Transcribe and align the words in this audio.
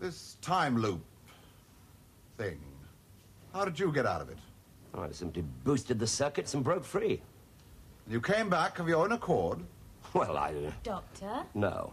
This 0.00 0.38
time 0.40 0.78
loop 0.78 1.04
thing. 2.38 2.58
How 3.52 3.66
did 3.66 3.78
you 3.78 3.92
get 3.92 4.06
out 4.06 4.22
of 4.22 4.30
it? 4.30 4.38
Oh, 4.94 5.02
I 5.02 5.10
simply 5.10 5.44
boosted 5.62 5.98
the 5.98 6.06
circuits 6.06 6.54
and 6.54 6.64
broke 6.64 6.84
free. 6.84 7.20
You 8.08 8.20
came 8.20 8.48
back 8.48 8.78
of 8.78 8.88
your 8.88 9.04
own 9.04 9.12
accord? 9.12 9.60
Well, 10.14 10.38
I. 10.38 10.72
Doctor? 10.82 11.44
no. 11.54 11.92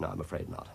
No, 0.00 0.08
I'm 0.08 0.20
afraid 0.20 0.48
not. 0.48 0.66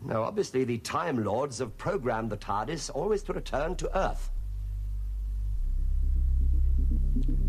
No, 0.00 0.22
obviously, 0.22 0.64
the 0.64 0.78
Time 0.78 1.22
Lords 1.22 1.58
have 1.58 1.76
programmed 1.76 2.30
the 2.30 2.36
TARDIS 2.36 2.90
always 2.94 3.22
to 3.24 3.32
return 3.32 3.76
to 3.76 3.98
Earth. 3.98 4.30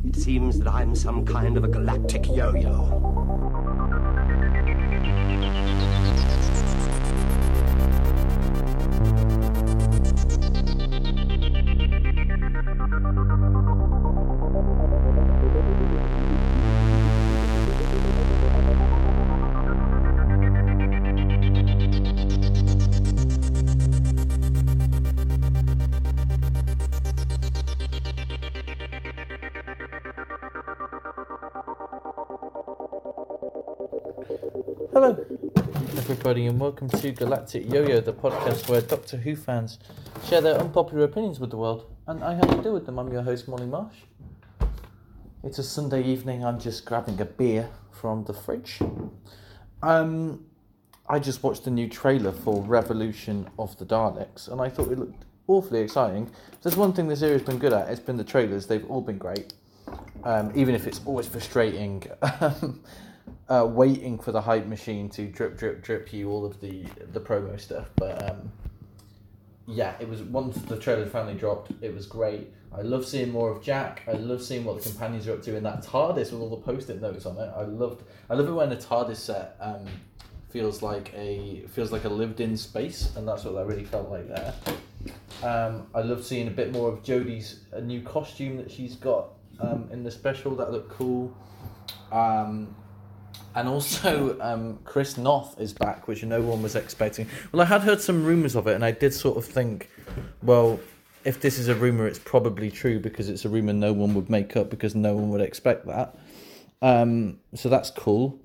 It 0.06 0.16
seems 0.16 0.60
that 0.60 0.68
I'm 0.68 0.96
some 0.96 1.26
kind 1.26 1.56
of 1.56 1.64
a 1.64 1.68
galactic 1.70 2.28
yo 2.28 2.52
everybody, 36.26 36.48
and 36.48 36.58
welcome 36.58 36.88
to 36.88 37.12
Galactic 37.12 37.70
Yo-Yo, 37.70 38.00
the 38.00 38.14
podcast 38.14 38.70
where 38.70 38.80
Doctor 38.80 39.18
Who 39.18 39.36
fans 39.36 39.78
share 40.26 40.40
their 40.40 40.58
unpopular 40.58 41.04
opinions 41.04 41.38
with 41.38 41.50
the 41.50 41.58
world, 41.58 41.94
and 42.08 42.24
I 42.24 42.34
have 42.34 42.50
to 42.50 42.62
deal 42.62 42.74
with 42.74 42.86
them. 42.86 42.98
I'm 42.98 43.12
your 43.12 43.24
host, 43.24 43.50
Molly 43.50 43.66
Marsh. 43.66 43.98
It's 45.44 45.60
a 45.60 45.64
Sunday 45.64 46.02
evening. 46.02 46.46
I'm 46.46 46.62
just 46.62 46.86
grabbing 46.86 47.20
a 47.20 47.26
beer 47.26 47.70
from 47.92 48.24
the 48.24 48.32
fridge. 48.32 48.80
Um, 49.82 50.46
I 51.10 51.20
just 51.20 51.44
watched 51.44 51.66
the 51.66 51.72
new 51.72 51.90
trailer 51.90 52.32
for 52.32 52.62
Revolution 52.62 53.50
of 53.60 53.78
the 53.78 53.86
Daleks, 53.86 54.48
and 54.48 54.62
I 54.62 54.70
thought 54.70 54.94
it 54.94 55.00
looked 55.00 55.26
awfully 55.48 55.82
exciting. 55.82 56.32
There's 56.62 56.78
one 56.78 56.94
thing 56.94 57.10
the 57.10 57.18
series 57.18 57.42
has 57.42 57.50
been 57.50 57.60
good 57.60 57.74
at, 57.74 57.90
it's 57.90 58.00
been 58.00 58.16
the 58.16 58.24
trailers. 58.24 58.66
They've 58.66 58.90
all 58.90 59.02
been 59.02 59.18
great, 59.18 59.56
um, 60.24 60.54
even 60.56 60.74
if 60.74 60.88
it's 60.88 61.02
always 61.06 61.28
frustrating. 61.28 62.02
uh, 63.50 63.68
waiting 63.70 64.18
for 64.18 64.32
the 64.32 64.42
hype 64.42 64.66
machine 64.66 65.10
to 65.10 65.28
drip, 65.28 65.58
drip, 65.58 65.84
drip 65.84 66.14
you 66.14 66.30
all 66.30 66.46
of 66.46 66.60
the 66.62 66.86
the 67.12 67.20
promo 67.20 67.60
stuff. 67.60 67.90
But 67.96 68.30
um, 68.30 68.52
yeah, 69.68 69.96
it 70.00 70.08
was 70.08 70.22
once 70.22 70.58
the 70.58 70.78
trailer 70.78 71.06
finally 71.06 71.36
dropped, 71.36 71.72
it 71.82 71.94
was 71.94 72.06
great. 72.06 72.52
I 72.76 72.82
love 72.82 73.06
seeing 73.06 73.32
more 73.32 73.52
of 73.52 73.62
Jack. 73.62 74.02
I 74.08 74.14
love 74.14 74.42
seeing 74.42 74.64
what 74.64 74.82
the 74.82 74.90
companions 74.90 75.28
are 75.28 75.34
up 75.34 75.44
to 75.44 75.56
in 75.56 75.64
that 75.64 75.84
TARDIS 75.84 76.32
with 76.32 76.42
all 76.42 76.50
the 76.50 76.58
post-it 76.58 77.02
notes 77.02 77.26
on 77.26 77.38
it. 77.38 77.52
I 77.56 77.62
loved. 77.64 78.04
I 78.30 78.34
love 78.34 78.48
it 78.48 78.52
when 78.52 78.72
a 78.72 78.76
TARDIS 78.76 79.18
set 79.18 79.56
um, 79.60 79.86
feels 80.50 80.82
like 80.82 81.14
a 81.14 81.66
feels 81.70 81.92
like 81.92 82.06
a 82.06 82.10
lived-in 82.10 82.58
space, 82.58 83.16
and 83.16 83.28
that's 83.28 83.44
what 83.44 83.54
that 83.56 83.66
really 83.68 83.84
felt 83.84 84.10
like 84.10 84.28
there. 84.28 84.54
Um, 85.44 85.88
I 85.94 86.02
love 86.02 86.24
seeing 86.24 86.48
a 86.48 86.52
bit 86.52 86.72
more 86.72 86.90
of 86.90 87.04
Jodie's 87.04 87.60
a 87.74 87.82
new 87.82 88.02
costume 88.02 88.58
that 88.58 88.72
she's 88.72 88.96
got 88.96 89.34
um, 89.60 89.90
in 89.92 90.04
the 90.04 90.12
special. 90.12 90.56
That 90.56 90.72
looked 90.72 90.92
cool. 90.92 91.36
Um, 92.12 92.76
and 93.56 93.68
also, 93.68 94.40
um, 94.42 94.80
Chris 94.84 95.18
Noth 95.18 95.60
is 95.60 95.74
back, 95.74 96.08
which 96.08 96.24
no 96.24 96.42
one 96.42 96.62
was 96.62 96.76
expecting. 96.76 97.28
Well, 97.52 97.62
I 97.62 97.66
had 97.66 97.82
heard 97.82 98.02
some 98.02 98.24
rumours 98.24 98.56
of 98.56 98.68
it, 98.68 98.76
and 98.76 98.84
I 98.84 98.92
did 98.92 99.14
sort 99.14 99.38
of 99.38 99.46
think, 99.46 99.90
well, 100.42 100.80
if 101.24 101.40
this 101.42 101.58
is 101.58 101.68
a 101.68 101.76
rumour, 101.76 102.08
it's 102.08 102.20
probably 102.20 102.70
true 102.70 103.00
because 103.00 103.30
it's 103.30 103.46
a 103.46 103.50
rumour 103.50 103.74
no 103.74 103.94
one 103.94 104.14
would 104.14 104.30
make 104.30 104.56
up 104.58 104.70
because 104.70 104.96
no 104.96 105.16
one 105.16 105.30
would 105.30 105.42
expect 105.42 105.86
that. 105.88 106.16
Um, 106.82 107.40
so 107.56 107.70
that's 107.70 107.90
cool. 107.90 108.40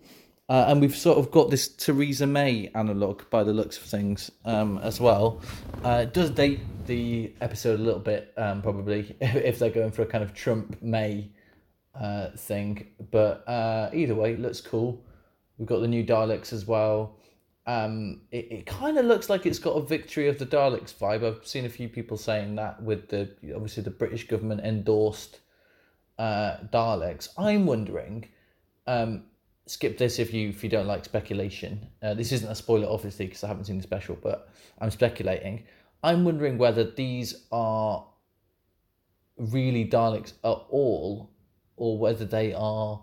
Uh, 0.49 0.67
and 0.69 0.81
we've 0.81 0.97
sort 0.97 1.19
of 1.19 1.31
got 1.31 1.51
this 1.51 1.69
Theresa 1.69 2.27
May 2.27 2.71
analogue 2.75 3.29
by 3.29 3.45
the 3.45 3.53
looks 3.53 3.77
of 3.77 3.83
things 3.83 4.31
um, 4.47 4.79
as 4.79 4.99
well. 4.99 5.43
Uh, 5.85 6.05
it 6.05 6.15
does 6.15 6.31
date 6.31 6.61
the 6.87 7.33
episode 7.43 7.79
a 7.79 7.83
little 7.83 8.01
bit, 8.01 8.33
um, 8.39 8.63
probably, 8.63 9.15
if 9.21 9.59
they're 9.59 9.69
going 9.69 9.91
for 9.91 10.03
a 10.03 10.07
kind 10.07 10.25
of 10.25 10.33
Trump 10.33 10.81
May 10.81 11.29
uh, 12.01 12.31
thing. 12.37 12.89
But 13.11 13.47
uh, 13.49 13.91
either 13.93 14.15
way, 14.15 14.37
looks 14.37 14.61
cool. 14.61 15.05
We've 15.59 15.69
got 15.69 15.81
the 15.81 15.89
new 15.89 16.05
Daleks 16.05 16.53
as 16.53 16.67
well. 16.67 17.19
Um, 17.67 18.23
it, 18.31 18.51
it 18.51 18.67
kind 18.67 18.97
of 18.97 19.05
looks 19.05 19.29
like 19.29 19.45
it's 19.45 19.59
got 19.59 19.73
a 19.73 19.83
victory 19.83 20.29
of 20.29 20.39
the 20.39 20.47
Daleks 20.47 20.95
vibe. 20.95 21.25
I've 21.25 21.47
seen 21.47 21.67
a 21.67 21.69
few 21.69 21.89
people 21.89 22.17
saying 22.17 22.55
that 22.55 22.83
with 22.83 23.09
the 23.09 23.31
obviously 23.55 23.83
the 23.83 23.91
British 23.91 24.27
government 24.27 24.63
endorsed 24.63 25.41
uh, 26.19 26.59
Daleks. 26.73 27.29
I'm 27.37 27.67
wondering. 27.67 28.29
Um, 28.87 29.25
skip 29.67 29.99
this 29.99 30.19
if 30.19 30.33
you 30.33 30.49
if 30.49 30.65
you 30.65 30.71
don't 30.71 30.87
like 30.87 31.05
speculation. 31.05 31.87
Uh, 32.03 32.15
this 32.15 32.33
isn't 32.33 32.51
a 32.51 32.55
spoiler, 32.55 32.89
obviously, 32.89 33.27
because 33.27 33.45
I 33.45 33.49
haven't 33.49 33.65
seen 33.65 33.77
the 33.77 33.83
special, 33.83 34.17
but 34.21 34.49
I'm 34.81 34.91
speculating. 34.91 35.65
I'm 36.03 36.25
wondering 36.25 36.59
whether 36.59 36.85
these 36.85 37.47
are 37.53 38.07
really 39.37 39.85
Daleks 39.87 40.33
at 40.45 40.59
all, 40.71 41.31
or 41.79 41.99
whether 41.99 42.25
they 42.25 42.53
are 42.53 43.01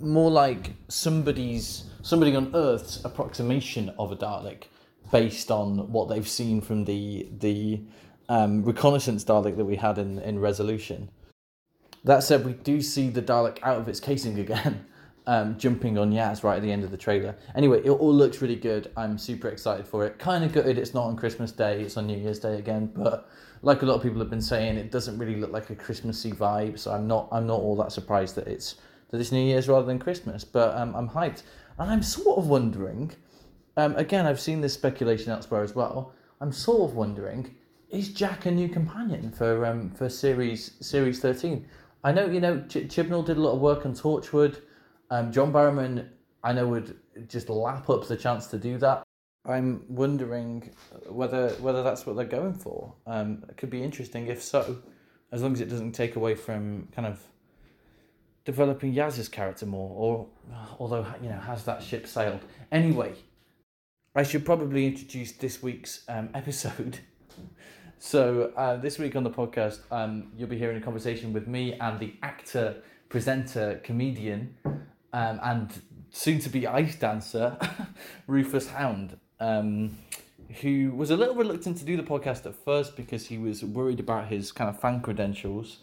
more 0.00 0.30
like 0.30 0.74
somebody's 0.88 1.84
somebody 2.02 2.34
on 2.34 2.50
Earth's 2.54 3.04
approximation 3.04 3.90
of 3.98 4.12
a 4.12 4.16
Dalek, 4.16 4.64
based 5.10 5.50
on 5.50 5.90
what 5.92 6.08
they've 6.08 6.28
seen 6.28 6.60
from 6.60 6.84
the 6.84 7.28
the 7.38 7.82
um, 8.28 8.64
reconnaissance 8.64 9.24
Dalek 9.24 9.56
that 9.56 9.64
we 9.64 9.76
had 9.76 9.98
in 9.98 10.18
in 10.18 10.38
Resolution. 10.38 11.10
That 12.04 12.22
said, 12.22 12.44
we 12.44 12.52
do 12.52 12.80
see 12.80 13.10
the 13.10 13.22
Dalek 13.22 13.58
out 13.62 13.78
of 13.78 13.88
its 13.88 14.00
casing 14.00 14.38
again, 14.38 14.86
um, 15.26 15.58
jumping 15.58 15.98
on 15.98 16.12
Yaz 16.12 16.42
right 16.42 16.56
at 16.56 16.62
the 16.62 16.70
end 16.70 16.84
of 16.84 16.90
the 16.90 16.96
trailer. 16.96 17.36
Anyway, 17.54 17.80
it 17.84 17.90
all 17.90 18.14
looks 18.14 18.40
really 18.40 18.56
good. 18.56 18.90
I'm 18.96 19.18
super 19.18 19.48
excited 19.48 19.86
for 19.86 20.06
it. 20.06 20.18
Kind 20.18 20.44
of 20.44 20.52
gutted 20.52 20.78
it's 20.78 20.94
not 20.94 21.04
on 21.04 21.16
Christmas 21.16 21.52
Day, 21.52 21.82
it's 21.82 21.96
on 21.96 22.06
New 22.06 22.16
Year's 22.16 22.38
Day 22.38 22.58
again, 22.58 22.92
but 22.94 23.28
like 23.62 23.82
a 23.82 23.86
lot 23.86 23.94
of 23.94 24.02
people 24.02 24.18
have 24.20 24.30
been 24.30 24.40
saying, 24.42 24.76
it 24.76 24.90
doesn't 24.90 25.18
really 25.18 25.36
look 25.36 25.52
like 25.52 25.70
a 25.70 25.74
Christmassy 25.74 26.32
vibe, 26.32 26.78
so 26.78 26.92
I'm 26.92 27.06
not 27.06 27.28
I'm 27.32 27.46
not 27.46 27.60
all 27.60 27.76
that 27.76 27.92
surprised 27.92 28.34
that 28.36 28.46
it's 28.46 28.76
that 29.10 29.20
it's 29.20 29.32
New 29.32 29.42
Year's 29.42 29.68
rather 29.68 29.86
than 29.86 29.98
Christmas, 29.98 30.44
but 30.44 30.76
um, 30.76 30.94
I'm 30.94 31.08
hyped. 31.08 31.42
And 31.78 31.90
I'm 31.90 32.02
sort 32.02 32.38
of 32.38 32.48
wondering, 32.48 33.12
um, 33.76 33.96
again, 33.96 34.26
I've 34.26 34.40
seen 34.40 34.60
this 34.60 34.74
speculation 34.74 35.30
elsewhere 35.30 35.62
as 35.62 35.74
well. 35.74 36.12
I'm 36.40 36.52
sort 36.52 36.90
of 36.90 36.96
wondering, 36.96 37.54
is 37.90 38.08
Jack 38.08 38.46
a 38.46 38.50
new 38.50 38.68
companion 38.68 39.32
for 39.32 39.64
um, 39.64 39.90
for 39.90 40.08
series 40.08 40.72
series 40.80 41.20
thirteen? 41.20 41.66
I 42.04 42.12
know 42.12 42.26
you 42.26 42.40
know 42.40 42.60
Ch- 42.68 42.88
Chibnall 42.88 43.24
did 43.24 43.36
a 43.36 43.40
lot 43.40 43.54
of 43.54 43.60
work 43.60 43.86
on 43.86 43.94
Torchwood. 43.94 44.60
Um, 45.10 45.32
John 45.32 45.52
Barrowman, 45.52 46.08
I 46.44 46.52
know 46.52 46.68
would 46.68 46.98
just 47.28 47.48
lap 47.48 47.88
up 47.88 48.06
the 48.06 48.16
chance 48.16 48.46
to 48.48 48.58
do 48.58 48.76
that. 48.78 49.07
I'm 49.44 49.84
wondering 49.88 50.70
whether 51.08 51.50
whether 51.60 51.82
that's 51.82 52.06
what 52.06 52.16
they're 52.16 52.24
going 52.24 52.54
for. 52.54 52.94
Um, 53.06 53.44
it 53.48 53.56
could 53.56 53.70
be 53.70 53.82
interesting 53.82 54.26
if 54.26 54.42
so, 54.42 54.78
as 55.32 55.42
long 55.42 55.52
as 55.52 55.60
it 55.60 55.68
doesn't 55.68 55.92
take 55.92 56.16
away 56.16 56.34
from 56.34 56.88
kind 56.92 57.06
of 57.06 57.20
developing 58.44 58.94
Yaz's 58.94 59.28
character 59.28 59.66
more, 59.66 59.90
or 59.94 60.26
although 60.78 61.06
you 61.22 61.28
know 61.28 61.38
has 61.38 61.64
that 61.64 61.82
ship 61.82 62.06
sailed 62.06 62.40
anyway. 62.72 63.14
I 64.14 64.22
should 64.22 64.44
probably 64.44 64.86
introduce 64.86 65.32
this 65.32 65.62
week's 65.62 66.04
um, 66.08 66.30
episode. 66.34 66.98
so 67.98 68.52
uh, 68.56 68.76
this 68.76 68.98
week 68.98 69.14
on 69.16 69.22
the 69.22 69.30
podcast, 69.30 69.80
um, 69.90 70.32
you'll 70.36 70.48
be 70.48 70.58
hearing 70.58 70.76
a 70.76 70.80
conversation 70.80 71.32
with 71.32 71.46
me 71.46 71.74
and 71.74 72.00
the 72.00 72.14
actor, 72.22 72.82
presenter, 73.08 73.80
comedian, 73.84 74.56
um, 75.12 75.40
and 75.42 75.82
soon 76.10 76.38
to 76.40 76.48
be 76.48 76.66
ice 76.66 76.96
dancer, 76.96 77.56
Rufus 78.26 78.70
Hound. 78.70 79.18
Um, 79.40 79.96
who 80.60 80.92
was 80.92 81.10
a 81.10 81.16
little 81.16 81.34
reluctant 81.34 81.76
to 81.78 81.84
do 81.84 81.96
the 81.96 82.02
podcast 82.02 82.46
at 82.46 82.54
first 82.54 82.96
because 82.96 83.26
he 83.26 83.38
was 83.38 83.62
worried 83.62 84.00
about 84.00 84.28
his 84.28 84.50
kind 84.50 84.70
of 84.70 84.80
fan 84.80 85.00
credentials, 85.00 85.78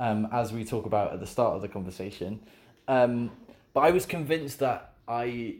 um, 0.00 0.28
as 0.32 0.52
we 0.52 0.64
talk 0.64 0.86
about 0.86 1.12
at 1.12 1.20
the 1.20 1.26
start 1.26 1.54
of 1.54 1.62
the 1.62 1.68
conversation. 1.68 2.40
Um, 2.88 3.30
but 3.74 3.80
I 3.80 3.90
was 3.90 4.06
convinced 4.06 4.58
that 4.60 4.94
I 5.06 5.56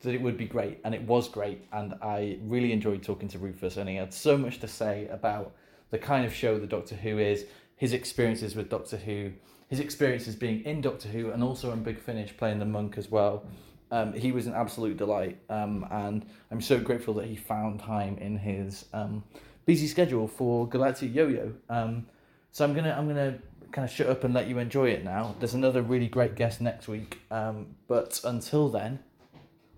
that 0.00 0.14
it 0.14 0.22
would 0.22 0.36
be 0.36 0.46
great, 0.46 0.78
and 0.84 0.94
it 0.94 1.02
was 1.02 1.28
great, 1.28 1.66
and 1.72 1.94
I 2.02 2.38
really 2.44 2.72
enjoyed 2.72 3.02
talking 3.02 3.28
to 3.28 3.38
Rufus, 3.38 3.76
and 3.76 3.88
he 3.88 3.96
had 3.96 4.14
so 4.14 4.38
much 4.38 4.60
to 4.60 4.68
say 4.68 5.08
about 5.08 5.54
the 5.90 5.98
kind 5.98 6.24
of 6.24 6.32
show 6.32 6.58
that 6.58 6.68
Doctor 6.68 6.94
Who 6.94 7.18
is, 7.18 7.46
his 7.76 7.92
experiences 7.92 8.54
with 8.54 8.68
Doctor 8.68 8.96
Who, 8.96 9.32
his 9.68 9.80
experiences 9.80 10.36
being 10.36 10.64
in 10.64 10.80
Doctor 10.82 11.08
Who, 11.08 11.30
and 11.30 11.42
also 11.42 11.72
in 11.72 11.82
Big 11.82 11.98
Finish 11.98 12.36
playing 12.36 12.60
the 12.60 12.64
monk 12.64 12.96
as 12.96 13.10
well. 13.10 13.44
Um, 13.92 14.14
he 14.14 14.32
was 14.32 14.46
an 14.46 14.54
absolute 14.54 14.96
delight, 14.96 15.38
um, 15.50 15.86
and 15.90 16.24
I'm 16.50 16.62
so 16.62 16.80
grateful 16.80 17.12
that 17.14 17.26
he 17.26 17.36
found 17.36 17.78
time 17.78 18.16
in 18.16 18.38
his 18.38 18.86
um, 18.94 19.22
busy 19.66 19.86
schedule 19.86 20.26
for 20.26 20.66
Galactic 20.66 21.14
Yo-Yo. 21.14 21.52
Um, 21.68 22.06
so 22.52 22.64
I'm 22.64 22.72
gonna 22.72 22.94
I'm 22.96 23.06
gonna 23.06 23.38
kind 23.70 23.84
of 23.84 23.94
shut 23.94 24.06
up 24.06 24.24
and 24.24 24.32
let 24.32 24.48
you 24.48 24.58
enjoy 24.58 24.88
it 24.88 25.04
now. 25.04 25.34
There's 25.38 25.52
another 25.52 25.82
really 25.82 26.08
great 26.08 26.36
guest 26.36 26.62
next 26.62 26.88
week, 26.88 27.20
um, 27.30 27.66
but 27.86 28.18
until 28.24 28.70
then, 28.70 28.98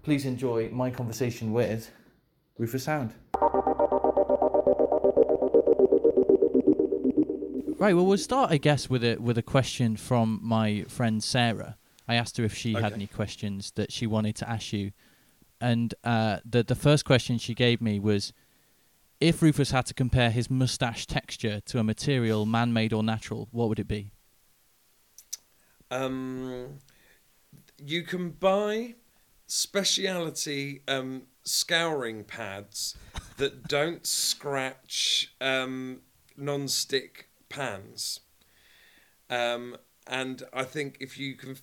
please 0.04 0.24
enjoy 0.24 0.68
my 0.70 0.90
conversation 0.90 1.52
with 1.52 1.90
Rufus 2.56 2.86
Hound. 2.86 3.14
Right, 7.80 7.94
well, 7.94 8.06
we'll 8.06 8.16
start, 8.18 8.52
I 8.52 8.58
guess, 8.58 8.88
with 8.88 9.02
a 9.02 9.16
with 9.16 9.38
a 9.38 9.42
question 9.42 9.96
from 9.96 10.38
my 10.40 10.84
friend 10.86 11.22
Sarah. 11.22 11.78
I 12.06 12.14
asked 12.16 12.36
her 12.36 12.44
if 12.44 12.54
she 12.54 12.74
had 12.74 12.92
any 12.92 13.06
questions 13.06 13.72
that 13.76 13.90
she 13.92 14.06
wanted 14.06 14.36
to 14.36 14.48
ask 14.48 14.72
you, 14.72 14.92
and 15.60 15.94
uh, 16.04 16.38
the 16.44 16.62
the 16.62 16.74
first 16.74 17.04
question 17.04 17.38
she 17.38 17.54
gave 17.54 17.80
me 17.80 17.98
was, 17.98 18.32
if 19.20 19.40
Rufus 19.40 19.70
had 19.70 19.86
to 19.86 19.94
compare 19.94 20.30
his 20.30 20.50
mustache 20.50 21.06
texture 21.06 21.60
to 21.66 21.78
a 21.78 21.84
material, 21.84 22.44
man-made 22.44 22.92
or 22.92 23.02
natural, 23.02 23.48
what 23.52 23.68
would 23.68 23.78
it 23.78 23.88
be? 23.88 24.10
Um, 25.90 26.78
you 27.78 28.02
can 28.02 28.30
buy 28.30 28.96
speciality 29.46 30.82
um, 30.88 31.22
scouring 31.44 32.24
pads 32.24 32.96
that 33.36 33.62
don't 33.68 34.06
scratch 34.06 35.34
um, 35.40 36.00
non-stick 36.36 37.28
pans. 37.48 38.20
Um, 39.30 39.76
and 40.06 40.42
I 40.52 40.64
think 40.64 40.98
if 41.00 41.18
you 41.18 41.34
can, 41.34 41.56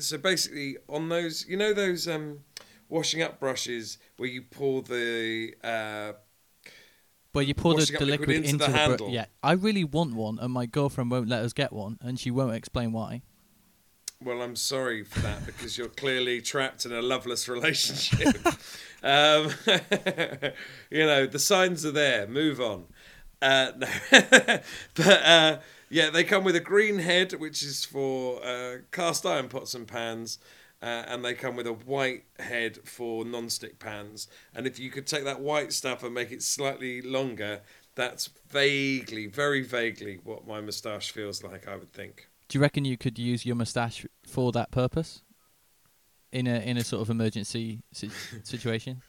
so 0.00 0.18
basically 0.18 0.76
on 0.88 1.08
those, 1.08 1.46
you 1.46 1.56
know 1.56 1.72
those 1.74 2.08
um, 2.08 2.40
washing 2.88 3.22
up 3.22 3.40
brushes 3.40 3.98
where 4.16 4.28
you 4.28 4.42
pour 4.42 4.82
the 4.82 5.54
uh, 5.62 6.12
Well, 7.34 7.44
you 7.44 7.54
pour 7.54 7.74
the, 7.74 7.84
the 7.84 8.04
liquid 8.04 8.28
liquid 8.28 8.36
into 8.36 8.50
into, 8.50 8.58
the 8.58 8.70
the, 8.70 8.78
handle. 8.78 9.10
Yeah, 9.10 9.26
I 9.42 9.52
really 9.52 9.84
want 9.84 10.14
one, 10.14 10.38
and 10.38 10.52
my 10.52 10.66
girlfriend 10.66 11.10
won't 11.10 11.28
let 11.28 11.42
us 11.42 11.52
get 11.52 11.72
one, 11.72 11.98
and 12.00 12.18
she 12.18 12.30
won't 12.30 12.54
explain 12.54 12.92
why. 12.92 13.22
Well, 14.24 14.40
I'm 14.40 14.56
sorry 14.56 15.02
for 15.02 15.20
that 15.20 15.44
because 15.46 15.76
you're 15.76 15.88
clearly 15.88 16.40
trapped 16.40 16.86
in 16.86 16.92
a 16.92 17.02
loveless 17.02 17.48
relationship. 17.48 18.36
um, 19.02 19.50
you 20.90 21.06
know, 21.06 21.26
the 21.26 21.38
signs 21.38 21.84
are 21.84 21.90
there. 21.90 22.26
Move 22.26 22.60
on. 22.60 22.84
Uh, 23.40 23.72
no. 23.76 23.88
but 24.94 25.22
uh, 25.24 25.58
yeah, 25.92 26.08
they 26.08 26.24
come 26.24 26.42
with 26.42 26.56
a 26.56 26.60
green 26.60 26.98
head, 26.98 27.32
which 27.34 27.62
is 27.62 27.84
for 27.84 28.42
uh, 28.44 28.78
cast 28.90 29.26
iron 29.26 29.48
pots 29.48 29.74
and 29.74 29.86
pans. 29.86 30.38
Uh, 30.80 31.04
and 31.06 31.24
they 31.24 31.32
come 31.32 31.54
with 31.54 31.66
a 31.66 31.72
white 31.72 32.24
head 32.40 32.76
for 32.84 33.24
non-stick 33.24 33.78
pans. 33.78 34.26
And 34.52 34.66
if 34.66 34.80
you 34.80 34.90
could 34.90 35.06
take 35.06 35.22
that 35.22 35.38
white 35.38 35.72
stuff 35.72 36.02
and 36.02 36.12
make 36.12 36.32
it 36.32 36.42
slightly 36.42 37.00
longer, 37.00 37.60
that's 37.94 38.30
vaguely, 38.48 39.28
very 39.28 39.62
vaguely, 39.62 40.18
what 40.24 40.44
my 40.44 40.60
moustache 40.60 41.12
feels 41.12 41.44
like. 41.44 41.68
I 41.68 41.76
would 41.76 41.92
think. 41.92 42.28
Do 42.48 42.58
you 42.58 42.62
reckon 42.62 42.84
you 42.84 42.96
could 42.96 43.16
use 43.16 43.46
your 43.46 43.54
moustache 43.54 44.04
for 44.26 44.50
that 44.52 44.72
purpose? 44.72 45.22
In 46.32 46.48
a 46.48 46.58
in 46.58 46.78
a 46.78 46.82
sort 46.82 47.02
of 47.02 47.10
emergency 47.10 47.82
si- 47.92 48.10
situation. 48.42 49.02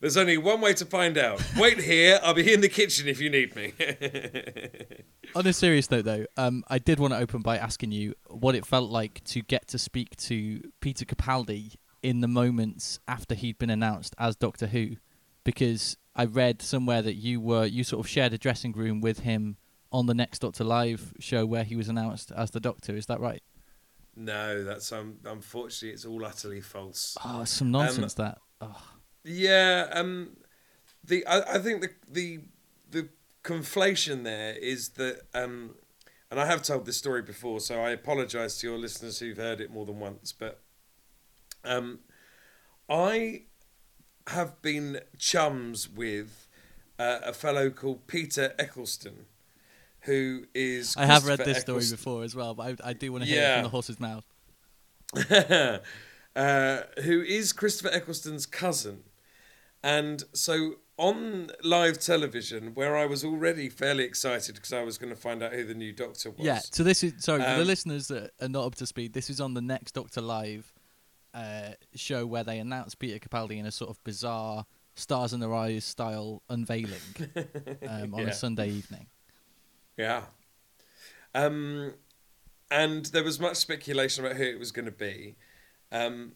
There's 0.00 0.16
only 0.16 0.38
one 0.38 0.62
way 0.62 0.72
to 0.74 0.86
find 0.86 1.18
out. 1.18 1.42
Wait 1.58 1.78
here. 1.78 2.18
I'll 2.22 2.32
be 2.32 2.52
in 2.52 2.62
the 2.62 2.70
kitchen 2.70 3.06
if 3.06 3.20
you 3.20 3.28
need 3.28 3.54
me. 3.54 3.74
On 5.36 5.46
a 5.46 5.52
serious 5.52 5.90
note, 5.90 6.06
though, 6.06 6.24
um, 6.38 6.64
I 6.68 6.78
did 6.78 6.98
want 6.98 7.12
to 7.12 7.18
open 7.18 7.42
by 7.42 7.58
asking 7.58 7.92
you 7.92 8.14
what 8.28 8.54
it 8.54 8.64
felt 8.64 8.90
like 8.90 9.22
to 9.24 9.42
get 9.42 9.68
to 9.68 9.78
speak 9.78 10.16
to 10.16 10.62
Peter 10.80 11.04
Capaldi 11.04 11.74
in 12.02 12.22
the 12.22 12.28
moments 12.28 12.98
after 13.06 13.34
he'd 13.34 13.58
been 13.58 13.68
announced 13.68 14.14
as 14.18 14.36
Doctor 14.36 14.68
Who, 14.68 14.96
because 15.44 15.98
I 16.16 16.24
read 16.24 16.62
somewhere 16.62 17.02
that 17.02 17.14
you 17.14 17.38
were 17.38 17.66
you 17.66 17.84
sort 17.84 18.04
of 18.04 18.10
shared 18.10 18.32
a 18.32 18.38
dressing 18.38 18.72
room 18.72 19.02
with 19.02 19.20
him 19.20 19.58
on 19.92 20.06
the 20.06 20.14
next 20.14 20.38
Doctor 20.38 20.64
Live 20.64 21.12
show 21.20 21.44
where 21.44 21.64
he 21.64 21.76
was 21.76 21.90
announced 21.90 22.32
as 22.34 22.52
the 22.52 22.60
Doctor. 22.60 22.96
Is 22.96 23.06
that 23.06 23.20
right? 23.20 23.42
no, 24.16 24.64
that's 24.64 24.92
um, 24.92 25.16
unfortunately 25.24 25.94
it's 25.94 26.04
all 26.04 26.24
utterly 26.24 26.60
false. 26.60 27.16
Oh, 27.24 27.42
it's 27.42 27.50
some 27.50 27.70
nonsense 27.70 28.14
that. 28.14 28.38
Oh. 28.60 28.82
Yeah, 29.24 29.88
um, 29.92 30.36
the 31.04 31.26
I, 31.26 31.56
I 31.56 31.58
think 31.58 31.82
the 31.82 31.90
the 32.08 32.40
the 32.90 33.08
conflation 33.42 34.24
there 34.24 34.54
is 34.54 34.90
that 34.90 35.22
um, 35.34 35.74
and 36.30 36.38
I 36.40 36.46
have 36.46 36.62
told 36.62 36.86
this 36.86 36.96
story 36.96 37.22
before, 37.22 37.60
so 37.60 37.82
I 37.82 37.90
apologise 37.90 38.58
to 38.58 38.68
your 38.68 38.78
listeners 38.78 39.18
who've 39.18 39.36
heard 39.36 39.60
it 39.60 39.70
more 39.70 39.84
than 39.84 39.98
once, 39.98 40.32
but 40.32 40.60
um, 41.64 42.00
I 42.88 43.42
have 44.28 44.62
been 44.62 45.00
chums 45.18 45.88
with 45.88 46.46
uh, 46.98 47.18
a 47.24 47.32
fellow 47.32 47.70
called 47.70 48.06
Peter 48.06 48.54
Eccleston, 48.58 49.26
who 50.02 50.44
is 50.54 50.96
I 50.96 51.06
have 51.06 51.26
read 51.26 51.38
this 51.38 51.60
story 51.60 51.84
before 51.90 52.22
as 52.22 52.36
well, 52.36 52.54
but 52.54 52.80
I, 52.84 52.90
I 52.90 52.92
do 52.92 53.10
want 53.12 53.24
to 53.24 53.30
hear 53.30 53.42
it 53.42 53.54
from 53.54 53.62
the 53.64 53.68
horse's 53.70 54.00
mouth. 54.00 54.24
uh, 56.36 56.82
who 57.02 57.22
is 57.22 57.52
Christopher 57.52 57.90
Eccleston's 57.92 58.46
cousin. 58.46 59.02
And 59.82 60.22
so 60.34 60.74
on 60.98 61.50
live 61.64 61.98
television, 61.98 62.74
where 62.74 62.96
I 62.96 63.06
was 63.06 63.24
already 63.24 63.68
fairly 63.70 64.04
excited 64.04 64.54
because 64.56 64.72
I 64.72 64.82
was 64.82 64.98
going 64.98 65.08
to 65.14 65.18
find 65.20 65.42
out 65.42 65.52
who 65.52 65.64
the 65.64 65.74
new 65.74 65.92
Doctor 65.92 66.30
was. 66.30 66.40
Yeah, 66.44 66.58
so 66.58 66.82
this 66.82 67.02
is 67.02 67.14
sorry 67.24 67.40
for 67.42 67.48
the 67.54 67.60
Um, 67.62 67.66
listeners 67.66 68.08
that 68.08 68.32
are 68.40 68.48
not 68.48 68.66
up 68.66 68.74
to 68.76 68.86
speed. 68.86 69.14
This 69.14 69.30
is 69.30 69.40
on 69.40 69.54
the 69.54 69.62
next 69.62 69.92
Doctor 69.92 70.20
Live 70.20 70.72
uh, 71.32 71.70
show 71.94 72.26
where 72.26 72.44
they 72.44 72.58
announced 72.58 72.98
Peter 72.98 73.18
Capaldi 73.18 73.56
in 73.58 73.64
a 73.64 73.70
sort 73.70 73.88
of 73.90 74.02
bizarre 74.04 74.66
stars 74.96 75.32
in 75.32 75.40
their 75.40 75.54
eyes 75.54 75.84
style 75.84 76.42
unveiling 76.50 77.00
um, 77.88 78.12
on 78.14 78.22
Yeah. 78.22 78.28
a 78.28 78.32
Sunday 78.34 78.68
evening. 78.68 79.06
Yeah. 79.96 80.24
Um, 81.34 81.94
and 82.70 83.06
there 83.06 83.24
was 83.24 83.40
much 83.40 83.56
speculation 83.56 84.24
about 84.24 84.36
who 84.36 84.44
it 84.44 84.58
was 84.58 84.72
going 84.72 84.86
to 84.86 84.90
be. 84.92 85.36
Um, 85.92 86.32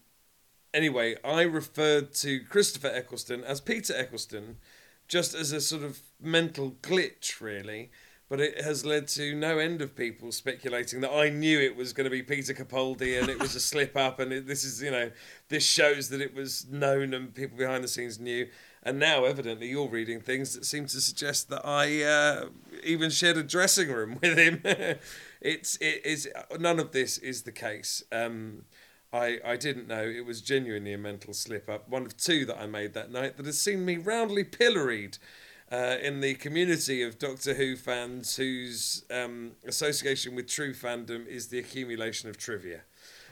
anyway, 0.74 1.16
I 1.24 1.42
referred 1.42 2.12
to 2.14 2.40
Christopher 2.40 2.90
Eccleston 2.92 3.44
as 3.44 3.60
Peter 3.60 3.94
Eccleston, 3.96 4.56
just 5.08 5.34
as 5.34 5.52
a 5.52 5.60
sort 5.60 5.84
of 5.84 6.00
mental 6.20 6.72
glitch, 6.82 7.40
really. 7.40 7.90
But 8.28 8.40
it 8.40 8.62
has 8.62 8.86
led 8.86 9.06
to 9.08 9.34
no 9.34 9.58
end 9.58 9.82
of 9.82 9.94
people 9.94 10.32
speculating 10.32 11.02
that 11.02 11.12
I 11.12 11.28
knew 11.28 11.60
it 11.60 11.76
was 11.76 11.92
going 11.92 12.04
to 12.04 12.10
be 12.10 12.22
Peter 12.22 12.54
Capaldi 12.54 13.20
and 13.20 13.28
it 13.28 13.38
was 13.38 13.54
a 13.54 13.60
slip 13.60 13.96
up, 13.96 14.18
and 14.18 14.32
it, 14.32 14.46
this 14.46 14.64
is, 14.64 14.82
you 14.82 14.90
know, 14.90 15.10
this 15.48 15.64
shows 15.64 16.08
that 16.08 16.22
it 16.22 16.34
was 16.34 16.66
known 16.68 17.14
and 17.14 17.34
people 17.34 17.56
behind 17.56 17.84
the 17.84 17.88
scenes 17.88 18.18
knew. 18.18 18.48
And 18.82 18.98
now, 18.98 19.24
evidently, 19.24 19.68
you're 19.68 19.88
reading 19.88 20.20
things 20.20 20.54
that 20.54 20.64
seem 20.64 20.86
to 20.86 21.00
suggest 21.00 21.48
that 21.50 21.66
I 21.66 22.02
uh, 22.02 22.48
even 22.82 23.10
shared 23.10 23.36
a 23.36 23.42
dressing 23.42 23.90
room 23.90 24.18
with 24.22 24.36
him. 24.36 24.62
it's 25.40 25.76
it 25.76 26.04
is 26.04 26.28
none 26.58 26.80
of 26.80 26.92
this 26.92 27.18
is 27.18 27.42
the 27.42 27.52
case. 27.52 28.02
Um, 28.10 28.64
I 29.14 29.38
I 29.52 29.56
didn't 29.56 29.86
know 29.88 30.02
it 30.02 30.26
was 30.26 30.40
genuinely 30.42 30.92
a 30.92 30.98
mental 30.98 31.32
slip 31.32 31.68
up, 31.68 31.88
one 31.88 32.04
of 32.06 32.16
two 32.16 32.44
that 32.46 32.58
I 32.58 32.66
made 32.66 32.92
that 32.94 33.10
night 33.10 33.36
that 33.36 33.46
has 33.46 33.58
seen 33.60 33.84
me 33.84 33.96
roundly 33.96 34.44
pilloried. 34.44 35.18
Uh, 35.72 35.96
in 36.02 36.20
the 36.20 36.34
community 36.34 37.02
of 37.02 37.18
Doctor 37.18 37.54
Who 37.54 37.74
fans 37.74 38.36
whose 38.36 39.02
um, 39.10 39.52
association 39.66 40.34
with 40.36 40.46
true 40.46 40.74
fandom 40.74 41.26
is 41.26 41.48
the 41.48 41.58
accumulation 41.58 42.28
of 42.28 42.36
trivia. 42.36 42.82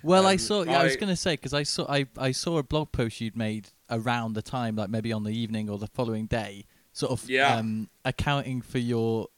Well, 0.02 0.26
I 0.26 0.32
Um, 0.32 0.38
saw. 0.38 0.62
Yeah, 0.64 0.80
I, 0.80 0.84
was 0.84 0.96
going 0.96 1.10
to 1.10 1.14
say 1.16 1.34
because 1.34 1.52
I 1.52 1.62
saw. 1.62 1.84
I 1.88 2.06
I 2.16 2.32
saw 2.32 2.56
a 2.58 2.62
blog 2.62 2.90
post 2.90 3.20
you'd 3.20 3.36
made 3.36 3.68
around 3.90 4.32
the 4.32 4.42
time, 4.42 4.74
like 4.76 4.88
maybe 4.88 5.12
on 5.12 5.24
the 5.24 5.30
evening 5.30 5.68
or 5.68 5.78
the 5.78 5.86
following 5.88 6.26
day, 6.26 6.64
sort 6.92 7.12
of 7.12 7.28
Yeah. 7.28 7.54
um, 7.54 7.90
accounting 8.04 8.62
for 8.62 8.78
your 8.78 9.28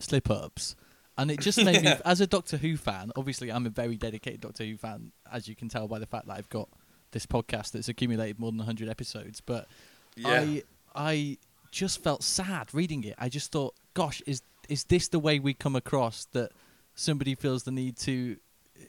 slip 0.00 0.28
ups. 0.28 0.74
And 1.20 1.30
it 1.30 1.40
just 1.40 1.62
made 1.62 1.82
me, 1.82 1.92
as 2.06 2.22
a 2.22 2.26
Doctor 2.26 2.56
Who 2.56 2.78
fan, 2.78 3.12
obviously 3.14 3.52
I'm 3.52 3.66
a 3.66 3.70
very 3.70 3.96
dedicated 3.96 4.40
Doctor 4.40 4.64
Who 4.64 4.78
fan, 4.78 5.12
as 5.30 5.46
you 5.48 5.54
can 5.54 5.68
tell 5.68 5.86
by 5.86 5.98
the 5.98 6.06
fact 6.06 6.26
that 6.28 6.32
I've 6.38 6.48
got 6.48 6.70
this 7.12 7.26
podcast 7.26 7.72
that's 7.72 7.88
accumulated 7.90 8.38
more 8.38 8.50
than 8.50 8.58
100 8.58 8.88
episodes. 8.88 9.40
But 9.40 9.68
Yeah. 10.16 10.30
I 10.30 10.62
I 10.94 11.38
just 11.70 12.02
felt 12.02 12.22
sad 12.22 12.72
reading 12.72 13.04
it. 13.04 13.14
I 13.18 13.28
just 13.28 13.52
thought, 13.52 13.74
gosh, 13.92 14.22
is 14.26 14.40
is 14.70 14.84
this 14.84 15.08
the 15.08 15.18
way 15.18 15.38
we 15.38 15.52
come 15.52 15.76
across 15.76 16.24
that 16.32 16.52
somebody 16.94 17.34
feels 17.34 17.64
the 17.64 17.70
need 17.70 17.96
to 17.98 18.36
uh, 18.78 18.82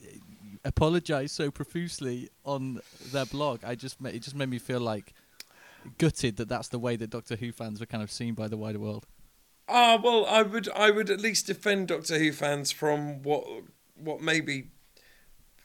apologize 0.64 1.32
so 1.34 1.52
profusely 1.52 2.30
on 2.46 2.80
their 3.12 3.26
blog? 3.26 3.66
I 3.66 3.76
just 3.76 3.98
it 4.06 4.20
just 4.20 4.36
made 4.36 4.50
me 4.50 4.58
feel 4.60 4.80
like 4.80 5.14
gutted 5.98 6.38
that 6.38 6.48
that's 6.48 6.70
the 6.70 6.80
way 6.80 6.96
that 6.96 7.10
Doctor 7.10 7.36
Who 7.36 7.52
fans 7.52 7.82
were 7.82 7.86
kind 7.88 8.04
of 8.04 8.10
seen 8.12 8.36
by 8.36 8.48
the 8.48 8.58
wider 8.58 8.80
world. 8.80 9.06
Ah, 9.68 10.00
well, 10.04 10.26
I 10.26 10.42
would 10.42 10.70
I 10.70 10.92
would 10.92 11.10
at 11.10 11.22
least 11.22 11.48
defend 11.48 11.88
Doctor 11.88 12.18
Who 12.20 12.32
fans 12.32 12.72
from 12.72 13.22
what 13.24 13.46
what 13.96 14.22
maybe 14.22 14.70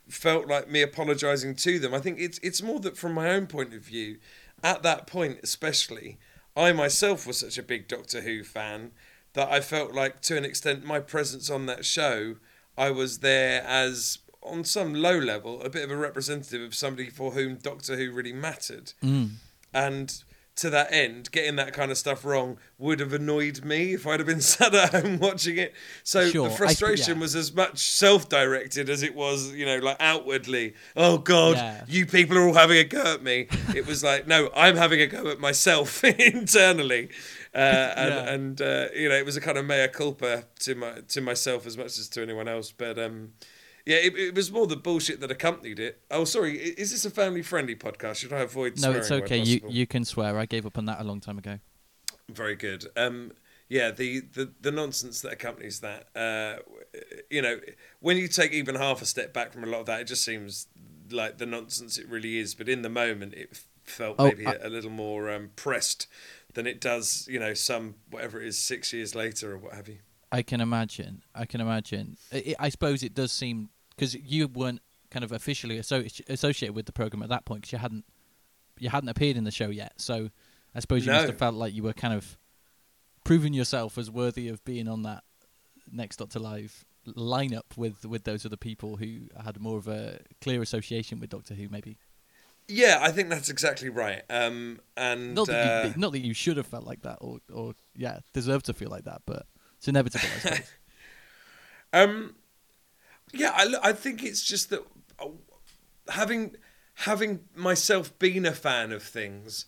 felt 0.09 0.47
like 0.47 0.69
me 0.71 0.83
apologising 0.83 1.57
to 1.57 1.79
them. 1.79 1.95
I 1.95 1.99
think 1.99 2.19
it's 2.21 2.39
it's 2.43 2.63
more 2.63 2.81
that 2.81 2.97
from 2.97 3.13
my 3.15 3.31
own 3.31 3.47
point 3.47 3.75
of 3.75 3.83
view, 3.83 4.19
at 4.63 4.83
that 4.83 5.07
point 5.07 5.41
especially, 5.43 6.19
I 6.57 6.73
myself 6.73 7.27
was 7.27 7.39
such 7.39 7.59
a 7.59 7.63
big 7.63 7.89
Doctor 7.89 8.21
Who 8.23 8.45
fan 8.45 8.93
that 9.33 9.51
I 9.51 9.61
felt 9.61 9.93
like 9.93 10.21
to 10.23 10.37
an 10.37 10.45
extent 10.45 10.85
my 10.85 11.01
presence 11.01 11.51
on 11.51 11.67
that 11.67 11.85
show, 11.85 12.37
I 12.79 12.91
was 12.91 13.19
there 13.19 13.63
as 13.67 14.19
on 14.43 14.63
some 14.65 14.95
low 14.95 15.19
level 15.19 15.61
a 15.63 15.69
bit 15.69 15.83
of 15.83 15.91
a 15.91 15.97
representative 15.97 16.63
of 16.63 16.75
somebody 16.75 17.11
for 17.11 17.33
whom 17.33 17.57
Doctor 17.57 17.97
Who 17.97 18.13
really 18.13 18.33
mattered 18.33 18.93
Mm. 19.03 19.31
and 19.75 20.23
to 20.57 20.71
that 20.71 20.91
end, 20.93 21.31
getting 21.33 21.57
that 21.57 21.73
kind 21.75 21.91
of 21.91 21.99
stuff 21.99 22.25
wrong 22.25 22.57
would 22.79 22.99
have 23.01 23.13
annoyed 23.13 23.63
me 23.65 23.93
if 23.95 24.07
I'd 24.07 24.21
have 24.21 24.27
been 24.27 24.41
sat 24.55 24.75
at 24.75 24.93
home 24.93 25.19
watching 25.19 25.59
it. 25.59 25.75
So 26.03 26.29
Sure, 26.31 26.49
the 26.49 26.55
I- 26.55 26.57
frustration 26.57 27.17
yeah. 27.17 27.21
was 27.21 27.37
as 27.37 27.53
much 27.55 27.79
self-directed 27.79 28.89
as 28.89 29.03
it 29.03 29.15
was, 29.15 29.53
you 29.53 29.67
know, 29.67 29.79
like 29.79 29.97
outwardly. 30.01 30.75
Oh 30.97 31.19
God, 31.19 31.57
Yeah. 31.57 31.85
you 31.87 32.07
people 32.07 32.39
are 32.39 32.49
all 32.49 32.55
having 32.55 32.79
a 32.79 32.85
go 32.85 33.03
at 33.15 33.23
me. 33.23 33.49
It 33.75 33.87
was 33.87 34.03
like, 34.03 34.27
no, 34.27 34.51
I'm 34.57 34.77
having 34.77 35.01
a 35.01 35.07
go 35.07 35.29
at 35.29 35.39
myself 35.41 36.03
internally, 36.05 37.11
uh, 37.55 37.59
and, 37.97 38.15
Yeah. 38.15 38.33
and 38.33 38.61
uh, 38.63 38.87
you 38.95 39.09
know, 39.09 39.15
it 39.15 39.25
was 39.27 39.37
a 39.37 39.41
kind 39.41 39.59
of 39.59 39.67
mea 39.67 39.89
culpa 39.89 40.45
to 40.61 40.75
my 40.75 40.93
to 41.09 41.21
myself 41.21 41.67
as 41.67 41.77
much 41.77 41.99
as 41.99 42.09
to 42.11 42.23
anyone 42.23 42.49
else. 42.49 42.73
But 42.73 42.99
um, 42.99 43.33
yeah, 43.87 43.97
it, 43.97 44.15
it 44.17 44.35
was 44.35 44.51
more 44.53 44.67
the 44.67 44.77
bullshit 44.77 45.21
that 45.21 45.31
accompanied 45.31 45.79
it. 45.79 46.03
Oh, 46.11 46.25
sorry, 46.25 46.59
is 46.59 46.91
this 46.91 47.05
a 47.05 47.11
family-friendly 47.11 47.77
podcast? 47.77 48.17
Should 48.17 48.33
I 48.33 48.41
avoid? 48.41 48.81
No, 48.81 48.91
it's 48.93 49.11
okay. 49.11 49.39
You 49.39 49.61
you 49.69 49.87
can 49.87 50.05
swear. 50.05 50.39
I 50.39 50.45
gave 50.45 50.67
up 50.67 50.77
on 50.77 50.85
that 50.87 51.01
a 51.01 51.05
long 51.05 51.21
time 51.21 51.39
ago. 51.39 51.61
Very 52.29 52.57
good. 52.57 52.87
Um, 52.97 53.33
yeah, 53.69 53.91
the, 53.93 54.21
the, 54.21 54.53
the 54.61 54.71
nonsense 54.71 55.21
that 55.23 55.33
accompanies 55.33 55.81
that, 55.81 56.09
uh, 56.17 56.57
you 57.31 57.41
know, 57.43 57.59
when 58.01 58.17
you 58.17 58.29
take 58.29 58.53
even 58.53 58.75
half 58.75 59.01
a 59.03 59.07
step 59.07 59.33
back 59.33 59.53
from 59.53 59.65
a 59.65 59.67
lot 59.67 59.81
of 59.81 59.87
that, 59.87 60.01
it 60.01 60.05
just 60.09 60.25
seems 60.25 60.67
like 61.11 61.39
the 61.39 61.47
nonsense 61.47 61.99
it 61.99 62.09
really 62.09 62.39
is. 62.39 62.55
But 62.55 62.69
in 62.69 62.83
the 62.83 62.89
moment, 62.89 63.35
it 63.35 63.61
felt 63.85 64.17
Oh, 64.19 64.25
maybe 64.27 64.47
I- 64.47 64.59
a, 64.63 64.69
little 64.69 64.91
more 64.91 65.31
um, 65.31 65.51
pressed 65.57 66.09
than 66.55 66.67
it 66.67 66.81
does, 66.81 67.29
you 67.31 67.39
know, 67.39 67.55
some 67.55 67.95
whatever 68.11 68.41
it 68.41 68.49
is 68.49 68.59
six 68.59 68.93
years 68.93 69.15
later 69.15 69.53
or 69.53 69.59
what 69.59 69.75
have 69.75 69.89
you. 69.89 69.99
I 70.33 70.43
can 70.43 70.61
imagine. 70.61 71.23
I 71.35 71.45
can 71.47 71.61
imagine. 71.61 72.17
I, 72.33 72.55
I 72.59 72.69
suppose 72.69 73.03
it 73.05 73.15
does 73.15 73.31
seem 73.31 73.69
because 73.97 74.15
you 74.15 74.49
weren't 74.49 74.81
kind 75.11 75.25
of 75.25 75.33
officially 75.33 75.79
asso- 75.79 76.05
associated 76.29 76.75
with 76.75 76.87
the 76.87 76.93
program 76.93 77.23
at 77.23 77.29
that 77.29 77.45
point 77.45 77.63
because 77.63 77.73
you 77.73 77.79
hadn't 77.79 78.05
you 78.79 78.91
hadn't 78.91 79.09
appeared 79.09 79.37
in 79.37 79.45
the 79.45 79.51
show 79.51 79.69
yet. 79.69 79.95
So 79.97 80.31
I 80.75 80.81
suppose 80.81 81.07
you 81.07 81.13
must 81.13 81.27
have 81.27 81.39
felt 81.39 81.55
like 81.55 81.75
you 81.75 81.83
were 81.83 81.93
kind 81.95 82.15
of 82.15 82.37
proving 83.25 83.55
yourself 83.55 83.99
as 83.99 84.11
worthy 84.11 84.49
of 84.49 84.65
being 84.65 84.89
on 84.89 85.03
that 85.03 85.25
next 85.91 86.17
Doctor 86.17 86.39
Live 86.39 86.85
lineup 87.07 87.77
with 87.77 88.05
with 88.05 88.25
those 88.25 88.45
other 88.45 88.57
people 88.57 88.97
who 88.97 89.21
had 89.43 89.61
more 89.61 89.79
of 89.79 89.89
a 89.89 90.19
clear 90.41 90.61
association 90.63 91.21
with 91.21 91.31
Doctor 91.31 91.55
Who, 91.55 91.69
maybe. 91.69 91.99
Yeah, 92.69 92.99
I 93.01 93.13
think 93.13 93.31
that's 93.31 93.49
exactly 93.49 93.91
right. 93.91 94.23
Um, 94.29 94.81
and 94.97 95.37
Not 95.37 95.47
that 95.47 95.85
uh, 95.85 95.89
you, 95.89 95.95
not 95.97 96.11
that 96.13 96.19
you 96.19 96.35
should 96.35 96.57
have 96.57 96.67
felt 96.67 96.85
like 96.85 97.03
that, 97.03 97.19
or 97.21 97.39
or 97.53 97.75
yeah, 97.95 98.21
deserve 98.33 98.65
to 98.65 98.75
feel 98.75 98.91
like 98.91 99.05
that, 99.05 99.23
but 99.25 99.47
it's 99.79 99.89
inevitable, 99.89 100.27
I 100.35 100.39
suppose. 100.39 100.61
Um, 101.93 102.35
yeah, 103.33 103.53
I, 103.55 103.75
I 103.83 103.93
think 103.93 104.23
it's 104.25 104.43
just 104.43 104.71
that 104.71 104.83
uh, 105.19 105.29
having 106.09 106.57
having 107.01 107.41
myself 107.55 108.19
been 108.19 108.47
a 108.47 108.53
fan 108.53 108.93
of 108.93 109.03
things 109.03 109.67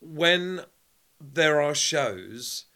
when 0.00 0.62
there 1.20 1.60
are 1.60 1.74
shows 1.74 2.66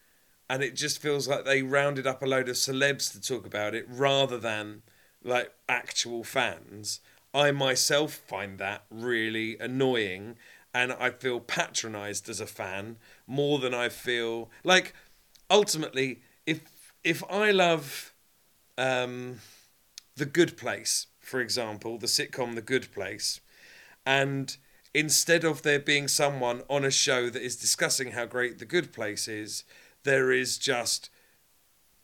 and 0.49 0.63
it 0.63 0.75
just 0.75 0.99
feels 0.99 1.27
like 1.27 1.45
they 1.45 1.61
rounded 1.61 2.07
up 2.07 2.21
a 2.21 2.25
load 2.25 2.49
of 2.49 2.55
celebs 2.55 3.11
to 3.11 3.21
talk 3.21 3.45
about 3.45 3.75
it 3.75 3.85
rather 3.87 4.37
than 4.37 4.81
like 5.23 5.53
actual 5.69 6.23
fans. 6.23 6.99
I 7.33 7.51
myself 7.51 8.13
find 8.13 8.59
that 8.59 8.83
really 8.89 9.57
annoying 9.59 10.35
and 10.73 10.91
I 10.93 11.11
feel 11.11 11.39
patronized 11.39 12.29
as 12.29 12.39
a 12.39 12.47
fan 12.47 12.97
more 13.27 13.59
than 13.59 13.73
I 13.73 13.89
feel 13.89 14.49
like 14.63 14.93
ultimately 15.49 16.21
if 16.45 16.61
if 17.03 17.23
I 17.29 17.51
love 17.51 18.13
um, 18.77 19.39
The 20.15 20.25
Good 20.25 20.57
Place, 20.57 21.07
for 21.19 21.41
example, 21.41 21.97
the 21.97 22.07
sitcom 22.07 22.55
The 22.55 22.61
Good 22.61 22.91
Place, 22.93 23.41
and 24.05 24.55
instead 24.93 25.43
of 25.43 25.63
there 25.63 25.79
being 25.79 26.07
someone 26.07 26.61
on 26.69 26.85
a 26.85 26.91
show 26.91 27.29
that 27.29 27.41
is 27.41 27.55
discussing 27.55 28.11
how 28.11 28.25
great 28.25 28.59
The 28.59 28.65
Good 28.65 28.93
Place 28.93 29.27
is, 29.27 29.63
there 30.03 30.31
is 30.31 30.57
just 30.57 31.09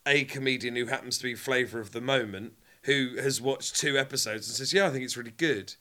a 0.06 0.24
comedian 0.24 0.76
who 0.76 0.88
happens 0.88 1.18
to 1.18 1.24
be 1.24 1.36
flavour 1.36 1.80
of 1.80 1.92
the 1.92 2.02
moment 2.02 2.54
who 2.84 3.18
has 3.22 3.42
watched 3.42 3.76
two 3.76 3.98
episodes 3.98 4.48
and 4.48 4.56
says, 4.56 4.74
Yeah, 4.74 4.88
I 4.88 4.90
think 4.90 5.04
it's 5.04 5.18
really 5.18 5.34
good. 5.38 5.76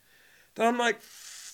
Then 0.54 0.66
I'm 0.66 0.78
like, 0.78 1.00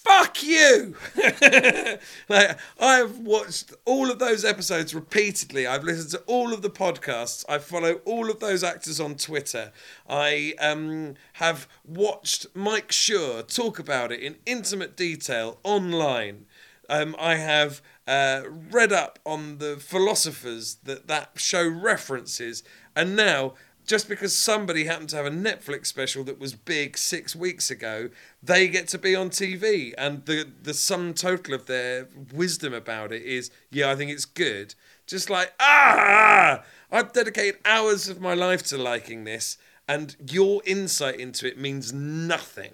Fuck 0.05 0.43
you! 0.43 0.95
like, 2.29 2.59
I've 2.79 3.19
watched 3.19 3.73
all 3.87 4.11
of 4.11 4.19
those 4.19 4.45
episodes 4.45 4.95
repeatedly. 4.95 5.67
I've 5.67 5.83
listened 5.83 6.11
to 6.11 6.23
all 6.27 6.53
of 6.53 6.61
the 6.61 6.69
podcasts. 6.69 7.43
I 7.49 7.57
follow 7.57 7.95
all 8.05 8.31
of 8.31 8.39
those 8.39 8.63
actors 8.63 9.01
on 9.01 9.15
Twitter. 9.15 9.73
I 10.07 10.55
um, 10.61 11.15
have 11.35 11.67
watched 11.87 12.47
Mike 12.55 12.91
Schur 12.91 13.47
talk 13.47 13.79
about 13.79 14.13
it 14.13 14.21
in 14.21 14.37
intimate 14.45 14.95
detail 14.95 15.59
online. 15.65 16.45
Um, 16.91 17.17
I 17.19 17.37
have 17.37 17.81
uh, 18.07 18.43
read 18.71 18.93
up 18.93 19.19
on 19.25 19.57
the 19.57 19.77
philosophers 19.77 20.77
that 20.85 21.07
that 21.07 21.31
show 21.37 21.67
references, 21.67 22.63
and 22.95 23.17
now 23.17 23.55
just 23.87 24.09
because 24.09 24.37
somebody 24.37 24.85
happened 24.85 25.11
to 25.11 25.17
have 25.17 25.27
a 25.27 25.31
Netflix 25.31 25.87
special 25.87 26.25
that 26.25 26.39
was 26.41 26.55
big 26.55 26.97
six 26.97 27.37
weeks 27.37 27.71
ago, 27.71 28.09
they 28.43 28.69
get 28.69 28.89
to 28.89 28.99
be 28.99 29.15
on 29.15 29.31
TV, 29.31 29.93
and 29.99 30.25
the 30.27 30.47
the 30.63 30.75
sum 30.75 31.15
total 31.15 31.55
of 31.55 31.67
their 31.67 32.09
wisdom 32.33 32.73
about 32.73 33.13
it 33.13 33.23
is, 33.23 33.51
yeah, 33.71 33.91
I 33.91 33.97
think 33.97 34.11
it's 34.11 34.25
good. 34.25 34.75
Just 35.07 35.29
like 35.29 35.53
ah, 35.61 36.63
I've 36.91 37.13
dedicated 37.13 37.61
hours 37.65 38.09
of 38.09 38.21
my 38.21 38.35
life 38.35 38.63
to 38.65 38.79
liking 38.79 39.25
this, 39.25 39.59
and 39.87 40.17
your 40.31 40.63
insight 40.65 41.21
into 41.21 41.47
it 41.47 41.59
means 41.59 41.93
nothing. 41.93 42.73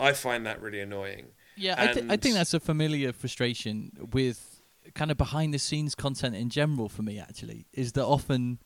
I 0.00 0.12
find 0.12 0.44
that 0.46 0.60
really 0.60 0.80
annoying. 0.80 1.26
Yeah, 1.56 1.74
I, 1.78 1.92
th- 1.92 2.06
I 2.08 2.16
think 2.16 2.34
that's 2.34 2.54
a 2.54 2.60
familiar 2.60 3.12
frustration 3.12 3.92
with 4.12 4.62
kind 4.94 5.10
of 5.10 5.16
behind 5.16 5.54
the 5.54 5.58
scenes 5.58 5.94
content 5.94 6.34
in 6.34 6.48
general 6.48 6.88
for 6.88 7.02
me, 7.02 7.18
actually, 7.18 7.66
is 7.72 7.92
that 7.92 8.04
often 8.04 8.58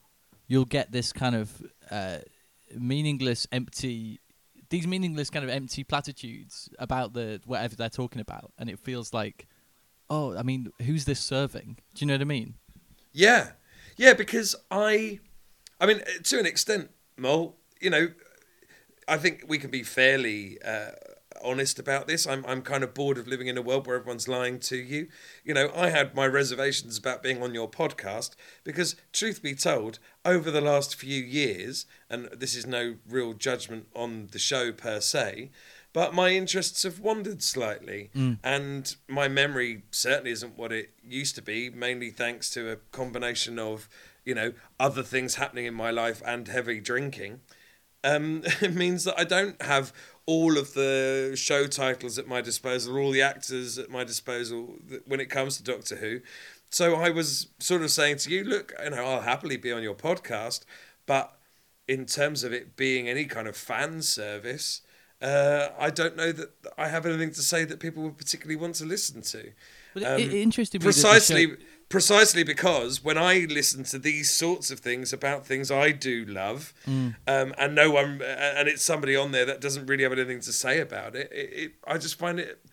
you'll 0.46 0.64
get 0.64 0.92
this 0.92 1.12
kind 1.12 1.34
of 1.34 1.62
uh, 1.90 2.18
meaningless, 2.74 3.46
empty, 3.52 4.20
these 4.70 4.86
meaningless 4.86 5.30
kind 5.30 5.44
of 5.44 5.50
empty 5.50 5.84
platitudes 5.84 6.68
about 6.78 7.12
the 7.12 7.40
whatever 7.46 7.76
they're 7.76 7.88
talking 7.88 8.20
about. 8.20 8.52
And 8.58 8.68
it 8.68 8.78
feels 8.78 9.12
like, 9.12 9.46
oh, 10.08 10.36
I 10.36 10.42
mean, 10.42 10.72
who's 10.82 11.04
this 11.04 11.20
serving? 11.20 11.78
Do 11.94 12.04
you 12.04 12.06
know 12.06 12.14
what 12.14 12.22
I 12.22 12.24
mean? 12.24 12.54
Yeah, 13.12 13.52
yeah, 13.96 14.14
because 14.14 14.54
I, 14.70 15.20
I 15.80 15.86
mean, 15.86 16.02
to 16.24 16.38
an 16.38 16.46
extent, 16.46 16.90
Mole, 17.16 17.56
you 17.80 17.90
know, 17.90 18.08
I 19.08 19.16
think 19.16 19.44
we 19.48 19.58
can 19.58 19.70
be 19.70 19.82
fairly 19.82 20.58
uh, 20.64 20.90
honest 21.42 21.78
about 21.78 22.06
this. 22.06 22.26
I'm 22.26 22.44
I'm 22.46 22.62
kind 22.62 22.82
of 22.82 22.94
bored 22.94 23.18
of 23.18 23.26
living 23.26 23.46
in 23.46 23.58
a 23.58 23.62
world 23.62 23.86
where 23.86 23.96
everyone's 23.96 24.28
lying 24.28 24.58
to 24.60 24.76
you. 24.76 25.08
You 25.44 25.54
know, 25.54 25.70
I 25.74 25.90
had 25.90 26.14
my 26.14 26.26
reservations 26.26 26.98
about 26.98 27.22
being 27.22 27.42
on 27.42 27.54
your 27.54 27.70
podcast 27.70 28.34
because, 28.64 28.96
truth 29.12 29.42
be 29.42 29.54
told, 29.54 29.98
over 30.24 30.50
the 30.50 30.60
last 30.60 30.94
few 30.94 31.22
years, 31.22 31.86
and 32.10 32.28
this 32.36 32.54
is 32.54 32.66
no 32.66 32.96
real 33.08 33.32
judgment 33.32 33.88
on 33.94 34.28
the 34.32 34.38
show 34.38 34.72
per 34.72 35.00
se. 35.00 35.50
But 35.92 36.12
my 36.12 36.30
interests 36.30 36.82
have 36.82 37.00
wandered 37.00 37.42
slightly, 37.42 38.10
and 38.44 38.94
my 39.08 39.28
memory 39.28 39.84
certainly 39.90 40.30
isn't 40.30 40.58
what 40.58 40.70
it 40.70 40.90
used 41.02 41.36
to 41.36 41.42
be. 41.42 41.70
Mainly 41.70 42.10
thanks 42.10 42.50
to 42.50 42.70
a 42.70 42.76
combination 42.92 43.58
of, 43.58 43.88
you 44.24 44.34
know, 44.34 44.52
other 44.78 45.02
things 45.02 45.36
happening 45.36 45.64
in 45.64 45.72
my 45.72 45.90
life 45.90 46.22
and 46.26 46.48
heavy 46.48 46.80
drinking 46.80 47.40
um, 48.06 48.42
it 48.60 48.74
means 48.74 49.04
that 49.04 49.18
I 49.18 49.24
don't 49.24 49.60
have 49.62 49.92
all 50.26 50.58
of 50.58 50.74
the 50.74 51.32
show 51.36 51.66
titles 51.66 52.18
at 52.18 52.26
my 52.26 52.40
disposal, 52.40 52.96
all 52.98 53.12
the 53.12 53.22
actors 53.22 53.78
at 53.78 53.90
my 53.90 54.02
disposal 54.04 54.76
when 55.06 55.20
it 55.20 55.26
comes 55.30 55.56
to 55.56 55.62
Doctor 55.62 55.96
Who. 55.96 56.20
So 56.68 56.96
I 56.96 57.10
was 57.10 57.46
sort 57.60 57.82
of 57.82 57.90
saying 57.90 58.16
to 58.18 58.30
you, 58.30 58.42
look, 58.44 58.72
you 58.82 58.90
know, 58.90 59.04
I'll 59.04 59.20
happily 59.20 59.56
be 59.56 59.70
on 59.70 59.82
your 59.82 59.94
podcast, 59.94 60.64
but 61.06 61.38
in 61.86 62.06
terms 62.06 62.42
of 62.42 62.52
it 62.52 62.76
being 62.76 63.08
any 63.08 63.24
kind 63.26 63.46
of 63.46 63.56
fan 63.56 64.02
service, 64.02 64.82
uh, 65.22 65.68
I 65.78 65.90
don't 65.90 66.16
know 66.16 66.32
that 66.32 66.50
I 66.76 66.88
have 66.88 67.06
anything 67.06 67.30
to 67.30 67.42
say 67.42 67.64
that 67.64 67.78
people 67.78 68.02
would 68.02 68.18
particularly 68.18 68.56
want 68.56 68.74
to 68.76 68.84
listen 68.84 69.22
to. 69.22 69.52
Um, 69.94 70.02
it, 70.20 70.20
it 70.20 70.34
interested 70.34 70.82
me 70.82 70.86
that 70.90 70.94
the 70.96 71.02
precisely 71.02 71.46
show- 71.46 71.56
precisely 71.88 72.42
because 72.42 73.02
when 73.04 73.16
I 73.18 73.46
listen 73.48 73.84
to 73.84 73.98
these 73.98 74.30
sorts 74.30 74.70
of 74.70 74.80
things 74.80 75.12
about 75.12 75.46
things 75.46 75.70
I 75.70 75.92
do 75.92 76.24
love, 76.24 76.74
Mm. 76.86 77.14
um, 77.26 77.54
and 77.58 77.74
no 77.74 77.90
one 77.90 78.22
and 78.22 78.68
it's 78.68 78.82
somebody 78.82 79.14
on 79.16 79.32
there 79.32 79.44
that 79.46 79.60
doesn't 79.60 79.86
really 79.86 80.02
have 80.02 80.12
anything 80.12 80.40
to 80.40 80.52
say 80.52 80.80
about 80.80 81.14
it, 81.14 81.30
it, 81.32 81.50
it 81.52 81.72
I 81.86 81.98
just 81.98 82.18
find 82.18 82.38
it 82.40 82.64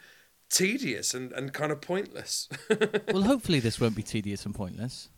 tedious 0.50 1.13
and, 1.13 1.32
and 1.34 1.53
kind 1.53 1.72
of 1.72 1.82
pointless. 1.82 2.48
well, 3.12 3.24
hopefully 3.24 3.60
this 3.60 3.79
won't 3.79 3.96
be 3.96 4.03
tedious 4.03 4.46
and 4.46 4.53
pointless. 4.53 5.10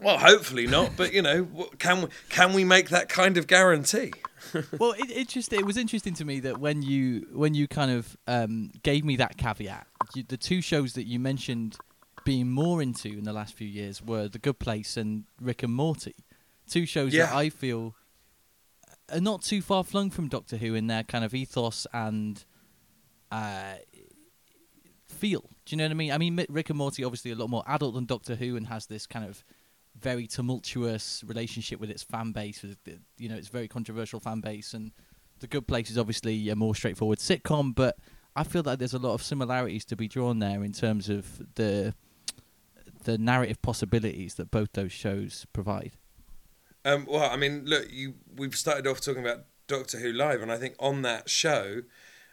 well, 0.00 0.18
hopefully 0.18 0.66
not, 0.66 0.96
but 0.96 1.12
you 1.12 1.22
know, 1.22 1.44
can 1.78 2.02
we, 2.02 2.08
can 2.28 2.52
we 2.52 2.64
make 2.64 2.88
that 2.88 3.08
kind 3.08 3.36
of 3.36 3.46
guarantee? 3.46 4.12
well, 4.78 4.92
it, 4.92 5.10
it 5.10 5.28
just 5.28 5.52
it 5.52 5.64
was 5.64 5.76
interesting 5.76 6.14
to 6.14 6.24
me 6.24 6.40
that 6.40 6.58
when 6.58 6.82
you 6.82 7.28
when 7.32 7.54
you 7.54 7.68
kind 7.68 7.90
of 7.92 8.16
um, 8.26 8.72
gave 8.82 9.04
me 9.04 9.14
that 9.16 9.36
caveat, 9.36 9.86
you, 10.14 10.24
the 10.26 10.36
two 10.36 10.60
shows 10.60 10.94
that 10.94 11.04
you 11.06 11.20
mentioned 11.20 11.76
being 12.24 12.50
more 12.50 12.82
into 12.82 13.08
in 13.08 13.24
the 13.24 13.32
last 13.32 13.54
few 13.54 13.68
years 13.68 14.02
were 14.02 14.28
The 14.28 14.38
Good 14.38 14.58
Place 14.58 14.96
and 14.96 15.24
Rick 15.40 15.62
and 15.62 15.74
Morty, 15.74 16.14
two 16.68 16.86
shows 16.86 17.12
that 17.12 17.34
I 17.34 17.48
feel 17.48 17.94
are 19.12 19.20
not 19.20 19.42
too 19.42 19.60
far 19.60 19.84
flung 19.84 20.10
from 20.10 20.28
Doctor 20.28 20.56
Who 20.56 20.74
in 20.74 20.86
their 20.86 21.02
kind 21.02 21.24
of 21.24 21.34
ethos 21.34 21.86
and 21.92 22.42
uh, 23.30 23.74
feel. 25.06 25.50
Do 25.64 25.74
you 25.74 25.76
know 25.76 25.84
what 25.84 25.90
I 25.90 25.94
mean? 25.94 26.12
I 26.12 26.18
mean, 26.18 26.44
Rick 26.48 26.70
and 26.70 26.78
Morty 26.78 27.04
obviously 27.04 27.30
a 27.30 27.36
lot 27.36 27.50
more 27.50 27.64
adult 27.66 27.94
than 27.94 28.06
Doctor 28.06 28.34
Who 28.34 28.56
and 28.56 28.66
has 28.68 28.86
this 28.86 29.06
kind 29.06 29.24
of 29.24 29.44
very 29.98 30.26
tumultuous 30.26 31.22
relationship 31.26 31.78
with 31.78 31.90
its 31.90 32.02
fan 32.02 32.32
base. 32.32 32.62
With 32.62 32.82
the, 32.84 32.98
you 33.18 33.28
know, 33.28 33.36
it's 33.36 33.48
very 33.48 33.68
controversial 33.68 34.20
fan 34.20 34.40
base, 34.40 34.74
and 34.74 34.92
The 35.40 35.46
Good 35.46 35.66
Place 35.66 35.90
is 35.90 35.98
obviously 35.98 36.48
a 36.48 36.56
more 36.56 36.74
straightforward 36.74 37.18
sitcom. 37.18 37.74
But 37.74 37.98
I 38.34 38.44
feel 38.44 38.62
that 38.64 38.78
there's 38.78 38.94
a 38.94 38.98
lot 38.98 39.14
of 39.14 39.22
similarities 39.22 39.84
to 39.86 39.96
be 39.96 40.08
drawn 40.08 40.38
there 40.38 40.64
in 40.64 40.72
terms 40.72 41.08
of 41.08 41.54
the 41.54 41.94
the 43.04 43.18
narrative 43.18 43.60
possibilities 43.62 44.34
that 44.34 44.50
both 44.50 44.72
those 44.72 44.92
shows 44.92 45.46
provide. 45.52 45.92
Um, 46.84 47.06
well, 47.08 47.30
I 47.30 47.36
mean, 47.36 47.64
look, 47.66 47.86
you 47.90 48.14
we've 48.34 48.56
started 48.56 48.86
off 48.86 49.00
talking 49.00 49.22
about 49.22 49.44
Doctor 49.68 49.98
Who 49.98 50.12
live, 50.12 50.42
and 50.42 50.50
I 50.50 50.58
think 50.58 50.74
on 50.78 51.02
that 51.02 51.28
show, 51.30 51.82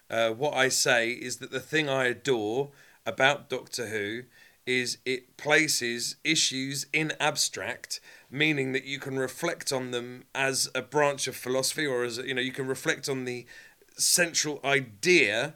uh, 0.09 0.31
what 0.31 0.55
I 0.55 0.69
say 0.69 1.11
is 1.11 1.37
that 1.37 1.51
the 1.51 1.59
thing 1.59 1.87
I 1.87 2.05
adore 2.05 2.71
about 3.05 3.49
Doctor 3.49 3.87
Who 3.87 4.23
is 4.65 4.99
it 5.03 5.35
places 5.37 6.17
issues 6.23 6.85
in 6.93 7.13
abstract, 7.19 7.99
meaning 8.29 8.71
that 8.71 8.85
you 8.85 8.99
can 8.99 9.17
reflect 9.17 9.71
on 9.71 9.91
them 9.91 10.25
as 10.35 10.69
a 10.75 10.81
branch 10.81 11.27
of 11.27 11.35
philosophy, 11.35 11.85
or 11.85 12.03
as 12.03 12.17
you 12.17 12.33
know, 12.33 12.41
you 12.41 12.51
can 12.51 12.67
reflect 12.67 13.09
on 13.09 13.25
the 13.25 13.45
central 13.97 14.59
idea 14.63 15.55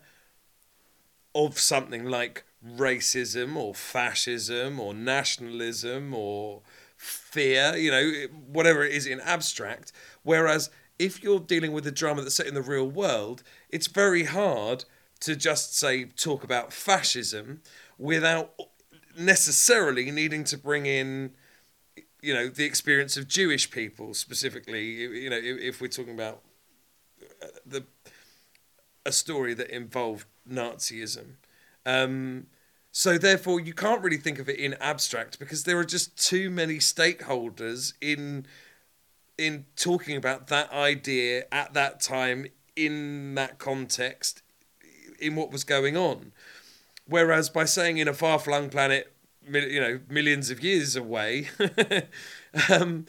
of 1.35 1.59
something 1.59 2.05
like 2.05 2.43
racism 2.65 3.55
or 3.55 3.73
fascism 3.73 4.79
or 4.79 4.93
nationalism 4.93 6.13
or 6.13 6.61
fear, 6.97 7.75
you 7.75 7.91
know, 7.91 8.11
whatever 8.47 8.83
it 8.83 8.93
is 8.93 9.05
in 9.05 9.19
abstract. 9.21 9.91
Whereas 10.23 10.69
if 10.99 11.21
you're 11.21 11.39
dealing 11.39 11.73
with 11.73 11.85
a 11.87 11.91
drama 11.91 12.21
that's 12.21 12.35
set 12.35 12.47
in 12.47 12.53
the 12.53 12.61
real 12.61 12.87
world, 12.87 13.43
it's 13.69 13.87
very 13.87 14.23
hard 14.25 14.85
to 15.21 15.35
just 15.35 15.77
say 15.77 16.05
talk 16.05 16.43
about 16.43 16.71
fascism 16.73 17.61
without 17.97 18.53
necessarily 19.17 20.11
needing 20.11 20.43
to 20.43 20.57
bring 20.57 20.85
in 20.85 21.33
you 22.21 22.33
know 22.33 22.47
the 22.47 22.63
experience 22.63 23.15
of 23.17 23.27
Jewish 23.27 23.69
people 23.69 24.13
specifically 24.13 24.83
you 24.83 25.29
know 25.29 25.39
if 25.41 25.79
we're 25.81 25.87
talking 25.87 26.13
about 26.13 26.41
uh, 27.41 27.47
the 27.65 27.85
a 29.05 29.11
story 29.11 29.53
that 29.53 29.69
involved 29.69 30.25
Nazism 30.49 31.35
um, 31.85 32.47
so 32.95 33.17
therefore, 33.17 33.59
you 33.59 33.73
can't 33.73 34.03
really 34.03 34.17
think 34.17 34.37
of 34.37 34.47
it 34.47 34.59
in 34.59 34.75
abstract 34.75 35.39
because 35.39 35.63
there 35.63 35.79
are 35.79 35.83
just 35.83 36.15
too 36.15 36.51
many 36.51 36.75
stakeholders 36.75 37.93
in 37.99 38.45
in 39.35 39.65
talking 39.75 40.15
about 40.15 40.45
that 40.49 40.71
idea 40.71 41.45
at 41.51 41.73
that 41.73 41.99
time 41.99 42.45
in 42.75 43.33
that 43.33 43.57
context 43.57 44.43
in 45.19 45.35
what 45.35 45.51
was 45.51 45.63
going 45.63 45.97
on. 45.97 46.33
Whereas 47.07 47.49
by 47.49 47.65
saying 47.65 47.97
in 47.97 48.07
a 48.07 48.13
far 48.13 48.37
flung 48.37 48.69
planet, 48.69 49.11
you 49.43 49.81
know, 49.81 49.99
millions 50.07 50.51
of 50.51 50.63
years 50.63 50.95
away, 50.95 51.49
um, 52.69 53.07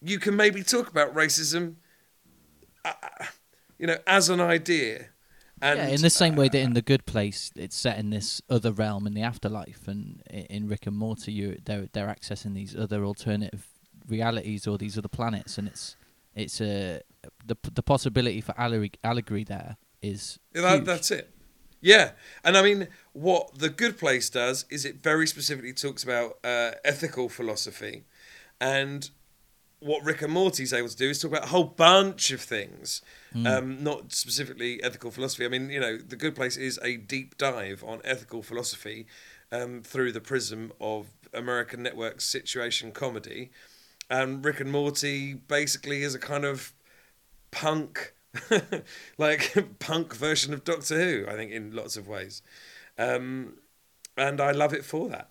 you 0.00 0.20
can 0.20 0.36
maybe 0.36 0.62
talk 0.62 0.88
about 0.88 1.12
racism, 1.16 1.74
uh, 2.84 2.92
you 3.76 3.88
know, 3.88 3.98
as 4.06 4.28
an 4.28 4.40
idea 4.40 5.09
and, 5.62 5.78
yeah, 5.78 5.88
in 5.88 6.00
the 6.00 6.10
same 6.10 6.36
way 6.36 6.48
that 6.48 6.58
in 6.58 6.74
the 6.74 6.82
Good 6.82 7.06
Place, 7.06 7.50
it's 7.56 7.76
set 7.76 7.98
in 7.98 8.10
this 8.10 8.40
other 8.48 8.72
realm 8.72 9.06
in 9.06 9.14
the 9.14 9.22
afterlife, 9.22 9.86
and 9.86 10.22
in 10.28 10.68
Rick 10.68 10.86
and 10.86 10.96
Morty, 10.96 11.32
you 11.32 11.58
they're 11.64 11.88
they're 11.92 12.08
accessing 12.08 12.54
these 12.54 12.76
other 12.76 13.04
alternative 13.04 13.66
realities 14.08 14.66
or 14.66 14.78
these 14.78 14.98
other 14.98 15.08
planets, 15.08 15.58
and 15.58 15.68
it's 15.68 15.96
it's 16.34 16.60
a 16.60 17.00
the 17.44 17.56
the 17.74 17.82
possibility 17.82 18.40
for 18.40 18.54
allegory, 18.58 18.92
allegory 19.04 19.44
there 19.44 19.76
is 20.02 20.38
Yeah, 20.54 20.62
that, 20.62 20.84
that's 20.84 21.10
it. 21.10 21.30
Yeah, 21.82 22.12
and 22.44 22.56
I 22.58 22.62
mean, 22.62 22.88
what 23.12 23.58
the 23.58 23.70
Good 23.70 23.98
Place 23.98 24.28
does 24.28 24.66
is 24.70 24.84
it 24.84 25.02
very 25.02 25.26
specifically 25.26 25.72
talks 25.72 26.04
about 26.04 26.38
uh, 26.44 26.72
ethical 26.84 27.28
philosophy, 27.28 28.04
and 28.60 29.10
what 29.80 30.04
Rick 30.04 30.22
and 30.22 30.32
Morty's 30.32 30.72
able 30.72 30.88
to 30.88 30.96
do 30.96 31.08
is 31.08 31.20
talk 31.20 31.30
about 31.32 31.44
a 31.44 31.48
whole 31.48 31.64
bunch 31.64 32.30
of 32.30 32.40
things, 32.40 33.00
um, 33.46 33.82
not 33.82 34.12
specifically 34.12 34.82
ethical 34.82 35.10
philosophy. 35.10 35.44
I 35.44 35.48
mean, 35.48 35.70
you 35.70 35.80
know, 35.80 35.96
the 35.96 36.16
Good 36.16 36.34
Place 36.34 36.56
is 36.56 36.78
a 36.82 36.96
deep 36.96 37.38
dive 37.38 37.82
on 37.86 38.00
ethical 38.04 38.42
philosophy 38.42 39.06
um, 39.50 39.82
through 39.82 40.12
the 40.12 40.20
prism 40.20 40.72
of 40.80 41.06
American 41.32 41.82
network 41.82 42.20
situation 42.20 42.92
comedy, 42.92 43.50
and 44.10 44.44
Rick 44.44 44.60
and 44.60 44.70
Morty 44.70 45.34
basically 45.34 46.02
is 46.02 46.14
a 46.14 46.18
kind 46.18 46.44
of 46.44 46.72
punk 47.50 48.12
like 49.18 49.54
punk 49.78 50.14
version 50.14 50.52
of 50.52 50.64
Doctor 50.64 50.98
Who, 51.00 51.26
I 51.28 51.34
think, 51.34 51.52
in 51.52 51.74
lots 51.74 51.96
of 51.96 52.06
ways. 52.06 52.42
Um, 52.98 53.54
and 54.16 54.40
I 54.40 54.52
love 54.52 54.74
it 54.74 54.84
for 54.84 55.08
that. 55.08 55.30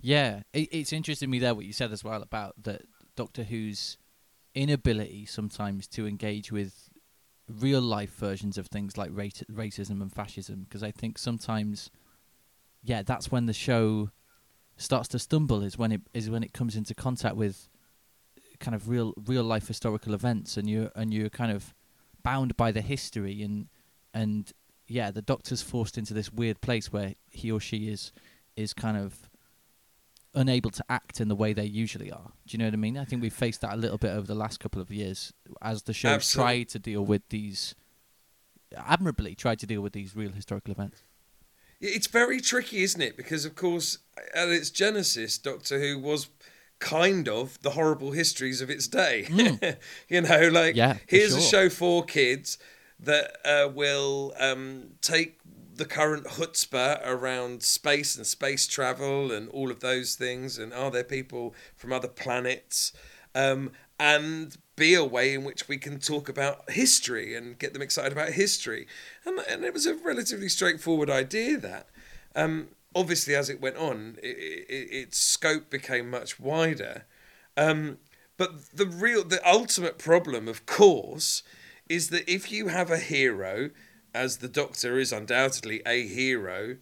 Yeah, 0.00 0.42
it, 0.52 0.68
it's 0.72 0.92
interesting 0.92 1.28
to 1.28 1.30
me 1.30 1.38
there 1.38 1.54
what 1.54 1.66
you 1.66 1.72
said 1.72 1.92
as 1.92 2.02
well 2.02 2.22
about 2.22 2.54
that 2.62 2.82
Doctor 3.16 3.44
Who's 3.44 3.98
inability 4.54 5.26
sometimes 5.26 5.86
to 5.88 6.06
engage 6.06 6.52
with 6.52 6.90
real 7.48 7.80
life 7.80 8.14
versions 8.16 8.56
of 8.56 8.68
things 8.68 8.96
like 8.96 9.10
race, 9.12 9.42
racism 9.50 10.00
and 10.00 10.12
fascism 10.12 10.64
because 10.64 10.82
I 10.82 10.90
think 10.90 11.18
sometimes 11.18 11.90
yeah 12.82 13.02
that's 13.02 13.30
when 13.30 13.46
the 13.46 13.52
show 13.52 14.10
starts 14.76 15.08
to 15.08 15.18
stumble 15.18 15.62
is 15.62 15.76
when 15.76 15.92
it 15.92 16.00
is 16.14 16.30
when 16.30 16.42
it 16.42 16.52
comes 16.52 16.76
into 16.76 16.94
contact 16.94 17.36
with 17.36 17.68
kind 18.60 18.74
of 18.74 18.88
real 18.88 19.12
real 19.26 19.44
life 19.44 19.68
historical 19.68 20.14
events 20.14 20.56
and 20.56 20.68
you 20.68 20.90
and 20.94 21.12
you're 21.12 21.28
kind 21.28 21.52
of 21.52 21.74
bound 22.22 22.56
by 22.56 22.72
the 22.72 22.80
history 22.80 23.42
and 23.42 23.68
and 24.14 24.52
yeah 24.86 25.10
the 25.10 25.22
doctor's 25.22 25.62
forced 25.62 25.98
into 25.98 26.14
this 26.14 26.32
weird 26.32 26.60
place 26.60 26.92
where 26.92 27.14
he 27.30 27.50
or 27.50 27.60
she 27.60 27.88
is 27.88 28.12
is 28.56 28.72
kind 28.72 28.96
of 28.96 29.28
unable 30.34 30.70
to 30.70 30.84
act 30.88 31.20
in 31.20 31.28
the 31.28 31.34
way 31.34 31.52
they 31.52 31.64
usually 31.64 32.10
are. 32.10 32.32
Do 32.46 32.56
you 32.56 32.58
know 32.58 32.66
what 32.66 32.74
I 32.74 32.76
mean? 32.76 32.98
I 32.98 33.04
think 33.04 33.22
we've 33.22 33.32
faced 33.32 33.60
that 33.62 33.72
a 33.72 33.76
little 33.76 33.98
bit 33.98 34.10
over 34.10 34.26
the 34.26 34.34
last 34.34 34.60
couple 34.60 34.80
of 34.80 34.90
years 34.90 35.32
as 35.62 35.82
the 35.82 35.92
show 35.92 36.18
tried 36.18 36.68
to 36.70 36.78
deal 36.78 37.04
with 37.04 37.28
these 37.28 37.74
admirably 38.76 39.34
tried 39.34 39.58
to 39.60 39.66
deal 39.66 39.80
with 39.80 39.92
these 39.92 40.16
real 40.16 40.32
historical 40.32 40.72
events. 40.72 41.02
It's 41.80 42.06
very 42.06 42.40
tricky, 42.40 42.82
isn't 42.82 43.00
it? 43.00 43.16
Because, 43.16 43.44
of 43.44 43.54
course, 43.54 43.98
at 44.34 44.48
its 44.48 44.70
genesis, 44.70 45.38
Doctor 45.38 45.78
Who 45.78 45.98
was 45.98 46.28
kind 46.78 47.28
of 47.28 47.60
the 47.62 47.70
horrible 47.70 48.12
histories 48.12 48.60
of 48.60 48.70
its 48.70 48.88
day. 48.88 49.26
you 50.08 50.20
know, 50.20 50.48
like, 50.48 50.76
Yeah, 50.76 50.96
here's 51.06 51.34
a 51.34 51.40
show 51.40 51.68
for 51.68 52.04
kids 52.04 52.58
that 53.00 53.36
uh, 53.44 53.68
will 53.68 54.32
um, 54.38 54.92
take 55.00 55.38
the 55.76 55.84
current 55.84 56.24
chutzpah 56.24 57.00
around 57.04 57.62
space 57.62 58.16
and 58.16 58.26
space 58.26 58.66
travel 58.66 59.32
and 59.32 59.48
all 59.50 59.70
of 59.70 59.80
those 59.80 60.14
things, 60.14 60.58
and 60.58 60.72
are 60.72 60.90
there 60.90 61.04
people 61.04 61.54
from 61.76 61.92
other 61.92 62.08
planets? 62.08 62.92
Um, 63.34 63.72
and 63.98 64.56
be 64.76 64.94
a 64.94 65.04
way 65.04 65.34
in 65.34 65.44
which 65.44 65.68
we 65.68 65.78
can 65.78 66.00
talk 66.00 66.28
about 66.28 66.70
history 66.70 67.36
and 67.36 67.58
get 67.58 67.72
them 67.72 67.82
excited 67.82 68.12
about 68.12 68.30
history. 68.30 68.86
And, 69.24 69.38
and 69.48 69.64
it 69.64 69.72
was 69.72 69.86
a 69.86 69.94
relatively 69.94 70.48
straightforward 70.48 71.10
idea 71.10 71.58
that. 71.58 71.86
Um, 72.34 72.68
obviously, 72.94 73.34
as 73.34 73.48
it 73.48 73.60
went 73.60 73.76
on, 73.76 74.18
i 74.22 74.26
i 74.26 74.30
its 74.68 75.18
scope 75.18 75.70
became 75.70 76.10
much 76.10 76.40
wider. 76.40 77.04
Um, 77.56 77.98
but 78.36 78.70
the 78.74 78.86
real, 78.86 79.22
the 79.22 79.46
ultimate 79.48 79.98
problem, 79.98 80.48
of 80.48 80.66
course, 80.66 81.42
is 81.88 82.08
that 82.10 82.28
if 82.30 82.50
you 82.50 82.68
have 82.68 82.90
a 82.90 82.98
hero, 82.98 83.70
as 84.14 84.38
the 84.38 84.48
Doctor 84.48 84.98
is 84.98 85.12
undoubtedly 85.12 85.82
a 85.84 86.06
hero, 86.06 86.76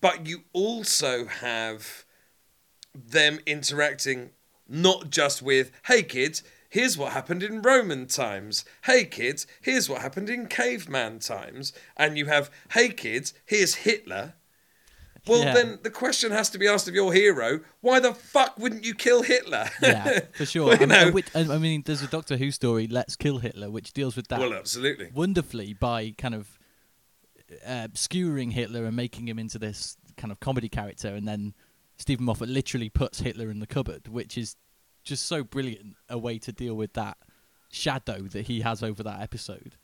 but 0.00 0.26
you 0.26 0.44
also 0.52 1.26
have 1.26 2.04
them 2.94 3.38
interacting 3.46 4.30
not 4.68 5.10
just 5.10 5.42
with, 5.42 5.72
hey 5.86 6.02
kids, 6.02 6.42
here's 6.68 6.96
what 6.96 7.12
happened 7.12 7.42
in 7.42 7.60
Roman 7.60 8.06
times. 8.06 8.64
Hey 8.84 9.04
kids, 9.04 9.46
here's 9.60 9.88
what 9.88 10.00
happened 10.00 10.30
in 10.30 10.46
caveman 10.46 11.18
times. 11.18 11.72
And 11.96 12.16
you 12.16 12.26
have, 12.26 12.50
hey 12.72 12.90
kids, 12.90 13.34
here's 13.44 13.76
Hitler. 13.76 14.34
Well, 15.26 15.40
Yeah. 15.44 15.54
then 15.54 15.78
the 15.82 15.90
question 15.90 16.30
has 16.32 16.50
to 16.50 16.58
be 16.58 16.66
asked 16.66 16.88
of 16.88 16.94
your 16.94 17.12
hero 17.12 17.60
why 17.80 18.00
the 18.00 18.14
fuck 18.14 18.58
wouldn't 18.58 18.84
you 18.84 18.94
kill 18.94 19.22
Hitler? 19.22 19.68
Yeah, 19.82 20.20
for 20.34 20.46
sure. 20.52 20.66
Well, 20.66 20.76
I, 20.76 20.78
mean, 20.80 20.88
know- 20.88 21.10
which, 21.12 21.26
I 21.34 21.40
I 21.40 21.58
mean, 21.58 21.82
there's 21.84 22.02
a 22.02 22.06
Doctor 22.06 22.36
Who 22.36 22.50
story, 22.50 22.86
Let's 22.86 23.16
Kill 23.16 23.38
Hitler, 23.38 23.70
which 23.70 23.92
deals 23.92 24.16
with 24.16 24.28
that 24.28 24.40
well, 24.40 24.54
absolutely. 24.54 25.10
wonderfully 25.14 25.74
by 25.74 26.14
kind 26.16 26.34
of 26.34 26.58
uh, 27.66 27.88
skewering 27.94 28.52
Hitler 28.52 28.84
and 28.84 28.94
making 28.96 29.28
him 29.28 29.38
into 29.38 29.58
this 29.58 29.96
kind 30.16 30.30
of 30.32 30.40
comedy 30.40 30.68
character, 30.68 31.08
and 31.08 31.26
then 31.26 31.54
Steven 31.98 32.24
Moffat 32.24 32.48
literally 32.48 32.88
puts 32.88 33.20
Hitler 33.20 33.50
in 33.50 33.58
the 33.60 33.66
cupboard, 33.66 34.08
which 34.08 34.38
is 34.38 34.56
just 35.04 35.26
so 35.26 35.42
brilliant 35.44 35.96
a 36.08 36.16
way 36.18 36.38
to 36.38 36.52
deal 36.52 36.74
with 36.74 36.92
that 36.94 37.16
shadow 37.72 38.22
that 38.22 38.46
he 38.46 38.60
has 38.60 38.82
over 38.82 39.02
that 39.02 39.20
episode. 39.20 39.76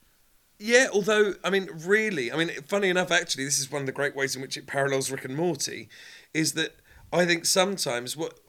Yeah, 0.59 0.87
although 0.91 1.35
I 1.43 1.49
mean, 1.49 1.69
really, 1.85 2.31
I 2.31 2.37
mean, 2.37 2.49
funny 2.67 2.89
enough, 2.89 3.11
actually, 3.11 3.45
this 3.45 3.59
is 3.59 3.71
one 3.71 3.81
of 3.81 3.85
the 3.85 3.91
great 3.91 4.15
ways 4.15 4.35
in 4.35 4.41
which 4.41 4.57
it 4.57 4.65
parallels 4.67 5.11
Rick 5.11 5.25
and 5.25 5.35
Morty, 5.35 5.87
is 6.33 6.53
that 6.53 6.75
I 7.13 7.25
think 7.25 7.45
sometimes 7.45 8.17
what, 8.17 8.39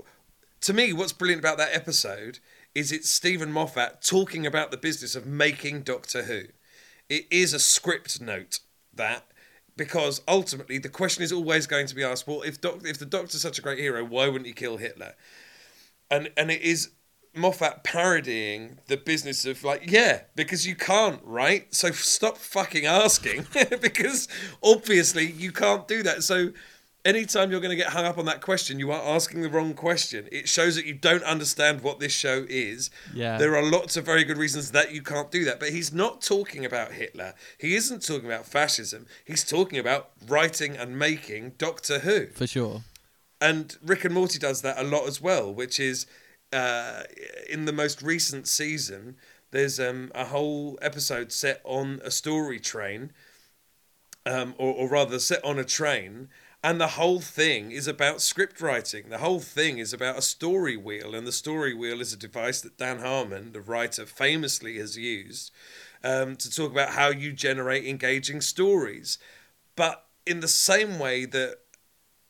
to 0.62 0.72
me, 0.72 0.92
what's 0.92 1.12
brilliant 1.12 1.40
about 1.40 1.58
that 1.58 1.74
episode 1.74 2.38
is 2.74 2.92
it's 2.92 3.10
Steven 3.10 3.52
Moffat 3.52 4.02
talking 4.02 4.46
about 4.46 4.70
the 4.70 4.76
business 4.76 5.14
of 5.14 5.26
making 5.26 5.82
Doctor 5.82 6.24
Who. 6.24 6.44
It 7.08 7.26
is 7.30 7.52
a 7.52 7.58
script 7.58 8.20
note 8.20 8.60
that, 8.94 9.26
because 9.76 10.22
ultimately 10.26 10.78
the 10.78 10.88
question 10.88 11.22
is 11.22 11.32
always 11.32 11.66
going 11.66 11.86
to 11.86 11.94
be 11.94 12.02
asked 12.02 12.26
well 12.26 12.42
if 12.42 12.60
doc- 12.60 12.84
if 12.84 12.98
the 12.98 13.06
doctor's 13.06 13.40
such 13.40 13.58
a 13.58 13.62
great 13.62 13.78
hero 13.78 14.04
why 14.04 14.26
wouldn't 14.26 14.46
he 14.46 14.52
kill 14.52 14.76
hitler 14.76 15.14
and 16.10 16.30
and 16.36 16.50
it 16.50 16.60
is 16.60 16.90
Moffat 17.34 17.84
parodying 17.84 18.78
the 18.86 18.96
business 18.96 19.44
of 19.44 19.62
like, 19.64 19.90
yeah, 19.90 20.22
because 20.34 20.66
you 20.66 20.74
can't, 20.74 21.20
right? 21.24 21.72
So 21.74 21.90
stop 21.90 22.36
fucking 22.38 22.86
asking 22.86 23.46
because 23.80 24.28
obviously 24.62 25.30
you 25.30 25.52
can't 25.52 25.86
do 25.86 26.02
that. 26.02 26.22
So 26.24 26.50
anytime 27.04 27.50
you're 27.50 27.60
going 27.60 27.70
to 27.70 27.76
get 27.76 27.92
hung 27.92 28.04
up 28.04 28.18
on 28.18 28.24
that 28.26 28.40
question, 28.40 28.78
you 28.78 28.90
are 28.90 29.14
asking 29.14 29.42
the 29.42 29.48
wrong 29.48 29.74
question. 29.74 30.28
It 30.32 30.48
shows 30.48 30.74
that 30.76 30.84
you 30.84 30.94
don't 30.94 31.22
understand 31.22 31.82
what 31.82 32.00
this 32.00 32.12
show 32.12 32.44
is. 32.48 32.90
Yeah. 33.14 33.38
There 33.38 33.56
are 33.56 33.62
lots 33.62 33.96
of 33.96 34.04
very 34.04 34.24
good 34.24 34.36
reasons 34.36 34.72
that 34.72 34.92
you 34.92 35.02
can't 35.02 35.30
do 35.30 35.44
that. 35.44 35.60
But 35.60 35.70
he's 35.70 35.92
not 35.92 36.20
talking 36.22 36.64
about 36.64 36.92
Hitler. 36.92 37.34
He 37.56 37.76
isn't 37.76 38.04
talking 38.04 38.26
about 38.26 38.46
fascism. 38.46 39.06
He's 39.24 39.44
talking 39.44 39.78
about 39.78 40.10
writing 40.26 40.76
and 40.76 40.98
making 40.98 41.52
Doctor 41.58 42.00
Who 42.00 42.26
For 42.28 42.46
sure. 42.46 42.82
and 43.40 43.76
Rick 43.82 44.04
and 44.04 44.14
Morty 44.14 44.38
does 44.38 44.62
that 44.62 44.78
a 44.78 44.82
lot 44.82 45.06
as 45.06 45.20
well, 45.20 45.54
which 45.54 45.78
is 45.78 46.06
uh, 46.52 47.02
in 47.48 47.64
the 47.64 47.72
most 47.72 48.02
recent 48.02 48.48
season. 48.48 49.16
There's 49.50 49.80
um, 49.80 50.12
a 50.14 50.26
whole 50.26 50.78
episode 50.82 51.32
set 51.32 51.60
on 51.64 52.00
a 52.04 52.10
story 52.10 52.60
train, 52.60 53.12
um, 54.26 54.54
or, 54.58 54.74
or 54.74 54.88
rather, 54.88 55.18
set 55.18 55.42
on 55.44 55.58
a 55.58 55.64
train, 55.64 56.28
and 56.62 56.80
the 56.80 56.88
whole 56.88 57.20
thing 57.20 57.70
is 57.70 57.86
about 57.86 58.20
script 58.20 58.60
writing. 58.60 59.08
The 59.08 59.18
whole 59.18 59.40
thing 59.40 59.78
is 59.78 59.92
about 59.92 60.18
a 60.18 60.22
story 60.22 60.76
wheel, 60.76 61.14
and 61.14 61.26
the 61.26 61.32
story 61.32 61.72
wheel 61.72 62.00
is 62.00 62.12
a 62.12 62.16
device 62.16 62.60
that 62.60 62.76
Dan 62.76 62.98
Harmon, 62.98 63.52
the 63.52 63.60
writer, 63.60 64.04
famously 64.04 64.76
has 64.78 64.98
used 64.98 65.52
um, 66.02 66.36
to 66.36 66.50
talk 66.50 66.72
about 66.72 66.90
how 66.90 67.08
you 67.08 67.32
generate 67.32 67.86
engaging 67.86 68.40
stories. 68.40 69.18
But 69.76 70.04
in 70.26 70.40
the 70.40 70.48
same 70.48 70.98
way 70.98 71.24
that 71.24 71.58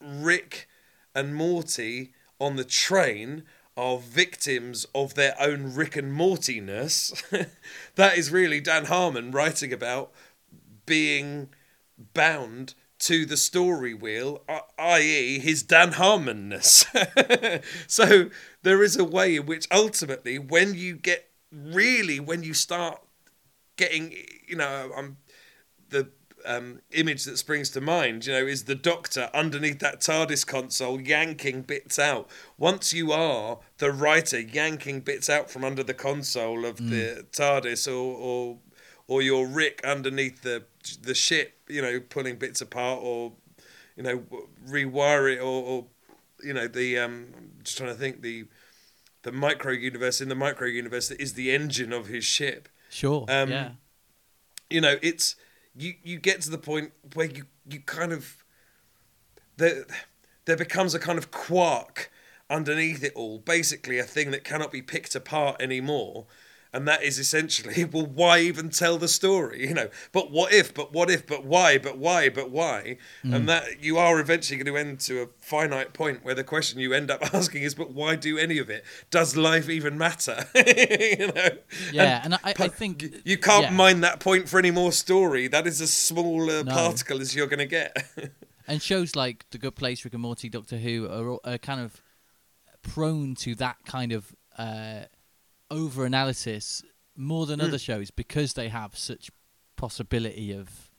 Rick 0.01 0.69
and 1.15 1.35
Morty 1.35 2.13
on 2.39 2.57
the 2.57 2.65
train 2.65 3.45
are 3.79 3.99
victims 3.99 4.87
of 4.93 5.15
their 5.15 5.41
own 5.41 5.73
Rick 5.73 5.95
and 5.95 6.13
Mortiness. 6.13 7.23
that 7.95 8.19
is 8.19 8.33
really 8.33 8.61
Dan 8.61 8.87
Harmon 8.87 9.31
writing 9.31 9.73
about 9.73 10.11
being 10.85 11.49
bound 12.13 12.75
to 12.99 13.25
the 13.25 13.37
story 13.37 13.95
wheel, 13.95 14.43
i.e., 14.77 15.39
his 15.39 15.63
Dan 15.63 15.93
Harmonness. 15.93 16.85
so 17.87 18.31
there 18.63 18.83
is 18.83 18.97
a 18.97 19.05
way 19.05 19.37
in 19.37 19.47
which 19.47 19.69
ultimately, 19.71 20.41
when 20.41 20.75
you 20.75 20.97
get 20.97 21.29
really, 21.53 22.19
when 22.19 22.43
you 22.43 22.55
start 22.55 23.01
getting, 23.77 24.13
you 24.49 24.57
know, 24.57 24.91
um, 24.97 25.19
the 25.91 26.11
um, 26.49 26.81
image 26.91 27.25
that 27.25 27.39
springs 27.39 27.71
to 27.71 27.81
mind, 27.81 28.27
you 28.27 28.33
know, 28.33 28.47
is 28.47 28.65
the 28.65 28.75
Doctor 28.75 29.31
underneath 29.35 29.79
that 29.81 30.01
TARDIS 30.01 30.47
console 30.47 31.01
yanking 31.01 31.63
bits 31.63 31.99
out. 31.99 32.29
Once 32.57 32.93
you 32.93 33.13
are 33.13 33.59
the 33.79 33.93
writer 33.93 34.41
yanking 34.41 35.01
bits 35.01 35.29
out 35.29 35.51
from 35.51 35.65
under 35.65 35.83
the 35.83 35.95
console 35.95 36.65
of 36.65 36.79
the 36.91 37.27
TARDIS, 37.33 37.87
or 37.87 38.17
or 38.17 38.59
or 39.07 39.23
you're 39.23 39.47
Rick 39.47 39.81
underneath 39.85 40.43
the 40.43 40.65
the 41.03 41.15
ship, 41.15 41.55
you 41.69 41.83
know, 41.83 42.01
pulling 42.01 42.37
bits 42.37 42.61
apart, 42.61 43.01
or 43.03 43.33
you 43.97 44.03
know, 44.03 44.23
rewire 44.69 45.33
it, 45.35 45.39
or, 45.39 45.63
or 45.65 45.87
you 46.43 46.55
know, 46.55 46.67
the 46.67 46.99
um, 46.99 47.29
I'm 47.37 47.51
just 47.63 47.79
trying 47.79 47.91
to 47.91 47.97
think 47.97 48.23
the 48.23 48.47
the 49.23 49.33
micro 49.33 49.73
universe 49.73 50.21
in 50.21 50.29
the 50.29 50.35
micro 50.35 50.67
universe 50.67 51.09
that 51.09 51.21
is 51.21 51.35
the 51.35 51.53
engine 51.55 51.93
of 51.93 52.07
his 52.07 52.25
ship 52.25 52.69
Sure. 52.91 53.27
Um, 53.29 53.51
yeah. 53.51 53.71
you 54.71 54.81
know 54.81 54.97
it's 55.03 55.37
you 55.79 55.95
you 56.03 56.19
get 56.19 56.41
to 56.43 56.51
the 56.51 56.59
point 56.59 56.93
where 57.15 57.27
you 57.27 57.45
you 57.71 57.81
kind 57.81 58.13
of 58.13 58.45
there 59.57 59.85
there 60.45 60.57
becomes 60.57 60.95
a 60.95 60.99
kind 60.99 61.19
of 61.19 61.31
quark 61.31 62.11
underneath 62.51 63.05
it 63.05 63.13
all 63.15 63.39
basically 63.39 63.99
a 63.99 64.05
thing 64.05 64.31
that 64.31 64.45
cannot 64.45 64.73
be 64.73 64.83
picked 64.83 65.15
apart 65.15 65.61
anymore 65.61 66.27
and 66.73 66.87
that 66.87 67.03
is 67.03 67.19
essentially 67.19 67.85
well 67.93 68.05
why 68.07 68.39
even 68.41 68.69
tell 68.69 68.99
the 68.99 69.09
story 69.09 69.67
you 69.69 69.75
know 69.75 69.89
but 70.13 70.31
what 70.31 70.53
if 70.53 70.73
but 70.75 70.93
what 70.93 71.11
if 71.11 71.27
but 71.27 71.45
why 71.45 71.79
but 71.79 71.97
why 71.99 72.29
but 72.29 72.51
why 72.51 72.97
and 73.23 73.49
that 73.49 73.83
you 73.83 73.97
are 73.99 74.21
eventually 74.21 74.57
going 74.63 74.67
to 74.67 74.77
end 74.79 75.01
to 75.01 75.23
a 75.23 75.27
finite 75.41 75.93
point 75.93 76.25
where 76.25 76.35
the 76.35 76.45
question 76.45 76.79
you 76.79 76.93
end 76.93 77.11
up 77.11 77.23
asking 77.35 77.63
is 77.63 77.75
but 77.75 77.91
why 77.93 78.15
do 78.17 78.37
any 78.39 78.59
of 78.59 78.69
it 78.69 78.85
does 79.11 79.37
life 79.37 79.69
even 79.71 79.97
matter 79.97 80.47
you 80.55 81.33
know 81.35 81.49
Yeah, 81.93 82.21
and 82.25 82.35
I, 82.35 82.39
I 82.45 82.69
think 82.69 83.03
you- 83.03 83.21
you 83.25 83.39
can't 83.39 83.65
yeah. 83.65 83.71
mine 83.71 84.01
that 84.03 84.21
point 84.21 84.49
for 84.49 84.59
any 84.59 84.71
more 84.71 84.93
story. 84.93 85.49
That 85.49 85.67
is 85.67 85.81
as 85.81 85.93
small 85.93 86.51
a 86.51 86.65
No. 86.65 86.73
particle 86.73 87.21
as 87.21 87.35
you're 87.35 87.47
going 87.47 87.59
to 87.59 87.67
get. 87.67 87.97
And 88.67 88.83
shows 88.83 89.17
like 89.17 89.47
The 89.51 89.59
Good 89.59 89.75
Place, 89.77 90.05
Rick 90.05 90.15
and 90.15 90.23
Morty, 90.23 90.49
Doctor 90.49 90.77
Who 90.77 91.07
are, 91.09 91.39
are 91.51 91.59
kind 91.59 91.81
of 91.81 92.03
prone 92.83 93.35
to 93.37 93.55
that 93.57 93.77
kind 93.87 94.13
of 94.13 94.35
uh, 94.57 95.05
over 95.71 96.05
analysis 96.05 96.83
more 97.17 97.47
than 97.47 97.61
Hmm. 97.61 97.67
other 97.67 97.79
shows 97.79 98.11
because 98.11 98.55
they 98.55 98.69
have 98.69 98.97
such 98.97 99.31
possibility 99.77 100.53
of 100.53 100.91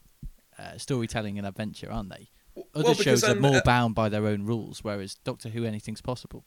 uh, 0.58 0.78
storytelling 0.78 1.38
and 1.38 1.48
adventure, 1.48 1.92
aren't 1.92 2.10
they? 2.10 2.30
Other 2.76 2.88
Well, 2.88 2.94
shows 2.96 3.24
are 3.24 3.32
um, 3.32 3.40
more 3.40 3.58
uh, 3.58 3.62
bound 3.64 3.96
by 3.96 4.10
their 4.10 4.26
own 4.28 4.44
rules, 4.46 4.84
whereas 4.84 5.16
Doctor 5.24 5.50
Who, 5.50 5.64
anything's 5.66 6.02
possible. 6.02 6.44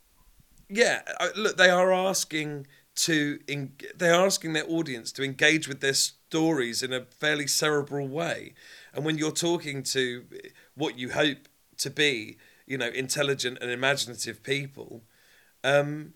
yeah, 0.69 1.03
I- 1.21 1.33
look, 1.37 1.57
they 1.57 1.71
are 1.71 1.93
asking 1.93 2.67
to 2.95 3.39
en- 3.49 3.75
they're 3.97 4.15
asking 4.15 4.53
their 4.53 4.69
audience 4.69 5.13
to 5.13 5.23
engage 5.25 5.67
with 5.67 5.81
their 5.81 5.95
stories 5.95 6.83
in 6.83 6.93
a 6.93 7.07
fairly 7.07 7.47
cerebral 7.47 8.07
way, 8.09 8.53
and 8.93 9.05
when 9.07 9.17
you're 9.17 9.33
talking 9.33 9.83
to 9.85 10.27
what 10.75 10.99
you 10.99 11.13
hope 11.13 11.49
to 11.79 11.89
be, 11.91 12.37
you 12.67 12.77
know, 12.77 12.89
intelligent 12.89 13.59
and 13.63 13.71
imaginative 13.71 14.43
people. 14.43 15.05
Um, 15.65 16.13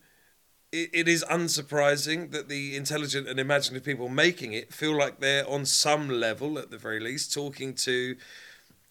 it, 0.72 0.90
it 0.92 1.08
is 1.08 1.24
unsurprising 1.30 2.30
that 2.32 2.48
the 2.48 2.76
intelligent 2.76 3.28
and 3.28 3.38
imaginative 3.38 3.84
people 3.84 4.08
making 4.08 4.52
it 4.52 4.72
feel 4.72 4.96
like 4.96 5.20
they're 5.20 5.48
on 5.48 5.64
some 5.64 6.08
level, 6.08 6.58
at 6.58 6.70
the 6.70 6.78
very 6.78 7.00
least, 7.00 7.32
talking 7.32 7.74
to 7.74 8.16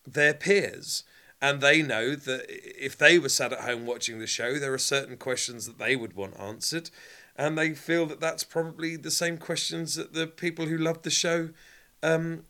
their 0.08 0.34
peers. 0.34 1.04
And 1.42 1.62
they 1.62 1.82
know 1.82 2.16
that 2.16 2.46
if 2.50 2.98
they 2.98 3.20
were 3.20 3.30
sat 3.30 3.54
at 3.54 3.62
home 3.62 3.86
watching 3.86 4.20
the 4.20 4.28
show, 4.28 4.58
there 4.58 4.74
are 4.74 4.80
certain 4.80 5.18
questions 5.18 5.66
that 5.66 5.78
they 5.78 5.96
would 5.96 6.16
want 6.16 6.40
answered. 6.40 6.90
And 7.36 7.58
they 7.58 7.74
feel 7.74 8.06
that 8.08 8.22
that's 8.22 8.44
probably 8.44 8.96
the 8.96 9.12
same 9.12 9.38
questions 9.38 9.96
that 9.96 10.14
the 10.14 10.28
people 10.28 10.68
who 10.68 10.78
love 10.78 11.02
the 11.02 11.10
show 11.10 11.50
um, 12.02 12.44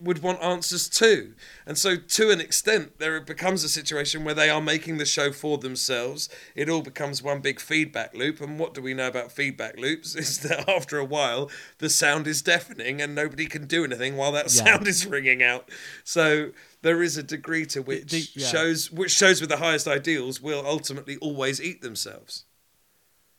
would 0.00 0.22
want 0.22 0.40
answers 0.42 0.88
to. 0.88 1.34
And 1.66 1.76
so, 1.76 1.96
to 1.96 2.30
an 2.30 2.40
extent, 2.40 2.98
there 2.98 3.16
it 3.16 3.26
becomes 3.26 3.64
a 3.64 3.68
situation 3.68 4.24
where 4.24 4.34
they 4.34 4.48
are 4.48 4.60
making 4.60 4.98
the 4.98 5.04
show 5.04 5.32
for 5.32 5.58
themselves. 5.58 6.28
It 6.54 6.68
all 6.68 6.82
becomes 6.82 7.22
one 7.22 7.40
big 7.40 7.58
feedback 7.58 8.14
loop. 8.14 8.40
And 8.40 8.58
what 8.60 8.74
do 8.74 8.80
we 8.80 8.94
know 8.94 9.08
about 9.08 9.32
feedback 9.32 9.76
loops? 9.78 10.14
Is 10.24 10.38
that 10.40 10.68
after 10.68 10.98
a 10.98 11.04
while, 11.04 11.50
the 11.78 11.90
sound 11.90 12.26
is 12.28 12.42
deafening 12.42 13.02
and 13.02 13.14
nobody 13.14 13.46
can 13.46 13.66
do 13.66 13.82
anything 13.84 14.16
while 14.16 14.30
that 14.32 14.44
Yeah. 14.54 14.64
sound 14.64 14.86
is 14.86 15.04
ringing 15.04 15.42
out. 15.42 15.68
So, 16.04 16.52
there 16.82 17.02
is 17.02 17.16
a 17.16 17.22
degree 17.24 17.66
to 17.66 17.82
which 17.82 18.10
the- 18.12 18.28
yeah. 18.40 18.46
shows 18.46 18.92
which 18.92 19.10
shows 19.10 19.40
with 19.40 19.50
the 19.50 19.56
highest 19.56 19.88
ideals 19.88 20.40
will 20.40 20.64
ultimately 20.64 21.16
always 21.16 21.60
eat 21.60 21.82
themselves. 21.82 22.44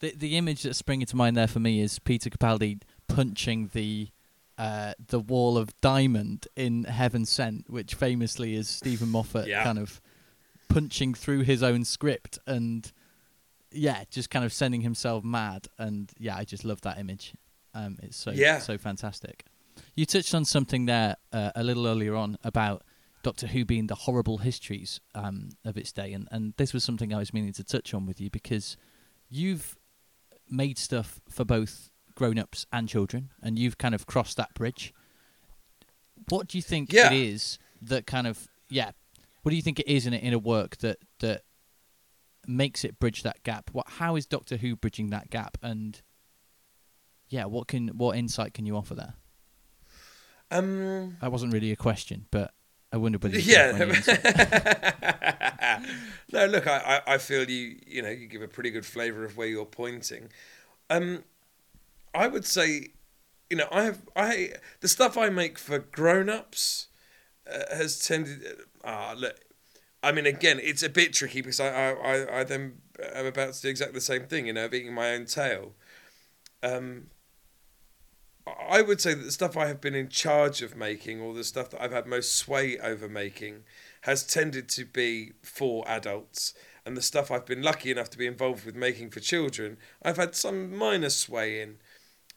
The 0.01 0.13
the 0.15 0.35
image 0.37 0.63
that's 0.63 0.77
springing 0.77 1.07
to 1.07 1.15
mind 1.15 1.37
there 1.37 1.47
for 1.47 1.59
me 1.61 1.79
is 1.79 1.99
Peter 1.99 2.29
Capaldi 2.29 2.81
punching 3.07 3.69
the 3.73 4.09
uh, 4.59 4.93
the 5.07 5.19
wall 5.19 5.57
of 5.57 5.69
diamond 5.81 6.45
in 6.55 6.83
Heaven 6.83 7.25
Sent, 7.25 7.69
which 7.69 7.95
famously 7.95 8.53
is 8.55 8.67
Steven 8.69 9.09
Moffat 9.09 9.47
Yeah. 9.47 9.63
kind 9.63 9.79
of 9.79 9.99
punching 10.67 11.13
through 11.15 11.41
his 11.41 11.63
own 11.63 11.83
script 11.85 12.37
and 12.45 12.91
yeah, 13.71 14.03
just 14.11 14.29
kind 14.29 14.43
of 14.45 14.51
sending 14.53 14.81
himself 14.81 15.23
mad. 15.23 15.67
And 15.77 16.11
yeah, 16.19 16.35
I 16.35 16.43
just 16.43 16.63
love 16.65 16.81
that 16.81 16.99
image. 16.99 17.33
Um, 17.73 17.97
it's 18.03 18.17
so 18.17 18.31
Yeah. 18.31 18.59
so 18.59 18.77
fantastic. 18.77 19.45
You 19.95 20.05
touched 20.05 20.35
on 20.35 20.43
something 20.45 20.85
there 20.87 21.15
uh, 21.31 21.51
a 21.55 21.63
little 21.63 21.87
earlier 21.87 22.15
on 22.15 22.37
about 22.43 22.83
Doctor 23.23 23.47
Who 23.47 23.63
being 23.65 23.87
the 23.87 23.95
horrible 23.95 24.39
histories 24.39 24.99
um, 25.15 25.49
of 25.65 25.77
its 25.77 25.91
day, 25.93 26.13
and, 26.13 26.27
and 26.31 26.53
this 26.57 26.73
was 26.73 26.83
something 26.83 27.13
I 27.13 27.17
was 27.17 27.33
meaning 27.33 27.53
to 27.53 27.63
touch 27.63 27.93
on 27.93 28.05
with 28.05 28.19
you 28.21 28.29
because 28.29 28.75
you've 29.29 29.75
made 30.49 30.77
stuff 30.77 31.19
for 31.29 31.45
both 31.45 31.88
grown-ups 32.19 32.65
and 32.73 32.87
children, 32.89 33.29
and 33.41 33.57
you've 33.57 33.77
kind 33.77 33.95
of 33.95 34.05
crossed 34.05 34.35
that 34.37 34.53
bridge. 34.53 34.93
What 36.27 36.47
do 36.49 36.57
you 36.57 36.61
think 36.61 36.91
Yeah. 36.91 37.11
it 37.11 37.17
is 37.17 37.57
that 37.81 38.05
kind 38.05 38.27
of 38.27 38.47
yeah? 38.69 38.91
What 39.41 39.51
do 39.51 39.55
you 39.55 39.61
think 39.63 39.79
it 39.79 39.87
is 39.87 40.05
in 40.05 40.13
a, 40.13 40.17
in 40.17 40.33
a 40.33 40.37
work 40.39 40.77
that 40.79 40.97
that 41.19 41.43
makes 42.45 42.83
it 42.83 42.99
bridge 42.99 43.23
that 43.23 43.41
gap? 43.43 43.69
What 43.71 43.87
how 43.99 44.17
is 44.17 44.25
Doctor 44.25 44.57
Who 44.57 44.75
bridging 44.75 45.09
that 45.11 45.29
gap? 45.29 45.57
And 45.63 46.01
yeah, 47.29 47.45
what 47.45 47.67
can 47.67 47.87
what 47.89 48.17
insight 48.17 48.53
can 48.53 48.65
you 48.65 48.75
offer 48.75 48.95
there? 48.95 49.13
Um, 50.51 51.15
That 51.21 51.31
wasn't 51.31 51.53
really 51.53 51.71
a 51.71 51.75
question, 51.75 52.25
but 52.31 52.51
I 52.91 52.97
wonder 52.97 53.17
whether 53.19 53.37
you 53.39 53.43
could 53.45 53.55
offer 53.75 53.83
any 53.83 53.95
insight. 53.95 54.19
yeah. 54.23 55.79
no, 56.33 56.45
look, 56.47 56.67
I, 56.67 57.01
I, 57.07 57.13
I 57.13 57.17
feel 57.17 57.49
you. 57.49 57.77
You 57.87 58.01
know, 58.01 58.09
you 58.09 58.27
give 58.27 58.41
a 58.41 58.47
pretty 58.47 58.71
good 58.71 58.85
flavour 58.85 59.23
of 59.25 59.37
where 59.37 59.47
you're 59.47 59.65
pointing. 59.65 60.29
Um, 60.89 61.23
I 62.13 62.27
would 62.27 62.45
say, 62.45 62.89
you 63.49 63.57
know, 63.57 63.67
I 63.71 63.83
have 63.83 64.01
I 64.15 64.53
the 64.81 64.87
stuff 64.87 65.17
I 65.17 65.29
make 65.29 65.57
for 65.57 65.79
grown-ups 65.79 66.87
uh, 67.51 67.75
has 67.75 67.99
tended. 67.99 68.43
Ah, 68.83 69.15
look. 69.17 69.39
I 70.01 70.11
mean, 70.13 70.25
again, 70.25 70.59
it's 70.61 70.81
a 70.81 70.89
bit 70.89 71.13
tricky 71.13 71.41
because 71.41 71.59
I, 71.59 71.91
I, 71.91 72.39
I, 72.39 72.43
then 72.45 72.77
am 73.13 73.25
about 73.25 73.53
to 73.53 73.61
do 73.61 73.67
exactly 73.67 73.95
the 73.95 74.01
same 74.01 74.27
thing. 74.27 74.47
You 74.47 74.53
know, 74.53 74.69
beating 74.69 74.93
my 74.93 75.11
own 75.13 75.25
tail. 75.25 75.73
Um, 76.63 77.07
I 78.69 78.81
would 78.81 79.01
say 79.01 79.13
that 79.13 79.23
the 79.23 79.31
stuff 79.31 79.57
I 79.57 79.67
have 79.67 79.81
been 79.81 79.95
in 79.95 80.09
charge 80.09 80.61
of 80.61 80.75
making, 80.75 81.19
or 81.21 81.33
the 81.33 81.43
stuff 81.43 81.69
that 81.71 81.81
I've 81.81 81.91
had 81.91 82.07
most 82.07 82.35
sway 82.35 82.77
over 82.79 83.09
making, 83.09 83.63
has 84.01 84.25
tended 84.25 84.69
to 84.69 84.85
be 84.85 85.33
for 85.43 85.87
adults. 85.87 86.53
And 86.85 86.95
the 86.95 87.01
stuff 87.01 87.29
I've 87.29 87.45
been 87.45 87.61
lucky 87.61 87.91
enough 87.91 88.09
to 88.11 88.17
be 88.17 88.25
involved 88.25 88.65
with 88.65 88.75
making 88.75 89.11
for 89.11 89.19
children, 89.19 89.77
I've 90.01 90.17
had 90.17 90.35
some 90.35 90.75
minor 90.75 91.09
sway 91.09 91.61
in. 91.61 91.77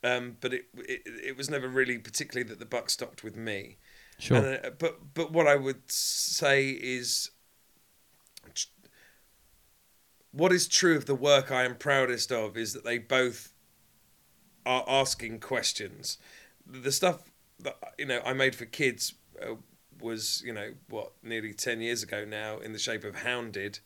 Um, 0.04 0.36
but 0.40 0.52
it, 0.52 0.64
it 0.76 1.02
it 1.04 1.36
was 1.36 1.48
never 1.48 1.68
really 1.68 1.98
particularly 1.98 2.48
that 2.48 2.58
the 2.58 2.66
buck 2.66 2.90
stopped 2.90 3.22
with 3.22 3.36
me. 3.36 3.76
Sure. 4.18 4.36
And, 4.36 4.66
uh, 4.66 4.70
but 4.78 5.14
but 5.14 5.32
what 5.32 5.46
I 5.46 5.56
would 5.56 5.90
say 5.90 6.70
is, 6.70 7.30
what 10.32 10.52
is 10.52 10.66
true 10.66 10.96
of 10.96 11.06
the 11.06 11.14
work 11.14 11.50
I 11.52 11.64
am 11.64 11.76
proudest 11.76 12.32
of 12.32 12.56
is 12.56 12.72
that 12.72 12.84
they 12.84 12.98
both 12.98 13.52
are 14.66 14.84
asking 14.88 15.40
questions. 15.40 16.18
The 16.66 16.92
stuff 16.92 17.30
that 17.60 17.76
you 17.98 18.06
know 18.06 18.20
I 18.24 18.32
made 18.32 18.54
for 18.54 18.64
kids 18.64 19.14
uh, 19.40 19.54
was 20.00 20.42
you 20.44 20.52
know 20.52 20.72
what 20.88 21.12
nearly 21.22 21.52
ten 21.52 21.80
years 21.80 22.02
ago 22.02 22.24
now 22.24 22.58
in 22.58 22.72
the 22.72 22.78
shape 22.78 23.04
of 23.04 23.16
Hounded. 23.16 23.78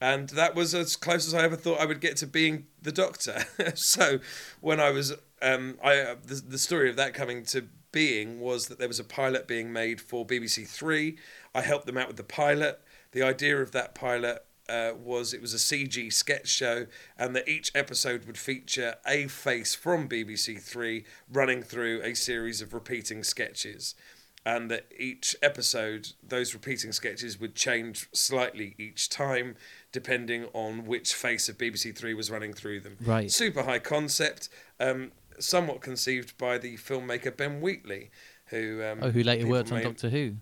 And 0.00 0.30
that 0.30 0.54
was 0.54 0.74
as 0.74 0.96
close 0.96 1.26
as 1.26 1.34
I 1.34 1.42
ever 1.42 1.56
thought 1.56 1.80
I 1.80 1.84
would 1.84 2.00
get 2.00 2.16
to 2.18 2.26
being 2.26 2.66
the 2.80 2.92
Doctor. 2.92 3.44
so, 3.74 4.18
when 4.60 4.80
I 4.80 4.90
was, 4.90 5.12
um, 5.42 5.78
I 5.84 5.98
uh, 5.98 6.16
the, 6.24 6.36
the 6.36 6.58
story 6.58 6.88
of 6.88 6.96
that 6.96 7.12
coming 7.12 7.44
to 7.46 7.66
being 7.92 8.40
was 8.40 8.68
that 8.68 8.78
there 8.78 8.88
was 8.88 9.00
a 9.00 9.04
pilot 9.04 9.46
being 9.46 9.72
made 9.72 10.00
for 10.00 10.26
BBC 10.26 10.66
Three. 10.66 11.18
I 11.54 11.60
helped 11.62 11.86
them 11.86 11.98
out 11.98 12.08
with 12.08 12.16
the 12.16 12.24
pilot. 12.24 12.80
The 13.12 13.22
idea 13.22 13.60
of 13.60 13.72
that 13.72 13.94
pilot 13.94 14.44
uh, 14.70 14.92
was 15.02 15.34
it 15.34 15.40
was 15.40 15.52
a 15.52 15.56
CG 15.56 16.12
sketch 16.12 16.48
show, 16.48 16.86
and 17.18 17.34
that 17.34 17.48
each 17.48 17.72
episode 17.74 18.24
would 18.24 18.38
feature 18.38 18.94
a 19.06 19.26
face 19.26 19.74
from 19.74 20.08
BBC 20.08 20.60
Three 20.60 21.04
running 21.30 21.62
through 21.62 22.02
a 22.02 22.14
series 22.14 22.62
of 22.62 22.72
repeating 22.72 23.24
sketches. 23.24 23.94
And 24.46 24.70
that 24.70 24.86
each 24.98 25.36
episode, 25.42 26.12
those 26.26 26.54
repeating 26.54 26.92
sketches 26.92 27.38
would 27.38 27.54
change 27.54 28.08
slightly 28.14 28.74
each 28.78 29.10
time, 29.10 29.56
depending 29.92 30.46
on 30.52 30.84
which 30.86 31.14
face 31.14 31.48
of 31.48 31.58
BBC 31.58 31.96
Three 31.96 32.14
was 32.14 32.30
running 32.30 32.52
through 32.52 32.80
them. 32.80 32.96
Right. 33.04 33.30
Super 33.30 33.62
high 33.62 33.78
concept, 33.78 34.48
um, 34.78 35.12
somewhat 35.38 35.80
conceived 35.80 36.36
by 36.38 36.58
the 36.58 36.76
filmmaker 36.76 37.36
Ben 37.36 37.60
Wheatley, 37.60 38.10
who 38.46 38.82
um, 38.82 39.00
oh, 39.02 39.10
who 39.10 39.22
later 39.22 39.46
worked 39.46 39.72
on 39.72 39.82
Doctor 39.82 40.08
Who? 40.10 40.34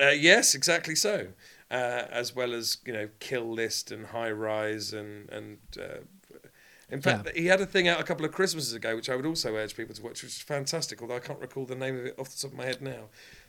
uh, 0.00 0.08
yes, 0.10 0.54
exactly 0.54 0.94
so. 0.94 1.28
Uh, 1.70 2.06
as 2.10 2.36
well 2.36 2.52
as 2.52 2.78
you 2.84 2.92
know, 2.92 3.08
Kill 3.18 3.50
List 3.50 3.90
and 3.90 4.06
High 4.06 4.30
Rise 4.30 4.92
and 4.92 5.28
and 5.30 5.58
uh, 5.80 6.00
in 6.90 7.00
fact, 7.00 7.26
Yeah. 7.34 7.40
he 7.40 7.46
had 7.46 7.62
a 7.62 7.66
thing 7.66 7.88
out 7.88 7.98
a 7.98 8.04
couple 8.04 8.26
of 8.26 8.32
Christmases 8.32 8.74
ago, 8.74 8.94
which 8.94 9.08
I 9.08 9.16
would 9.16 9.24
also 9.24 9.56
urge 9.56 9.74
people 9.74 9.94
to 9.94 10.02
watch, 10.02 10.22
which 10.22 10.32
is 10.36 10.42
fantastic. 10.42 11.00
Although 11.00 11.16
I 11.16 11.20
can't 11.20 11.40
recall 11.40 11.64
the 11.64 11.74
name 11.74 11.96
of 11.98 12.04
it 12.04 12.14
off 12.18 12.28
the 12.28 12.36
top 12.42 12.50
of 12.50 12.56
my 12.58 12.66
head 12.66 12.82
now. 12.82 13.04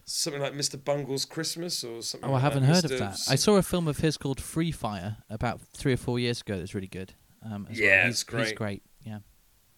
Something 0.06 0.42
like 0.42 0.54
Mr. 0.54 0.84
Bungle's 0.84 1.24
Christmas 1.26 1.84
or 1.84 2.02
something. 2.02 2.30
Oh, 2.30 2.34
I 2.34 2.40
haven't 2.40 2.64
that. 2.68 2.76
heard 2.76 2.84
of 2.86 3.00
that. 3.00 3.18
I 3.30 3.36
saw 3.36 3.56
a 3.56 3.64
film 3.64 3.88
of 3.88 4.00
his 4.00 4.18
called 4.18 4.42
Free 4.42 4.72
Fire 4.72 5.18
about 5.30 5.62
three 5.74 5.94
or 5.94 5.98
four 5.98 6.20
years 6.20 6.42
ago. 6.42 6.58
That's 6.58 6.76
really 6.76 6.88
good. 6.88 7.14
Um, 7.46 7.68
as 7.70 7.80
well. 7.80 7.88
Yeah, 7.88 8.06
he's, 8.06 8.16
it's 8.16 8.24
great. 8.24 8.44
He's 8.48 8.54
great. 8.54 8.84
Yeah. 9.06 9.20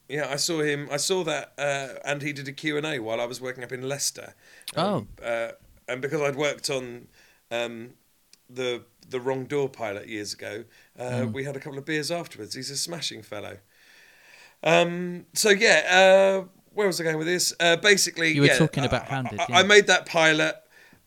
Yeah, 0.09 0.27
I 0.29 0.35
saw 0.37 0.61
him. 0.61 0.87
I 0.91 0.97
saw 0.97 1.23
that, 1.23 1.53
uh, 1.57 1.99
and 2.05 2.21
he 2.21 2.31
did 2.33 2.47
a 2.47 2.51
Q 2.51 2.77
and 2.77 2.85
A 2.85 2.99
while 2.99 3.19
I 3.21 3.25
was 3.25 3.39
working 3.41 3.63
up 3.63 3.71
in 3.71 3.87
Leicester. 3.87 4.33
Um, 4.75 5.09
uh, 5.23 5.49
and 5.87 6.01
because 6.01 6.21
I'd 6.21 6.35
worked 6.35 6.69
on 6.69 7.07
um, 7.51 7.91
the 8.49 8.83
the 9.07 9.19
Wrong 9.19 9.45
Door 9.45 9.69
pilot 9.69 10.07
years 10.07 10.33
ago, 10.33 10.63
uh, 10.97 11.03
Mm. 11.03 11.33
we 11.33 11.43
had 11.43 11.55
a 11.55 11.59
couple 11.59 11.77
of 11.77 11.85
beers 11.85 12.09
afterwards. 12.11 12.55
He's 12.55 12.69
a 12.71 12.77
smashing 12.77 13.21
fellow. 13.23 13.57
Um, 14.63 15.25
so 15.33 15.49
yeah, 15.49 16.43
uh, 16.43 16.47
where 16.75 16.87
was 16.87 16.99
I 17.01 17.03
going 17.03 17.17
with 17.17 17.27
this? 17.27 17.53
Uh, 17.59 17.75
basically, 17.77 18.33
You 18.33 18.41
were 18.41 18.47
yeah, 18.47 18.57
talking 18.57 18.83
I- 18.83 18.87
about 18.87 19.03
I- 19.03 19.05
Hounded, 19.05 19.39
I, 19.39 19.45
yeah. 19.49 19.57
I 19.59 19.63
made 19.63 19.87
that 19.87 20.05
pilot. 20.05 20.55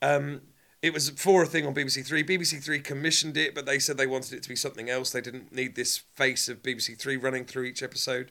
Um, 0.02 0.40
it 0.80 0.92
was 0.92 1.10
for 1.10 1.42
a 1.42 1.46
thing 1.46 1.66
on 1.66 1.74
BBC 1.74 2.04
Three. 2.06 2.22
BBC 2.24 2.62
Three 2.62 2.80
commissioned 2.80 3.36
it, 3.36 3.54
but 3.54 3.66
they 3.66 3.78
said 3.78 3.96
they 3.98 4.06
wanted 4.06 4.32
it 4.34 4.42
to 4.44 4.48
be 4.48 4.56
something 4.56 4.88
else. 4.88 5.10
They 5.10 5.20
didn't 5.20 5.52
need 5.52 5.74
this 5.74 5.98
face 5.98 6.48
of 6.48 6.62
BBC 6.62 6.96
Three 6.98 7.16
running 7.16 7.44
through 7.44 7.64
each 7.64 7.82
episode. 7.82 8.30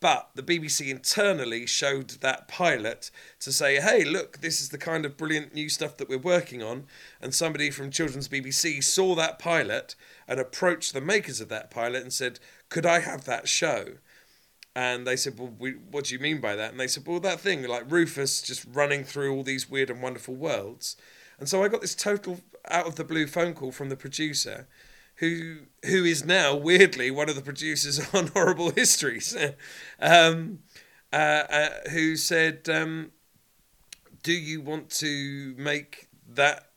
But 0.00 0.28
the 0.34 0.42
BBC 0.42 0.90
internally 0.90 1.64
showed 1.66 2.10
that 2.20 2.46
pilot 2.48 3.10
to 3.40 3.50
say, 3.52 3.80
hey, 3.80 4.04
look, 4.04 4.40
this 4.40 4.60
is 4.60 4.68
the 4.68 4.76
kind 4.76 5.06
of 5.06 5.16
brilliant 5.16 5.54
new 5.54 5.70
stuff 5.70 5.96
that 5.96 6.10
we're 6.10 6.18
working 6.18 6.62
on. 6.62 6.84
And 7.22 7.32
somebody 7.32 7.70
from 7.70 7.90
Children's 7.90 8.28
BBC 8.28 8.84
saw 8.84 9.14
that 9.14 9.38
pilot 9.38 9.94
and 10.28 10.38
approached 10.40 10.92
the 10.92 11.00
makers 11.00 11.40
of 11.40 11.48
that 11.48 11.70
pilot 11.70 12.02
and 12.02 12.12
said, 12.12 12.38
could 12.68 12.84
I 12.84 12.98
have 13.00 13.24
that 13.24 13.48
show? 13.48 13.94
And 14.76 15.06
they 15.06 15.16
said, 15.16 15.38
well, 15.38 15.52
we, 15.56 15.72
what 15.72 16.06
do 16.06 16.14
you 16.14 16.20
mean 16.20 16.40
by 16.40 16.56
that? 16.56 16.72
And 16.72 16.80
they 16.80 16.88
said, 16.88 17.06
well, 17.06 17.20
that 17.20 17.40
thing, 17.40 17.62
like 17.62 17.90
Rufus 17.90 18.42
just 18.42 18.66
running 18.72 19.04
through 19.04 19.34
all 19.34 19.44
these 19.44 19.70
weird 19.70 19.88
and 19.88 20.02
wonderful 20.02 20.34
worlds. 20.34 20.96
And 21.38 21.48
so 21.48 21.62
I 21.62 21.68
got 21.68 21.80
this 21.80 21.94
total 21.94 22.40
out 22.70 22.86
of 22.86 22.96
the 22.96 23.04
blue 23.04 23.26
phone 23.26 23.54
call 23.54 23.72
from 23.72 23.88
the 23.88 23.96
producer, 23.96 24.66
who 25.16 25.58
who 25.84 26.04
is 26.04 26.24
now 26.24 26.54
weirdly 26.56 27.10
one 27.10 27.28
of 27.28 27.36
the 27.36 27.42
producers 27.42 28.00
on 28.14 28.28
Horrible 28.28 28.70
Histories, 28.70 29.36
um, 30.00 30.60
uh, 31.12 31.16
uh, 31.16 31.68
who 31.90 32.16
said, 32.16 32.68
um, 32.68 33.12
"Do 34.22 34.32
you 34.32 34.60
want 34.60 34.90
to 34.90 35.54
make 35.56 36.08
that 36.28 36.70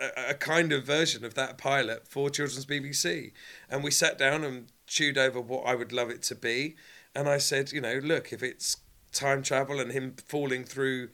a, 0.00 0.30
a 0.30 0.34
kind 0.34 0.72
of 0.72 0.84
version 0.84 1.24
of 1.24 1.34
that 1.34 1.58
pilot 1.58 2.06
for 2.06 2.30
Children's 2.30 2.66
BBC?" 2.66 3.32
And 3.68 3.82
we 3.82 3.90
sat 3.90 4.18
down 4.18 4.44
and 4.44 4.68
chewed 4.86 5.18
over 5.18 5.40
what 5.40 5.66
I 5.66 5.74
would 5.74 5.92
love 5.92 6.10
it 6.10 6.22
to 6.24 6.34
be. 6.34 6.76
And 7.14 7.28
I 7.28 7.38
said, 7.38 7.72
you 7.72 7.80
know, 7.80 7.98
look, 8.02 8.32
if 8.32 8.42
it's 8.42 8.76
time 9.12 9.42
travel 9.42 9.80
and 9.80 9.90
him 9.92 10.14
falling 10.28 10.64
through 10.64 11.08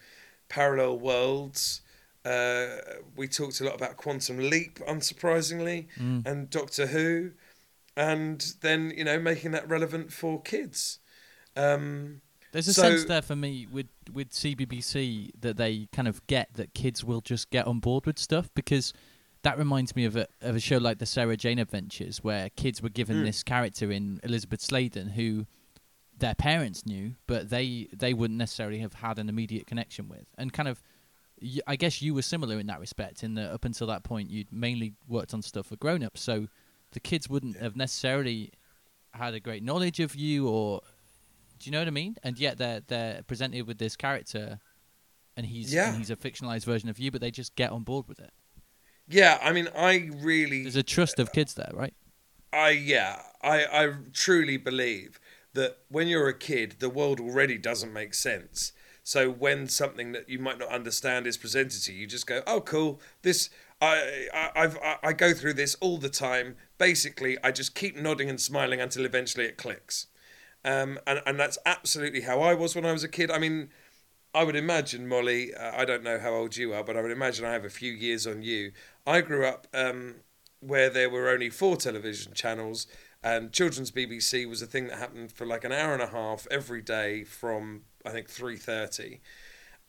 parallel 0.49 0.99
worlds. 0.99 1.81
Uh, 2.25 2.79
we 3.15 3.29
talked 3.29 3.61
a 3.61 3.65
lot 3.65 3.75
about 3.77 3.97
Quantum 3.97 4.39
Leap, 4.51 4.81
unsurprisingly, 4.81 5.87
and 5.97 6.51
Doctor 6.51 6.89
Who, 6.89 7.31
and 7.97 8.45
then 8.63 8.93
you 8.97 9.05
know 9.05 9.19
making 9.21 9.53
that 9.53 9.69
relevant 9.69 10.13
for 10.13 10.43
kids. 10.43 10.99
Um, 11.57 12.21
There's 12.53 12.67
a 12.69 12.75
So- 12.75 12.83
sense 12.83 13.05
there 13.05 13.23
for 13.23 13.37
me 13.37 13.67
with 13.71 13.87
with 14.13 14.31
CBBC 14.31 15.31
that 15.41 15.57
they 15.57 15.89
kind 15.93 16.09
of 16.09 16.27
get 16.27 16.55
that 16.55 16.75
kids 16.75 17.05
will 17.05 17.21
just 17.21 17.51
get 17.51 17.67
on 17.67 17.79
board 17.81 18.07
with 18.07 18.19
stuff 18.19 18.51
because 18.55 18.93
that 19.43 19.57
reminds 19.57 19.95
me 19.95 20.05
of 20.05 20.17
a 20.17 20.27
of 20.41 20.57
a 20.57 20.61
show 20.61 20.79
like 20.79 20.99
the 20.99 21.07
Sarah 21.07 21.37
Jane 21.37 21.61
Adventures 21.61 22.25
where 22.25 22.51
kids 22.51 22.83
were 22.83 22.89
given 22.89 23.19
Mm. 23.19 23.25
this 23.27 23.43
character 23.45 23.93
in 23.93 24.19
Elizabeth 24.25 24.61
Sladen 24.61 25.11
who 25.11 25.47
their 26.19 26.35
parents 26.35 26.87
knew 26.87 27.15
but 27.27 27.51
they 27.51 27.89
they 27.97 28.15
wouldn't 28.15 28.39
necessarily 28.39 28.79
have 28.79 28.95
had 28.95 29.19
an 29.19 29.29
immediate 29.29 29.67
connection 29.67 30.09
with 30.09 30.25
and 30.39 30.53
kind 30.53 30.69
of 30.69 30.83
y- 31.43 31.61
I 31.67 31.77
guess 31.77 32.01
you 32.01 32.15
were 32.15 32.23
similar 32.23 32.59
in 32.59 32.67
that 32.69 32.81
respect 32.81 33.23
in 33.23 33.35
that 33.35 33.53
up 33.53 33.65
until 33.65 33.87
that 33.89 34.03
point 34.05 34.31
you'd 34.31 34.51
mainly 34.53 34.95
worked 35.09 35.35
on 35.35 35.43
stuff 35.43 35.67
for 35.67 35.77
grown-ups 35.77 36.21
so 36.23 36.47
the 36.93 37.01
kids 37.01 37.29
wouldn't 37.29 37.59
have 37.59 37.77
necessarily 37.77 38.53
had 39.13 39.35
a 39.35 39.41
great 39.41 39.63
knowledge 39.63 40.01
of 40.01 40.15
you 40.15 40.49
or 40.49 40.81
do 41.59 41.69
you 41.69 41.73
know 41.73 41.79
what 41.79 41.89
I 41.89 41.91
mean? 41.91 42.17
And 42.23 42.39
yet 42.39 42.59
they're 42.59 42.81
they're 42.87 43.23
presented 43.23 43.67
with 43.67 43.79
this 43.79 43.97
character, 43.97 44.61
and 45.39 45.47
he's 45.47 45.73
Yeah. 45.73 45.89
and 45.89 45.97
he's 45.97 46.11
a 46.11 46.17
fictionalized 46.17 46.67
version 46.67 46.91
of 46.91 46.99
you, 46.99 47.11
but 47.11 47.23
they 47.23 47.31
just 47.31 47.57
get 47.57 47.71
on 47.71 47.83
board 47.83 48.07
with 48.09 48.21
it. 48.21 48.31
yeah, 49.09 49.39
I 49.43 49.53
mean, 49.53 49.69
I 49.75 50.11
really 50.17 50.65
There's 50.65 50.77
a 50.77 50.83
trust 50.83 51.19
of 51.19 51.33
kids 51.33 51.55
there, 51.55 51.71
right? 51.73 51.95
I 52.53 52.71
yeah, 52.71 53.23
I 53.43 53.65
I 53.65 53.93
truly 54.13 54.59
believe 54.59 55.19
that 55.57 55.79
when 55.89 56.07
you're 56.09 56.29
a 56.29 56.39
kid, 56.39 56.77
the 56.79 56.89
world 56.89 57.21
already 57.21 57.59
doesn't 57.59 57.93
make 57.93 58.15
sense. 58.15 58.73
So 59.03 59.31
when 59.31 59.69
something 59.69 60.13
that 60.13 60.29
you 60.29 60.39
might 60.39 60.59
not 60.59 60.69
understand 60.69 61.27
is 61.27 61.37
presented 61.37 61.83
to 61.83 61.93
you, 61.93 62.01
you 62.01 62.07
just 62.07 62.27
go, 62.27 62.43
"Oh, 62.47 62.61
cool! 62.61 63.01
This 63.23 63.51
I 63.81 64.29
I 64.33 64.51
I've, 64.55 64.79
I 64.79 64.97
I 65.03 65.13
go 65.13 65.33
through 65.35 65.55
this 65.55 65.75
all 65.77 65.99
the 65.99 66.09
time. 66.09 66.57
Basically, 66.79 67.37
I 67.43 67.51
just 67.53 67.75
keep 67.75 67.97
nodding 67.97 68.31
and 68.31 68.41
smiling 68.41 68.81
until 68.81 69.05
eventually 69.05 69.47
it 69.47 69.57
clicks." 69.57 70.07
Um, 70.65 70.99
and 71.07 71.21
and 71.27 71.39
that's 71.39 71.59
absolutely 71.65 72.23
how 72.23 72.41
I 72.41 72.55
was 72.55 72.75
when 72.75 72.87
I 72.87 72.93
was 72.93 73.05
a 73.05 73.09
kid. 73.09 73.31
I 73.31 73.39
mean, 73.39 73.71
I 74.35 74.45
would 74.45 74.57
imagine, 74.57 75.07
Molly, 75.09 75.55
uh, 75.55 75.81
I 75.81 75.85
don't 75.85 76.03
know 76.03 76.19
how 76.19 76.35
old 76.35 76.57
you 76.57 76.75
are, 76.75 76.85
but 76.85 76.97
I 76.97 77.01
would 77.01 77.11
imagine 77.11 77.45
I 77.45 77.53
have 77.53 77.65
a 77.65 77.71
few 77.71 77.93
years 77.93 78.27
on 78.27 78.43
you. 78.43 78.73
I 79.07 79.21
grew 79.23 79.47
up 79.47 79.67
um, 79.73 80.17
where 80.61 80.91
there 80.91 81.09
were 81.09 81.31
only 81.31 81.49
four 81.49 81.77
television 81.77 82.35
channels, 82.35 82.87
and 83.27 83.53
children's 83.53 83.91
BBC 83.91 84.49
was 84.49 84.63
a 84.63 84.67
thing 84.67 84.87
that 84.87 84.99
happened 84.99 85.33
for 85.33 85.45
like 85.45 85.65
an 85.65 85.73
hour 85.73 85.93
and 85.93 86.01
a 86.01 86.07
half 86.07 86.47
every 86.49 86.81
day 86.81 87.25
from 87.25 87.83
I 88.05 88.11
think 88.11 88.31
three 88.31 88.57
thirty, 88.57 89.21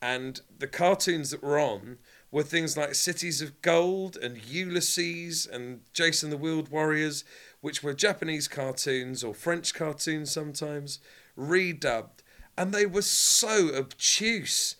and 0.02 0.40
the 0.58 0.66
cartoons 0.66 1.30
that 1.30 1.40
were 1.40 1.56
on 1.56 1.98
were 2.32 2.42
things 2.42 2.76
like 2.76 2.96
Cities 2.96 3.40
of 3.40 3.62
Gold 3.62 4.16
and 4.16 4.44
Ulysses 4.44 5.46
and 5.46 5.82
Jayce 5.94 6.24
and 6.24 6.32
the 6.32 6.36
Wheeled 6.36 6.70
Warriors, 6.70 7.24
which 7.60 7.80
were 7.80 7.94
Japanese 7.94 8.48
cartoons 8.48 9.22
or 9.22 9.34
French 9.34 9.72
cartoons 9.72 10.32
sometimes, 10.32 10.98
redubbed, 11.38 12.24
and 12.56 12.72
they 12.74 12.86
were 12.86 13.02
so 13.02 13.72
obtuse. 13.72 14.74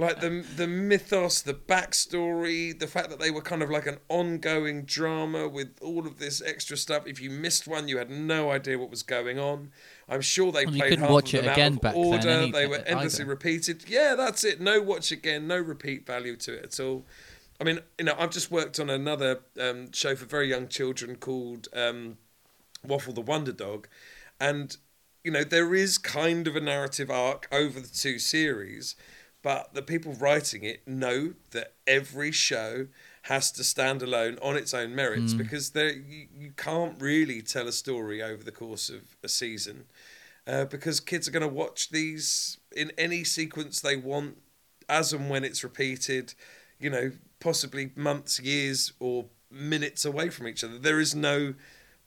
Like 0.00 0.20
the 0.20 0.44
the 0.56 0.66
mythos, 0.66 1.42
the 1.42 1.54
backstory, 1.54 2.76
the 2.78 2.86
fact 2.86 3.10
that 3.10 3.18
they 3.20 3.30
were 3.30 3.42
kind 3.42 3.62
of 3.62 3.70
like 3.70 3.86
an 3.86 3.98
ongoing 4.08 4.84
drama 4.84 5.46
with 5.48 5.76
all 5.82 6.06
of 6.06 6.18
this 6.18 6.42
extra 6.44 6.76
stuff. 6.76 7.06
If 7.06 7.20
you 7.20 7.30
missed 7.30 7.68
one, 7.68 7.86
you 7.88 7.98
had 7.98 8.10
no 8.10 8.50
idea 8.50 8.78
what 8.78 8.90
was 8.90 9.02
going 9.02 9.38
on. 9.38 9.70
I'm 10.08 10.20
sure 10.22 10.50
they 10.52 10.64
Well, 10.64 10.74
you 10.74 10.80
played 10.80 10.88
couldn't 10.90 11.02
half 11.04 11.10
watch 11.12 11.34
of 11.34 11.44
it 11.44 11.48
again 11.52 11.72
out 11.72 11.76
of 11.76 11.80
back 11.82 11.94
then 11.94 12.04
order. 12.04 12.28
any- 12.28 12.50
they 12.52 12.66
were 12.66 12.76
endlessly 12.86 13.22
either. 13.22 13.30
repeated. 13.30 13.84
Yeah, 13.88 14.14
that's 14.16 14.42
it. 14.44 14.60
No 14.60 14.80
watch 14.80 15.12
again. 15.12 15.46
No 15.46 15.58
repeat 15.58 16.06
value 16.06 16.36
to 16.36 16.54
it 16.54 16.64
at 16.64 16.80
all. 16.80 17.04
I 17.60 17.64
mean, 17.64 17.80
you 17.98 18.06
know, 18.06 18.14
I've 18.18 18.30
just 18.30 18.50
worked 18.50 18.80
on 18.80 18.88
another 18.88 19.40
um, 19.60 19.92
show 19.92 20.16
for 20.16 20.24
very 20.24 20.48
young 20.48 20.66
children 20.66 21.16
called 21.16 21.68
um, 21.74 22.16
Waffle 22.84 23.12
the 23.12 23.20
Wonder 23.20 23.52
Dog, 23.52 23.86
and 24.40 24.76
you 25.22 25.30
know 25.30 25.44
there 25.44 25.74
is 25.74 25.98
kind 25.98 26.46
of 26.48 26.56
a 26.56 26.60
narrative 26.60 27.10
arc 27.10 27.46
over 27.52 27.78
the 27.78 27.86
two 27.88 28.18
series, 28.18 28.96
but 29.42 29.74
the 29.74 29.82
people 29.82 30.12
writing 30.14 30.64
it 30.64 30.86
know 30.86 31.34
that 31.52 31.74
every 31.86 32.32
show 32.32 32.86
has 33.22 33.50
to 33.52 33.64
stand 33.64 34.02
alone 34.02 34.38
on 34.42 34.56
its 34.56 34.72
own 34.72 34.94
merits 34.94 35.34
because 35.34 35.70
there 35.70 35.92
you, 35.92 36.26
you 36.34 36.52
can't 36.56 37.00
really 37.00 37.42
tell 37.42 37.68
a 37.68 37.72
story 37.72 38.22
over 38.22 38.42
the 38.42 38.52
course 38.52 38.88
of 38.88 39.16
a 39.22 39.28
season 39.28 39.84
uh, 40.46 40.64
because 40.64 41.00
kids 41.00 41.28
are 41.28 41.30
going 41.30 41.42
to 41.42 41.48
watch 41.48 41.90
these 41.90 42.58
in 42.74 42.90
any 42.96 43.24
sequence 43.24 43.80
they 43.80 43.96
want 43.96 44.38
as 44.88 45.12
and 45.12 45.28
when 45.28 45.44
it's 45.44 45.62
repeated 45.62 46.34
you 46.78 46.88
know 46.88 47.12
possibly 47.40 47.90
months 47.96 48.40
years 48.40 48.92
or 49.00 49.26
minutes 49.50 50.04
away 50.04 50.28
from 50.28 50.46
each 50.46 50.62
other. 50.62 50.78
There 50.78 51.00
is 51.00 51.14
no 51.14 51.54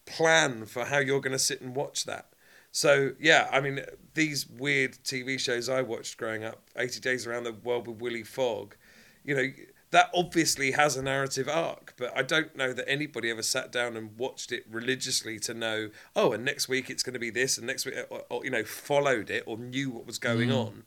plan 0.06 0.66
for 0.66 0.86
how 0.86 1.00
you're 1.00 1.22
going 1.22 1.34
to 1.34 1.40
sit 1.40 1.62
and 1.62 1.76
watch 1.76 2.06
that 2.06 2.28
so 2.74 3.12
yeah 3.20 3.48
i 3.52 3.62
mean 3.62 3.80
these 4.16 4.50
weird 4.50 4.98
tv 5.04 5.40
shows 5.40 5.70
i 5.70 5.82
watched 5.82 6.18
growing 6.18 6.44
up 6.44 6.70
80 6.76 7.00
days 7.00 7.26
around 7.26 7.44
the 7.44 7.54
world 7.54 7.88
with 7.88 8.02
Willy 8.02 8.24
fogg 8.24 8.76
you 9.24 9.36
know 9.36 9.48
that 9.92 10.10
obviously 10.16 10.72
has 10.72 10.98
a 10.98 11.04
narrative 11.04 11.48
arc 11.48 11.94
but 11.98 12.12
i 12.18 12.24
don't 12.24 12.56
know 12.58 12.74
that 12.74 12.90
anybody 12.90 13.30
ever 13.30 13.44
sat 13.44 13.72
down 13.72 13.96
and 13.96 14.18
watched 14.18 14.52
it 14.52 14.66
religiously 14.70 15.38
to 15.40 15.54
know 15.54 15.90
oh 16.16 16.34
and 16.34 16.44
next 16.44 16.68
week 16.68 16.90
it's 16.90 17.04
going 17.04 17.14
to 17.14 17.20
be 17.20 17.30
this 17.30 17.60
and 17.60 17.68
next 17.68 17.86
week 17.86 17.96
or, 18.10 18.24
or, 18.30 18.44
you 18.44 18.50
know 18.50 18.64
followed 18.64 19.30
it 19.30 19.44
or 19.46 19.56
knew 19.56 19.92
what 19.92 20.06
was 20.06 20.18
going 20.18 20.50
mm. 20.50 20.66
on. 20.68 20.84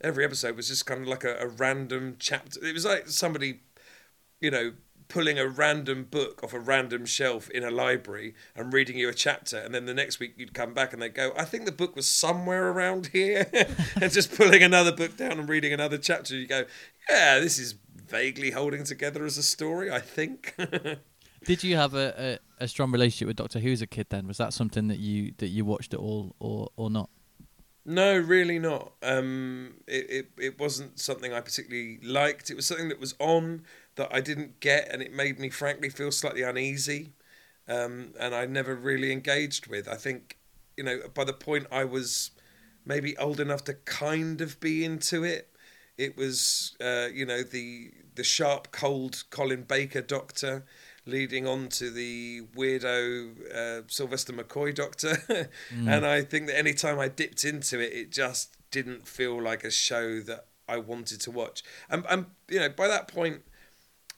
Every 0.00 0.24
episode 0.24 0.56
was 0.56 0.68
just 0.68 0.86
kind 0.86 1.00
of 1.00 1.08
like 1.08 1.24
a, 1.24 1.36
a 1.38 1.46
random 1.46 2.16
chapter. 2.18 2.64
It 2.64 2.74
was 2.74 2.84
like 2.84 3.08
somebody 3.08 3.60
you 4.44 4.50
know, 4.50 4.72
pulling 5.08 5.38
a 5.38 5.46
random 5.46 6.04
book 6.04 6.42
off 6.42 6.52
a 6.52 6.58
random 6.58 7.06
shelf 7.06 7.50
in 7.50 7.64
a 7.64 7.70
library 7.70 8.34
and 8.56 8.72
reading 8.72 8.96
you 8.96 9.08
a 9.08 9.14
chapter, 9.14 9.58
and 9.58 9.74
then 9.74 9.86
the 9.86 9.94
next 9.94 10.18
week 10.18 10.34
you'd 10.36 10.54
come 10.54 10.74
back 10.74 10.92
and 10.92 11.02
they'd 11.02 11.14
go, 11.14 11.32
I 11.36 11.44
think 11.44 11.64
the 11.64 11.72
book 11.72 11.94
was 11.96 12.06
somewhere 12.06 12.70
around 12.70 13.08
here, 13.08 13.46
and 14.00 14.12
just 14.12 14.34
pulling 14.34 14.62
another 14.62 14.92
book 14.92 15.16
down 15.16 15.38
and 15.38 15.48
reading 15.48 15.72
another 15.72 15.98
chapter. 15.98 16.34
You 16.34 16.46
go, 16.46 16.64
yeah, 17.08 17.38
this 17.38 17.58
is 17.58 17.74
vaguely 18.06 18.50
holding 18.50 18.84
together 18.84 19.24
as 19.24 19.38
a 19.38 19.42
story, 19.42 19.90
I 19.90 20.00
think. 20.00 20.54
Did 21.44 21.62
you 21.62 21.76
have 21.76 21.94
a, 21.94 22.38
a, 22.60 22.64
a 22.64 22.68
strong 22.68 22.90
relationship 22.90 23.28
with 23.28 23.36
Doctor 23.36 23.58
Who 23.58 23.70
as 23.70 23.82
a 23.82 23.86
kid? 23.86 24.06
Then 24.08 24.26
was 24.26 24.38
that 24.38 24.52
something 24.52 24.88
that 24.88 24.98
you 24.98 25.34
that 25.38 25.48
you 25.48 25.64
watched 25.64 25.92
at 25.92 26.00
all, 26.00 26.34
or 26.38 26.70
or 26.76 26.90
not? 26.90 27.10
No, 27.86 28.16
really 28.16 28.58
not. 28.58 28.92
Um, 29.02 29.74
it, 29.86 30.06
it 30.08 30.30
it 30.38 30.58
wasn't 30.58 30.98
something 30.98 31.34
I 31.34 31.40
particularly 31.40 31.98
liked. 32.02 32.50
It 32.50 32.56
was 32.56 32.66
something 32.66 32.88
that 32.88 32.98
was 32.98 33.14
on 33.18 33.64
that 33.96 34.08
I 34.12 34.20
didn't 34.20 34.60
get, 34.60 34.88
and 34.90 35.02
it 35.02 35.12
made 35.12 35.38
me 35.38 35.50
frankly 35.50 35.88
feel 35.88 36.10
slightly 36.10 36.42
uneasy. 36.42 37.12
Um, 37.66 38.12
and 38.20 38.34
I 38.34 38.46
never 38.46 38.74
really 38.74 39.10
engaged 39.10 39.68
with. 39.68 39.88
I 39.88 39.94
think, 39.94 40.38
you 40.76 40.84
know, 40.84 41.00
by 41.14 41.24
the 41.24 41.32
point 41.32 41.66
I 41.72 41.84
was 41.84 42.30
maybe 42.84 43.16
old 43.16 43.40
enough 43.40 43.64
to 43.64 43.74
kind 43.74 44.40
of 44.40 44.60
be 44.60 44.84
into 44.84 45.24
it, 45.24 45.48
it 45.96 46.16
was, 46.16 46.76
uh, 46.80 47.08
you 47.12 47.24
know, 47.24 47.42
the 47.42 47.92
the 48.16 48.24
sharp, 48.24 48.70
cold 48.70 49.24
Colin 49.30 49.62
Baker 49.62 50.02
Doctor 50.02 50.64
leading 51.06 51.46
on 51.46 51.68
to 51.68 51.90
the 51.90 52.42
weirdo 52.56 53.54
uh, 53.54 53.82
Sylvester 53.88 54.32
McCoy 54.32 54.74
Doctor. 54.74 55.16
and 55.70 56.06
I 56.06 56.22
think 56.22 56.46
that 56.46 56.58
any 56.58 56.74
time 56.74 56.98
I 56.98 57.08
dipped 57.08 57.44
into 57.44 57.80
it, 57.80 57.92
it 57.92 58.10
just 58.10 58.56
didn't 58.70 59.06
feel 59.06 59.40
like 59.40 59.64
a 59.64 59.70
show 59.70 60.20
that 60.20 60.46
I 60.68 60.78
wanted 60.78 61.20
to 61.22 61.30
watch. 61.30 61.62
And, 61.90 62.04
and 62.08 62.26
you 62.48 62.58
know, 62.58 62.68
by 62.68 62.88
that 62.88 63.08
point, 63.08 63.42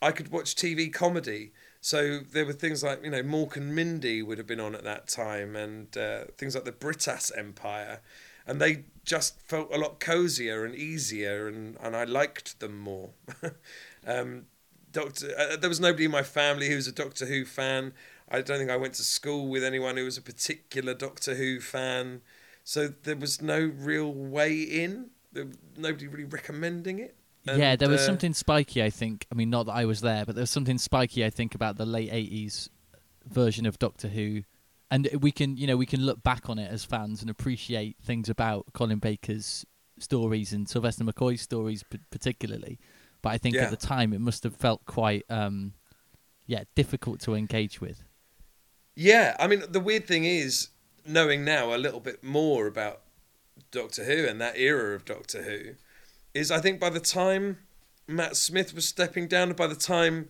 I 0.01 0.11
could 0.11 0.31
watch 0.31 0.55
TV 0.55 0.91
comedy. 0.91 1.51
So 1.81 2.19
there 2.19 2.45
were 2.45 2.53
things 2.53 2.83
like, 2.83 3.03
you 3.03 3.11
know, 3.11 3.23
Mork 3.23 3.55
and 3.55 3.73
Mindy 3.73 4.21
would 4.21 4.37
have 4.37 4.47
been 4.47 4.59
on 4.59 4.75
at 4.75 4.83
that 4.83 5.07
time 5.07 5.55
and 5.55 5.95
uh, 5.97 6.25
things 6.37 6.55
like 6.55 6.65
the 6.65 6.71
Brittas 6.71 7.31
Empire. 7.37 8.01
And 8.45 8.61
they 8.61 8.85
just 9.05 9.41
felt 9.41 9.73
a 9.73 9.77
lot 9.77 9.99
cozier 9.99 10.65
and 10.65 10.75
easier 10.75 11.47
and, 11.47 11.77
and 11.81 11.95
I 11.95 12.03
liked 12.03 12.59
them 12.59 12.79
more. 12.79 13.11
um, 14.07 14.45
Doctor, 14.91 15.27
uh, 15.37 15.57
there 15.57 15.69
was 15.69 15.79
nobody 15.79 16.05
in 16.05 16.11
my 16.11 16.23
family 16.23 16.69
who 16.69 16.75
was 16.75 16.87
a 16.87 16.91
Doctor 16.91 17.25
Who 17.25 17.45
fan. 17.45 17.93
I 18.29 18.41
don't 18.41 18.57
think 18.57 18.71
I 18.71 18.77
went 18.77 18.95
to 18.95 19.03
school 19.03 19.47
with 19.47 19.63
anyone 19.63 19.97
who 19.97 20.05
was 20.05 20.17
a 20.17 20.21
particular 20.21 20.93
Doctor 20.93 21.35
Who 21.35 21.59
fan. 21.59 22.21
So 22.63 22.87
there 22.87 23.15
was 23.15 23.41
no 23.41 23.59
real 23.59 24.11
way 24.11 24.61
in. 24.61 25.11
There, 25.31 25.47
nobody 25.77 26.07
really 26.07 26.25
recommending 26.25 26.99
it. 26.99 27.15
Yeah, 27.47 27.71
And, 27.71 27.79
there 27.79 27.89
was 27.89 28.01
uh, 28.01 28.05
something 28.05 28.33
spiky. 28.33 28.83
I 28.83 28.89
think. 28.89 29.25
I 29.31 29.35
mean, 29.35 29.49
not 29.49 29.65
that 29.67 29.73
I 29.73 29.85
was 29.85 30.01
there, 30.01 30.25
but 30.25 30.35
there 30.35 30.41
was 30.43 30.51
something 30.51 30.77
spiky. 30.77 31.25
I 31.25 31.29
think 31.29 31.55
about 31.55 31.77
the 31.77 31.85
late 31.85 32.11
'80s 32.11 32.69
version 33.25 33.65
of 33.65 33.77
Doctor 33.79 34.07
Who, 34.07 34.43
and 34.89 35.09
we 35.19 35.31
can, 35.31 35.57
you 35.57 35.67
know, 35.67 35.77
we 35.77 35.85
can 35.85 36.05
look 36.05 36.23
back 36.23 36.49
on 36.49 36.59
it 36.59 36.71
as 36.71 36.85
fans 36.85 37.21
and 37.21 37.29
appreciate 37.29 37.97
things 38.01 38.29
about 38.29 38.65
Colin 38.73 38.99
Baker's 38.99 39.65
stories 39.99 40.53
and 40.53 40.69
Sylvester 40.69 41.03
McCoy's 41.03 41.41
stories, 41.41 41.83
p- 41.83 41.99
particularly. 42.11 42.79
But 43.21 43.29
I 43.29 43.37
think 43.37 43.55
Yeah. 43.55 43.63
at 43.63 43.71
the 43.71 43.77
time 43.77 44.13
it 44.13 44.21
must 44.21 44.43
have 44.43 44.55
felt 44.55 44.85
quite, 44.85 45.25
um, 45.29 45.73
yeah, 46.45 46.63
difficult 46.75 47.19
to 47.21 47.33
engage 47.33 47.81
with. 47.81 48.03
Yeah, 48.95 49.35
I 49.39 49.47
mean, 49.47 49.63
the 49.69 49.79
weird 49.79 50.07
thing 50.07 50.23
is, 50.25 50.69
knowing 51.05 51.43
now 51.43 51.73
a 51.73 51.77
little 51.77 51.99
bit 51.99 52.23
more 52.23 52.67
about 52.67 53.01
Doctor 53.71 54.05
Who 54.05 54.25
and 54.27 54.39
that 54.39 54.57
era 54.57 54.95
of 54.95 55.03
Doctor 55.05 55.43
Who, 55.43 55.73
is 56.33 56.51
I 56.51 56.59
think 56.59 56.79
by 56.79 56.89
the 56.89 56.99
time 56.99 57.57
Matt 58.07 58.35
Smith 58.35 58.73
was 58.73 58.87
stepping 58.87 59.27
down, 59.27 59.53
by 59.53 59.67
the 59.67 59.75
time 59.75 60.29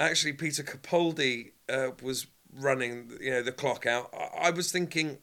actually 0.00 0.32
Peter 0.32 0.62
Capaldi 0.62 1.52
uh, 1.68 1.90
was 2.02 2.26
running, 2.52 3.12
you 3.20 3.30
know, 3.30 3.42
the 3.42 3.52
clock 3.52 3.86
out, 3.86 4.12
I, 4.12 4.48
I 4.48 4.50
was 4.50 4.72
thinking, 4.72 5.18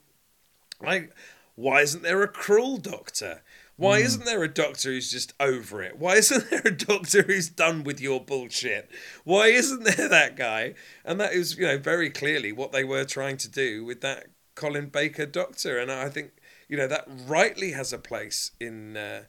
like, 0.82 1.14
why 1.56 1.82
isn't 1.82 2.04
there 2.04 2.22
a 2.24 2.28
cruel 2.28 2.78
Doctor? 2.78 3.42
Why 3.82 3.98
isn't 3.98 4.26
there 4.26 4.44
a 4.44 4.48
doctor 4.48 4.90
who's 4.92 5.10
just 5.10 5.34
over 5.40 5.82
it? 5.82 5.98
Why 5.98 6.18
isn't 6.18 6.50
there 6.52 6.62
a 6.66 6.72
doctor 6.72 7.24
who's 7.24 7.50
done 7.50 7.84
with 7.84 8.00
your 8.00 8.24
bullshit? 8.24 8.92
Why 9.24 9.48
isn't 9.48 9.84
there 9.84 10.08
that 10.08 10.36
guy? 10.36 10.76
And 11.04 11.20
that 11.20 11.34
is, 11.34 11.58
you 11.58 11.66
know, 11.66 11.80
very 11.80 12.12
clearly 12.12 12.52
what 12.52 12.72
they 12.72 12.84
were 12.84 13.06
trying 13.06 13.38
to 13.38 13.50
do 13.50 13.84
with 13.84 14.02
that 14.02 14.28
Colin 14.54 14.90
Baker 14.90 15.26
doctor. 15.26 15.80
And 15.80 15.92
I 15.92 16.10
think, 16.10 16.34
you 16.70 16.78
know, 16.78 16.86
that 16.86 17.08
rightly 17.26 17.72
has 17.72 17.92
a 17.92 17.98
place 17.98 18.52
in 18.60 18.98
uh, 18.98 19.24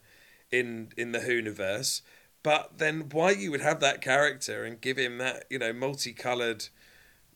in 0.53 0.89
in 0.95 1.11
the 1.11 1.19
Whoniverse. 1.19 2.01
But 2.43 2.77
then 2.77 3.09
why 3.11 3.31
you 3.31 3.51
would 3.51 3.61
have 3.61 3.79
that 3.79 4.01
character 4.01 4.63
and 4.63 4.79
give 4.79 4.97
him 4.97 5.17
that, 5.17 5.45
you 5.49 5.59
know, 5.59 5.73
multicolored 5.73 6.67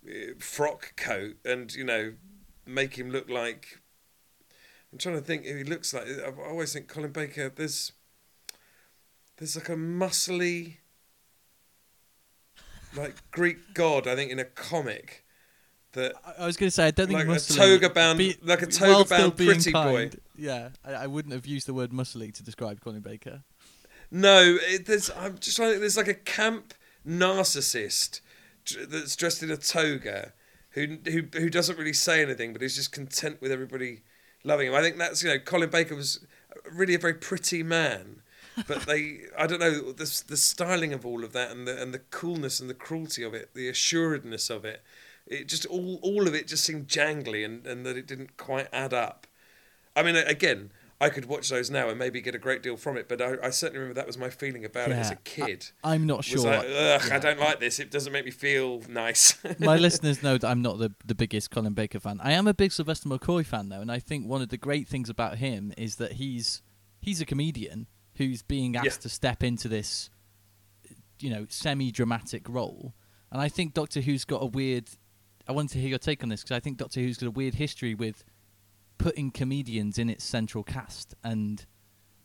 uh, 0.05 0.33
frock 0.37 0.95
coat 0.97 1.37
and, 1.45 1.73
you 1.73 1.85
know, 1.85 2.13
make 2.65 2.97
him 2.97 3.09
look 3.09 3.29
like 3.29 3.79
I'm 4.91 4.99
trying 4.99 5.15
to 5.15 5.21
think 5.21 5.45
who 5.45 5.55
he 5.55 5.63
looks 5.63 5.93
like. 5.93 6.07
I 6.07 6.31
always 6.47 6.73
think 6.73 6.87
Colin 6.87 7.11
Baker. 7.11 7.49
There's 7.49 7.91
there's 9.37 9.55
like 9.55 9.69
a 9.69 9.75
muscly, 9.75 10.77
like 12.95 13.15
Greek 13.31 13.73
god. 13.73 14.07
I 14.07 14.15
think 14.15 14.31
in 14.31 14.39
a 14.39 14.45
comic 14.45 15.25
that 15.97 16.13
I, 16.25 16.43
I 16.43 16.45
was 16.45 16.57
going 16.57 16.67
to 16.67 16.71
say 16.71 16.87
I 16.87 16.91
don't 16.91 17.07
think 17.07 17.19
Like 17.19 17.27
a 17.27 17.31
muscly- 17.31 17.57
toga-bound- 17.57 18.17
be- 18.17 18.37
like 18.43 18.61
a 18.61 18.67
toga-bound 18.67 19.35
being 19.35 19.51
pretty 19.51 19.71
boy. 19.71 20.09
Yeah, 20.37 20.69
I, 20.85 20.93
I 20.93 21.07
wouldn't 21.07 21.33
have 21.33 21.45
used 21.45 21.67
the 21.67 21.73
word 21.73 21.91
muscly 21.91 22.33
to 22.33 22.43
describe 22.43 22.79
Colin 22.81 23.01
Baker. 23.01 23.43
no. 24.11 24.57
It, 24.61 24.85
there's 24.85 25.09
I'm 25.11 25.37
just 25.37 25.57
trying. 25.57 25.73
to- 25.73 25.79
There's 25.79 25.97
like 25.97 26.07
a 26.07 26.13
camp 26.13 26.73
narcissist 27.07 28.21
that's 28.89 29.15
dressed 29.15 29.43
in 29.43 29.51
a 29.51 29.57
toga 29.57 30.33
who 30.71 30.97
who 31.05 31.23
who 31.33 31.49
doesn't 31.49 31.77
really 31.77 31.93
say 31.93 32.21
anything, 32.21 32.53
but 32.53 32.61
is 32.61 32.75
just 32.75 32.91
content 32.91 33.41
with 33.41 33.51
everybody 33.51 34.01
loving 34.43 34.67
him. 34.67 34.73
I 34.75 34.81
think 34.81 34.97
that's 34.97 35.23
you 35.23 35.29
know 35.29 35.39
Colin 35.39 35.69
Baker 35.69 35.95
was 35.95 36.25
really 36.71 36.95
a 36.95 36.99
very 36.99 37.13
pretty 37.13 37.63
man. 37.63 38.21
but 38.67 38.81
they 38.87 39.19
I 39.37 39.45
don't 39.47 39.59
know 39.59 39.91
the 39.91 40.23
the 40.27 40.37
styling 40.37 40.91
of 40.93 41.05
all 41.05 41.23
of 41.23 41.31
that 41.33 41.51
and 41.51 41.67
the 41.67 41.81
and 41.81 41.93
the 41.93 41.99
coolness 41.99 42.59
and 42.59 42.69
the 42.69 42.73
cruelty 42.73 43.23
of 43.23 43.33
it, 43.33 43.53
the 43.53 43.69
assuredness 43.69 44.49
of 44.49 44.65
it, 44.65 44.81
it 45.27 45.47
just 45.47 45.65
all 45.65 45.99
all 46.01 46.27
of 46.27 46.33
it 46.35 46.47
just 46.47 46.63
seemed 46.63 46.87
jangly 46.87 47.45
and 47.45 47.65
and 47.67 47.85
that 47.85 47.97
it 47.97 48.07
didn't 48.07 48.37
quite 48.37 48.67
add 48.73 48.93
up. 48.93 49.27
I 49.95 50.03
mean, 50.03 50.15
again, 50.15 50.71
I 50.99 51.09
could 51.09 51.25
watch 51.25 51.49
those 51.49 51.69
now 51.69 51.89
and 51.89 51.99
maybe 51.99 52.21
get 52.21 52.33
a 52.35 52.39
great 52.39 52.63
deal 52.63 52.75
from 52.77 52.97
it, 52.97 53.07
but 53.07 53.21
I, 53.21 53.35
I 53.43 53.49
certainly 53.51 53.79
remember 53.79 53.99
that 53.99 54.07
was 54.07 54.17
my 54.17 54.29
feeling 54.29 54.65
about 54.65 54.89
it 54.89 54.93
as 54.93 55.11
a 55.11 55.15
kid. 55.17 55.69
I'm 55.83 56.05
not 56.07 56.17
was 56.17 56.25
sure. 56.27 56.41
like, 56.41 56.67
ugh, 56.67 57.11
I 57.11 57.19
don't 57.19 57.39
like 57.39 57.59
this. 57.59 57.79
It 57.79 57.91
doesn't 57.91 58.11
make 58.13 58.25
me 58.25 58.31
feel 58.31 58.81
nice. 58.89 59.37
My 59.59 59.75
listeners 59.77 60.23
know 60.23 60.37
that 60.37 60.47
I'm 60.47 60.61
not 60.63 60.79
the, 60.79 60.91
the 61.05 61.13
biggest 61.15 61.51
Colin 61.51 61.73
Baker 61.73 61.99
fan. 61.99 62.19
I 62.23 62.31
am 62.33 62.47
a 62.47 62.53
big 62.53 62.71
Sylvester 62.71 63.09
McCoy 63.09 63.45
fan 63.45 63.69
though, 63.69 63.81
and 63.81 63.91
I 63.91 63.99
think 63.99 64.27
one 64.27 64.41
of 64.41 64.49
the 64.49 64.57
great 64.57 64.87
things 64.87 65.09
about 65.09 65.37
him 65.37 65.71
is 65.77 65.95
that 65.97 66.13
he's 66.13 66.61
he's 66.99 67.21
a 67.21 67.25
comedian 67.25 67.87
who's 68.15 68.41
being 68.41 68.75
asked 68.75 68.85
Yeah. 68.85 68.91
to 69.03 69.09
step 69.09 69.43
into 69.43 69.67
this, 69.67 70.09
you 71.19 71.29
know, 71.29 71.45
semi-dramatic 71.49 72.47
role. 72.49 72.93
And 73.31 73.41
I 73.41 73.49
think 73.49 73.73
Doctor 73.73 74.01
Who's 74.01 74.25
got 74.25 74.41
a 74.41 74.45
weird. 74.47 74.89
I 75.47 75.53
wanted 75.53 75.73
to 75.73 75.79
hear 75.79 75.89
your 75.89 75.99
take 75.99 76.23
on 76.23 76.29
this 76.29 76.43
because 76.43 76.55
I 76.55 76.59
think 76.59 76.77
Doctor 76.77 76.99
Who's 76.99 77.17
got 77.17 77.27
a 77.27 77.31
weird 77.31 77.55
history 77.55 77.95
with 77.95 78.23
putting 78.97 79.31
comedians 79.31 79.97
in 79.97 80.09
its 80.09 80.23
central 80.23 80.63
cast 80.63 81.15
and 81.23 81.65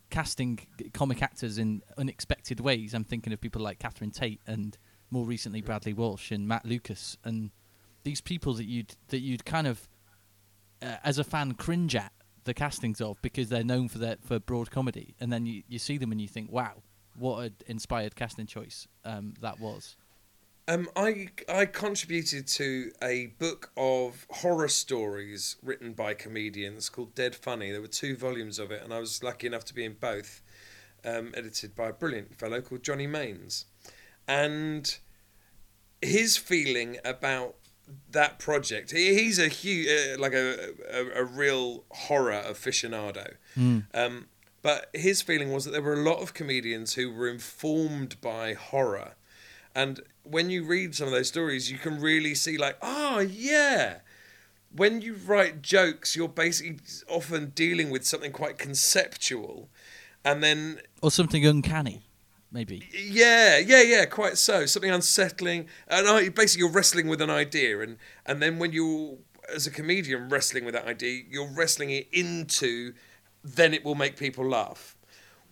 casting 0.09 0.59
comic 0.93 1.21
actors 1.21 1.57
in 1.57 1.81
unexpected 1.97 2.59
ways. 2.59 2.93
I'm 2.93 3.03
thinking 3.03 3.31
of 3.31 3.39
people 3.39 3.61
like 3.61 3.79
Catherine 3.79 4.11
Tate 4.11 4.41
and 4.45 4.77
more 5.09 5.25
recently 5.25 5.61
Bradley 5.61 5.93
Walsh 5.93 6.31
and 6.31 6.47
Matt 6.47 6.65
Lucas 6.65 7.17
and 7.23 7.51
these 8.03 8.19
people 8.19 8.53
that 8.55 8.65
you'd 8.65 8.95
that 9.09 9.19
you'd 9.19 9.45
kind 9.45 9.67
of 9.67 9.87
uh, 10.81 10.97
as 11.03 11.17
a 11.17 11.23
fan 11.23 11.53
cringe 11.53 11.95
at 11.95 12.11
the 12.43 12.53
castings 12.53 12.99
of 12.99 13.21
because 13.21 13.47
they're 13.47 13.63
known 13.63 13.87
for 13.87 13.99
their 13.99 14.17
for 14.21 14.39
broad 14.39 14.69
comedy 14.69 15.15
and 15.19 15.31
then 15.31 15.45
you, 15.45 15.63
you 15.67 15.79
see 15.79 15.97
them 15.97 16.11
and 16.11 16.19
you 16.19 16.27
think 16.27 16.51
wow 16.51 16.83
what 17.15 17.45
an 17.45 17.55
inspired 17.67 18.15
casting 18.15 18.45
choice 18.45 18.87
um, 19.05 19.33
that 19.39 19.59
was 19.59 19.95
Um, 20.67 20.87
I 20.95 21.27
I 21.49 21.65
contributed 21.65 22.47
to 22.47 22.91
a 23.01 23.27
book 23.37 23.71
of 23.75 24.25
horror 24.29 24.69
stories 24.69 25.57
written 25.61 25.91
by 25.91 26.13
comedians 26.13 26.87
called 26.87 27.13
Dead 27.15 27.35
Funny. 27.35 27.71
There 27.71 27.81
were 27.81 27.87
two 27.87 28.15
volumes 28.15 28.59
of 28.59 28.71
it, 28.71 28.81
and 28.81 28.93
I 28.93 28.99
was 28.99 29.21
lucky 29.21 29.47
enough 29.47 29.65
to 29.65 29.73
be 29.73 29.83
in 29.83 29.97
both, 29.99 30.41
um, 31.03 31.33
edited 31.35 31.75
by 31.75 31.89
a 31.89 31.93
brilliant 31.93 32.35
fellow 32.39 32.61
called 32.61 32.81
Johnny 32.81 33.07
Maines, 33.07 33.65
and 34.25 34.97
his 36.01 36.37
feeling 36.37 36.97
about 37.03 37.55
that 38.11 38.39
project. 38.39 38.91
He, 38.91 39.15
he's 39.15 39.39
a 39.39 39.49
huge, 39.49 39.89
uh, 39.89 40.17
like 40.17 40.33
a, 40.33 40.69
a 40.89 41.23
a 41.23 41.25
real 41.25 41.83
horror 41.91 42.41
aficionado. 42.41 43.33
Um, 43.93 44.27
but 44.61 44.89
his 44.93 45.21
feeling 45.21 45.51
was 45.51 45.65
that 45.65 45.71
there 45.71 45.81
were 45.81 45.95
a 45.95 46.09
lot 46.09 46.21
of 46.21 46.33
comedians 46.33 46.93
who 46.93 47.11
were 47.11 47.27
informed 47.27 48.21
by 48.21 48.53
horror. 48.53 49.15
And 49.75 50.01
when 50.23 50.49
you 50.49 50.63
read 50.63 50.95
some 50.95 51.07
of 51.07 51.13
those 51.13 51.27
stories, 51.27 51.71
you 51.71 51.77
can 51.77 51.99
really 51.99 52.35
see, 52.35 52.57
like, 52.57 52.77
oh, 52.81 53.19
yeah. 53.19 53.99
When 54.75 55.01
you 55.01 55.15
write 55.15 55.61
jokes, 55.61 56.15
you're 56.15 56.27
basically 56.27 56.79
often 57.07 57.51
dealing 57.51 57.91
with 57.91 58.05
something 58.05 58.31
quite 58.31 58.57
conceptual. 58.57 59.69
And 60.25 60.41
then 60.43 60.79
or 61.01 61.11
something 61.11 61.45
uncanny 61.45 62.03
maybe 62.53 62.87
yeah, 62.93 63.57
yeah, 63.57 63.81
yeah, 63.81 64.05
quite 64.05 64.37
so. 64.37 64.65
Something 64.65 64.91
unsettling, 64.91 65.67
and 65.87 66.33
basically 66.33 66.61
you're 66.61 66.71
wrestling 66.71 67.07
with 67.07 67.21
an 67.21 67.29
idea, 67.29 67.81
and 67.81 67.97
and 68.25 68.41
then 68.41 68.59
when 68.59 68.71
you're 68.71 69.17
as 69.53 69.67
a 69.67 69.71
comedian, 69.71 70.29
wrestling 70.29 70.63
with 70.63 70.73
that 70.73 70.85
idea, 70.85 71.23
you're 71.29 71.47
wrestling 71.47 71.89
it 71.89 72.07
into, 72.11 72.93
then 73.43 73.73
it 73.73 73.83
will 73.83 73.95
make 73.95 74.15
people 74.15 74.47
laugh. 74.47 74.95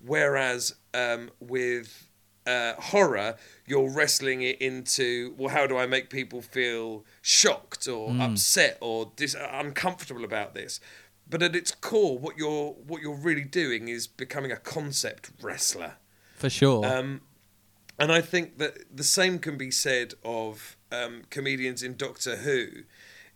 Whereas 0.06 0.76
um, 0.94 1.30
with 1.40 2.08
uh, 2.46 2.74
horror, 2.74 3.36
you're 3.66 3.90
wrestling 3.90 4.42
it 4.42 4.62
into, 4.62 5.36
well, 5.38 5.50
how 5.50 5.68
do 5.68 5.78
I 5.78 5.86
make 5.86 6.10
people 6.10 6.42
feel 6.42 7.06
shocked 7.22 7.88
or 7.88 8.12
upset 8.20 8.78
or 8.82 9.12
dis- 9.16 9.36
uncomfortable 9.40 10.24
about 10.24 10.54
this? 10.54 10.80
But 11.30 11.42
at 11.42 11.56
its 11.56 11.72
core, 11.72 12.18
what 12.18 12.38
you're 12.38 12.72
what 12.72 13.02
you're 13.02 13.16
really 13.16 13.44
doing 13.44 13.88
is 13.88 14.06
becoming 14.06 14.52
a 14.52 14.58
concept 14.58 15.32
wrestler. 15.42 15.94
for 16.36 16.50
sure 16.50 16.86
Um, 16.86 17.22
and 17.98 18.12
I 18.12 18.22
think 18.22 18.58
that 18.58 18.98
the 18.98 19.04
same 19.04 19.38
can 19.40 19.58
be 19.58 19.70
said 19.72 20.16
of 20.26 20.76
um, 20.92 21.24
comedians 21.30 21.84
in 21.84 21.96
Doctor 21.96 22.38
Who, 22.38 22.84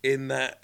in 0.01 0.27
that 0.29 0.63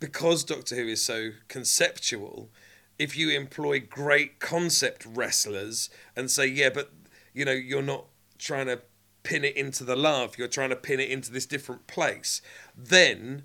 because 0.00 0.42
Doctor 0.42 0.74
Who 0.74 0.88
is 0.88 1.02
so 1.02 1.30
conceptual, 1.48 2.50
if 2.98 3.16
you 3.16 3.30
employ 3.30 3.80
great 3.80 4.40
concept 4.40 5.04
wrestlers 5.06 5.90
and 6.16 6.30
say, 6.30 6.46
yeah, 6.46 6.70
but 6.70 6.90
you 7.36 7.44
know, 7.44 7.52
you're 7.52 7.82
not 7.82 8.06
trying 8.38 8.66
to 8.66 8.80
pin 9.22 9.44
it 9.44 9.56
into 9.56 9.84
the 9.84 9.94
love, 9.94 10.38
you're 10.38 10.48
trying 10.48 10.70
to 10.70 10.76
pin 10.76 10.98
it 10.98 11.10
into 11.10 11.30
this 11.30 11.44
different 11.44 11.86
place, 11.86 12.40
then 12.76 13.42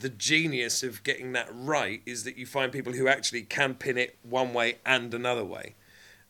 the 0.00 0.08
genius 0.08 0.84
of 0.84 1.02
getting 1.02 1.32
that 1.32 1.48
right 1.52 2.02
is 2.06 2.22
that 2.22 2.38
you 2.38 2.46
find 2.46 2.70
people 2.70 2.92
who 2.92 3.08
actually 3.08 3.42
can 3.42 3.74
pin 3.74 3.98
it 3.98 4.16
one 4.22 4.54
way 4.54 4.78
and 4.86 5.12
another 5.12 5.44
way. 5.44 5.74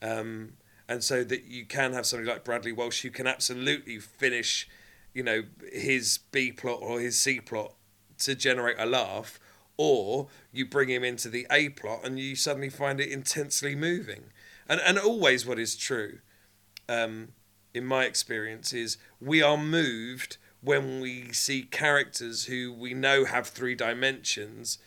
Um, 0.01 0.53
and 0.87 1.03
so 1.03 1.23
that 1.23 1.43
you 1.43 1.65
can 1.65 1.93
have 1.93 2.07
somebody 2.07 2.31
like 2.31 2.43
Bradley 2.43 2.71
Walsh 2.71 3.03
who 3.03 3.11
can 3.11 3.27
absolutely 3.27 3.99
finish, 3.99 4.67
you 5.13 5.21
know, 5.21 5.43
his 5.71 6.17
B 6.31 6.51
plot 6.51 6.79
or 6.81 6.99
his 6.99 7.19
C 7.19 7.39
plot 7.39 7.75
to 8.19 8.33
generate 8.33 8.77
a 8.79 8.87
laugh, 8.87 9.39
or 9.77 10.29
you 10.51 10.65
bring 10.65 10.89
him 10.89 11.03
into 11.03 11.29
the 11.29 11.45
A 11.51 11.69
plot 11.69 11.99
and 12.03 12.17
you 12.17 12.35
suddenly 12.35 12.69
find 12.69 12.99
it 12.99 13.09
intensely 13.11 13.75
moving. 13.75 14.31
And 14.67 14.81
and 14.81 14.97
always 14.97 15.45
what 15.45 15.59
is 15.59 15.75
true, 15.75 16.19
um, 16.89 17.29
in 17.73 17.85
my 17.85 18.03
experience, 18.05 18.73
is 18.73 18.97
we 19.21 19.41
are 19.41 19.57
moved 19.57 20.37
when 20.61 20.99
we 20.99 21.31
see 21.31 21.63
characters 21.63 22.45
who 22.45 22.73
we 22.73 22.93
know 22.93 23.25
have 23.25 23.47
three 23.47 23.75
dimensions 23.75 24.79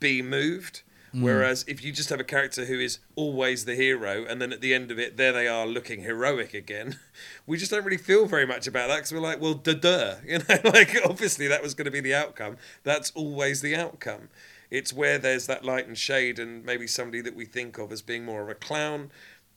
be 0.00 0.22
moved. 0.22 0.82
Whereas 1.22 1.64
if 1.68 1.84
you 1.84 1.92
just 1.92 2.08
have 2.08 2.18
a 2.18 2.24
character 2.24 2.64
who 2.64 2.80
is 2.80 2.98
always 3.14 3.66
the 3.66 3.76
hero, 3.76 4.24
and 4.28 4.42
then 4.42 4.52
at 4.52 4.60
the 4.60 4.74
end 4.74 4.90
of 4.90 4.98
it, 4.98 5.16
there 5.16 5.32
they 5.32 5.46
are 5.46 5.64
looking 5.64 6.02
heroic 6.02 6.54
again, 6.54 6.98
we 7.46 7.56
just 7.56 7.70
don't 7.70 7.84
really 7.84 7.98
feel 7.98 8.26
very 8.26 8.44
much 8.46 8.66
about 8.66 8.88
that 8.88 8.96
because 8.96 9.12
we're 9.12 9.20
like, 9.20 9.40
well, 9.40 9.54
duh, 9.54 9.74
duh, 9.74 10.16
you 10.26 10.38
know, 10.38 10.58
like 10.64 10.96
obviously 11.04 11.46
that 11.46 11.62
was 11.62 11.74
going 11.74 11.84
to 11.84 11.92
be 11.92 12.00
the 12.00 12.14
outcome. 12.14 12.56
That's 12.82 13.12
always 13.12 13.60
the 13.60 13.76
outcome. 13.76 14.28
It's 14.72 14.92
where 14.92 15.18
there's 15.18 15.46
that 15.46 15.64
light 15.64 15.86
and 15.86 15.96
shade, 15.96 16.40
and 16.40 16.64
maybe 16.64 16.88
somebody 16.88 17.20
that 17.20 17.36
we 17.36 17.44
think 17.44 17.78
of 17.78 17.92
as 17.92 18.02
being 18.02 18.24
more 18.24 18.42
of 18.42 18.48
a 18.48 18.54
clown 18.56 19.12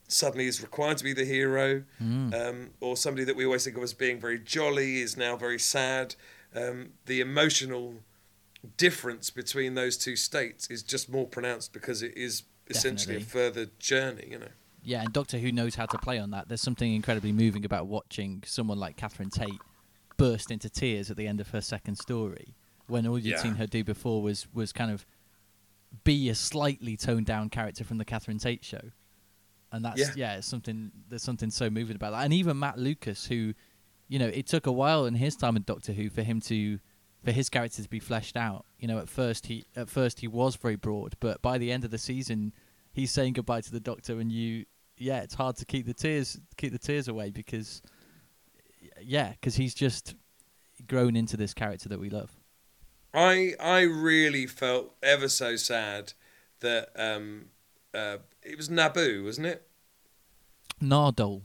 suddenly 0.08 0.46
is 0.46 0.60
required 0.62 0.98
to 0.98 1.04
be 1.04 1.12
the 1.12 1.24
hero, 1.24 1.84
um, 2.00 2.70
or 2.80 2.96
somebody 2.96 3.24
that 3.24 3.36
we 3.36 3.44
always 3.44 3.64
think 3.64 3.76
of 3.76 3.82
as 3.82 3.92
being 3.92 4.18
very 4.18 4.38
jolly 4.38 5.00
is 5.00 5.16
now 5.16 5.36
very 5.36 5.58
sad. 5.58 6.14
Um, 6.54 6.90
the 7.06 7.20
emotional 7.20 7.94
difference 8.76 9.30
between 9.30 9.74
those 9.74 9.96
two 9.96 10.16
states 10.16 10.68
is 10.68 10.82
just 10.82 11.08
more 11.10 11.26
pronounced 11.26 11.72
because 11.72 12.02
it 12.02 12.16
is 12.16 12.42
essentially 12.68 13.16
a 13.16 13.20
further 13.20 13.66
journey, 13.78 14.28
you 14.30 14.38
know. 14.38 14.48
Yeah, 14.82 15.02
and 15.02 15.12
Doctor 15.12 15.38
Who 15.38 15.52
knows 15.52 15.74
how 15.74 15.86
to 15.86 15.98
play 15.98 16.18
on 16.18 16.30
that. 16.30 16.48
There's 16.48 16.62
something 16.62 16.92
incredibly 16.94 17.32
moving 17.32 17.64
about 17.64 17.86
watching 17.86 18.42
someone 18.46 18.78
like 18.78 18.96
Catherine 18.96 19.30
Tate 19.30 19.60
burst 20.16 20.50
into 20.50 20.68
tears 20.70 21.10
at 21.10 21.16
the 21.16 21.26
end 21.26 21.40
of 21.40 21.50
her 21.50 21.60
second 21.60 21.96
story, 21.96 22.54
when 22.86 23.06
all 23.06 23.18
you'd 23.18 23.32
Yeah. 23.32 23.42
seen 23.42 23.54
her 23.56 23.66
do 23.66 23.84
before 23.84 24.22
was 24.22 24.46
was 24.52 24.72
kind 24.72 24.90
of 24.90 25.04
be 26.04 26.28
a 26.28 26.34
slightly 26.34 26.96
toned 26.96 27.26
down 27.26 27.48
character 27.50 27.84
from 27.84 27.98
the 27.98 28.04
Catherine 28.04 28.38
Tate 28.38 28.64
show, 28.64 28.90
and 29.72 29.84
that's 29.84 29.98
Yeah. 29.98 30.12
yeah, 30.16 30.36
it's 30.36 30.46
something 30.46 30.90
there's 31.08 31.22
something 31.22 31.50
so 31.50 31.70
moving 31.70 31.96
about 31.96 32.12
that. 32.12 32.24
And 32.24 32.32
even 32.32 32.58
Matt 32.58 32.78
Lucas, 32.78 33.26
who, 33.26 33.54
you 34.08 34.18
know, 34.18 34.28
it 34.28 34.46
took 34.46 34.66
a 34.66 34.72
while 34.72 35.06
in 35.06 35.14
his 35.14 35.36
time 35.36 35.56
in 35.56 35.62
Doctor 35.62 35.92
Who 35.92 36.10
for 36.10 36.22
him 36.22 36.40
to 36.42 36.78
for 37.24 37.32
his 37.32 37.48
character 37.48 37.82
to 37.82 37.88
be 37.88 37.98
fleshed 37.98 38.36
out. 38.36 38.64
You 38.78 38.88
know, 38.88 38.98
at 38.98 39.08
first 39.08 39.46
he 39.46 39.66
at 39.76 39.88
first 39.88 40.20
he 40.20 40.28
was 40.28 40.56
very 40.56 40.76
broad, 40.76 41.14
but 41.20 41.42
by 41.42 41.58
the 41.58 41.72
end 41.72 41.84
of 41.84 41.90
the 41.90 41.98
season, 41.98 42.52
he's 42.92 43.10
saying 43.10 43.34
goodbye 43.34 43.60
to 43.62 43.72
the 43.72 43.80
Doctor, 43.80 44.18
and 44.20 44.30
you, 44.32 44.64
yeah, 44.96 45.20
it's 45.20 45.34
hard 45.34 45.56
to 45.56 45.64
keep 45.64 45.86
the 45.86 45.94
tears 45.94 46.38
keep 46.56 46.72
the 46.72 46.78
tears 46.78 47.08
away 47.08 47.30
because, 47.30 47.82
yeah, 49.02 49.32
because 49.32 49.56
he's 49.56 49.74
just 49.74 50.14
grown 50.86 51.16
into 51.16 51.36
this 51.36 51.54
character 51.54 51.88
that 51.88 52.00
we 52.00 52.08
love. 52.08 52.36
I 53.12 53.54
I 53.58 53.80
really 53.80 54.46
felt 54.46 54.94
ever 55.02 55.28
so 55.28 55.56
sad 55.56 56.12
that 56.60 56.90
um, 56.96 57.46
uh, 57.94 58.18
it 58.42 58.56
was 58.56 58.68
Naboo, 58.68 59.24
wasn't 59.24 59.46
it? 59.46 59.66
Nardole. 60.82 61.42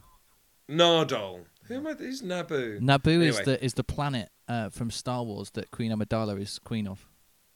Nardole. 0.70 1.46
Who 1.68 1.76
am 1.76 1.88
I? 1.88 1.94
Who's 1.94 2.22
Naboo? 2.22 2.80
Naboo 2.80 3.22
is 3.24 3.40
the 3.42 3.64
is 3.64 3.74
the 3.74 3.84
planet 3.84 4.30
uh, 4.48 4.70
from 4.70 4.92
Star 4.92 5.24
Wars 5.24 5.50
that 5.52 5.72
Queen 5.72 5.92
Amidala 5.92 6.40
is 6.42 6.60
queen 6.60 6.88
of, 6.88 7.08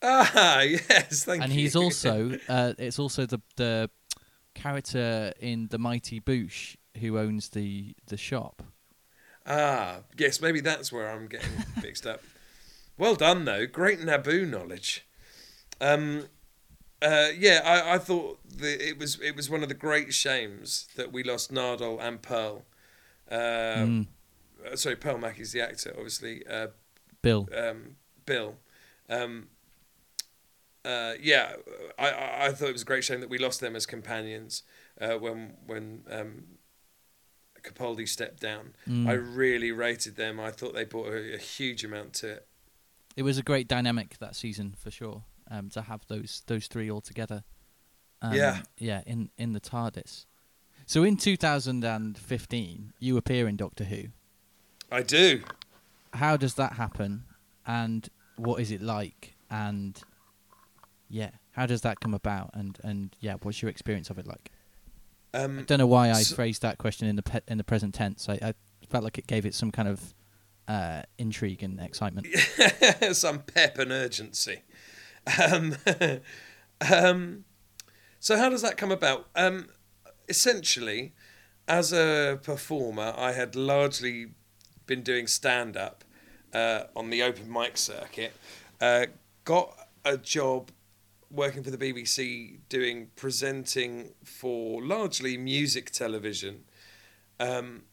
Ah, 0.02 0.62
yes, 0.62 1.24
thank 1.26 1.44
and 1.44 1.52
you. 1.52 1.54
And 1.56 1.62
he's 1.62 1.76
also 1.76 2.38
uh, 2.50 2.74
it's 2.78 3.00
also 3.00 3.26
the 3.26 3.42
the 3.56 3.90
character 4.54 5.34
in 5.40 5.68
the 5.70 5.78
Mighty 5.78 6.20
Boosh 6.20 6.76
who 7.00 7.18
owns 7.18 7.50
the 7.50 7.96
the 8.08 8.18
shop. 8.18 8.64
Ah, 9.46 10.00
yes, 10.18 10.42
maybe 10.42 10.60
that's 10.60 10.92
where 10.92 11.10
I'm 11.10 11.28
getting 11.28 11.52
mixed 11.82 12.06
up. 12.06 12.22
Well 12.98 13.16
done, 13.16 13.46
though. 13.46 13.66
Great 13.66 14.00
Naboo 14.00 14.48
knowledge. 14.48 15.08
Um, 15.80 16.26
uh, 17.02 17.28
yeah, 17.38 17.62
I, 17.64 17.96
I 17.96 17.98
thought 17.98 18.40
that 18.58 18.88
it 18.88 18.98
was 18.98 19.20
it 19.22 19.36
was 19.36 19.50
one 19.50 19.64
of 19.64 19.70
the 19.70 19.76
great 19.76 20.14
shames 20.14 20.88
that 20.96 21.12
we 21.12 21.24
lost 21.24 21.52
Nardole 21.52 22.02
and 22.02 22.22
Pearl. 22.22 22.64
Uh, 23.30 23.36
Mm, 23.36 24.08
uh, 24.66 24.76
Sorry, 24.76 24.96
Pearl 24.96 25.18
Mackie's 25.18 25.52
the 25.52 25.62
actor, 25.62 25.94
obviously. 25.96 26.46
Uh, 26.48 26.68
Bill. 27.22 27.48
um, 27.56 27.98
Bill. 28.26 28.56
Um, 29.10 29.48
uh, 30.84 31.14
yeah, 31.22 31.54
I, 32.00 32.10
I, 32.10 32.46
I 32.46 32.52
thought 32.52 32.70
it 32.70 32.74
was 32.74 32.82
a 32.82 32.86
great 32.86 33.04
shame 33.04 33.20
that 33.20 33.30
we 33.30 33.38
lost 33.38 33.60
them 33.60 33.76
as 33.76 33.86
companions 33.86 34.64
uh, 35.00 35.16
when 35.16 35.56
when 35.66 36.04
um, 36.10 36.44
Capaldi 37.62 38.08
stepped 38.08 38.40
down. 38.40 38.74
Mm. 38.88 39.08
I 39.08 39.14
really 39.14 39.72
rated 39.72 40.16
them. 40.16 40.40
I 40.40 40.52
thought 40.52 40.74
they 40.74 40.86
brought 40.86 41.08
a, 41.08 41.36
a 41.36 41.38
huge 41.38 41.84
amount 41.84 42.14
to 42.16 42.28
it. 42.30 42.48
It 43.16 43.24
was 43.24 43.38
a 43.38 43.44
great 43.44 43.68
dynamic 43.68 44.18
that 44.20 44.36
season 44.36 44.76
for 44.78 44.92
sure. 44.92 45.24
Um, 45.50 45.70
to 45.70 45.82
have 45.84 46.02
those 46.08 46.44
those 46.48 46.68
three 46.68 46.90
all 46.92 47.02
together. 47.02 47.44
Um, 48.22 48.34
Yeah. 48.34 48.62
yeah. 48.78 49.02
In 49.06 49.30
in 49.38 49.54
the 49.54 49.60
TARDIS. 49.62 50.26
So 50.86 51.04
in 51.04 51.18
2015, 51.18 52.94
you 53.00 53.18
appear 53.18 53.48
in 53.48 53.56
Doctor 53.58 53.84
Who. 53.86 54.04
I 54.92 55.02
do. 55.04 55.42
How 56.14 56.38
does 56.38 56.54
that 56.56 56.74
happen, 56.74 57.26
and 57.66 58.08
what 58.38 58.62
is 58.62 58.72
it 58.72 58.82
like? 58.82 59.36
And 59.50 60.02
yeah, 61.10 61.32
how 61.52 61.66
does 61.66 61.82
that 61.82 62.00
come 62.00 62.14
about? 62.14 62.52
And 62.54 62.78
and 62.84 63.16
yeah, 63.20 63.36
what's 63.42 63.62
your 63.62 63.70
experience 63.70 64.10
of 64.10 64.18
it 64.18 64.26
like? 64.28 64.52
I 65.34 65.44
Um, 65.44 65.66
don't 65.66 65.78
know 65.80 65.88
why 65.88 66.10
I 66.10 66.22
so- 66.24 66.36
phrased 66.36 66.62
that 66.62 66.78
question 66.78 67.08
in 67.08 67.16
the 67.18 67.24
pe- 67.24 67.42
in 67.48 67.58
the 67.58 67.64
present 67.64 67.94
tense. 67.94 68.30
I, 68.30 68.34
I 68.42 68.54
felt 68.90 69.04
like 69.04 69.18
it 69.18 69.28
gave 69.28 69.46
it 69.46 69.54
some 69.54 69.72
kind 69.72 69.88
of 69.90 70.14
uh, 70.70 71.04
intrigue 71.18 71.64
and 71.64 71.80
excitement. 71.80 72.28
some 73.14 73.40
pep 73.40 73.78
and 73.78 73.92
urgency. 73.92 74.64
Um, 75.52 75.76
um, 76.92 77.46
so 78.20 78.38
how 78.38 78.50
does 78.50 78.62
that 78.62 78.78
come 78.78 78.92
about? 78.92 79.28
Um, 79.36 79.68
essentially, 80.28 81.14
as 81.68 81.92
a 81.94 82.40
performer, 82.42 83.14
I 83.18 83.34
had 83.34 83.56
largely 83.56 84.28
been 84.86 85.02
doing 85.02 85.28
stand 85.28 85.76
up 85.76 86.04
uh, 86.54 86.84
on 86.96 87.10
the 87.10 87.22
open 87.22 87.52
mic 87.52 87.78
circuit. 87.78 88.34
Uh, 88.80 89.08
got 89.44 89.88
a 90.06 90.18
job 90.18 90.72
working 91.30 91.64
for 91.64 91.72
the 91.72 91.78
BBC 91.78 92.60
doing 92.70 93.10
presenting 93.16 94.14
for 94.24 94.82
largely 94.82 95.38
music 95.38 95.92
television. 95.92 96.64
Um, 97.40 97.84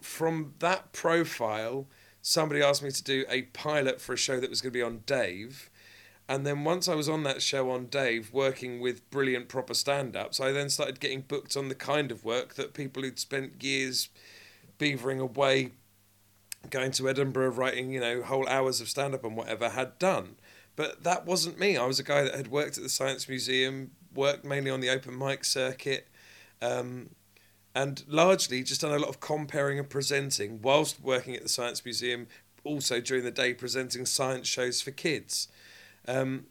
from 0.00 0.54
that 0.60 0.92
profile, 0.92 1.86
somebody 2.22 2.62
asked 2.62 2.82
me 2.82 2.90
to 2.90 3.04
do 3.04 3.24
a 3.28 3.42
pilot 3.42 4.00
for 4.00 4.14
a 4.14 4.16
show 4.16 4.40
that 4.40 4.50
was 4.50 4.60
going 4.60 4.72
to 4.72 4.78
be 4.78 4.82
on 4.82 5.02
Dave. 5.06 5.69
And 6.30 6.46
then 6.46 6.62
once 6.62 6.86
I 6.86 6.94
was 6.94 7.08
on 7.08 7.24
that 7.24 7.42
show 7.42 7.72
on 7.72 7.86
Dave, 7.86 8.32
working 8.32 8.78
with 8.78 9.10
brilliant 9.10 9.48
proper 9.48 9.74
stand 9.74 10.14
ups, 10.14 10.38
I 10.38 10.52
then 10.52 10.70
started 10.70 11.00
getting 11.00 11.22
booked 11.22 11.56
on 11.56 11.68
the 11.68 11.74
kind 11.74 12.12
of 12.12 12.22
work 12.22 12.54
that 12.54 12.72
people 12.72 13.02
who'd 13.02 13.18
spent 13.18 13.60
years 13.64 14.10
beavering 14.78 15.18
away, 15.18 15.72
going 16.70 16.92
to 16.92 17.08
Edinburgh, 17.08 17.50
writing, 17.50 17.90
you 17.90 17.98
know, 17.98 18.22
whole 18.22 18.48
hours 18.48 18.80
of 18.80 18.88
stand 18.88 19.12
up 19.12 19.24
and 19.24 19.36
whatever 19.36 19.70
had 19.70 19.98
done. 19.98 20.36
But 20.76 21.02
that 21.02 21.26
wasn't 21.26 21.58
me. 21.58 21.76
I 21.76 21.84
was 21.84 21.98
a 21.98 22.04
guy 22.04 22.22
that 22.22 22.36
had 22.36 22.46
worked 22.46 22.76
at 22.76 22.84
the 22.84 22.88
Science 22.88 23.28
Museum, 23.28 23.90
worked 24.14 24.44
mainly 24.44 24.70
on 24.70 24.78
the 24.78 24.90
open 24.90 25.18
mic 25.18 25.44
circuit. 25.44 26.06
Um, 26.62 27.10
and 27.74 28.04
largely 28.06 28.62
just 28.62 28.82
done 28.82 28.92
a 28.92 29.00
lot 29.00 29.08
of 29.08 29.18
comparing 29.18 29.80
and 29.80 29.90
presenting 29.90 30.62
whilst 30.62 31.00
working 31.00 31.34
at 31.34 31.42
the 31.42 31.48
Science 31.48 31.84
Museum, 31.84 32.28
also 32.62 33.00
during 33.00 33.24
the 33.24 33.32
day 33.32 33.52
presenting 33.52 34.06
science 34.06 34.46
shows 34.46 34.80
for 34.80 34.92
kids. 34.92 35.48
Um, 36.06 36.46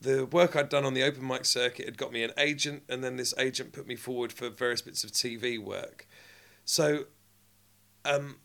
the 0.00 0.26
work 0.26 0.54
I'd 0.54 0.68
done 0.68 0.84
on 0.84 0.94
the 0.94 1.02
open 1.02 1.26
mic 1.26 1.44
circuit 1.44 1.86
had 1.86 1.96
got 1.96 2.12
me 2.12 2.22
an 2.22 2.32
agent, 2.38 2.82
and 2.88 3.02
then 3.02 3.16
this 3.16 3.34
agent 3.38 3.72
put 3.72 3.86
me 3.86 3.96
forward 3.96 4.32
for 4.32 4.50
various 4.50 4.82
bits 4.82 5.04
of 5.04 5.12
TV 5.12 5.58
work. 5.58 6.06
So, 6.64 7.04
um, 8.04 8.36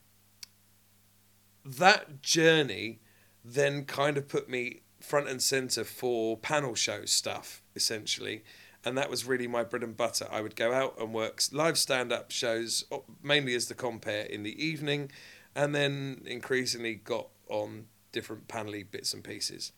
that 1.65 2.21
journey 2.21 2.99
then 3.43 3.85
kind 3.85 4.17
of 4.17 4.27
put 4.27 4.49
me 4.49 4.81
front 4.99 5.27
and 5.27 5.41
center 5.41 5.83
for 5.83 6.37
panel 6.37 6.75
show 6.75 7.05
stuff, 7.05 7.61
essentially. 7.75 8.43
And 8.83 8.97
that 8.97 9.09
was 9.09 9.25
really 9.25 9.47
my 9.47 9.63
bread 9.63 9.83
and 9.83 9.95
butter. 9.95 10.27
I 10.31 10.41
would 10.41 10.55
go 10.55 10.73
out 10.73 10.95
and 10.99 11.13
work 11.13 11.41
live 11.51 11.77
stand 11.77 12.11
up 12.11 12.31
shows, 12.31 12.83
mainly 13.21 13.53
as 13.53 13.67
the 13.67 13.75
compare 13.75 14.23
in 14.23 14.43
the 14.43 14.63
evening, 14.63 15.11
and 15.55 15.75
then 15.75 16.21
increasingly 16.25 16.95
got 16.95 17.27
on 17.47 17.85
different 18.11 18.47
panelly 18.47 18.89
bits 18.89 19.13
and 19.13 19.23
pieces. 19.23 19.71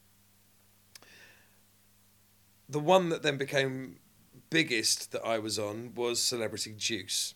The 2.70 2.80
one 2.80 3.10
that 3.10 3.24
then 3.24 3.38
became 3.38 3.98
biggest 4.50 5.12
that 5.12 5.26
I 5.26 5.40
was 5.40 5.58
on 5.58 5.94
was 5.96 6.22
Celebrity 6.22 6.74
Juice. 6.78 7.34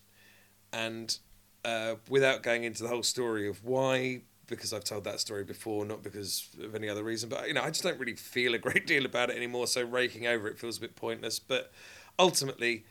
And 0.72 1.18
uh, 1.64 1.96
without 2.08 2.42
going 2.42 2.64
into 2.64 2.82
the 2.82 2.88
whole 2.88 3.02
story 3.02 3.48
of 3.48 3.64
why, 3.64 4.22
because 4.46 4.72
I've 4.72 4.84
told 4.84 5.04
that 5.04 5.20
story 5.20 5.44
before, 5.44 5.84
not 5.84 6.02
because 6.02 6.48
of 6.62 6.74
any 6.74 6.88
other 6.88 7.02
reason, 7.02 7.28
but 7.28 7.48
you 7.48 7.54
know, 7.54 7.62
I 7.62 7.70
just 7.70 7.82
don't 7.82 7.98
really 7.98 8.14
feel 8.14 8.54
a 8.54 8.58
great 8.58 8.86
deal 8.86 9.04
about 9.04 9.30
it 9.30 9.36
anymore. 9.36 9.66
So 9.66 9.82
raking 9.82 10.26
over 10.26 10.48
it 10.48 10.58
feels 10.58 10.78
a 10.78 10.80
bit 10.80 10.96
pointless. 10.96 11.38
But 11.38 11.72
ultimately, 12.18 12.84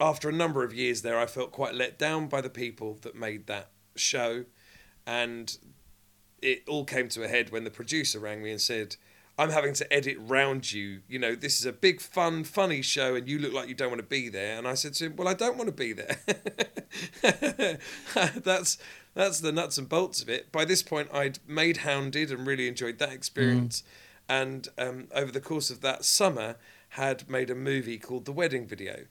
after 0.00 0.28
a 0.28 0.32
number 0.32 0.64
of 0.64 0.74
years 0.74 1.02
there, 1.02 1.18
I 1.18 1.26
felt 1.26 1.52
quite 1.52 1.74
let 1.74 1.98
down 1.98 2.26
by 2.26 2.40
the 2.40 2.50
people 2.50 2.98
that 3.02 3.14
made 3.14 3.46
that 3.46 3.70
show, 3.94 4.44
and 5.06 5.56
it 6.40 6.62
all 6.68 6.84
came 6.84 7.08
to 7.10 7.22
a 7.22 7.28
head 7.28 7.50
when 7.50 7.64
the 7.64 7.70
producer 7.70 8.18
rang 8.18 8.42
me 8.42 8.50
and 8.50 8.60
said. 8.60 8.96
I'm 9.42 9.50
having 9.50 9.74
to 9.74 9.92
edit 9.92 10.18
round 10.20 10.72
you. 10.72 11.00
You 11.08 11.18
know, 11.18 11.34
this 11.34 11.58
is 11.58 11.66
a 11.66 11.72
big, 11.72 12.00
fun, 12.00 12.44
funny 12.44 12.80
show, 12.80 13.16
and 13.16 13.28
you 13.28 13.40
look 13.40 13.52
like 13.52 13.68
you 13.68 13.74
don't 13.74 13.88
want 13.88 13.98
to 13.98 14.06
be 14.06 14.28
there. 14.28 14.56
And 14.56 14.68
I 14.68 14.74
said 14.74 14.94
to 14.94 15.06
him, 15.06 15.16
"Well, 15.16 15.26
I 15.26 15.34
don't 15.34 15.56
want 15.56 15.66
to 15.66 15.72
be 15.72 15.92
there. 15.92 16.16
that's 18.36 18.78
that's 19.14 19.40
the 19.40 19.50
nuts 19.50 19.78
and 19.78 19.88
bolts 19.88 20.22
of 20.22 20.28
it." 20.28 20.52
By 20.52 20.64
this 20.64 20.84
point, 20.84 21.08
I'd 21.12 21.40
made 21.44 21.78
Hounded 21.78 22.30
and 22.30 22.46
really 22.46 22.68
enjoyed 22.68 23.00
that 23.00 23.12
experience, 23.12 23.82
and 24.28 24.68
um, 24.78 25.08
over 25.12 25.32
the 25.32 25.40
course 25.40 25.70
of 25.70 25.80
that 25.80 26.04
summer, 26.04 26.54
had 26.90 27.28
made 27.28 27.50
a 27.50 27.56
movie 27.56 27.98
called 27.98 28.26
The 28.26 28.32
Wedding 28.32 28.68
Video, 28.68 29.06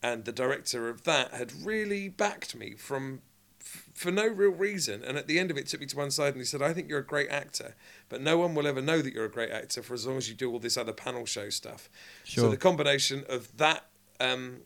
and 0.00 0.24
the 0.24 0.32
director 0.32 0.88
of 0.88 1.02
that 1.02 1.34
had 1.34 1.52
really 1.64 2.08
backed 2.08 2.54
me 2.54 2.76
from 2.76 3.22
for 3.92 4.10
no 4.10 4.26
real 4.26 4.50
reason. 4.50 5.02
And 5.04 5.16
at 5.16 5.26
the 5.26 5.38
end 5.38 5.50
of 5.50 5.56
it, 5.56 5.66
took 5.66 5.80
me 5.80 5.86
to 5.86 5.96
one 5.96 6.10
side 6.10 6.34
and 6.34 6.38
he 6.38 6.44
said, 6.44 6.62
"I 6.62 6.72
think 6.72 6.88
you're 6.88 7.00
a 7.00 7.06
great 7.06 7.28
actor, 7.28 7.74
but 8.08 8.20
no 8.20 8.38
one 8.38 8.54
will 8.54 8.66
ever 8.66 8.80
know 8.80 9.02
that 9.02 9.12
you're 9.12 9.24
a 9.24 9.30
great 9.30 9.50
actor 9.50 9.82
for 9.82 9.94
as 9.94 10.06
long 10.06 10.16
as 10.16 10.28
you 10.28 10.34
do 10.34 10.50
all 10.50 10.58
this 10.58 10.76
other 10.76 10.92
panel 10.92 11.26
show 11.26 11.50
stuff." 11.50 11.88
So 12.24 12.48
the 12.50 12.56
combination 12.56 13.24
of 13.28 13.56
that 13.56 13.86
um, 14.20 14.62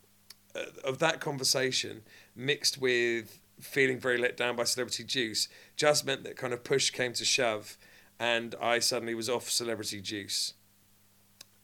uh, 0.55 0.65
of 0.85 0.99
that 0.99 1.21
conversation 1.21 2.03
mixed 2.35 2.79
with 2.79 3.41
feeling 3.61 3.99
very 3.99 4.19
let 4.19 4.37
down 4.37 4.57
by 4.57 4.65
Celebrity 4.65 5.05
Juice 5.05 5.49
just 5.77 6.05
meant 6.05 6.25
that 6.25 6.37
kind 6.37 6.53
of 6.53 6.63
push 6.63 6.91
came 6.91 7.13
to 7.15 7.25
shove, 7.25 7.79
and 8.19 8.55
I 8.61 8.79
suddenly 8.79 9.15
was 9.15 9.29
off 9.29 9.51
Celebrity 9.51 10.01
Juice, 10.01 10.55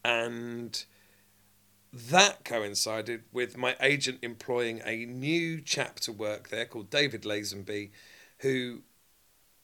and 0.04 0.84
that 1.93 2.45
coincided 2.45 3.24
with 3.32 3.57
my 3.57 3.76
agent 3.80 4.18
employing 4.22 4.80
a 4.84 5.05
new 5.05 5.61
chap 5.61 6.01
to 6.01 6.12
work 6.12 6.49
there 6.49 6.64
called 6.64 6.88
David 6.88 7.22
Lazenby, 7.22 7.90
who 8.38 8.82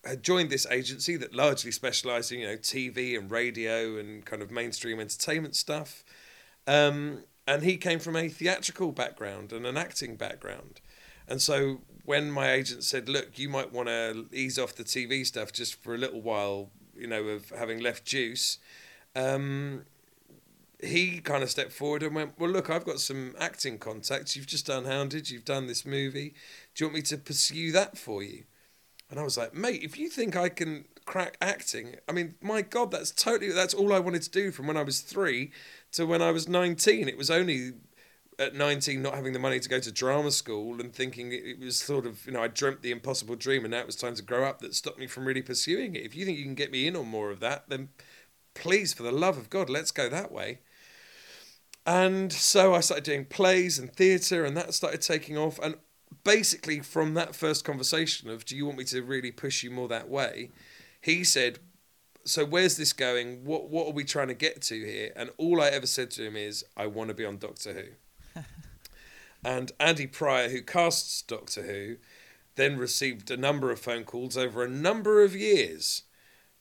had 0.04 0.22
joined 0.22 0.50
this 0.50 0.66
agency 0.70 1.16
that 1.16 1.34
largely 1.34 1.70
specialised 1.70 2.30
in 2.30 2.40
you 2.40 2.46
know 2.46 2.56
TV 2.56 3.18
and 3.18 3.30
radio 3.30 3.96
and 3.96 4.24
kind 4.24 4.42
of 4.42 4.50
mainstream 4.50 5.00
entertainment 5.00 5.56
stuff. 5.56 6.04
Um, 6.66 7.24
and 7.46 7.62
he 7.62 7.78
came 7.78 7.98
from 7.98 8.14
a 8.14 8.28
theatrical 8.28 8.92
background 8.92 9.52
and 9.52 9.66
an 9.66 9.78
acting 9.78 10.16
background. 10.16 10.80
And 11.26 11.40
so 11.40 11.80
when 12.04 12.30
my 12.30 12.52
agent 12.52 12.84
said, 12.84 13.08
"Look, 13.08 13.38
you 13.38 13.48
might 13.48 13.72
want 13.72 13.88
to 13.88 14.26
ease 14.32 14.58
off 14.58 14.74
the 14.74 14.84
TV 14.84 15.24
stuff 15.24 15.52
just 15.52 15.82
for 15.82 15.94
a 15.94 15.98
little 15.98 16.20
while," 16.20 16.70
you 16.94 17.06
know, 17.06 17.24
of 17.24 17.50
having 17.50 17.80
left 17.80 18.04
Juice, 18.04 18.58
um, 19.16 19.86
he 20.80 21.20
kind 21.20 21.42
of 21.42 21.50
stepped 21.50 21.72
forward 21.72 22.02
and 22.02 22.14
went, 22.14 22.38
"Well, 22.38 22.50
look, 22.50 22.70
I've 22.70 22.84
got 22.84 23.00
some 23.00 23.34
acting 23.38 23.78
contacts. 23.78 24.36
You've 24.36 24.46
just 24.46 24.66
done 24.66 24.84
Hounded. 24.84 25.30
You've 25.30 25.44
done 25.44 25.66
this 25.66 25.84
movie. 25.84 26.34
Do 26.74 26.84
you 26.84 26.86
want 26.86 26.96
me 26.96 27.02
to 27.02 27.18
pursue 27.18 27.72
that 27.72 27.98
for 27.98 28.22
you?" 28.22 28.44
And 29.10 29.18
I 29.18 29.22
was 29.22 29.36
like, 29.36 29.54
"Mate, 29.54 29.82
if 29.82 29.98
you 29.98 30.08
think 30.08 30.36
I 30.36 30.48
can 30.48 30.84
crack 31.04 31.36
acting, 31.40 31.96
I 32.08 32.12
mean, 32.12 32.34
my 32.40 32.62
God, 32.62 32.90
that's 32.90 33.10
totally 33.10 33.50
that's 33.52 33.74
all 33.74 33.92
I 33.92 33.98
wanted 33.98 34.22
to 34.22 34.30
do 34.30 34.52
from 34.52 34.66
when 34.66 34.76
I 34.76 34.82
was 34.82 35.00
three 35.00 35.52
to 35.92 36.06
when 36.06 36.22
I 36.22 36.30
was 36.30 36.48
nineteen. 36.48 37.08
It 37.08 37.16
was 37.16 37.30
only 37.30 37.72
at 38.38 38.54
19 38.54 39.02
not 39.02 39.14
having 39.14 39.32
the 39.32 39.38
money 39.38 39.58
to 39.58 39.68
go 39.68 39.80
to 39.80 39.90
drama 39.90 40.30
school 40.30 40.80
and 40.80 40.94
thinking 40.94 41.32
it 41.32 41.58
was 41.58 41.76
sort 41.76 42.06
of 42.06 42.24
you 42.24 42.32
know 42.32 42.42
I 42.42 42.48
dreamt 42.48 42.82
the 42.82 42.92
impossible 42.92 43.34
dream 43.34 43.64
and 43.64 43.72
now 43.72 43.80
it 43.80 43.86
was 43.86 43.96
time 43.96 44.14
to 44.14 44.22
grow 44.22 44.44
up 44.44 44.60
that 44.60 44.74
stopped 44.74 44.98
me 44.98 45.08
from 45.08 45.24
really 45.26 45.42
pursuing 45.42 45.96
it 45.96 46.04
if 46.04 46.14
you 46.14 46.24
think 46.24 46.38
you 46.38 46.44
can 46.44 46.54
get 46.54 46.70
me 46.70 46.86
in 46.86 46.94
on 46.94 47.08
more 47.08 47.30
of 47.30 47.40
that 47.40 47.68
then 47.68 47.88
please 48.54 48.92
for 48.94 49.02
the 49.02 49.10
love 49.10 49.36
of 49.36 49.50
god 49.50 49.68
let's 49.68 49.90
go 49.90 50.08
that 50.08 50.30
way 50.30 50.60
and 51.88 52.30
so 52.30 52.74
I 52.74 52.80
started 52.80 53.04
doing 53.04 53.24
plays 53.24 53.78
and 53.78 53.90
theatre 53.90 54.44
and 54.44 54.54
that 54.58 54.74
started 54.74 55.00
taking 55.00 55.38
off. 55.38 55.58
And 55.58 55.76
basically 56.22 56.80
from 56.80 57.14
that 57.14 57.34
first 57.34 57.64
conversation 57.64 58.28
of 58.28 58.44
do 58.44 58.54
you 58.54 58.66
want 58.66 58.76
me 58.76 58.84
to 58.84 59.02
really 59.02 59.32
push 59.32 59.62
you 59.62 59.70
more 59.70 59.88
that 59.88 60.10
way? 60.10 60.50
he 61.00 61.24
said 61.24 61.60
so 62.24 62.44
where's 62.44 62.76
this 62.76 62.92
going? 62.92 63.42
What 63.46 63.70
what 63.70 63.86
are 63.86 63.92
we 63.92 64.04
trying 64.04 64.28
to 64.28 64.34
get 64.34 64.60
to 64.62 64.74
here? 64.74 65.12
And 65.16 65.30
all 65.38 65.62
I 65.62 65.68
ever 65.68 65.86
said 65.86 66.10
to 66.12 66.24
him 66.26 66.36
is 66.36 66.62
I 66.76 66.86
want 66.86 67.08
to 67.08 67.14
be 67.14 67.24
on 67.24 67.38
Doctor 67.38 67.72
Who. 67.72 68.40
And 69.44 69.70
Andy 69.78 70.08
Pryor, 70.08 70.48
who 70.48 70.60
casts 70.60 71.22
Doctor 71.22 71.62
Who, 71.62 71.96
then 72.56 72.76
received 72.76 73.30
a 73.30 73.36
number 73.36 73.70
of 73.70 73.78
phone 73.78 74.02
calls 74.02 74.36
over 74.36 74.62
a 74.62 74.68
number 74.68 75.22
of 75.22 75.34
years 75.34 76.02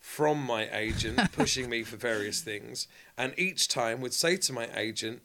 from 0.07 0.41
my 0.41 0.67
agent 0.71 1.19
pushing 1.33 1.69
me 1.69 1.83
for 1.83 1.97
various 1.97 2.39
things. 2.41 2.87
And 3.17 3.33
each 3.37 3.67
time 3.67 3.99
would 4.01 4.13
say 4.13 4.37
to 4.37 4.53
my 4.53 4.67
agent, 4.73 5.21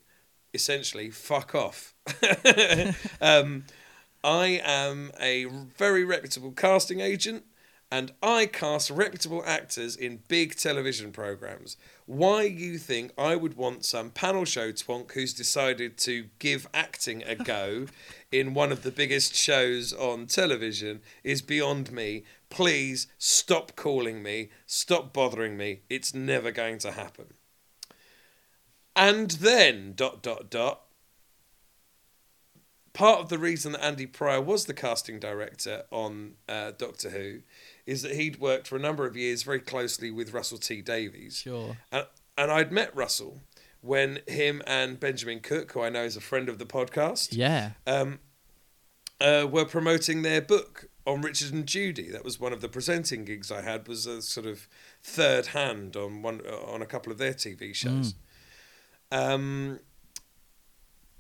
essentially, 0.52 1.08
fuck 1.08 1.54
off. 1.54 1.94
um, 3.22 3.64
I 4.24 4.60
am 4.62 5.12
a 5.20 5.44
very 5.44 6.04
reputable 6.04 6.50
casting 6.50 7.00
agent. 7.00 7.44
and 7.92 8.10
I 8.22 8.46
cast 8.46 8.90
reputable 8.90 9.42
actors 9.46 9.96
in 9.96 10.22
big 10.26 10.56
television 10.56 11.12
programs. 11.12 11.76
Why 12.06 12.42
you 12.42 12.78
think 12.78 13.12
I 13.18 13.36
would 13.36 13.54
want 13.54 13.84
some 13.84 14.10
panel 14.10 14.46
show 14.46 14.72
twonk 14.72 15.12
who's 15.12 15.34
decided 15.34 15.96
to 15.98 16.26
give 16.38 16.66
acting 16.74 17.22
a 17.22 17.34
go 17.34 17.86
in 18.32 18.54
one 18.54 18.72
of 18.72 18.82
the 18.82 18.90
biggest 18.90 19.34
shows 19.34 19.92
on 19.92 20.26
television 20.26 21.02
is 21.22 21.40
beyond 21.40 21.92
me. 21.92 22.24
Please 22.52 23.06
stop 23.16 23.74
calling 23.76 24.22
me, 24.22 24.50
stop 24.66 25.10
bothering 25.14 25.56
me. 25.56 25.80
It's 25.88 26.12
never 26.12 26.50
going 26.50 26.76
to 26.80 26.92
happen. 26.92 27.32
And 28.94 29.30
then 29.30 29.94
dot 29.96 30.22
dot 30.22 30.50
dot 30.50 30.82
part 32.92 33.20
of 33.20 33.30
the 33.30 33.38
reason 33.38 33.72
that 33.72 33.82
Andy 33.82 34.04
Pryor 34.04 34.42
was 34.42 34.66
the 34.66 34.74
casting 34.74 35.18
director 35.18 35.84
on 35.90 36.34
uh, 36.46 36.72
Doctor 36.76 37.08
Who 37.08 37.38
is 37.86 38.02
that 38.02 38.16
he'd 38.16 38.38
worked 38.38 38.68
for 38.68 38.76
a 38.76 38.80
number 38.80 39.06
of 39.06 39.16
years 39.16 39.44
very 39.44 39.60
closely 39.60 40.10
with 40.10 40.34
Russell 40.34 40.58
T 40.58 40.82
Davies. 40.82 41.38
Sure. 41.38 41.78
And, 41.90 42.04
and 42.36 42.50
I'd 42.50 42.70
met 42.70 42.94
Russell 42.94 43.40
when 43.80 44.20
him 44.28 44.60
and 44.66 45.00
Benjamin 45.00 45.40
Cook, 45.40 45.72
who 45.72 45.80
I 45.80 45.88
know 45.88 46.04
is 46.04 46.16
a 46.16 46.20
friend 46.20 46.50
of 46.50 46.58
the 46.58 46.66
podcast, 46.66 47.28
Yeah. 47.32 47.70
um, 47.86 48.18
uh, 49.22 49.46
were 49.50 49.64
promoting 49.64 50.20
their 50.20 50.42
book 50.42 50.88
on 51.06 51.22
Richard 51.22 51.52
and 51.52 51.66
Judy. 51.66 52.10
That 52.10 52.24
was 52.24 52.38
one 52.38 52.52
of 52.52 52.60
the 52.60 52.68
presenting 52.68 53.24
gigs 53.24 53.50
I 53.50 53.62
had. 53.62 53.88
Was 53.88 54.06
a 54.06 54.22
sort 54.22 54.46
of 54.46 54.68
third 55.02 55.46
hand 55.48 55.96
on 55.96 56.22
one 56.22 56.40
on 56.40 56.82
a 56.82 56.86
couple 56.86 57.12
of 57.12 57.18
their 57.18 57.34
TV 57.34 57.74
shows. 57.74 58.14
Um, 59.10 59.80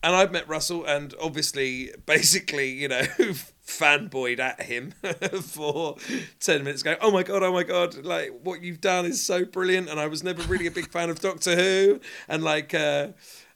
and 0.04 0.16
I've 0.16 0.32
met 0.32 0.48
Russell, 0.48 0.84
and 0.84 1.14
obviously, 1.20 1.90
basically, 2.06 2.70
you 2.70 2.88
know, 2.88 3.02
fanboyed 3.66 4.40
at 4.40 4.62
him 4.62 4.92
for 5.42 5.96
ten 6.40 6.64
minutes. 6.64 6.82
Going, 6.82 6.96
oh 7.00 7.10
my 7.10 7.22
god, 7.22 7.42
oh 7.42 7.52
my 7.52 7.62
god, 7.62 8.04
like 8.04 8.30
what 8.42 8.62
you've 8.62 8.80
done 8.80 9.04
is 9.06 9.24
so 9.24 9.44
brilliant. 9.44 9.88
And 9.88 10.00
I 10.00 10.06
was 10.06 10.24
never 10.24 10.42
really 10.44 10.66
a 10.66 10.72
big 10.72 10.90
fan 10.90 11.10
of 11.10 11.20
Doctor 11.20 11.54
Who, 11.54 12.00
and 12.28 12.42
like, 12.42 12.74
uh, 12.74 13.08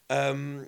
um, 0.09 0.67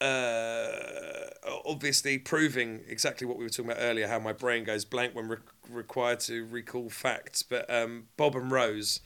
uh, 0.00 1.60
obviously 1.64 2.18
proving 2.18 2.80
exactly 2.88 3.26
what 3.26 3.38
we 3.38 3.44
were 3.44 3.50
talking 3.50 3.70
about 3.70 3.82
earlier, 3.82 4.08
how 4.08 4.18
my 4.18 4.32
brain 4.32 4.64
goes 4.64 4.84
blank 4.84 5.14
when 5.14 5.28
re- 5.28 5.36
required 5.70 6.20
to 6.20 6.44
recall 6.46 6.90
facts. 6.90 7.42
But 7.42 7.72
um, 7.72 8.08
Bob 8.16 8.36
and 8.36 8.50
Rose 8.50 9.00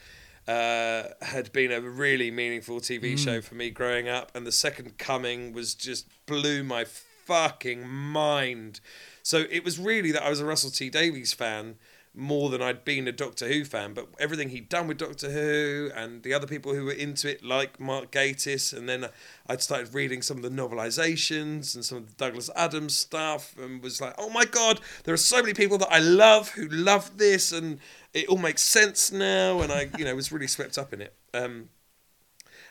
uh, 0.47 1.05
had 1.23 1.53
been 1.53 1.73
a 1.73 1.81
really 1.81 2.31
meaningful 2.31 2.81
TV 2.81 3.19
show 3.19 3.41
for 3.41 3.55
me 3.55 3.71
growing 3.71 4.09
up, 4.09 4.31
and 4.35 4.47
the 4.47 4.53
Second 4.53 4.99
Coming 4.99 5.53
was 5.53 5.75
just 5.75 6.07
blew 6.27 6.63
my 6.63 6.85
fucking 6.85 7.89
mind. 7.89 8.81
So 9.23 9.45
it 9.51 9.65
was 9.65 9.79
really 9.79 10.13
that 10.13 10.23
I 10.23 10.29
was 10.29 10.41
a 10.41 10.45
Russell 10.45 10.71
T 10.71 10.91
Davies 10.91 11.33
fan 11.33 11.77
more 12.17 12.49
than 12.49 12.63
I'd 12.63 12.85
been 12.85 13.09
a 13.09 13.13
Doctor 13.13 13.49
Who 13.49 13.65
fan, 13.65 13.93
but 13.93 14.09
everything 14.21 14.51
he'd 14.51 14.69
done 14.69 14.87
with 14.87 14.99
Doctor 14.99 15.31
Who 15.31 15.91
and 15.95 16.23
the 16.23 16.33
other 16.33 16.47
people 16.47 16.73
who 16.73 16.85
were 16.85 16.93
into 16.93 17.29
it, 17.31 17.45
like 17.45 17.81
Mark 17.81 18.13
Gatiss, 18.13 18.73
and 18.73 18.89
then 18.89 19.07
I'd 19.49 19.63
started 19.63 19.93
reading 19.93 20.23
some 20.23 20.37
of 20.37 20.43
the 20.45 20.51
novelizations 20.51 21.75
and 21.75 21.85
some 21.85 21.99
of 21.99 22.07
the 22.07 22.15
Douglas 22.15 22.51
Adams 22.55 22.97
stuff, 22.97 23.57
and 23.59 23.83
was 23.83 24.01
like, 24.01 24.15
oh 24.17 24.31
my 24.31 24.45
god, 24.45 24.81
there 25.03 25.15
are 25.15 25.19
so 25.19 25.41
many 25.41 25.55
people 25.55 25.77
that 25.79 25.93
I 25.93 25.99
love 25.99 26.51
who 26.51 26.69
love 26.69 27.19
this, 27.19 27.51
and 27.51 27.81
it 28.13 28.29
all 28.29 28.39
makes 28.39 28.63
sense 28.63 29.11
now, 29.11 29.61
and 29.61 29.73
I, 29.73 29.91
you 29.99 30.05
know, 30.05 30.15
was 30.15 30.31
really 30.31 30.47
swept 30.47 30.79
up 30.79 30.93
in 30.93 31.01
it. 31.01 31.15
Um, 31.33 31.71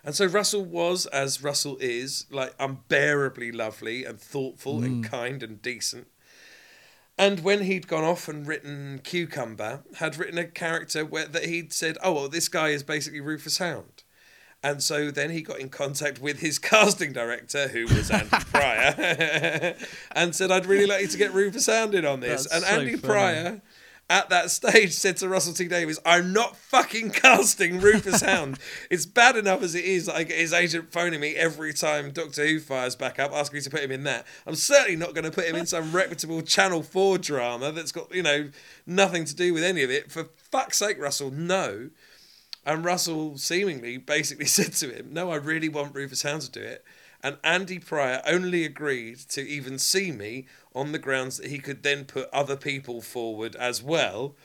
and 0.06 0.16
so 0.16 0.26
Russell 0.26 0.66
was, 0.66 1.06
as 1.08 1.44
Russell 1.44 1.78
is, 1.80 2.28
like 2.30 2.54
unbearably 2.60 3.52
lovely 3.52 4.06
and 4.06 4.20
thoughtful 4.20 4.84
and 4.84 5.04
kind 5.04 5.42
and 5.44 5.62
decent. 5.62 6.08
And 7.18 7.42
when 7.42 7.64
he'd 7.64 7.88
gone 7.88 8.04
off 8.04 8.28
and 8.28 8.48
written 8.48 9.00
Cucumber, 9.04 9.84
had 9.98 10.18
written 10.18 10.38
a 10.38 10.46
character 10.46 11.06
where 11.06 11.28
that 11.28 11.46
he'd 11.46 11.72
said, 11.72 11.98
"Oh, 12.04 12.14
well, 12.14 12.28
this 12.30 12.48
guy 12.50 12.70
is 12.70 12.82
basically 12.82 13.20
Rufus 13.22 13.60
Hound," 13.60 14.04
and 14.64 14.82
so 14.82 15.12
then 15.12 15.30
he 15.30 15.42
got 15.42 15.60
in 15.60 15.70
contact 15.70 16.20
with 16.20 16.40
his 16.40 16.58
casting 16.72 17.14
director, 17.14 17.68
who 17.68 17.84
was 17.86 18.10
Andy 18.10 18.30
Pryor, 18.52 19.76
and 20.12 20.36
said, 20.36 20.52
"I'd 20.52 20.66
really 20.66 20.88
like 20.88 21.02
you 21.02 21.08
to 21.08 21.18
get 21.18 21.34
Rufus 21.34 21.68
Hound 21.68 21.94
in 21.94 22.06
on 22.06 22.20
this." 22.20 22.48
That's 22.50 22.56
and 22.56 22.64
so 22.64 22.80
Andy 22.80 22.96
funny. 22.98 23.14
Pryor, 23.14 23.62
at 24.14 24.30
that 24.30 24.52
stage, 24.52 24.94
said 24.94 25.18
to 25.18 25.28
Russell 25.28 25.54
T 25.54 25.68
Davies, 25.68 26.00
"I'm 26.06 26.32
not 26.32 26.56
fucking 26.56 27.10
casting 27.10 27.80
Rufus 27.80 28.22
Hound. 28.22 28.60
it's 28.92 29.08
bad 29.08 29.36
enough 29.36 29.64
as 29.64 29.74
it 29.74 29.84
is. 29.84 30.06
that 30.06 30.16
I 30.16 30.24
get 30.24 30.38
his 30.38 30.54
agent 30.54 30.92
phoning 30.92 31.20
me 31.20 31.36
every 31.36 31.74
time 31.74 32.12
Doctor 32.12 32.46
Who 32.46 32.60
fires 32.60 32.96
back 32.96 33.18
up, 33.18 33.32
asking 33.34 33.58
me 33.58 33.62
to 33.62 33.70
put 33.72 33.82
him 33.82 33.92
in 33.92 34.04
that. 34.04 34.28
I'm 34.46 34.54
certainly 34.54 34.96
not 34.96 35.16
going 35.16 35.26
to 35.26 35.32
put 35.32 35.46
him 35.46 35.56
in 35.56 35.66
some 35.66 35.92
reputable 35.92 36.44
Channel 36.44 36.84
Four 36.84 37.18
drama 37.18 37.72
that's 37.72 37.92
got 37.92 38.14
you 38.14 38.22
know 38.22 38.52
nothing 38.86 39.26
to 39.26 39.36
do 39.36 39.52
with 39.52 39.64
any 39.64 39.82
of 39.82 39.90
it. 39.90 40.12
For 40.12 40.26
fuck's 40.52 40.78
sake, 40.78 41.00
Russell, 41.00 41.32
no." 41.32 41.90
And 42.66 42.86
Russell 42.86 43.38
seemingly 43.38 43.98
basically 43.98 44.46
said 44.58 44.74
to 44.74 44.90
him, 44.96 45.08
No, 45.12 45.32
I 45.32 45.36
really 45.36 45.68
want 45.68 45.94
Rufus 45.94 46.22
Hound 46.22 46.44
to 46.44 46.52
do 46.52 46.62
it. 46.62 46.86
And 47.24 47.38
Andy 47.42 47.80
Pryor 47.80 48.22
only 48.28 48.66
agreed 48.66 49.18
to 49.30 49.42
even 49.42 49.80
see 49.80 50.12
me 50.12 50.46
on 50.76 50.92
the 50.92 51.00
grounds 51.00 51.38
that 51.38 51.50
he 51.50 51.60
could 51.60 51.84
then 51.84 52.06
put 52.06 52.30
other 52.32 52.56
people 52.56 53.02
forward 53.02 53.56
as 53.56 53.82
well 53.82 54.36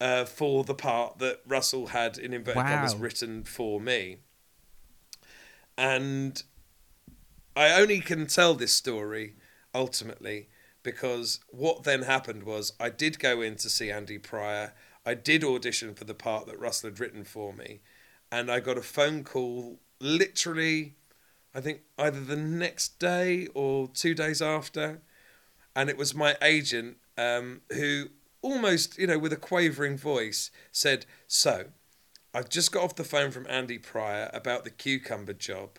uh, 0.00 0.24
for 0.24 0.64
the 0.64 0.74
part 0.74 1.18
that 1.18 1.40
Russell 1.46 1.88
had, 1.88 2.18
in 2.18 2.32
inverted 2.32 2.62
commas, 2.62 2.94
written 2.94 3.44
for 3.44 3.80
me. 3.80 4.18
And 5.76 6.42
I 7.56 7.80
only 7.80 8.00
can 8.00 8.26
tell 8.26 8.54
this 8.54 8.72
story 8.72 9.34
ultimately 9.74 10.48
because 10.82 11.40
what 11.48 11.84
then 11.84 12.02
happened 12.02 12.44
was 12.44 12.74
I 12.78 12.90
did 12.90 13.18
go 13.18 13.40
in 13.40 13.56
to 13.56 13.68
see 13.68 13.90
Andy 13.90 14.18
Pryor. 14.18 14.74
I 15.04 15.14
did 15.14 15.42
audition 15.42 15.94
for 15.94 16.04
the 16.04 16.14
part 16.14 16.46
that 16.46 16.58
Russell 16.58 16.90
had 16.90 17.00
written 17.00 17.24
for 17.24 17.52
me, 17.52 17.80
and 18.30 18.50
I 18.50 18.60
got 18.60 18.78
a 18.78 18.82
phone 18.82 19.24
call 19.24 19.80
literally, 20.00 20.94
I 21.54 21.60
think 21.60 21.80
either 21.98 22.20
the 22.20 22.36
next 22.36 22.98
day 22.98 23.48
or 23.54 23.88
two 23.88 24.14
days 24.14 24.40
after, 24.40 25.00
and 25.74 25.90
it 25.90 25.96
was 25.96 26.14
my 26.14 26.36
agent 26.42 26.98
um, 27.16 27.62
who 27.72 28.06
almost, 28.42 28.98
you 28.98 29.06
know, 29.06 29.18
with 29.18 29.32
a 29.32 29.36
quavering 29.36 29.96
voice 29.96 30.50
said, 30.72 31.06
"So, 31.26 31.66
I've 32.32 32.48
just 32.48 32.72
got 32.72 32.84
off 32.84 32.96
the 32.96 33.04
phone 33.04 33.30
from 33.30 33.46
Andy 33.48 33.78
Pryor 33.78 34.30
about 34.32 34.64
the 34.64 34.70
cucumber 34.70 35.32
job." 35.34 35.78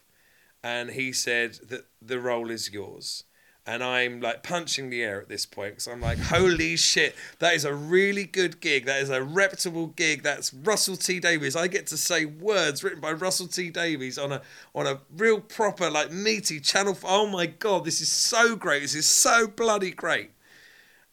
and 0.66 0.90
he 0.90 1.14
said 1.14 1.54
that 1.70 1.86
the 2.02 2.20
role 2.20 2.50
is 2.50 2.74
yours. 2.74 3.24
And 3.68 3.84
I'm 3.84 4.22
like 4.22 4.44
punching 4.44 4.92
the 4.92 5.02
air 5.02 5.20
at 5.20 5.28
this 5.28 5.46
point 5.46 5.74
because 5.74 5.88
I'm 5.88 6.02
like, 6.02 6.20
holy 6.20 6.76
shit, 6.76 7.16
that 7.40 7.56
is 7.56 7.66
a 7.66 7.74
really 7.74 8.26
good 8.26 8.62
gig. 8.62 8.86
That 8.86 9.02
is 9.02 9.10
a 9.10 9.24
reputable 9.24 9.88
gig. 9.88 10.22
That's 10.22 10.54
Russell 10.54 10.96
T 10.96 11.20
Davies. 11.20 11.56
I 11.56 11.68
get 11.68 11.88
to 11.88 11.98
say 11.98 12.26
words 12.26 12.84
written 12.84 13.00
by 13.00 13.12
Russell 13.12 13.48
T 13.48 13.72
Davies 13.72 14.20
on 14.20 14.32
a 14.32 14.42
on 14.76 14.86
a 14.86 15.02
real 15.18 15.40
proper 15.40 15.90
like 15.90 16.12
meaty 16.12 16.60
channel. 16.60 16.96
Oh 17.04 17.26
my 17.26 17.48
god, 17.48 17.86
this 17.86 18.02
is 18.02 18.10
so 18.12 18.56
great. 18.56 18.84
This 18.84 18.94
is 18.94 19.08
so 19.08 19.48
bloody 19.48 19.92
great. 19.92 20.30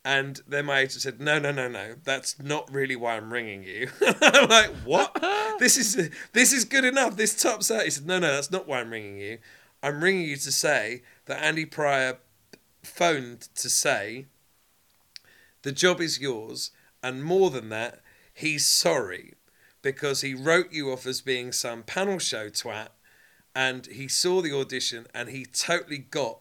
And 0.05 0.43
then 0.47 0.67
my 0.67 0.81
agent 0.81 1.03
said, 1.03 1.21
"No, 1.21 1.39
no, 1.39 1.53
no, 1.53 1.69
no. 1.69 1.95
That's 2.05 2.39
not 2.39 2.71
really 2.73 2.97
why 2.97 3.17
I'm 3.17 3.33
ringing 3.33 3.63
you." 3.63 3.89
I'm 4.21 4.49
like, 4.49 4.71
"What? 4.85 5.17
this 5.59 5.79
is 5.79 6.11
this 6.33 6.53
is 6.53 6.65
good 6.65 6.85
enough. 6.85 7.17
This 7.17 7.41
tops 7.41 7.71
out." 7.71 7.85
He 7.85 7.91
said, 7.91 8.07
"No, 8.07 8.19
no, 8.19 8.33
that's 8.33 8.51
not 8.51 8.67
why 8.67 8.81
I'm 8.81 8.91
ringing 8.91 9.19
you. 9.19 9.39
I'm 9.83 10.03
ringing 10.03 10.29
you 10.29 10.37
to 10.37 10.53
say 10.53 11.03
that 11.27 11.43
Andy 11.43 11.65
Pryor 11.65 12.19
phoned 12.83 13.49
to 13.55 13.71
say 13.71 14.27
the 15.63 15.73
job 15.73 16.01
is 16.01 16.21
yours, 16.21 16.71
and 17.03 17.25
more 17.25 17.51
than 17.51 17.69
that, 17.69 18.01
he's 18.35 18.67
sorry 18.67 19.35
because 19.81 20.21
he 20.21 20.35
wrote 20.35 20.73
you 20.73 20.91
off 20.93 21.07
as 21.07 21.21
being 21.21 21.53
some 21.53 21.83
panel 21.83 22.19
show 22.19 22.49
twat, 22.49 22.89
and 23.55 23.87
he 23.87 24.09
saw 24.09 24.41
the 24.41 24.53
audition 24.53 25.07
and 25.15 25.29
he 25.29 25.45
totally 25.45 25.99
got 25.99 26.39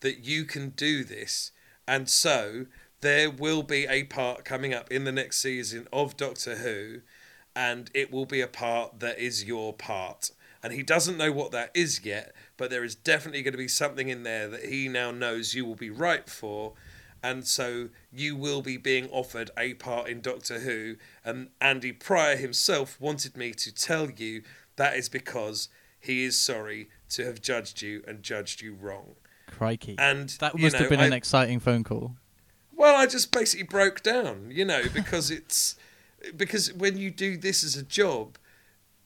that 0.00 0.24
you 0.24 0.44
can 0.44 0.70
do 0.70 1.04
this, 1.04 1.52
and 1.88 2.08
so 2.08 2.66
there 3.00 3.30
will 3.30 3.62
be 3.62 3.86
a 3.86 4.04
part 4.04 4.44
coming 4.44 4.72
up 4.72 4.90
in 4.90 5.04
the 5.04 5.12
next 5.12 5.38
season 5.40 5.86
of 5.92 6.16
Doctor 6.16 6.56
Who, 6.56 7.00
and 7.54 7.90
it 7.94 8.12
will 8.12 8.26
be 8.26 8.40
a 8.40 8.46
part 8.46 9.00
that 9.00 9.18
is 9.18 9.44
your 9.44 9.72
part. 9.72 10.30
And 10.62 10.72
he 10.72 10.82
doesn't 10.82 11.18
know 11.18 11.30
what 11.30 11.52
that 11.52 11.70
is 11.74 12.04
yet, 12.04 12.34
but 12.56 12.70
there 12.70 12.84
is 12.84 12.94
definitely 12.94 13.42
going 13.42 13.52
to 13.52 13.58
be 13.58 13.68
something 13.68 14.08
in 14.08 14.22
there 14.22 14.48
that 14.48 14.64
he 14.64 14.88
now 14.88 15.10
knows 15.10 15.54
you 15.54 15.64
will 15.64 15.74
be 15.74 15.90
ripe 15.90 16.28
for. 16.28 16.72
And 17.22 17.46
so 17.46 17.88
you 18.12 18.36
will 18.36 18.60
be 18.60 18.76
being 18.76 19.08
offered 19.10 19.50
a 19.58 19.74
part 19.74 20.08
in 20.08 20.20
Doctor 20.20 20.60
Who. 20.60 20.96
And 21.24 21.48
Andy 21.60 21.90
Pryor 21.90 22.36
himself 22.36 23.00
wanted 23.00 23.36
me 23.36 23.52
to 23.54 23.72
tell 23.72 24.10
you 24.10 24.42
that 24.76 24.94
is 24.96 25.08
because 25.08 25.68
he 25.98 26.24
is 26.24 26.38
sorry 26.38 26.90
to 27.10 27.24
have 27.24 27.40
judged 27.40 27.80
you 27.80 28.04
and 28.06 28.22
judged 28.22 28.60
you 28.60 28.74
wrong. 28.74 29.14
Crikey. 29.46 29.94
And 29.98 30.28
that 30.40 30.58
must 30.58 30.74
know, 30.74 30.80
have 30.80 30.90
been 30.90 31.00
I- 31.00 31.06
an 31.06 31.12
exciting 31.14 31.60
phone 31.60 31.82
call. 31.82 32.16
well, 32.76 32.94
I 32.94 33.06
just 33.06 33.32
basically 33.32 33.64
broke 33.66 34.02
down, 34.02 34.50
you 34.50 34.64
know, 34.64 34.82
because 34.92 35.30
it's 35.30 35.76
because 36.36 36.72
when 36.72 36.98
you 36.98 37.10
do 37.10 37.36
this 37.38 37.64
as 37.64 37.74
a 37.76 37.82
job, 37.82 38.36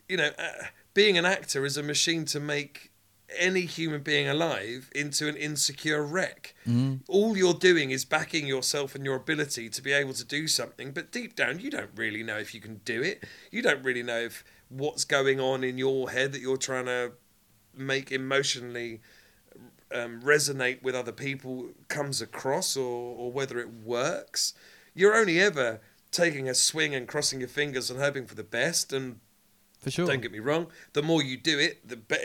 you 0.08 0.16
know, 0.16 0.30
uh, 0.38 0.64
being 0.94 1.16
an 1.18 1.24
actor 1.26 1.64
is 1.64 1.76
a 1.76 1.82
machine 1.82 2.24
to 2.26 2.40
make 2.40 2.90
any 3.36 3.62
human 3.62 4.02
being 4.02 4.28
alive 4.28 4.90
into 4.94 5.28
an 5.28 5.36
insecure 5.36 6.02
wreck. 6.02 6.54
Mm. 6.66 7.00
All 7.08 7.36
you're 7.36 7.54
doing 7.54 7.90
is 7.90 8.04
backing 8.04 8.46
yourself 8.46 8.94
and 8.94 9.04
your 9.04 9.16
ability 9.16 9.68
to 9.70 9.82
be 9.82 9.92
able 9.92 10.14
to 10.14 10.24
do 10.24 10.46
something, 10.48 10.92
but 10.92 11.12
deep 11.12 11.36
down, 11.36 11.60
you 11.60 11.70
don't 11.70 11.90
really 11.94 12.22
know 12.22 12.38
if 12.38 12.54
you 12.54 12.60
can 12.60 12.80
do 12.84 13.02
it. 13.02 13.24
You 13.50 13.62
don't 13.62 13.82
really 13.82 14.02
know 14.02 14.18
if 14.18 14.44
what's 14.68 15.04
going 15.04 15.40
on 15.40 15.64
in 15.64 15.78
your 15.78 16.10
head 16.10 16.32
that 16.32 16.40
you're 16.40 16.56
trying 16.56 16.86
to 16.86 17.12
make 17.76 18.10
emotionally 18.10 19.00
um, 19.94 20.20
resonate 20.22 20.82
with 20.82 20.94
other 20.94 21.12
people 21.12 21.70
comes 21.88 22.20
across 22.20 22.76
or, 22.76 23.16
or 23.16 23.32
whether 23.32 23.58
it 23.58 23.72
works. 23.72 24.54
You're 24.94 25.14
only 25.14 25.40
ever 25.40 25.80
taking 26.10 26.48
a 26.48 26.54
swing 26.54 26.94
and 26.94 27.06
crossing 27.06 27.40
your 27.40 27.48
fingers 27.48 27.90
and 27.90 28.00
hoping 28.00 28.26
for 28.26 28.34
the 28.34 28.44
best. 28.44 28.92
And 28.92 29.20
For 29.80 29.90
sure. 29.90 30.06
don't 30.06 30.20
get 30.20 30.32
me 30.32 30.40
wrong, 30.40 30.68
the 30.92 31.02
more 31.02 31.22
you 31.22 31.36
do 31.36 31.58
it, 31.58 31.86
the 31.86 31.96
better 31.96 32.24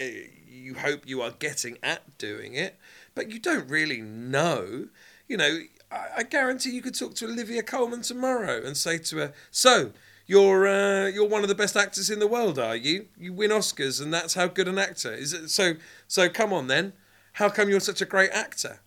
you 0.54 0.76
hope 0.76 1.08
you 1.08 1.22
are 1.22 1.32
getting 1.32 1.78
at 1.84 2.18
doing 2.18 2.54
it. 2.54 2.78
But 3.16 3.32
you 3.32 3.40
don't 3.40 3.70
really 3.70 4.02
know. 4.02 4.88
You 5.28 5.38
know, 5.38 5.60
I, 5.92 6.08
I 6.18 6.24
guarantee 6.24 6.72
you 6.72 6.82
could 6.82 6.98
talk 6.98 7.16
to 7.16 7.26
Olivia 7.26 7.64
Colman 7.64 8.02
tomorrow 8.02 8.62
and 8.64 8.78
say 8.78 8.98
to 9.00 9.18
her, 9.18 9.34
"So, 9.52 9.92
you're 10.26 10.68
uh, 10.68 11.08
you're 11.08 11.28
one 11.28 11.44
of 11.44 11.50
the 11.50 11.56
best 11.56 11.76
actors 11.76 12.10
in 12.10 12.20
the 12.20 12.28
world, 12.28 12.60
are 12.60 12.76
you? 12.76 13.08
You 13.18 13.34
win 13.34 13.52
Oscars, 13.52 14.02
and 14.02 14.14
that's 14.14 14.36
how 14.36 14.48
good 14.48 14.68
an 14.68 14.78
actor 14.78 15.14
is. 15.14 15.34
It 15.34 15.50
so? 15.50 15.74
So 16.08 16.30
come 16.30 16.54
on 16.54 16.68
then. 16.68 16.94
How 17.34 17.50
come 17.50 17.70
you're 17.70 17.80
such 17.80 18.02
a 18.02 18.06
great 18.06 18.32
actor?" 18.32 18.80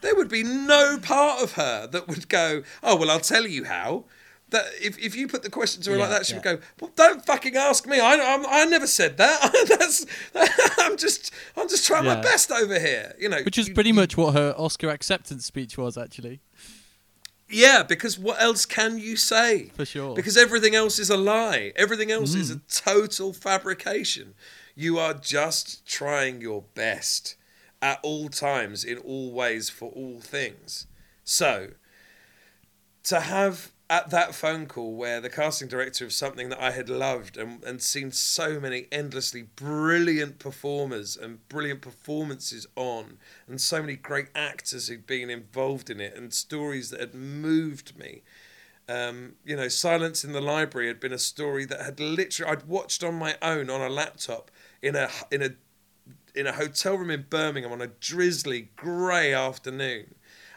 There 0.00 0.14
would 0.14 0.30
be 0.30 0.42
no 0.42 0.98
part 0.98 1.42
of 1.42 1.52
her 1.52 1.86
that 1.86 2.08
would 2.08 2.28
go, 2.28 2.62
"Oh 2.82 2.96
well, 2.96 3.10
I'll 3.10 3.20
tell 3.20 3.46
you 3.46 3.64
how." 3.64 4.06
That 4.50 4.64
if, 4.80 4.98
if 4.98 5.14
you 5.14 5.28
put 5.28 5.42
the 5.42 5.50
question 5.50 5.82
to 5.82 5.90
her 5.92 5.96
like 5.98 6.10
that, 6.10 6.26
she 6.26 6.34
would 6.34 6.42
go, 6.42 6.58
"Well, 6.80 6.90
don't 6.96 7.24
fucking 7.24 7.56
ask 7.56 7.86
me. 7.86 8.00
I 8.00 8.14
I'm, 8.14 8.44
I 8.48 8.64
never 8.64 8.86
said 8.86 9.16
that. 9.18 9.52
That's 9.68 10.06
I'm 10.78 10.96
just 10.96 11.32
I'm 11.56 11.68
just 11.68 11.86
trying 11.86 12.04
my 12.04 12.20
best 12.20 12.50
over 12.50 12.78
here. 12.78 13.14
You 13.18 13.28
know, 13.28 13.42
Which 13.42 13.58
is 13.58 13.68
pretty 13.68 13.92
much 13.92 14.16
what 14.16 14.34
her 14.34 14.54
Oscar 14.58 14.88
acceptance 14.90 15.44
speech 15.46 15.78
was, 15.78 15.96
actually. 15.96 16.40
yeah. 17.48 17.82
Because 17.82 18.18
what 18.18 18.40
else 18.40 18.66
can 18.66 18.98
you 18.98 19.16
say? 19.16 19.70
For 19.74 19.84
sure. 19.84 20.14
Because 20.14 20.36
everything 20.36 20.74
else 20.74 20.98
is 20.98 21.10
a 21.10 21.16
lie. 21.16 21.72
Everything 21.76 22.10
else 22.10 22.34
is 22.34 22.50
a 22.50 22.56
Mm. 22.56 22.82
total 22.84 23.32
fabrication. 23.32 24.34
You 24.76 24.98
are 24.98 25.14
just 25.14 25.86
trying 25.86 26.40
your 26.40 26.62
best 26.74 27.36
at 27.82 27.98
all 28.02 28.28
times, 28.28 28.84
in 28.84 28.98
all 28.98 29.32
ways, 29.32 29.68
for 29.70 29.90
all 29.90 30.20
things. 30.20 30.86
So, 31.24 31.70
to 33.04 33.20
have 33.20 33.72
at 33.90 34.08
that 34.10 34.36
phone 34.36 34.66
call 34.66 34.94
where 34.94 35.20
the 35.20 35.28
casting 35.28 35.66
director 35.66 36.04
of 36.04 36.12
something 36.12 36.48
that 36.48 36.62
I 36.62 36.70
had 36.70 36.88
loved 36.88 37.36
and, 37.36 37.62
and 37.64 37.82
seen 37.82 38.12
so 38.12 38.60
many 38.60 38.86
endlessly 38.92 39.42
brilliant 39.42 40.38
performers 40.38 41.16
and 41.16 41.46
brilliant 41.48 41.80
performances 41.82 42.68
on, 42.76 43.18
and 43.48 43.60
so 43.60 43.80
many 43.80 43.96
great 43.96 44.28
actors 44.32 44.86
who'd 44.86 45.08
been 45.08 45.28
involved 45.28 45.90
in 45.90 46.00
it, 46.00 46.16
and 46.16 46.32
stories 46.32 46.90
that 46.90 47.00
had 47.00 47.14
moved 47.16 47.98
me. 47.98 48.22
Um, 48.88 49.34
you 49.44 49.56
know, 49.56 49.68
Silence 49.68 50.22
in 50.24 50.32
the 50.32 50.40
Library 50.40 50.86
had 50.86 51.00
been 51.00 51.12
a 51.12 51.18
story 51.18 51.64
that 51.64 51.80
had 51.80 51.98
literally 51.98 52.52
I'd 52.52 52.68
watched 52.68 53.02
on 53.02 53.16
my 53.16 53.36
own 53.42 53.68
on 53.70 53.80
a 53.80 53.88
laptop 53.88 54.52
in 54.80 54.94
a 54.94 55.08
in 55.32 55.42
a 55.42 55.50
in 56.34 56.46
a 56.46 56.52
hotel 56.52 56.96
room 56.96 57.10
in 57.10 57.26
Birmingham 57.28 57.72
on 57.72 57.80
a 57.80 57.88
drizzly 57.88 58.70
grey 58.76 59.34
afternoon, 59.34 60.14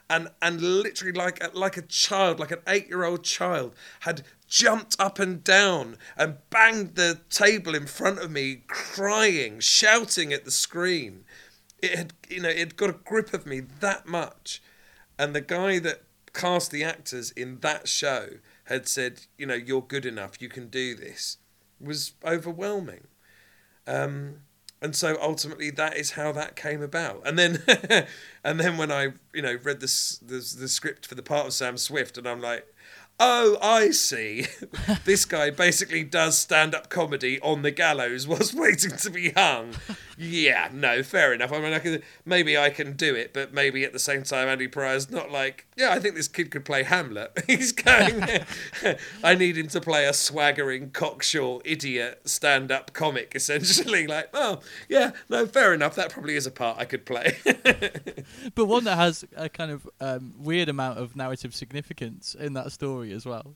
and 0.10 0.30
and 0.42 0.62
literally 0.62 1.14
like 1.14 1.44
a, 1.44 1.50
like 1.58 1.78
a 1.78 1.82
child, 1.84 2.40
like 2.40 2.52
an 2.52 2.62
eight 2.68 2.88
year 2.88 3.04
old 3.04 3.24
child, 3.24 3.74
had 4.02 4.24
jumped 4.48 4.96
up 5.00 5.20
and 5.20 5.44
down 5.44 5.98
and 6.18 6.38
banged 6.50 6.96
the 6.96 7.20
table 7.30 7.74
in 7.76 7.86
front 7.86 8.20
of 8.20 8.32
me, 8.32 8.64
crying, 8.68 9.60
shouting 9.60 10.32
at 10.34 10.46
the 10.46 10.52
screen. 10.52 11.26
It 11.82 11.96
had 11.96 12.14
you 12.30 12.42
know 12.42 12.50
it 12.50 12.76
got 12.76 12.90
a 12.90 12.94
grip 12.94 13.34
of 13.34 13.46
me 13.46 13.62
that 13.80 14.08
much, 14.08 14.62
and 15.18 15.36
the 15.36 15.42
guy 15.42 15.80
that 15.80 16.04
cast 16.34 16.72
the 16.72 16.84
actors 16.84 17.32
in 17.32 17.60
that 17.60 17.88
show 17.88 18.30
had 18.66 18.88
said, 18.88 19.22
you 19.38 19.46
know, 19.46 19.54
you're 19.54 19.82
good 19.82 20.06
enough, 20.06 20.42
you 20.42 20.50
can 20.50 20.68
do 20.68 20.96
this, 20.96 21.38
was 21.80 22.14
overwhelming. 22.26 23.08
Um, 23.86 24.42
and 24.84 24.96
so 24.96 25.18
ultimately 25.22 25.72
that 25.72 25.96
is 25.96 26.12
how 26.12 26.34
that 26.34 26.58
came 26.58 26.82
about. 26.84 27.26
And 27.26 27.40
then 27.40 27.64
and 28.44 28.60
then 28.60 28.78
when 28.78 28.92
i 28.92 29.14
you 29.34 29.42
know 29.42 29.58
read 29.64 29.80
the, 29.80 29.88
the 30.22 30.68
script 30.68 31.08
for 31.08 31.16
the 31.16 31.24
part 31.24 31.48
of 31.48 31.54
sam 31.54 31.78
swift 31.78 32.18
and 32.18 32.28
i'm 32.28 32.42
like 32.42 32.68
oh 33.20 33.58
i 33.62 33.90
see. 33.90 34.46
This 35.06 35.26
guy 35.26 35.50
basically 35.50 36.04
does 36.04 36.38
stand-up 36.38 36.90
comedy 36.90 37.40
on 37.42 37.62
the 37.62 37.72
gallows 37.72 38.28
whilst 38.28 38.54
waiting 38.54 38.98
to 38.98 39.10
be 39.10 39.32
hung 39.32 39.74
yeah 40.18 40.70
no 40.72 41.02
fair 41.04 41.34
enough. 41.34 41.52
I 41.52 41.60
mean 41.60 41.74
I 41.74 41.80
can, 41.80 42.02
maybe 42.26 42.58
i 42.58 42.70
can 42.70 42.94
do 42.94 43.16
it 43.16 43.34
but 43.34 43.54
maybe 43.54 43.84
at 43.84 43.94
the 43.94 44.00
same 44.00 44.24
time 44.24 44.48
andy 44.48 44.68
pryor's 44.68 45.10
not 45.10 45.32
like 45.32 45.66
yeah 45.76 45.92
i 45.92 46.00
think 46.00 46.16
this 46.16 46.28
kid 46.28 46.52
could 46.52 46.66
play 46.66 46.84
hamlet. 46.84 47.32
He's 47.48 47.72
going 47.72 48.24
i 49.24 49.36
need 49.36 49.58
him 49.58 49.68
to 49.70 49.82
play 49.82 50.06
a 50.06 50.14
swaggering 50.14 50.92
cocksure 50.92 51.60
idiot 51.66 52.22
stand-up 52.26 52.94
comic 52.94 53.34
essentially. 53.36 54.08
Like 54.14 54.30
oh 54.34 54.60
yeah 54.90 55.12
no 55.30 55.46
fair 55.46 55.74
enough. 55.74 55.96
That 55.96 56.12
probably 56.12 56.36
is 56.36 56.46
a 56.46 56.52
part 56.52 56.78
i 56.78 56.86
could 56.86 57.06
play. 57.06 57.38
But 58.56 58.66
one 58.66 58.84
that 58.84 58.98
has 58.98 59.26
a 59.36 59.50
kind 59.50 59.72
of 59.72 59.90
um, 60.00 60.34
weird 60.38 60.70
amount 60.70 61.00
of 61.00 61.16
narrative 61.16 61.56
significance 61.56 62.36
in 62.36 62.54
that 62.54 62.72
story 62.72 63.12
as 63.12 63.26
well. 63.26 63.56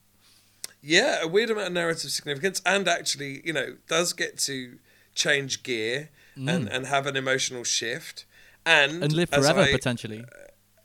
yeah, 0.82 1.22
a 1.22 1.28
weird 1.28 1.50
amount 1.50 1.68
of 1.68 1.72
narrative 1.72 2.10
significance, 2.10 2.62
and 2.64 2.88
actually, 2.88 3.42
you 3.44 3.52
know, 3.52 3.76
does 3.88 4.12
get 4.12 4.38
to 4.38 4.78
change 5.14 5.62
gear 5.62 6.10
and, 6.46 6.68
and 6.68 6.86
have 6.86 7.06
an 7.06 7.16
emotional 7.16 7.64
shift, 7.64 8.24
and 8.64 8.92
Mm. 8.92 9.02
And 9.02 9.12
live 9.12 9.30
forever, 9.30 9.60
I- 9.60 9.72
potentially. 9.72 10.24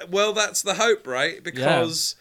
Well, 0.09 0.33
that's 0.33 0.61
the 0.61 0.75
hope, 0.75 1.07
right? 1.07 1.43
Because 1.43 2.15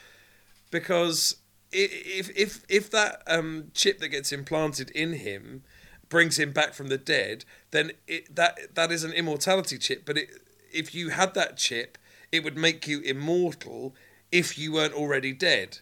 because 0.70 1.36
if 1.72 2.30
if 2.36 2.64
if 2.68 2.90
that 2.90 3.22
um, 3.26 3.70
chip 3.74 3.98
that 4.00 4.08
gets 4.08 4.32
implanted 4.32 4.90
in 4.90 5.14
him 5.14 5.62
brings 6.08 6.38
him 6.38 6.52
back 6.52 6.74
from 6.74 6.88
the 6.88 6.98
dead, 6.98 7.44
then 7.70 7.92
it, 8.06 8.36
that 8.36 8.74
that 8.74 8.92
is 8.92 9.02
an 9.02 9.12
immortality 9.12 9.78
chip. 9.78 10.04
But 10.04 10.18
it, 10.18 10.28
if 10.72 10.94
you 10.94 11.08
had 11.08 11.34
that 11.34 11.56
chip, 11.56 11.98
it 12.30 12.44
would 12.44 12.56
make 12.56 12.86
you 12.86 13.00
immortal 13.00 13.94
if 14.30 14.58
you 14.58 14.72
weren't 14.72 14.94
already 14.94 15.32
dead. 15.32 15.78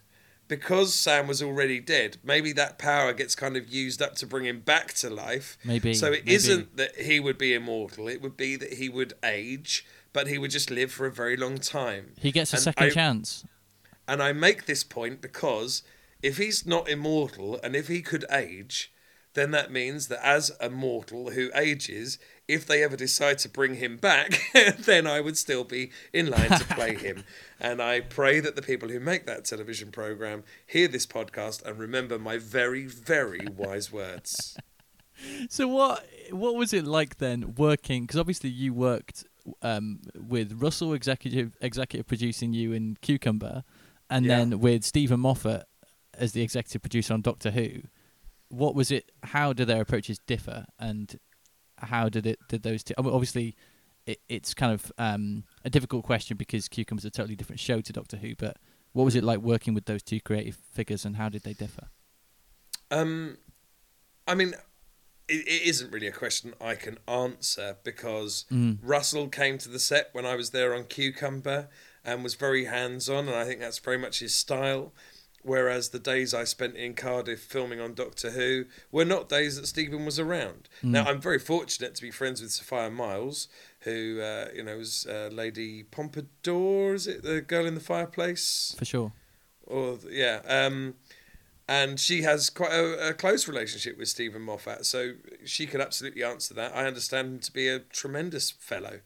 Because 0.51 0.95
Sam 0.95 1.29
was 1.29 1.41
already 1.41 1.79
dead, 1.79 2.17
maybe 2.25 2.53
that 2.55 2.77
power 2.77 3.13
gets 3.13 3.37
kind 3.37 3.57
of 3.57 3.69
used 3.69 4.03
up 4.03 4.17
to 4.17 4.27
bring 4.27 4.47
him 4.47 4.59
back 4.59 4.93
to 4.95 5.09
life. 5.09 5.57
Maybe, 5.65 5.95
So 5.95 6.13
it 6.13 6.25
not 6.27 6.77
that 6.77 6.97
he 6.97 7.21
would 7.21 7.39
be 7.39 7.55
immortal. 7.55 8.09
It 8.09 8.21
would 8.21 8.37
be 8.37 8.57
that 8.57 8.73
he 8.73 8.89
would 8.89 9.13
age, 9.23 9.87
but 10.13 10.27
he 10.27 10.39
would 10.39 10.51
just 10.51 10.69
live 10.69 10.91
for 10.91 11.07
a 11.07 11.13
very 11.13 11.37
long 11.37 11.59
time. 11.59 12.15
He 12.19 12.33
gets 12.33 12.53
a 12.53 12.57
And 12.57 12.65
second 12.65 12.87
I- 12.89 12.91
chance. 12.91 13.45
And 14.09 14.21
I 14.21 14.33
make 14.33 14.67
this 14.67 14.83
point 14.83 15.21
because 15.21 15.85
if 16.21 16.37
he's 16.39 16.67
not 16.67 16.89
immortal 16.89 17.61
and 17.63 17.77
if 17.77 17.87
he 17.87 18.03
could 18.03 18.25
age, 18.29 18.93
then 19.35 19.53
that 19.53 19.71
means 19.71 20.09
that 20.09 20.27
as 20.27 20.51
a 20.61 20.69
mortal 20.69 21.31
who 21.31 21.53
ages, 21.55 22.19
if 22.53 22.67
they 22.67 22.83
ever 22.85 22.97
decide 22.97 23.39
to 23.41 23.49
bring 23.49 23.75
him 23.75 23.97
back, 23.97 24.41
then 24.79 25.07
I 25.07 25.21
would 25.21 25.37
still 25.37 25.65
be 25.65 25.91
in 26.13 26.31
line 26.31 26.51
to 26.51 26.65
play 26.75 26.95
him. 26.97 27.25
And 27.63 27.83
I 27.83 28.01
pray 28.01 28.41
that 28.41 28.57
the 28.57 28.63
people 28.63 28.89
who 28.89 28.99
make 29.01 29.27
that 29.27 29.45
television 29.45 29.91
program 29.93 30.45
hear 30.67 30.89
this 30.89 31.07
podcast 31.07 31.63
and 31.67 31.79
remember 31.79 32.19
my 32.19 32.39
very, 32.39 32.87
very 32.87 33.47
wise 33.55 33.93
words. 33.93 34.57
So 35.51 35.69
what 35.69 36.07
what 36.31 36.55
was 36.55 36.73
it 36.73 36.87
like 36.87 37.19
then 37.19 37.55
working? 37.57 38.05
Because 38.05 38.19
obviously 38.19 38.49
you 38.49 38.73
worked 38.73 39.25
um, 39.61 40.01
with 40.17 40.55
Russell 40.63 40.95
executive 40.95 41.57
executive 41.61 42.07
producing 42.07 42.55
you 42.55 42.73
in 42.73 42.97
Cucumber, 43.03 43.65
and 44.09 44.25
Yeah. 44.25 44.39
then 44.39 44.61
with 44.61 44.83
Steven 44.83 45.21
Moffat 45.21 45.65
as 46.15 46.33
the 46.33 46.41
executive 46.41 46.81
producer 46.81 47.13
on 47.13 47.21
Doctor 47.21 47.51
Who. 47.51 47.83
What 48.49 48.75
was 48.75 48.91
it? 48.91 49.13
How 49.23 49.53
do 49.53 49.67
their 49.67 49.83
approaches 49.83 50.19
differ, 50.27 50.65
and 50.79 51.19
how 51.81 52.09
did 52.09 52.26
it 52.26 52.39
did 52.49 52.62
those 52.62 52.83
two? 52.83 52.95
I 52.99 53.03
mean, 53.03 53.12
obviously, 53.12 53.57
it, 54.07 54.20
it's 54.28 54.55
kind 54.55 54.72
of 54.72 54.93
um, 54.99 55.45
a 55.64 55.70
difficult 55.70 56.05
question 56.05 56.37
because 56.37 56.68
Cucumber's 56.68 57.05
a 57.05 57.11
totally 57.11 57.37
different 57.37 57.61
show 57.61 57.81
to 57.81 57.93
Doctor 57.93 58.16
Who. 58.16 58.35
But 58.37 58.57
what 58.93 59.05
was 59.05 59.14
it 59.14 59.24
like 59.24 59.41
working 59.41 59.74
with 59.74 59.87
those 59.87 60.03
two 60.03 60.20
creative 60.20 60.59
figures, 60.72 61.05
and 61.05 61.16
how 61.16 61.28
did 61.28 61.43
they 61.43 61.53
differ? 61.53 61.89
Um, 62.91 63.39
I 64.26 64.35
mean, 64.35 64.55
it, 65.28 65.47
it 65.47 65.62
isn't 65.68 65.93
really 65.93 66.09
a 66.09 66.12
question 66.12 66.55
I 66.61 66.74
can 66.74 66.99
answer 67.07 67.76
because 67.85 68.47
Mm. 68.51 68.78
Russell 68.83 69.28
came 69.28 69.59
to 69.59 69.68
the 69.68 69.78
set 69.78 70.11
when 70.12 70.26
I 70.26 70.35
was 70.35 70.51
there 70.51 70.74
on 70.74 70.85
Cucumber 70.85 71.68
and 72.05 72.24
was 72.24 72.35
very 72.35 72.64
hands 72.64 73.09
on, 73.09 73.28
and 73.28 73.37
I 73.37 73.45
think 73.45 73.61
that's 73.61 73.78
very 73.78 73.99
much 73.99 74.20
his 74.20 74.35
style. 74.35 74.93
Whereas 75.43 75.88
the 75.88 75.99
days 75.99 76.34
I 76.34 76.45
spent 76.45 76.76
in 76.76 76.93
Cardiff 76.95 77.41
filming 77.41 77.80
on 77.80 77.95
Doctor 77.95 78.30
Who 78.32 78.66
were 78.93 79.07
not 79.07 79.28
days 79.28 79.57
that 79.59 79.66
Steven 79.66 80.05
was 80.05 80.18
around. 80.18 80.68
Now 80.82 81.05
I'm 81.05 81.20
very 81.20 81.38
fortunate 81.38 81.95
to 81.95 82.03
be 82.03 82.11
friends 82.11 82.43
with 82.43 82.51
Sophia 82.51 82.91
Myles, 82.91 83.49
who 83.80 84.20
uh, 84.20 84.49
you 84.55 84.62
know 84.62 84.76
was 84.76 85.07
uh, 85.09 85.30
Lady 85.32 85.82
Pompadour. 85.84 86.95
Is 86.95 87.07
it 87.07 87.22
the 87.22 87.41
girl 87.41 87.64
in 87.64 87.74
the 87.74 87.80
fireplace? 87.80 88.74
For 88.78 88.84
sure. 88.84 89.12
or 89.66 89.99
yeah 90.11 90.41
um 90.47 90.95
and 91.68 92.01
she 92.01 92.22
has 92.22 92.51
quite 92.51 92.72
a, 92.72 93.11
a 93.11 93.14
close 93.14 93.47
relationship 93.47 93.97
with 93.97 94.09
Steven 94.09 94.43
Moffat, 94.43 94.84
so 94.84 95.12
she 95.45 95.66
could 95.66 95.80
absolutely 95.80 96.24
answer 96.24 96.53
that. 96.55 96.74
I 96.74 96.84
understand 96.86 97.28
him 97.28 97.38
to 97.38 97.53
be 97.53 97.68
a 97.68 97.78
tremendous 97.78 98.51
fellow, 98.51 99.01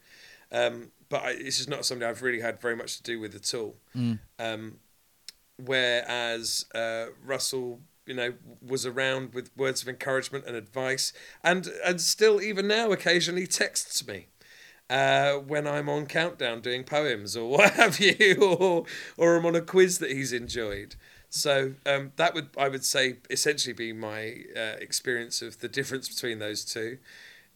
um, 0.50 0.90
but 1.10 1.22
I, 1.22 1.34
this 1.34 1.60
is 1.60 1.68
not 1.68 1.84
something 1.84 2.08
I've 2.08 2.22
really 2.22 2.40
had 2.40 2.58
very 2.62 2.74
much 2.74 2.96
to 2.96 3.02
do 3.02 3.20
with 3.20 3.34
at 3.34 3.52
all. 3.54 3.76
Um, 4.38 4.78
whereas 5.56 6.66
uh, 6.74 7.06
Russell, 7.24 7.80
you 8.06 8.14
know, 8.14 8.34
was 8.60 8.84
around 8.86 9.34
with 9.34 9.50
words 9.56 9.82
of 9.82 9.88
encouragement 9.88 10.44
and 10.46 10.56
advice, 10.56 11.12
and 11.42 11.68
and 11.84 12.00
still 12.00 12.40
even 12.40 12.66
now 12.68 12.92
occasionally 12.92 13.46
texts 13.46 14.06
me 14.06 14.28
uh, 14.90 15.34
when 15.34 15.66
I'm 15.66 15.88
on 15.88 16.06
countdown 16.06 16.60
doing 16.60 16.84
poems 16.84 17.36
or 17.36 17.48
what 17.58 17.74
have 17.74 17.98
you, 18.00 18.36
or 18.40 18.84
or 19.16 19.36
I'm 19.36 19.46
on 19.46 19.56
a 19.56 19.60
quiz 19.60 19.98
that 19.98 20.10
he's 20.10 20.32
enjoyed. 20.32 20.96
So 21.30 21.74
um, 21.84 22.12
that 22.16 22.34
would 22.34 22.50
I 22.56 22.68
would 22.68 22.84
say 22.84 23.16
essentially 23.30 23.72
be 23.72 23.92
my 23.92 24.44
uh, 24.56 24.76
experience 24.80 25.42
of 25.42 25.58
the 25.60 25.68
difference 25.68 26.08
between 26.08 26.38
those 26.38 26.64
two, 26.64 26.98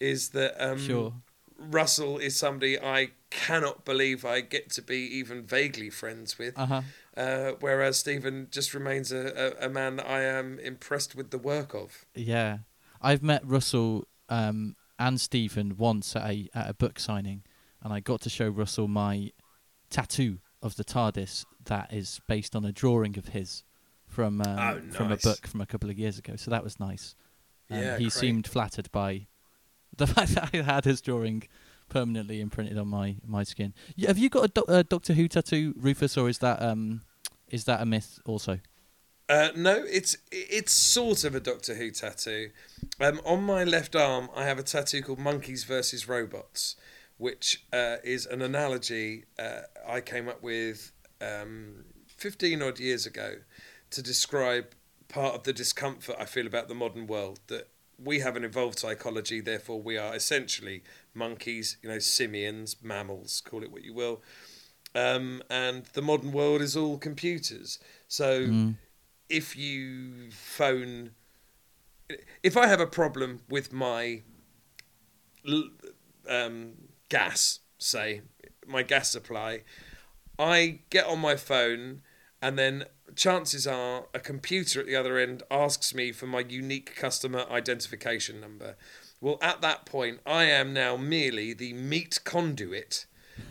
is 0.00 0.30
that 0.30 0.60
um, 0.62 0.78
Sure. 0.78 1.12
Russell 1.58 2.18
is 2.18 2.36
somebody 2.36 2.80
I 2.80 3.10
cannot 3.30 3.84
believe 3.84 4.24
I 4.24 4.40
get 4.40 4.70
to 4.70 4.82
be 4.82 4.98
even 4.98 5.42
vaguely 5.44 5.90
friends 5.90 6.38
with. 6.38 6.58
Uh-huh. 6.58 6.82
Uh, 7.16 7.52
whereas 7.60 7.98
Steven 7.98 8.46
just 8.50 8.72
remains 8.74 9.10
a, 9.10 9.54
a, 9.60 9.66
a 9.66 9.68
man 9.68 9.96
that 9.96 10.08
I 10.08 10.22
am 10.22 10.58
impressed 10.60 11.16
with 11.16 11.30
the 11.30 11.38
work 11.38 11.74
of. 11.74 12.04
Yeah, 12.14 12.58
I've 13.02 13.22
met 13.22 13.42
Russell 13.44 14.06
um, 14.28 14.76
and 14.98 15.20
Steven 15.20 15.76
once 15.76 16.14
at 16.14 16.30
a 16.30 16.48
at 16.54 16.70
a 16.70 16.74
book 16.74 17.00
signing, 17.00 17.42
and 17.82 17.92
I 17.92 18.00
got 18.00 18.20
to 18.22 18.30
show 18.30 18.48
Russell 18.48 18.86
my 18.86 19.32
tattoo 19.90 20.38
of 20.62 20.76
the 20.76 20.84
TARDIS 20.84 21.44
that 21.64 21.92
is 21.92 22.20
based 22.28 22.54
on 22.54 22.64
a 22.64 22.72
drawing 22.72 23.18
of 23.18 23.28
his 23.28 23.64
from 24.06 24.40
um, 24.40 24.58
Oh, 24.58 24.80
from 24.92 25.12
a 25.12 25.16
book 25.16 25.46
from 25.46 25.60
a 25.60 25.66
couple 25.66 25.90
of 25.90 25.98
years 25.98 26.18
ago. 26.18 26.36
So 26.36 26.50
that 26.50 26.62
was 26.64 26.78
nice. 26.78 27.14
Um, 27.70 27.78
Yeah, 27.78 27.98
he 27.98 28.04
great. 28.04 28.12
seemed 28.12 28.46
flattered 28.46 28.90
by 28.92 29.26
the 29.98 30.06
fact 30.06 30.34
that 30.34 30.50
I 30.52 30.62
had 30.62 30.84
his 30.84 31.00
drawing 31.00 31.44
permanently 31.88 32.40
imprinted 32.40 32.78
on 32.78 32.88
my 32.88 33.16
my 33.26 33.44
skin. 33.44 33.74
Have 34.06 34.18
you 34.18 34.28
got 34.28 34.44
a, 34.44 34.48
doc- 34.48 34.68
a 34.68 34.84
Doctor 34.84 35.14
Who 35.14 35.28
tattoo, 35.28 35.74
Rufus, 35.76 36.16
or 36.16 36.28
is 36.28 36.38
that 36.38 36.62
um 36.62 37.02
is 37.50 37.64
that 37.64 37.80
a 37.80 37.86
myth 37.86 38.20
also? 38.24 38.60
Uh, 39.28 39.50
no, 39.54 39.84
it's 39.86 40.16
it's 40.32 40.72
sort 40.72 41.24
of 41.24 41.34
a 41.34 41.40
Doctor 41.40 41.74
Who 41.74 41.90
tattoo. 41.90 42.50
Um, 43.00 43.20
on 43.24 43.42
my 43.42 43.64
left 43.64 43.94
arm, 43.94 44.30
I 44.34 44.44
have 44.44 44.58
a 44.58 44.62
tattoo 44.62 45.02
called 45.02 45.18
Monkeys 45.18 45.64
versus 45.64 46.08
Robots, 46.08 46.76
which 47.18 47.64
uh, 47.72 47.96
is 48.02 48.24
an 48.24 48.40
analogy 48.40 49.24
uh, 49.38 49.62
I 49.86 50.00
came 50.00 50.28
up 50.28 50.42
with 50.42 50.92
um, 51.20 51.84
15 52.06 52.62
odd 52.62 52.80
years 52.80 53.04
ago 53.04 53.36
to 53.90 54.02
describe 54.02 54.74
part 55.08 55.34
of 55.34 55.42
the 55.42 55.52
discomfort 55.52 56.16
I 56.18 56.24
feel 56.24 56.46
about 56.46 56.68
the 56.68 56.74
modern 56.74 57.06
world. 57.06 57.40
That 57.48 57.68
we 58.02 58.20
have 58.20 58.36
an 58.36 58.44
evolved 58.44 58.78
psychology, 58.78 59.40
therefore 59.40 59.80
we 59.80 59.96
are 59.98 60.14
essentially 60.14 60.82
monkeys, 61.14 61.76
you 61.82 61.88
know, 61.88 61.98
simians, 61.98 62.76
mammals, 62.82 63.42
call 63.44 63.62
it 63.62 63.72
what 63.72 63.82
you 63.82 63.92
will. 63.92 64.22
Um, 64.94 65.42
and 65.50 65.84
the 65.92 66.02
modern 66.02 66.32
world 66.32 66.62
is 66.62 66.76
all 66.76 66.98
computers. 66.98 67.78
So 68.06 68.40
if 69.28 69.56
you 69.56 70.30
phone, 70.30 71.10
if 72.42 72.56
I 72.56 72.66
have 72.66 72.80
a 72.80 72.86
problem 72.86 73.40
with 73.48 73.72
my 73.72 74.22
um, 76.28 76.72
gas, 77.08 77.60
say 77.78 78.22
my 78.66 78.82
gas 78.82 79.10
supply, 79.10 79.62
I 80.38 80.80
get 80.90 81.06
on 81.06 81.18
my 81.18 81.36
phone, 81.36 82.02
and 82.40 82.58
then 82.58 82.84
chances 83.14 83.66
are 83.66 84.06
a 84.14 84.20
computer 84.20 84.80
at 84.80 84.86
the 84.86 84.96
other 84.96 85.18
end 85.18 85.42
asks 85.50 85.94
me 85.94 86.12
for 86.12 86.26
my 86.26 86.40
unique 86.40 86.94
customer 86.96 87.44
identification 87.50 88.40
number. 88.40 88.76
Well, 89.20 89.38
at 89.42 89.60
that 89.62 89.84
point, 89.84 90.20
I 90.24 90.44
am 90.44 90.72
now 90.72 90.96
merely 90.96 91.52
the 91.52 91.72
meat 91.72 92.20
conduit 92.24 93.06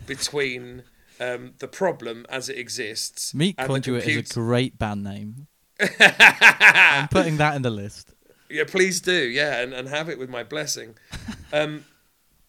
between 0.05 0.83
um, 1.19 1.53
the 1.59 1.67
problem 1.67 2.25
as 2.29 2.49
it 2.49 2.57
exists. 2.57 3.33
Meat 3.33 3.57
Conduit 3.57 4.05
is 4.05 4.31
a 4.31 4.33
great 4.33 4.77
band 4.77 5.03
name. 5.03 5.47
I'm 5.99 7.07
putting 7.09 7.37
that 7.37 7.55
in 7.55 7.61
the 7.61 7.69
list. 7.69 8.13
Yeah, 8.49 8.63
please 8.65 9.01
do. 9.01 9.13
Yeah, 9.13 9.61
and, 9.61 9.73
and 9.73 9.89
have 9.89 10.09
it 10.09 10.17
with 10.17 10.29
my 10.29 10.43
blessing. 10.43 10.95
Um, 11.53 11.85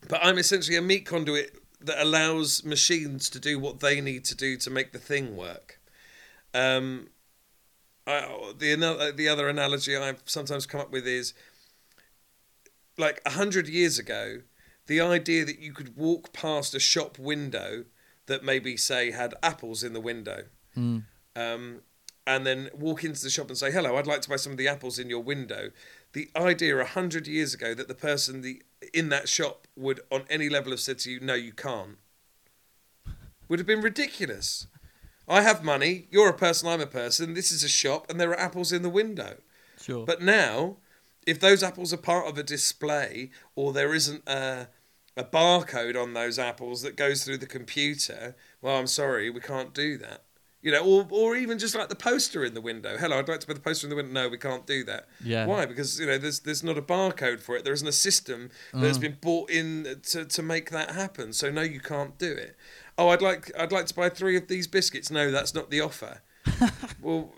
but 0.09 0.19
I'm 0.25 0.39
essentially 0.39 0.77
a 0.77 0.83
meat 0.83 1.07
conduit 1.07 1.55
that 1.81 2.03
allows 2.03 2.65
machines 2.65 3.31
to 3.31 3.39
do 3.39 3.61
what 3.61 3.79
they 3.79 4.01
need 4.01 4.25
to 4.25 4.35
do 4.35 4.57
to 4.57 4.71
make 4.71 4.91
the 4.91 4.99
thing 4.99 5.37
work. 5.37 5.78
Um, 6.55 7.09
I, 8.07 8.53
the 8.59 8.73
ano- 8.73 9.13
the 9.13 9.29
other 9.29 9.49
analogy 9.49 9.97
I've 9.97 10.23
sometimes 10.25 10.67
come 10.67 10.81
up 10.81 10.91
with 10.91 11.07
is 11.07 11.35
like 12.97 13.21
a 13.27 13.31
hundred 13.31 13.69
years 13.69 13.99
ago, 13.99 14.41
the 14.87 15.01
idea 15.01 15.45
that 15.45 15.59
you 15.59 15.73
could 15.73 15.97
walk 15.97 16.33
past 16.33 16.75
a 16.75 16.81
shop 16.81 17.19
window 17.19 17.85
that 18.27 18.43
maybe 18.45 18.77
say 18.77 19.11
had 19.11 19.35
apples 19.43 19.83
in 19.83 19.93
the 19.93 20.01
window, 20.01 20.45
Mm. 20.77 21.05
um, 21.37 21.83
and 22.27 22.47
then 22.47 22.69
walk 22.75 23.05
into 23.05 23.23
the 23.23 23.31
shop 23.31 23.49
and 23.49 23.57
say, 23.59 23.71
"Hello, 23.71 23.97
I'd 23.97 24.07
like 24.07 24.21
to 24.23 24.29
buy 24.29 24.37
some 24.37 24.53
of 24.53 24.59
the 24.59 24.69
apples 24.69 24.99
in 24.99 25.09
your 25.09 25.23
window." 25.23 25.71
The 26.13 26.31
idea 26.37 26.77
a 26.79 26.85
hundred 26.85 27.27
years 27.27 27.55
ago 27.55 27.75
that 27.75 27.89
the 27.89 27.95
person 27.95 28.41
the 28.43 28.63
in 28.95 29.09
that 29.11 29.29
shop 29.29 29.67
would, 29.77 30.01
on 30.11 30.25
any 30.31 30.49
level, 30.49 30.71
have 30.73 30.81
said 30.81 30.99
to 31.01 31.11
you, 31.11 31.21
"No, 31.21 31.35
you 31.35 31.53
can't," 31.53 31.99
would 33.49 33.59
have 33.59 33.67
been 33.67 33.81
ridiculous. 33.81 34.67
I 35.29 35.43
have 35.43 35.63
money. 35.63 36.07
You're 36.11 36.31
a 36.31 36.35
person. 36.35 36.69
I'm 36.69 36.81
a 36.81 36.87
person. 36.87 37.35
This 37.35 37.53
is 37.53 37.63
a 37.63 37.69
shop, 37.69 38.07
and 38.09 38.19
there 38.19 38.31
are 38.31 38.41
apples 38.41 38.73
in 38.73 38.83
the 38.83 38.89
window. 38.89 39.37
Sure. 39.81 40.05
But 40.05 40.23
now, 40.23 40.77
if 41.27 41.39
those 41.39 41.63
apples 41.63 41.93
are 41.93 41.99
part 41.99 42.27
of 42.27 42.39
a 42.39 42.43
display, 42.43 43.31
or 43.55 43.73
there 43.73 43.95
isn't 43.95 44.27
a, 44.27 44.69
a 45.17 45.25
barcode 45.25 46.01
on 46.01 46.15
those 46.15 46.39
apples 46.39 46.83
that 46.83 46.97
goes 46.97 47.25
through 47.25 47.39
the 47.39 47.47
computer, 47.47 48.35
well, 48.63 48.77
I'm 48.77 48.87
sorry, 48.87 49.29
we 49.29 49.41
can't 49.41 49.75
do 49.75 49.99
that. 49.99 50.25
You 50.61 50.73
know, 50.73 50.85
or 50.85 51.07
or 51.11 51.37
even 51.37 51.57
just 51.57 51.77
like 51.77 51.89
the 51.89 51.95
poster 51.95 52.45
in 52.45 52.55
the 52.55 52.61
window. 52.61 52.97
Hello, 52.97 53.19
I'd 53.19 53.29
like 53.29 53.39
to 53.41 53.47
put 53.47 53.55
the 53.55 53.63
poster 53.63 53.87
in 53.87 53.91
the 53.91 53.97
window. 53.97 54.13
No, 54.13 54.29
we 54.29 54.39
can't 54.39 54.67
do 54.67 54.83
that. 54.85 55.07
Yeah. 55.23 55.47
Why? 55.47 55.67
Because 55.67 56.01
you 56.01 56.07
know, 56.07 56.19
there's 56.19 56.41
there's 56.41 56.65
not 56.65 56.77
a 56.77 56.83
barcode 56.83 57.39
for 57.39 57.57
it. 57.57 57.63
There 57.63 57.73
isn't 57.73 57.87
a 57.87 57.93
system 57.93 58.51
that's 58.75 58.99
mm. 58.99 59.03
been 59.03 59.19
bought 59.21 59.51
in 59.51 60.01
to, 60.11 60.25
to 60.25 60.43
make 60.43 60.71
that 60.71 60.91
happen. 60.91 61.33
So 61.33 61.49
no, 61.49 61.63
you 61.63 61.79
can't 61.79 62.19
do 62.19 62.33
it. 62.33 62.57
Oh, 62.99 63.09
I'd 63.09 63.23
like 63.23 63.51
I'd 63.59 63.73
like 63.73 63.87
to 63.87 63.95
buy 63.95 64.09
three 64.09 64.37
of 64.37 64.49
these 64.49 64.67
biscuits. 64.67 65.11
No, 65.11 65.31
that's 65.31 65.55
not 65.55 65.71
the 65.71 65.81
offer. 65.81 66.21
well. 67.01 67.33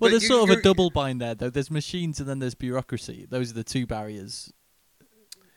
well, 0.00 0.10
there's 0.10 0.22
you- 0.22 0.28
sort 0.28 0.50
of 0.50 0.56
a 0.58 0.62
double 0.62 0.90
bind 0.90 1.20
there, 1.20 1.34
though. 1.34 1.50
There's 1.50 1.70
machines 1.70 2.18
and 2.20 2.28
then 2.28 2.38
there's 2.38 2.54
bureaucracy. 2.54 3.26
Those 3.28 3.50
are 3.50 3.54
the 3.54 3.64
two 3.64 3.86
barriers. 3.86 4.52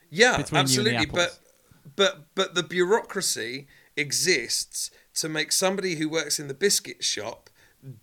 Yeah, 0.09 0.37
between 0.37 0.67
you 0.67 0.79
and 0.79 0.87
the 0.87 0.95
absolutely. 0.95 1.05
But 1.05 1.39
but 1.95 2.25
but 2.35 2.55
the 2.55 2.63
bureaucracy 2.63 3.67
exists 3.95 4.91
to 5.15 5.29
make 5.29 5.51
somebody 5.51 5.95
who 5.95 6.09
works 6.09 6.39
in 6.39 6.47
the 6.47 6.53
biscuit 6.53 7.03
shop 7.03 7.49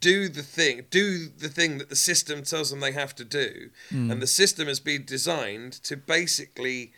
do 0.00 0.28
the 0.28 0.42
thing 0.42 0.84
do 0.90 1.28
the 1.28 1.48
thing 1.48 1.78
that 1.78 1.88
the 1.88 1.96
system 1.96 2.42
tells 2.42 2.70
them 2.70 2.80
they 2.80 2.92
have 2.92 3.14
to 3.14 3.24
do 3.24 3.70
Hmm. 3.90 4.10
and 4.10 4.20
the 4.20 4.26
system 4.26 4.66
has 4.66 4.80
been 4.80 5.04
designed 5.04 5.72
to 5.84 5.96
basically 5.96 6.92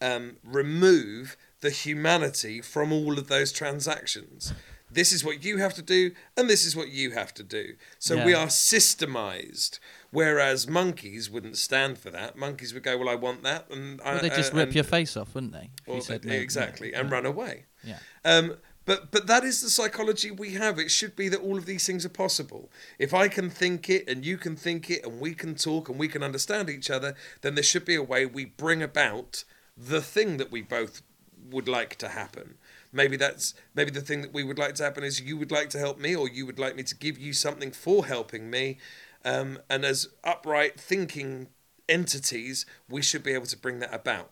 um, 0.00 0.36
remove 0.42 1.36
the 1.60 1.70
humanity 1.70 2.60
from 2.60 2.92
all 2.92 3.18
of 3.18 3.28
those 3.28 3.52
transactions 3.52 4.52
this 4.90 5.12
is 5.12 5.22
what 5.24 5.44
you 5.44 5.58
have 5.58 5.74
to 5.74 5.82
do 5.82 6.12
and 6.36 6.48
this 6.48 6.64
is 6.64 6.74
what 6.74 6.88
you 6.88 7.10
have 7.10 7.34
to 7.34 7.42
do 7.42 7.74
so 7.98 8.24
we 8.24 8.32
are 8.34 8.46
systemized 8.46 9.78
whereas 10.10 10.66
monkeys 10.66 11.30
wouldn't 11.30 11.56
stand 11.56 11.98
for 11.98 12.10
that 12.10 12.36
monkeys 12.36 12.72
would 12.72 12.82
go 12.82 12.96
well 12.96 13.08
i 13.08 13.14
want 13.14 13.42
that 13.42 13.68
and 13.70 14.00
Well, 14.00 14.16
I, 14.16 14.20
they 14.20 14.28
just 14.30 14.54
uh, 14.54 14.58
rip 14.58 14.74
your 14.74 14.84
face 14.84 15.16
off, 15.16 15.34
wouldn't 15.34 15.52
they? 15.52 15.70
If 15.82 15.86
you 15.86 15.92
well, 15.94 16.00
said 16.02 16.22
they- 16.22 16.28
no, 16.30 16.34
no, 16.36 16.40
exactly, 16.40 16.90
no. 16.92 17.00
and 17.00 17.10
run 17.10 17.26
away. 17.26 17.64
Yeah. 17.84 17.98
Um, 18.24 18.56
but 18.84 19.10
but 19.10 19.26
that 19.26 19.44
is 19.44 19.60
the 19.60 19.68
psychology 19.68 20.30
we 20.30 20.54
have. 20.54 20.78
It 20.78 20.90
should 20.90 21.14
be 21.14 21.28
that 21.28 21.40
all 21.40 21.58
of 21.58 21.66
these 21.66 21.86
things 21.86 22.06
are 22.06 22.10
possible. 22.10 22.70
If 22.98 23.12
I 23.12 23.28
can 23.28 23.50
think 23.50 23.90
it 23.90 24.08
and 24.08 24.24
you 24.24 24.38
can 24.38 24.56
think 24.56 24.88
it 24.90 25.04
and 25.04 25.20
we 25.20 25.34
can 25.34 25.54
talk 25.54 25.88
and 25.90 25.98
we 25.98 26.08
can 26.08 26.22
understand 26.22 26.70
each 26.70 26.90
other, 26.90 27.14
then 27.42 27.54
there 27.54 27.62
should 27.64 27.84
be 27.84 27.94
a 27.94 28.02
way 28.02 28.24
we 28.24 28.46
bring 28.46 28.82
about 28.82 29.44
the 29.76 30.00
thing 30.00 30.38
that 30.38 30.50
we 30.50 30.62
both 30.62 31.02
would 31.50 31.68
like 31.68 31.96
to 31.96 32.08
happen. 32.08 32.56
Maybe 32.92 33.16
that's 33.16 33.54
maybe 33.74 33.90
the 33.90 34.00
thing 34.00 34.22
that 34.22 34.32
we 34.32 34.44
would 34.44 34.58
like 34.58 34.74
to 34.76 34.84
happen 34.84 35.04
is 35.04 35.20
you 35.20 35.36
would 35.36 35.50
like 35.50 35.70
to 35.70 35.78
help 35.78 35.98
me 35.98 36.16
or 36.16 36.28
you 36.28 36.46
would 36.46 36.58
like 36.58 36.76
me 36.76 36.82
to 36.84 36.94
give 36.94 37.18
you 37.18 37.32
something 37.32 37.70
for 37.70 38.06
helping 38.06 38.50
me. 38.50 38.78
Um, 39.24 39.58
and 39.68 39.84
as 39.84 40.08
upright 40.24 40.80
thinking 40.80 41.48
entities, 41.88 42.66
we 42.88 43.02
should 43.02 43.22
be 43.22 43.32
able 43.32 43.46
to 43.46 43.56
bring 43.56 43.78
that 43.80 43.94
about. 43.94 44.30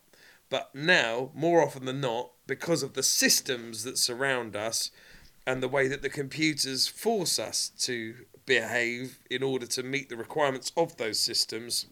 But 0.49 0.75
now, 0.75 1.31
more 1.35 1.63
often 1.63 1.87
than 1.87 2.01
not, 2.01 2.31
because 2.47 2.83
of 2.83 2.95
the 2.95 3.03
systems 3.03 3.83
that 3.85 3.99
surround 3.99 4.55
us 4.55 4.91
and 5.47 5.63
the 5.63 5.69
way 5.69 5.89
that 5.89 6.03
the 6.03 6.09
computers 6.09 6.87
force 6.87 7.39
us 7.39 7.69
to 7.81 8.15
behave 8.47 9.19
in 9.29 9.43
order 9.43 9.67
to 9.67 9.83
meet 9.83 10.09
the 10.09 10.17
requirements 10.17 10.73
of 10.77 10.97
those 10.97 11.19
systems, 11.19 11.87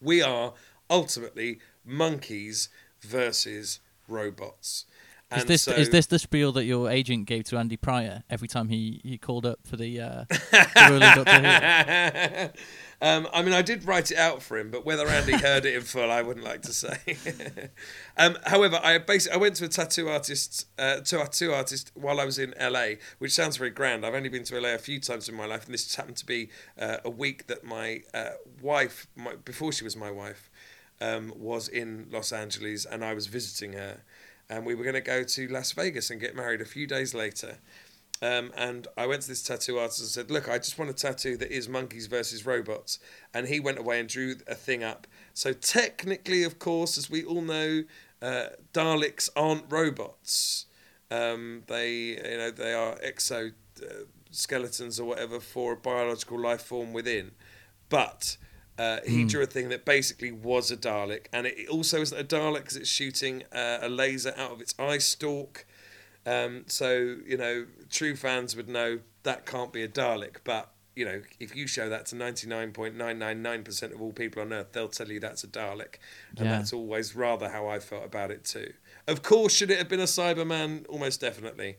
we 0.00 0.22
are 0.22 0.52
ultimately 0.90 1.58
monkeys 1.84 2.68
versus 3.00 3.80
robots. 4.08 4.86
Is 5.36 5.44
this 5.46 5.62
so- 5.62 5.72
is 5.72 5.90
this 5.90 6.06
the 6.06 6.18
spiel 6.18 6.52
that 6.52 6.64
your 6.64 6.90
agent 6.90 7.26
gave 7.26 7.44
to 7.44 7.58
Andy 7.58 7.76
Pryor 7.76 8.22
every 8.30 8.48
time 8.48 8.68
he, 8.68 9.00
he 9.02 9.18
called 9.18 9.46
up 9.46 9.60
for 9.64 9.76
the 9.76 10.00
uh, 10.00 10.24
the 10.28 11.24
Doctor 11.24 12.52
Who? 12.52 13.06
um, 13.06 13.26
I 13.32 13.42
mean, 13.42 13.52
I 13.52 13.62
did 13.62 13.84
write 13.86 14.10
it 14.10 14.18
out 14.18 14.42
for 14.42 14.58
him, 14.58 14.70
but 14.70 14.84
whether 14.84 15.06
Andy 15.06 15.32
heard 15.32 15.64
it 15.64 15.74
in 15.74 15.80
full, 15.82 16.10
I 16.10 16.22
wouldn't 16.22 16.44
like 16.44 16.62
to 16.62 16.72
say. 16.72 16.98
um, 18.16 18.38
however, 18.46 18.78
I 18.82 18.98
basically 18.98 19.36
I 19.36 19.40
went 19.40 19.56
to 19.56 19.64
a 19.64 19.68
tattoo 19.68 20.08
artist, 20.08 20.68
uh, 20.78 21.00
to 21.00 21.20
a 21.20 21.24
tattoo 21.24 21.52
artist 21.52 21.90
while 21.94 22.20
I 22.20 22.24
was 22.24 22.38
in 22.38 22.54
LA, 22.60 22.96
which 23.18 23.32
sounds 23.32 23.56
very 23.56 23.70
grand. 23.70 24.06
I've 24.06 24.14
only 24.14 24.28
been 24.28 24.44
to 24.44 24.60
LA 24.60 24.74
a 24.74 24.78
few 24.78 25.00
times 25.00 25.28
in 25.28 25.34
my 25.34 25.46
life, 25.46 25.64
and 25.64 25.74
this 25.74 25.94
happened 25.94 26.18
to 26.18 26.26
be 26.26 26.50
uh, 26.78 26.98
a 27.04 27.10
week 27.10 27.46
that 27.48 27.64
my 27.64 28.02
uh, 28.12 28.30
wife, 28.60 29.06
my, 29.16 29.34
before 29.36 29.72
she 29.72 29.84
was 29.84 29.96
my 29.96 30.10
wife, 30.10 30.50
um, 31.00 31.32
was 31.36 31.68
in 31.68 32.08
Los 32.10 32.32
Angeles, 32.32 32.84
and 32.84 33.04
I 33.04 33.14
was 33.14 33.26
visiting 33.26 33.72
her, 33.74 34.02
and 34.48 34.64
we 34.64 34.74
were 34.74 34.84
going 34.84 34.94
to 34.94 35.00
go 35.00 35.22
to 35.24 35.48
Las 35.48 35.72
Vegas 35.72 36.10
and 36.10 36.20
get 36.20 36.34
married 36.36 36.60
a 36.60 36.66
few 36.66 36.86
days 36.86 37.14
later. 37.14 37.58
Um, 38.22 38.52
and 38.56 38.86
I 38.96 39.06
went 39.06 39.22
to 39.22 39.28
this 39.28 39.42
tattoo 39.42 39.78
artist 39.78 40.00
and 40.00 40.08
said, 40.08 40.30
"Look, 40.30 40.48
I 40.48 40.58
just 40.58 40.78
want 40.78 40.90
a 40.90 40.94
tattoo 40.94 41.36
that 41.38 41.50
is 41.50 41.68
monkeys 41.68 42.06
versus 42.06 42.46
robots." 42.46 42.98
And 43.34 43.48
he 43.48 43.60
went 43.60 43.78
away 43.78 44.00
and 44.00 44.08
drew 44.08 44.36
a 44.46 44.54
thing 44.54 44.82
up. 44.82 45.06
So 45.34 45.52
technically, 45.52 46.42
of 46.42 46.58
course, 46.58 46.96
as 46.96 47.10
we 47.10 47.24
all 47.24 47.42
know, 47.42 47.84
uh, 48.22 48.46
Daleks 48.72 49.28
aren't 49.36 49.70
robots. 49.70 50.66
Um, 51.10 51.64
they, 51.66 51.92
you 51.92 52.38
know, 52.38 52.50
they 52.50 52.72
are 52.72 52.96
exo 52.96 53.52
uh, 53.82 55.00
or 55.00 55.04
whatever 55.04 55.40
for 55.40 55.72
a 55.72 55.76
biological 55.76 56.40
life 56.40 56.62
form 56.62 56.92
within. 56.92 57.32
But 57.88 58.36
uh, 58.78 58.98
he 59.06 59.24
drew 59.24 59.42
a 59.42 59.46
thing 59.46 59.68
that 59.68 59.84
basically 59.84 60.32
was 60.32 60.70
a 60.70 60.76
Dalek, 60.76 61.26
and 61.32 61.46
it 61.46 61.68
also 61.68 62.00
isn't 62.00 62.18
a 62.18 62.24
Dalek 62.24 62.56
because 62.62 62.76
it's 62.76 62.88
shooting 62.88 63.44
uh, 63.52 63.78
a 63.82 63.88
laser 63.88 64.34
out 64.36 64.50
of 64.52 64.60
its 64.60 64.74
eye 64.78 64.98
stalk. 64.98 65.64
Um, 66.26 66.64
so 66.66 67.16
you 67.26 67.36
know, 67.36 67.66
true 67.90 68.16
fans 68.16 68.56
would 68.56 68.68
know 68.68 69.00
that 69.22 69.46
can't 69.46 69.72
be 69.72 69.82
a 69.82 69.88
Dalek. 69.88 70.36
But 70.44 70.70
you 70.96 71.04
know, 71.04 71.22
if 71.40 71.54
you 71.56 71.66
show 71.66 71.88
that 71.88 72.06
to 72.06 72.16
ninety 72.16 72.46
nine 72.48 72.72
point 72.72 72.96
nine 72.96 73.18
nine 73.18 73.42
nine 73.42 73.62
percent 73.64 73.92
of 73.92 74.00
all 74.00 74.12
people 74.12 74.40
on 74.42 74.52
Earth, 74.52 74.68
they'll 74.72 74.88
tell 74.88 75.08
you 75.08 75.20
that's 75.20 75.44
a 75.44 75.48
Dalek, 75.48 75.96
and 76.36 76.46
Yeah. 76.46 76.52
that's 76.58 76.72
always 76.72 77.14
rather 77.14 77.48
how 77.50 77.68
I 77.68 77.78
felt 77.78 78.04
about 78.04 78.30
it 78.30 78.44
too. 78.44 78.72
Of 79.06 79.22
course, 79.22 79.52
should 79.52 79.70
it 79.70 79.76
have 79.78 79.88
been 79.88 80.00
a 80.00 80.04
Cyberman? 80.04 80.86
Almost 80.88 81.20
definitely. 81.20 81.76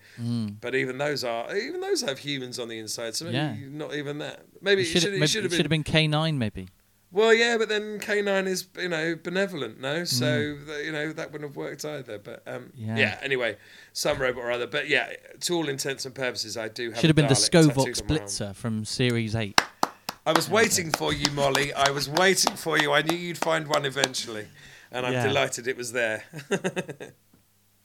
But 0.61 0.75
even 0.75 0.99
those 0.99 1.23
are 1.23 1.55
even 1.55 1.81
those 1.81 2.01
have 2.01 2.19
humans 2.19 2.59
on 2.59 2.67
the 2.67 2.77
inside, 2.77 3.15
so 3.15 3.25
maybe 3.25 3.35
Yeah. 3.37 3.55
not 3.69 3.95
even 3.95 4.19
that. 4.19 4.45
Maybe 4.61 4.81
It 4.83 4.85
it 4.85 4.87
should 5.01 5.03
have 5.11 5.21
it 5.21 5.27
should 5.29 5.43
have 5.43 5.51
been, 5.51 5.61
been. 5.63 5.69
been 5.69 5.83
K 5.83 6.07
nine 6.07 6.37
maybe. 6.37 6.67
Well, 7.15 7.33
yeah, 7.33 7.57
but 7.57 7.69
then 7.69 7.99
K 7.99 8.21
nine 8.21 8.45
is 8.45 8.67
you 8.77 8.89
know 8.89 9.15
benevolent, 9.15 9.79
no, 9.79 10.03
so 10.03 10.25
Mm. 10.25 10.85
you 10.85 10.91
know 10.91 11.13
that 11.13 11.31
wouldn't 11.31 11.49
have 11.49 11.55
worked 11.55 11.85
either. 11.85 12.19
But 12.19 12.43
um, 12.45 12.73
Yeah. 12.75 12.97
yeah. 12.97 13.19
Anyway, 13.23 13.55
some 13.93 14.17
robot 14.19 14.43
or 14.43 14.51
other. 14.51 14.67
But 14.67 14.89
yeah, 14.89 15.13
to 15.39 15.53
all 15.55 15.69
intents 15.69 16.05
and 16.05 16.13
purposes, 16.13 16.57
I 16.57 16.67
do 16.67 16.91
have. 16.91 16.99
Should 16.99 17.09
have 17.09 17.15
been 17.15 17.27
the 17.27 17.33
Dalek 17.33 17.49
tattooed 17.51 17.95
Scovox. 17.95 18.01
Blitzer 18.05 18.53
from 18.53 18.83
Series 18.83 19.33
Eight. 19.33 19.59
I 20.25 20.33
was 20.33 20.49
waiting 20.49 20.91
for 20.91 21.13
you, 21.13 21.31
Molly. 21.31 21.71
I 21.73 21.89
was 21.91 22.09
waiting 22.09 22.55
for 22.57 22.77
you. 22.77 22.91
I 22.91 23.01
knew 23.01 23.15
you'd 23.15 23.37
find 23.37 23.65
one 23.67 23.85
eventually, 23.85 24.47
and 24.91 25.05
I'm 25.05 25.13
Yeah. 25.13 25.25
delighted 25.27 25.67
it 25.69 25.77
was 25.77 25.93
there. 25.93 26.23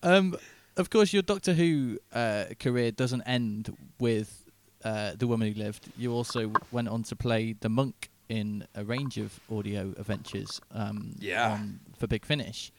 Um, 0.03 0.35
of 0.77 0.89
course, 0.91 1.13
your 1.13 1.23
Doctor 1.23 1.53
Who 1.53 1.99
uh, 2.13 2.47
career 2.59 2.91
doesn't 2.91 3.23
end 3.23 3.77
with 3.99 4.45
uh, 4.83 5.13
the 5.17 5.27
woman 5.27 5.53
who 5.53 5.59
lived. 5.63 5.87
You 5.99 6.13
also 6.13 6.53
went 6.73 6.89
on 6.89 7.03
to 7.05 7.17
play 7.17 7.55
the 7.61 7.69
monk 7.69 8.09
in 8.31 8.65
a 8.75 8.85
range 8.85 9.19
of 9.19 9.41
audio 9.51 9.93
adventures. 9.99 10.61
Um, 10.71 11.15
Yeah. 11.19 11.53
on- 11.53 11.81
for 11.99 12.07
Big 12.07 12.25
Finish. 12.25 12.71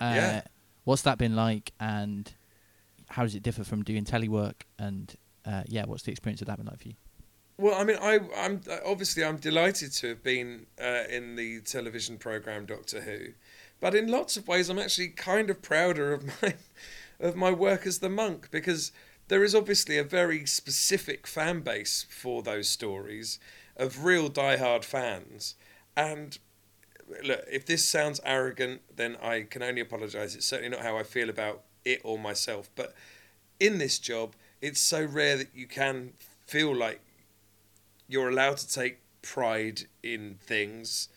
Uh, 0.00 0.12
Yeah. 0.16 0.42
What's 0.84 1.02
that 1.02 1.18
been 1.18 1.36
like, 1.36 1.72
and 1.78 2.32
how 3.08 3.22
does 3.22 3.34
it 3.34 3.42
differ 3.42 3.62
from 3.64 3.82
doing 3.84 4.04
telework? 4.04 4.62
And 4.78 5.14
uh, 5.44 5.64
yeah, 5.66 5.84
what's 5.84 6.04
the 6.04 6.10
experience 6.12 6.40
of 6.40 6.46
that 6.46 6.56
been 6.56 6.66
like 6.66 6.78
for 6.80 6.88
you? 6.88 6.94
Well, 7.58 7.74
I 7.80 7.84
mean, 7.84 7.98
I, 8.00 8.20
I'm 8.36 8.60
obviously 8.84 9.22
I'm 9.24 9.36
delighted 9.36 9.92
to 9.92 10.08
have 10.08 10.22
been 10.22 10.66
uh, 10.80 11.04
in 11.10 11.36
the 11.36 11.60
television 11.60 12.16
program 12.18 12.64
Doctor 12.66 13.02
Who, 13.02 13.34
but 13.80 13.94
in 13.94 14.08
lots 14.08 14.36
of 14.36 14.48
ways, 14.48 14.68
I'm 14.68 14.78
actually 14.78 15.08
kind 15.08 15.50
of 15.50 15.60
prouder 15.62 16.12
of 16.12 16.24
my 16.42 16.54
of 17.20 17.36
my 17.36 17.50
work 17.52 17.86
as 17.86 17.98
the 17.98 18.08
monk 18.08 18.50
because 18.50 18.90
there 19.28 19.44
is 19.44 19.54
obviously 19.54 19.98
a 19.98 20.04
very 20.04 20.44
specific 20.46 21.26
fan 21.26 21.60
base 21.60 22.06
for 22.08 22.42
those 22.42 22.68
stories 22.68 23.38
of 23.82 24.04
real 24.04 24.30
diehard 24.30 24.84
fans, 24.84 25.56
and 25.96 26.38
look, 27.24 27.40
if 27.50 27.66
this 27.66 27.84
sounds 27.84 28.20
arrogant, 28.24 28.80
then 28.94 29.16
I 29.22 29.42
can 29.42 29.62
only 29.62 29.80
apologise. 29.80 30.34
It's 30.34 30.46
certainly 30.46 30.70
not 30.70 30.84
how 30.84 30.96
I 30.96 31.02
feel 31.02 31.28
about 31.28 31.62
it 31.84 32.00
or 32.04 32.18
myself, 32.18 32.70
but 32.76 32.94
in 33.58 33.78
this 33.78 33.98
job, 33.98 34.34
it's 34.60 34.80
so 34.80 35.04
rare 35.04 35.36
that 35.36 35.48
you 35.54 35.66
can 35.66 36.12
feel 36.46 36.74
like 36.74 37.00
you're 38.08 38.28
allowed 38.28 38.58
to 38.58 38.68
take 38.68 39.00
pride 39.20 39.82
in 40.02 40.36
things 40.40 41.08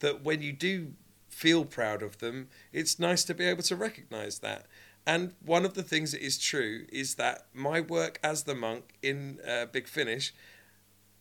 that 0.00 0.24
when 0.24 0.42
you 0.42 0.52
do 0.52 0.92
feel 1.28 1.64
proud 1.64 2.02
of 2.02 2.18
them, 2.18 2.48
it's 2.72 2.98
nice 2.98 3.22
to 3.24 3.34
be 3.34 3.44
able 3.44 3.62
to 3.62 3.76
recognize 3.76 4.40
that. 4.40 4.66
And 5.06 5.34
one 5.44 5.64
of 5.64 5.74
the 5.74 5.82
things 5.82 6.12
that 6.12 6.24
is 6.24 6.38
true 6.38 6.86
is 6.92 7.14
that 7.14 7.46
my 7.54 7.80
work 7.80 8.18
as 8.22 8.42
the 8.42 8.54
monk 8.54 8.94
in 9.02 9.38
uh, 9.48 9.66
Big 9.66 9.86
Finish, 9.86 10.34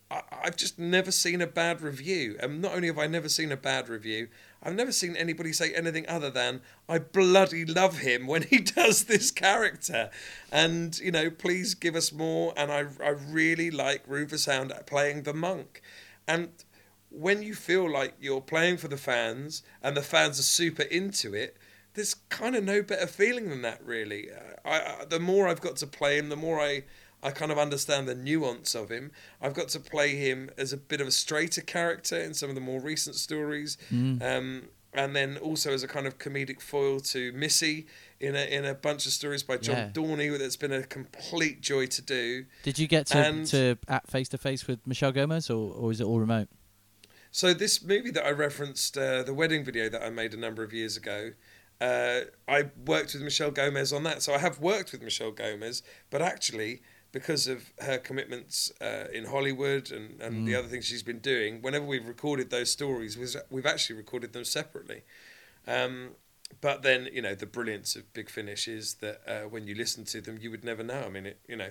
I, 0.09 0.21
I've 0.43 0.55
just 0.55 0.79
never 0.79 1.11
seen 1.11 1.41
a 1.41 1.47
bad 1.47 1.81
review. 1.81 2.37
And 2.39 2.61
not 2.61 2.73
only 2.73 2.87
have 2.87 2.99
I 2.99 3.07
never 3.07 3.29
seen 3.29 3.51
a 3.51 3.57
bad 3.57 3.89
review, 3.89 4.29
I've 4.63 4.75
never 4.75 4.91
seen 4.91 5.15
anybody 5.15 5.53
say 5.53 5.73
anything 5.73 6.07
other 6.07 6.29
than, 6.29 6.61
I 6.89 6.99
bloody 6.99 7.65
love 7.65 7.99
him 7.99 8.27
when 8.27 8.43
he 8.43 8.59
does 8.75 9.05
this 9.05 9.31
character. 9.31 10.09
And, 10.51 10.97
you 10.99 11.11
know, 11.11 11.29
please 11.29 11.73
give 11.75 11.95
us 11.95 12.11
more. 12.11 12.53
And 12.57 12.71
I, 12.71 12.85
I 13.03 13.09
really 13.09 13.71
like 13.71 14.03
Rufus 14.07 14.45
Hound 14.45 14.73
playing 14.85 15.23
the 15.23 15.33
monk. 15.33 15.81
And 16.27 16.49
when 17.09 17.41
you 17.41 17.55
feel 17.55 17.89
like 17.89 18.15
you're 18.19 18.41
playing 18.41 18.77
for 18.77 18.87
the 18.87 18.97
fans 18.97 19.63
and 19.81 19.95
the 19.95 20.01
fans 20.01 20.39
are 20.39 20.43
super 20.43 20.83
into 20.83 21.33
it, 21.33 21.57
there's 21.93 22.13
kind 22.29 22.55
of 22.55 22.63
no 22.63 22.83
better 22.83 23.07
feeling 23.07 23.49
than 23.49 23.63
that, 23.63 23.83
really. 23.83 24.29
I, 24.63 24.69
I, 24.79 25.05
the 25.09 25.19
more 25.19 25.47
I've 25.47 25.61
got 25.61 25.77
to 25.77 25.87
play 25.87 26.17
him, 26.19 26.29
the 26.29 26.35
more 26.35 26.59
I, 26.59 26.83
I 27.23 27.31
kind 27.31 27.51
of 27.51 27.57
understand 27.57 28.07
the 28.07 28.15
nuance 28.15 28.75
of 28.75 28.89
him. 28.89 29.11
I've 29.41 29.53
got 29.53 29.69
to 29.69 29.79
play 29.79 30.15
him 30.15 30.49
as 30.57 30.71
a 30.71 30.77
bit 30.77 31.01
of 31.01 31.07
a 31.07 31.11
straighter 31.11 31.61
character 31.61 32.17
in 32.17 32.33
some 32.33 32.49
of 32.49 32.55
the 32.55 32.61
more 32.61 32.79
recent 32.79 33.15
stories, 33.15 33.77
um, 33.91 34.69
and 34.93 35.15
then 35.15 35.37
also 35.37 35.73
as 35.73 35.83
a 35.83 35.87
kind 35.87 36.05
of 36.07 36.17
comedic 36.19 36.61
foil 36.61 36.99
to 36.99 37.31
Missy 37.33 37.87
in 38.19 38.35
a 38.35 38.45
in 38.45 38.65
a 38.65 38.73
bunch 38.73 39.05
of 39.05 39.11
stories 39.13 39.43
by 39.43 39.57
John 39.57 39.75
Yeah. 39.77 39.89
Dorney. 39.93 40.37
That's 40.37 40.55
been 40.55 40.71
a 40.71 40.83
complete 40.83 41.61
joy 41.61 41.87
to 41.87 42.01
do. 42.01 42.45
Did 42.63 42.77
you 42.79 42.87
get 42.87 43.07
to 43.07 43.17
And- 43.17 43.45
to 43.47 43.77
act 43.87 44.09
face 44.11 44.29
to 44.29 44.37
face 44.37 44.67
with 44.67 44.85
Michelle 44.85 45.11
Gomez, 45.11 45.49
or 45.49 45.73
or 45.73 45.91
is 45.91 45.99
it 45.99 46.05
all 46.05 46.19
remote? 46.19 46.49
So 47.31 47.53
this 47.53 47.83
movie 47.83 48.11
that 48.11 48.25
I 48.25 48.31
referenced, 48.31 48.97
uh, 48.97 49.21
the 49.23 49.33
wedding 49.33 49.63
video 49.65 49.89
that 49.89 50.01
I 50.01 50.09
made 50.09 50.33
a 50.33 50.37
number 50.37 50.63
of 50.63 50.71
years 50.73 50.95
ago, 50.97 51.33
uh, 51.81 52.21
I 52.47 52.69
worked 52.85 53.13
with 53.13 53.21
Michelle 53.21 53.51
Gomez 53.51 53.91
on 53.93 54.03
that. 54.03 54.23
So 54.23 54.33
I 54.33 54.37
have 54.39 54.59
worked 54.59 54.91
with 54.91 55.01
Michelle 55.03 55.31
Gomez, 55.31 55.83
but 56.09 56.21
actually 56.21 56.81
because 57.11 57.47
of 57.47 57.71
her 57.79 57.97
commitments 57.97 58.71
uh, 58.81 59.05
in 59.13 59.25
Hollywood 59.25 59.91
and, 59.91 60.21
and 60.21 60.47
the 60.47 60.55
other 60.55 60.67
things 60.67 60.85
she's 60.85 61.03
been 61.03 61.19
doing, 61.19 61.61
whenever 61.61 61.85
we've 61.85 62.07
recorded 62.07 62.49
those 62.49 62.71
stories, 62.71 63.17
we've 63.49 63.65
actually 63.65 63.95
recorded 63.95 64.33
them 64.33 64.43
separately. 64.45 65.03
Um, 65.67 66.11
but 66.61 66.81
then, 66.81 67.09
you 67.11 67.21
know, 67.21 67.35
the 67.35 67.45
brilliance 67.45 67.95
of 67.95 68.11
Big 68.13 68.29
Finish 68.29 68.67
is 68.67 68.95
that 68.95 69.21
uh, 69.27 69.41
when 69.49 69.67
you 69.67 69.75
listen 69.75 70.05
to 70.05 70.21
them, 70.21 70.37
you 70.39 70.51
would 70.51 70.63
never 70.63 70.83
know. 70.83 71.01
I 71.05 71.09
mean, 71.09 71.25
it, 71.25 71.39
you 71.47 71.55
know, 71.57 71.69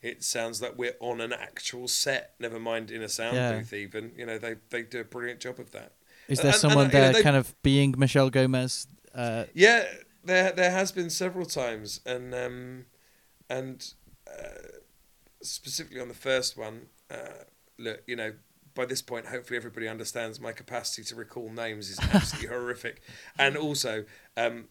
it 0.00 0.22
sounds 0.22 0.60
like 0.62 0.76
we're 0.76 0.96
on 1.00 1.20
an 1.20 1.32
actual 1.32 1.88
set, 1.88 2.34
never 2.38 2.58
mind 2.60 2.90
in 2.90 3.02
a 3.02 3.08
sound 3.08 3.36
Yeah. 3.36 3.52
booth 3.58 3.72
even. 3.72 4.12
You 4.16 4.26
know, 4.26 4.38
they, 4.38 4.56
they 4.70 4.82
do 4.82 5.00
a 5.00 5.04
brilliant 5.04 5.40
job 5.40 5.58
of 5.58 5.70
that. 5.72 5.92
Is 6.28 6.38
there 6.38 6.46
And- 6.46 6.54
and, 6.54 6.60
someone 6.60 6.86
uh, 6.86 6.88
you 6.88 6.92
know, 6.94 7.00
there 7.04 7.12
they- 7.14 7.22
kind 7.22 7.36
of 7.36 7.54
being 7.62 7.94
Michelle 7.98 8.30
Gomez? 8.30 8.86
Uh, 9.14 9.44
Yeah, 9.54 9.84
there 10.24 10.52
there 10.52 10.70
has 10.70 10.92
been 10.92 11.10
several 11.10 11.44
times, 11.46 12.00
and 12.06 12.32
um, 12.34 12.86
and 13.50 13.92
uh, 14.28 14.78
specifically 15.42 16.00
on 16.00 16.08
the 16.08 16.14
first 16.14 16.56
one, 16.56 16.86
uh, 17.10 17.44
look, 17.78 18.02
you 18.06 18.16
know, 18.16 18.32
by 18.74 18.86
this 18.86 19.02
point, 19.02 19.26
hopefully 19.26 19.56
everybody 19.56 19.86
understands 19.88 20.40
my 20.40 20.52
capacity 20.52 21.02
to 21.04 21.14
recall 21.14 21.50
names 21.50 21.90
is 21.90 21.98
absolutely 22.00 22.48
horrific, 22.54 23.02
and 23.38 23.56
also. 23.56 24.04
Um, 24.36 24.68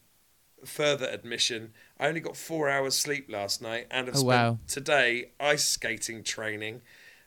Further 0.63 1.07
admission, 1.07 1.73
I 1.99 2.05
only 2.07 2.19
got 2.19 2.37
four 2.37 2.69
hours 2.69 2.95
sleep 2.95 3.31
last 3.31 3.63
night, 3.63 3.87
and 3.89 4.05
have 4.05 4.15
Oh, 4.15 4.19
spent 4.19 4.27
wow. 4.27 4.57
today 4.67 5.31
ice 5.39 5.65
skating 5.65 6.21
training. 6.21 6.81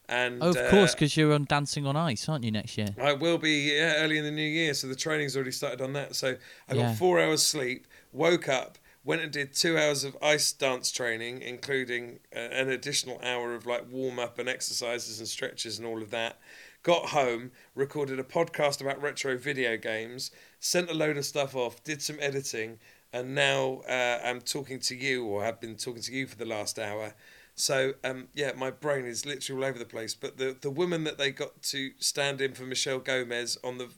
And 0.09 0.41
oh, 0.41 0.51
of 0.51 0.57
uh, 0.57 0.71
course, 0.71 0.95
because 0.95 1.17
you're 1.17 1.33
on 1.33 1.45
Dancing 1.45 1.85
on 1.85 1.97
Ice, 1.97 2.29
aren't 2.29 2.45
you, 2.45 2.53
next 2.53 2.79
year? 2.79 2.95
I 2.97 3.13
will 3.13 3.39
be 3.39 3.73
yeah, 3.75 3.95
early 3.97 4.19
in 4.19 4.25
the 4.25 4.31
new 4.31 4.41
year, 4.49 4.73
so 4.73 4.87
the 4.87 4.95
training's 4.95 5.35
already 5.35 5.51
started 5.51 5.81
on 5.81 5.95
that. 5.95 6.15
So 6.15 6.37
I 6.69 6.75
got 6.75 6.81
Yeah. 6.81 6.95
four 6.95 7.19
hours 7.21 7.43
sleep, 7.43 7.89
woke 8.13 8.49
up, 8.49 8.79
went 9.05 9.21
and 9.21 9.31
did 9.31 9.55
two 9.55 9.77
hours 9.79 10.03
of 10.03 10.17
ice 10.23 10.51
dance 10.53 10.91
training, 10.91 11.43
including 11.43 12.21
uh, 12.35 12.39
an 12.39 12.71
additional 12.71 13.21
hour 13.23 13.55
of 13.55 13.67
like 13.67 13.91
warm 13.91 14.19
up 14.19 14.39
and 14.39 14.49
exercises 14.49 15.19
and 15.19 15.29
stretches 15.29 15.79
and 15.79 15.87
all 15.87 16.03
of 16.03 16.11
that. 16.11 16.39
Got 16.83 17.11
home, 17.11 17.53
recorded 17.75 18.19
a 18.19 18.25
podcast 18.25 18.81
about 18.81 19.01
retro 19.01 19.39
video 19.39 19.77
games, 19.77 20.31
sent 20.59 20.91
a 20.91 20.95
load 20.95 21.17
of 21.17 21.25
stuff 21.25 21.55
off, 21.55 21.83
did 21.85 22.03
some 22.03 22.19
editing, 22.21 22.79
and 23.13 23.35
now 23.35 23.83
uh, 23.89 24.21
I'm 24.25 24.41
talking 24.41 24.81
to 24.81 24.97
you, 24.97 25.25
or 25.25 25.45
have 25.45 25.61
been 25.61 25.77
talking 25.77 26.03
to 26.03 26.13
you 26.13 26.27
for 26.27 26.37
the 26.37 26.45
last 26.45 26.79
hour. 26.79 27.15
So 27.55 27.95
um, 28.03 28.29
yeah, 28.35 28.53
my 28.57 28.71
brain 28.71 29.07
is 29.07 29.25
literally 29.25 29.63
all 29.63 29.69
over 29.69 29.79
the 29.79 29.85
place. 29.85 30.15
But 30.15 30.39
the 30.39 30.57
the 30.61 30.71
woman 30.71 31.05
that 31.05 31.19
they 31.19 31.31
got 31.31 31.63
to 31.65 31.93
stand 31.99 32.41
in 32.41 32.53
for 32.55 32.65
Michelle 32.65 32.99
Gomez 32.99 33.57
on 33.63 33.79
the 33.79 33.91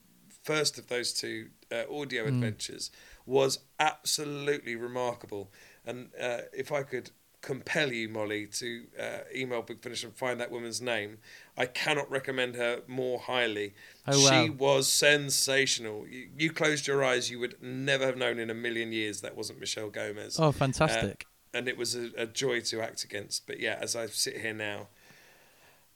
first 0.44 0.78
of 0.78 0.86
those 0.88 1.12
two 1.12 1.48
uh, 1.72 1.82
audio 1.92 2.24
adventures 2.26 2.90
was 3.26 3.58
absolutely 3.78 4.76
remarkable. 4.76 5.50
And 5.84 6.08
uh, 6.20 6.38
if 6.52 6.72
I 6.72 6.82
could 6.82 7.10
compel 7.42 7.92
you, 7.92 8.08
Molly, 8.08 8.46
to 8.46 8.84
uh, 9.00 9.18
email 9.34 9.62
Big 9.62 9.80
Finish 9.80 10.02
and 10.02 10.14
find 10.14 10.40
that 10.40 10.50
woman's 10.50 10.80
name, 10.80 11.18
I 11.56 11.66
cannot 11.66 12.10
recommend 12.10 12.56
her 12.56 12.82
more 12.86 13.18
highly. 13.18 13.74
Oh, 14.06 14.12
she 14.12 14.50
was 14.50 14.88
sensational. 14.88 16.06
You, 16.08 16.28
you 16.36 16.50
closed 16.50 16.86
your 16.86 17.04
eyes, 17.04 17.30
you 17.30 17.38
would 17.38 17.62
never 17.62 18.04
have 18.06 18.16
known 18.16 18.38
in 18.38 18.50
a 18.50 18.54
million 18.54 18.92
years 18.92 19.20
that 19.20 19.36
wasn't 19.36 19.60
Michelle 19.60 19.90
Gomez. 19.90 20.38
Oh, 20.40 20.50
fantastic. 20.50 21.26
Uh, 21.54 21.58
and 21.58 21.68
it 21.68 21.76
was 21.76 21.94
a, 21.94 22.10
a 22.16 22.26
joy 22.26 22.60
to 22.60 22.82
act 22.82 23.04
against. 23.04 23.46
But 23.46 23.60
yeah, 23.60 23.78
as 23.80 23.94
I 23.94 24.06
sit 24.06 24.38
here 24.38 24.52
now, 24.52 24.88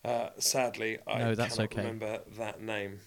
uh, 0.04 0.28
sadly, 0.38 0.98
I 1.06 1.18
No, 1.18 1.34
that's 1.34 1.56
cannot 1.56 1.72
okay. 1.72 1.80
remember 1.82 2.20
that 2.38 2.62
name. 2.62 3.00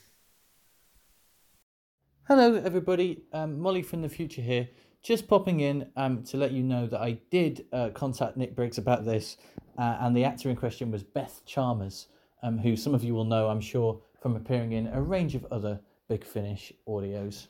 Hello, 2.26 2.55
everybody. 2.55 3.21
Um, 3.34 3.59
Molly 3.59 3.82
from 3.82 4.01
the 4.01 4.09
future 4.09 4.41
here. 4.41 4.69
Just 5.01 5.28
popping 5.28 5.59
in 5.59 5.89
um, 5.97 6.24
to 6.24 6.38
let 6.38 6.51
you 6.53 6.63
know 6.63 6.88
that 6.88 7.01
I 7.01 7.19
did 7.30 7.65
uh, 7.74 7.89
contact 7.89 8.38
Nick 8.38 8.55
Briggs 8.55 8.78
about 8.78 9.03
this, 9.03 9.36
uh, 9.78 9.97
and 9.99 10.15
the 10.15 10.24
actor 10.24 10.49
in 10.49 10.55
question 10.55 10.89
was 10.91 11.03
Beth 11.03 11.41
Chalmers, 11.45 12.07
um, 12.41 12.57
who 12.57 12.78
some 12.78 12.95
of 12.95 13.03
you 13.03 13.13
will 13.13 13.26
know, 13.26 13.49
I'm 13.49 13.59
sure, 13.59 13.99
from 14.21 14.38
appearing 14.38 14.71
in 14.71 14.88
a 14.88 15.01
range 15.01 15.36
of 15.36 15.45
other 15.51 15.82
Big 16.07 16.24
Finish 16.24 16.71
audios. 16.88 17.47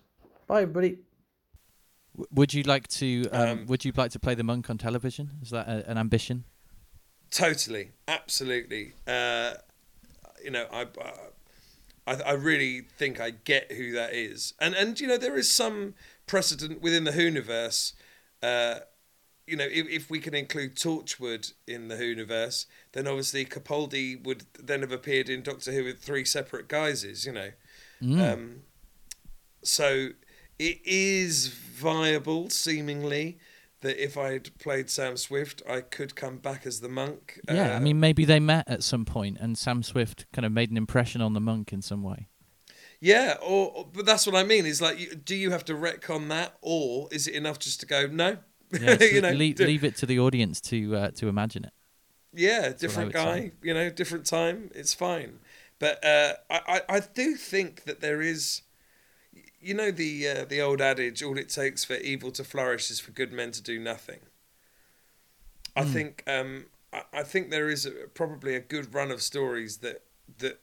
Bye, 0.48 0.64
everybody. 0.64 0.98
W- 2.16 2.28
Would 2.32 2.54
you 2.56 2.64
like 2.64 2.88
to? 2.88 3.30
Um, 3.32 3.50
Um, 3.50 3.66
would 3.68 3.86
you 3.86 3.92
like 3.96 4.10
to 4.12 4.20
play 4.20 4.34
the 4.34 4.44
monk 4.44 4.72
on 4.72 4.80
television? 4.80 5.30
Is 5.44 5.52
that 5.52 5.68
a, 5.68 5.88
an 5.88 6.00
ambition? 6.00 6.46
Totally, 7.30 7.92
absolutely. 8.08 8.94
Uh, 9.06 9.54
you 10.44 10.50
know, 10.50 10.66
I, 10.72 10.82
I, 10.82 11.12
I 12.06 12.14
I 12.16 12.32
really 12.34 12.82
think 12.82 13.20
I 13.20 13.32
get 13.32 13.72
who 13.72 13.92
that 13.94 14.14
is, 14.14 14.54
and 14.60 14.76
and 14.76 15.00
you 15.00 15.08
know 15.08 15.18
there 15.18 15.38
is 15.38 15.52
some 15.52 15.96
precedent 16.28 16.82
within 16.82 17.04
the 17.04 17.12
Whoniverse. 17.12 17.94
Uh, 18.42 18.80
you 19.46 19.58
know, 19.58 19.66
if, 19.66 19.88
if 19.90 20.10
we 20.10 20.20
can 20.20 20.34
include 20.34 20.76
Torchwood 20.76 21.54
in 21.68 21.90
the 21.90 21.96
Whoniverse, 21.96 22.66
then 22.94 23.08
obviously 23.08 23.46
Capaldi 23.46 24.24
would 24.24 24.46
then 24.58 24.82
have 24.82 24.92
appeared 24.92 25.30
in 25.30 25.42
Doctor 25.42 25.72
Who 25.72 25.84
with 25.84 26.00
three 26.00 26.26
separate 26.26 26.68
guises. 26.68 27.26
You 27.26 27.34
know, 27.34 27.52
um, 28.34 28.62
so 29.64 30.10
it 30.60 30.80
is 30.86 31.48
viable, 31.48 32.50
seemingly, 32.50 33.38
that 33.84 34.04
if 34.04 34.18
I'd 34.18 34.58
played 34.60 34.90
Sam 34.90 35.16
Swift, 35.16 35.62
I 35.70 35.80
could 35.82 36.16
come 36.16 36.38
back 36.40 36.66
as 36.66 36.82
the 36.82 36.90
monk. 36.90 37.40
Yeah, 37.48 37.74
I 37.74 37.76
Uh, 37.76 37.80
mean, 37.80 38.00
maybe 38.00 38.26
they 38.26 38.40
met 38.40 38.68
at 38.68 38.84
some 38.84 39.06
point, 39.06 39.38
and 39.40 39.58
Sam 39.58 39.84
Swift 39.84 40.26
kind 40.34 40.46
of 40.46 40.52
made 40.52 40.72
an 40.72 40.78
impression 40.78 41.22
on 41.22 41.34
the 41.34 41.40
monk 41.42 41.72
in 41.72 41.82
some 41.82 42.02
way. 42.04 42.28
yeah, 43.00 43.36
or, 43.42 43.72
or- 43.76 43.88
but 43.94 44.06
that's 44.06 44.26
what 44.26 44.36
I 44.36 44.44
mean. 44.44 44.66
Is 44.66 44.82
like, 44.82 44.98
you, 45.00 45.14
do 45.16 45.36
you 45.36 45.52
have 45.52 45.64
to 45.66 45.74
retcon 45.74 46.30
that, 46.30 46.58
or 46.62 47.08
is 47.12 47.28
it 47.28 47.36
enough 47.36 47.60
just 47.60 47.80
to 47.82 47.86
go 47.86 48.08
no? 48.08 48.38
Yeah, 48.72 48.98
so 49.00 49.06
you 49.06 49.22
know, 49.22 49.32
leave, 49.32 49.56
di- 49.56 49.66
leave 49.68 49.84
it 49.84 49.96
to 49.98 50.06
the 50.06 50.20
audience 50.20 50.60
to 50.62 50.96
uh, 50.96 51.12
to 51.12 51.28
imagine 51.28 51.66
it. 51.66 51.74
yeah, 52.34 52.72
different 52.72 53.14
would 53.14 53.22
say. 53.22 53.40
guy, 53.40 53.52
you 53.62 53.74
know, 53.74 53.90
different 53.90 54.26
time. 54.26 54.72
It's 54.74 54.94
fine, 54.94 55.40
but 55.80 56.04
uh, 56.04 56.34
I, 56.50 56.60
I 56.68 56.82
I 56.98 57.00
do 57.02 57.36
think 57.36 57.84
that 57.84 58.00
there 58.00 58.22
is, 58.22 58.62
you 59.64 59.74
know, 59.74 59.92
the 59.92 60.28
uh, 60.28 60.46
the 60.46 60.62
old 60.62 60.82
adage, 60.82 61.24
all 61.24 61.38
it 61.38 61.50
takes 61.50 61.84
for 61.84 61.96
evil 61.96 62.32
to 62.32 62.44
flourish 62.44 62.92
is 62.92 63.00
for 63.00 63.12
good 63.12 63.32
men 63.32 63.52
to 63.52 63.62
do 63.62 63.80
nothing. 63.80 64.20
I 65.76 65.84
think 65.86 66.24
um, 66.28 66.66
I, 66.92 67.04
I 67.14 67.24
think 67.24 67.50
there 67.50 67.70
is 67.70 67.86
a, 67.86 67.92
probably 68.14 68.56
a 68.56 68.60
good 68.60 68.94
run 68.94 69.10
of 69.10 69.22
stories 69.22 69.78
that 69.78 70.04
that 70.40 70.60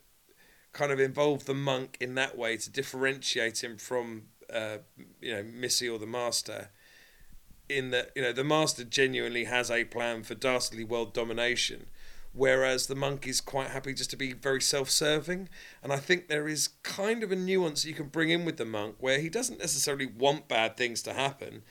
kind 0.73 0.93
of 0.93 1.01
involve 1.01 1.47
the 1.47 1.55
monk 1.55 1.97
in 2.01 2.15
that 2.15 2.39
way 2.39 2.57
to 2.57 2.71
differentiate 2.71 3.65
him 3.65 3.77
from 3.77 4.25
uh, 4.53 4.79
you 5.21 5.33
know 5.35 5.43
Missy 5.43 5.89
or 5.89 5.99
the 5.99 6.07
master. 6.07 6.69
In 7.69 7.91
that 7.91 8.11
you 8.15 8.23
know 8.23 8.33
the 8.33 8.45
master 8.45 8.85
genuinely 8.85 9.45
has 9.45 9.71
a 9.71 9.85
plan 9.85 10.23
for 10.25 10.35
dastardly 10.35 10.85
world 10.85 11.15
domination, 11.15 11.87
whereas 12.33 12.87
the 12.87 12.95
monk 12.95 13.27
is 13.27 13.41
quite 13.41 13.71
happy 13.71 13.93
just 13.93 14.11
to 14.11 14.17
be 14.17 14.33
very 14.33 14.61
self-serving. 14.61 15.49
And 15.83 15.93
I 15.93 15.97
think 15.97 16.29
there 16.29 16.49
is 16.49 16.69
kind 16.83 17.23
of 17.23 17.33
a 17.33 17.37
nuance 17.37 17.85
you 17.85 17.95
can 17.95 18.09
bring 18.09 18.31
in 18.31 18.45
with 18.45 18.57
the 18.57 18.65
monk 18.65 18.97
where 19.01 19.21
he 19.21 19.29
doesn't 19.29 19.59
necessarily 19.59 20.07
want 20.07 20.49
bad 20.49 20.77
things 20.77 21.03
to 21.03 21.13
happen. 21.13 21.63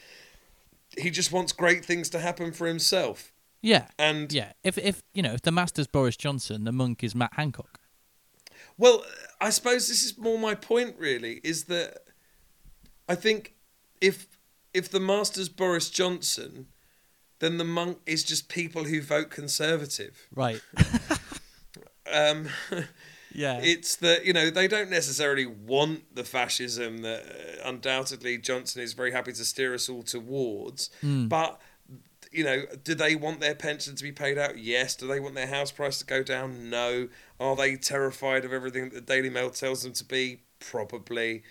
He 0.97 1.09
just 1.09 1.31
wants 1.31 1.51
great 1.51 1.85
things 1.85 2.09
to 2.09 2.19
happen 2.19 2.51
for 2.51 2.67
himself. 2.67 3.31
Yeah, 3.61 3.87
And 3.97 4.31
yeah. 4.31 4.53
If 4.63 4.77
if 4.77 5.03
you 5.13 5.21
know 5.21 5.33
if 5.33 5.41
the 5.41 5.51
master's 5.51 5.87
Boris 5.87 6.15
Johnson, 6.15 6.63
the 6.63 6.71
monk 6.71 7.03
is 7.03 7.13
Matt 7.13 7.33
Hancock. 7.33 7.79
Well, 8.77 9.03
I 9.41 9.49
suppose 9.49 9.87
this 9.87 10.03
is 10.03 10.17
more 10.17 10.39
my 10.39 10.55
point. 10.55 10.95
Really, 10.97 11.41
is 11.43 11.65
that 11.65 11.97
I 13.07 13.15
think 13.15 13.55
if 13.99 14.37
if 14.73 14.89
the 14.89 14.99
master's 14.99 15.49
Boris 15.49 15.89
Johnson, 15.89 16.67
then 17.39 17.57
the 17.57 17.63
monk 17.63 17.99
is 18.05 18.23
just 18.23 18.49
people 18.49 18.85
who 18.85 19.01
vote 19.01 19.29
conservative. 19.29 20.27
Right. 20.33 20.61
Um, 22.11 22.49
yeah. 23.33 23.59
it's 23.61 23.97
that 23.97 24.25
you 24.25 24.33
know 24.33 24.49
they 24.49 24.67
don't 24.67 24.89
necessarily 24.89 25.45
want 25.45 26.15
the 26.15 26.23
fascism 26.23 27.03
that 27.03 27.21
uh, 27.21 27.69
undoubtedly 27.69 28.39
Johnson 28.39 28.81
is 28.81 28.93
very 28.93 29.11
happy 29.11 29.31
to 29.31 29.45
steer 29.45 29.73
us 29.73 29.89
all 29.89 30.03
towards, 30.03 30.89
but. 31.03 31.59
You 32.31 32.43
know, 32.43 32.61
do 32.83 32.93
they 32.93 33.15
want 33.15 33.39
their 33.39 33.55
pension 33.55 33.95
to 33.95 34.03
be 34.03 34.11
paid 34.11 34.37
out? 34.37 34.59
Yes. 34.59 34.95
Do 34.95 35.07
they 35.07 35.19
want 35.19 35.33
their 35.33 35.47
house 35.47 35.71
price 35.71 35.97
to 35.97 36.05
go 36.05 36.21
down? 36.21 36.69
No. 36.69 37.09
Are 37.39 37.55
they 37.55 37.75
terrified 37.75 38.45
of 38.45 38.53
everything 38.53 38.83
that 38.89 38.93
the 38.93 39.01
Daily 39.01 39.31
Mail 39.31 39.49
tells 39.49 39.81
them 39.81 39.93
to 39.93 40.05
be? 40.05 40.41
Probably. 40.59 41.41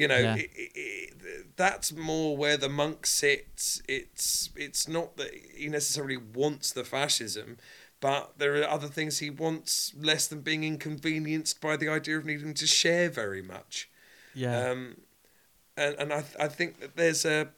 You 0.00 0.06
know, 0.08 0.18
Yeah. 0.18 0.36
it, 0.36 0.50
it, 0.54 1.56
that's 1.56 1.92
more 1.92 2.36
where 2.36 2.56
the 2.56 2.68
monk 2.68 3.04
sits. 3.04 3.82
It's 3.88 4.50
it's 4.56 4.86
not 4.86 5.16
that 5.16 5.30
he 5.56 5.68
necessarily 5.68 6.16
wants 6.16 6.72
the 6.72 6.84
fascism, 6.84 7.56
but 8.00 8.38
there 8.38 8.54
are 8.60 8.68
other 8.76 8.86
things 8.86 9.18
he 9.18 9.28
wants 9.30 9.92
less 9.98 10.28
than 10.28 10.40
being 10.42 10.62
inconvenienced 10.62 11.60
by 11.60 11.76
the 11.76 11.88
idea 11.88 12.16
of 12.18 12.24
needing 12.24 12.54
to 12.54 12.66
share 12.66 13.08
very 13.10 13.42
much. 13.42 13.90
yeah. 14.34 14.70
Um, 14.70 14.98
and 15.76 15.94
and 15.98 16.12
I 16.12 16.20
th- 16.22 16.36
I 16.38 16.48
think 16.48 16.78
that 16.80 16.96
there's 16.96 17.24
a 17.24 17.48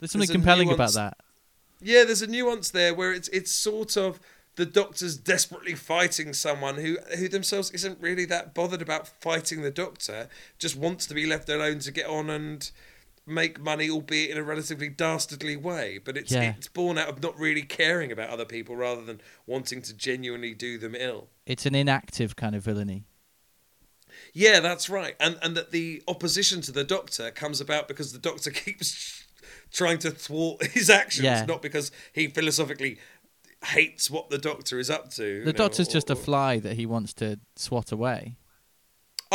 There's 0.00 0.10
something 0.12 0.18
there's 0.26 0.30
a 0.30 0.32
compelling 0.32 0.68
nuance- 0.68 0.94
about 0.96 1.10
that. 1.16 1.16
yeah, 1.80 2.02
there's 2.04 2.22
a 2.22 2.26
nuance 2.38 2.70
there 2.70 2.92
where 2.92 3.12
it's 3.12 3.28
it's 3.28 3.52
sort 3.52 3.96
of 3.96 4.18
the 4.56 4.66
doctor's 4.66 5.16
desperately 5.16 5.74
fighting 5.74 6.32
someone 6.32 6.76
who 6.76 6.98
who 7.18 7.28
themselves 7.28 7.70
isn't 7.72 8.00
really 8.00 8.24
that 8.26 8.54
bothered 8.54 8.82
about 8.82 9.08
fighting 9.08 9.62
the 9.62 9.70
doctor, 9.70 10.28
just 10.58 10.76
wants 10.76 11.06
to 11.06 11.14
be 11.14 11.26
left 11.26 11.48
alone 11.48 11.80
to 11.80 11.90
get 11.90 12.06
on 12.06 12.30
and 12.30 12.70
make 13.26 13.58
money, 13.58 13.88
albeit 13.88 14.30
in 14.30 14.36
a 14.36 14.42
relatively 14.42 14.88
dastardly 14.88 15.56
way. 15.56 15.98
But 15.98 16.16
it's 16.16 16.30
Yeah. 16.30 16.54
it's 16.56 16.68
born 16.68 16.98
out 16.98 17.08
of 17.08 17.22
not 17.22 17.38
really 17.38 17.62
caring 17.62 18.12
about 18.12 18.28
other 18.30 18.44
people 18.44 18.76
rather 18.76 19.02
than 19.04 19.20
wanting 19.46 19.82
to 19.82 19.94
genuinely 19.94 20.54
do 20.54 20.78
them 20.78 20.94
ill. 20.94 21.28
It's 21.46 21.66
an 21.66 21.74
inactive 21.74 22.36
kind 22.36 22.54
of 22.54 22.62
villainy. 22.62 23.04
Yeah, 24.32 24.60
that's 24.60 24.88
right. 24.88 25.16
And 25.18 25.38
and 25.42 25.56
that 25.56 25.70
the 25.70 26.02
opposition 26.06 26.60
to 26.62 26.72
the 26.72 26.84
doctor 26.84 27.30
comes 27.30 27.60
about 27.60 27.88
because 27.88 28.12
the 28.12 28.18
doctor 28.18 28.50
keeps 28.64 29.24
trying 29.72 29.98
to 29.98 30.10
thwart 30.10 30.62
his 30.66 30.88
actions, 30.88 31.24
Yeah. 31.24 31.44
not 31.46 31.60
because 31.62 31.90
he 32.12 32.28
philosophically 32.28 32.98
hates 33.66 34.10
what 34.10 34.30
the 34.30 34.38
doctor 34.38 34.78
is 34.78 34.90
up 34.90 35.10
to. 35.12 35.40
The 35.44 35.52
know, 35.52 35.58
doctor's 35.58 35.88
or- 35.88 35.92
just 35.92 36.10
a 36.10 36.16
fly 36.16 36.58
that 36.60 36.74
he 36.74 36.86
wants 36.86 37.12
to 37.14 37.38
swat 37.56 37.92
away. 37.92 38.36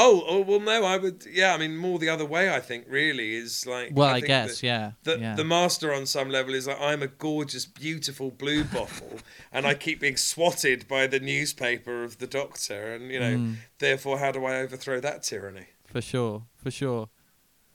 Oh, 0.02 0.24
oh 0.30 0.42
well, 0.42 0.62
no, 0.62 0.86
I 0.86 0.98
would. 0.98 1.26
Yeah, 1.30 1.54
I 1.54 1.58
mean, 1.58 1.76
more 1.76 2.00
the 2.00 2.08
other 2.08 2.26
way. 2.26 2.54
I 2.54 2.62
think 2.62 2.86
really 2.88 3.34
is 3.36 3.66
like. 3.66 3.92
Well, 3.94 4.08
I, 4.08 4.14
think 4.14 4.28
guess, 4.28 4.62
that 4.62 4.66
yeah. 4.66 4.92
The, 5.04 5.20
yeah. 5.20 5.36
the 5.36 5.44
master 5.44 5.94
on 5.94 6.06
some 6.06 6.30
level 6.30 6.54
is 6.54 6.68
like 6.68 6.80
I'm 6.80 7.02
a 7.04 7.08
gorgeous, 7.08 7.66
beautiful 7.66 8.32
blue 8.32 8.64
bottle, 8.64 9.20
and 9.52 9.66
I 9.66 9.74
keep 9.74 10.00
being 10.00 10.16
swatted 10.16 10.88
by 10.88 11.08
the 11.08 11.20
newspaper 11.20 12.06
of 12.06 12.20
the 12.20 12.28
doctor, 12.28 12.94
and 12.94 13.12
you 13.12 13.20
know, 13.20 13.36
Mm. 13.36 13.56
therefore, 13.80 14.20
how 14.20 14.32
do 14.32 14.46
I 14.46 14.58
overthrow 14.58 15.02
that 15.02 15.24
tyranny? 15.24 15.66
For 15.86 16.02
sure, 16.02 16.44
for 16.56 16.72
sure. 16.72 17.10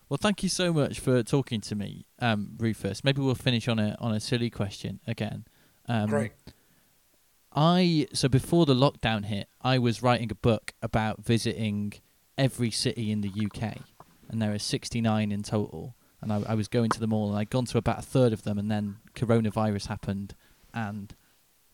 Well, 0.08 0.18
thank 0.18 0.42
you 0.42 0.48
so 0.48 0.72
much 0.72 1.00
for 1.00 1.22
talking 1.22 1.60
to 1.62 1.74
me, 1.74 2.06
um, 2.20 2.52
Rufus. 2.58 3.04
Maybe 3.04 3.20
we'll 3.20 3.34
finish 3.34 3.68
on 3.68 3.78
a 3.78 3.96
on 4.00 4.14
a 4.14 4.20
silly 4.20 4.48
question 4.48 5.00
again. 5.06 5.44
Um, 5.88 6.08
Great. 6.08 6.32
I 7.54 8.06
so 8.12 8.28
before 8.28 8.66
the 8.66 8.74
lockdown 8.74 9.24
hit, 9.26 9.48
I 9.62 9.78
was 9.78 10.02
writing 10.02 10.30
a 10.30 10.34
book 10.34 10.72
about 10.82 11.24
visiting 11.24 11.92
every 12.36 12.70
city 12.70 13.10
in 13.12 13.20
the 13.20 13.30
UK, 13.30 13.76
and 14.28 14.40
there 14.42 14.52
are 14.52 14.58
69 14.58 15.30
in 15.32 15.42
total. 15.42 15.94
And 16.20 16.32
I, 16.32 16.42
I 16.48 16.54
was 16.54 16.68
going 16.68 16.88
to 16.90 17.00
them 17.00 17.12
all, 17.12 17.28
and 17.28 17.38
I'd 17.38 17.50
gone 17.50 17.66
to 17.66 17.78
about 17.78 17.98
a 17.98 18.02
third 18.02 18.32
of 18.32 18.44
them, 18.44 18.58
and 18.58 18.70
then 18.70 18.96
coronavirus 19.14 19.88
happened, 19.88 20.34
and 20.72 21.14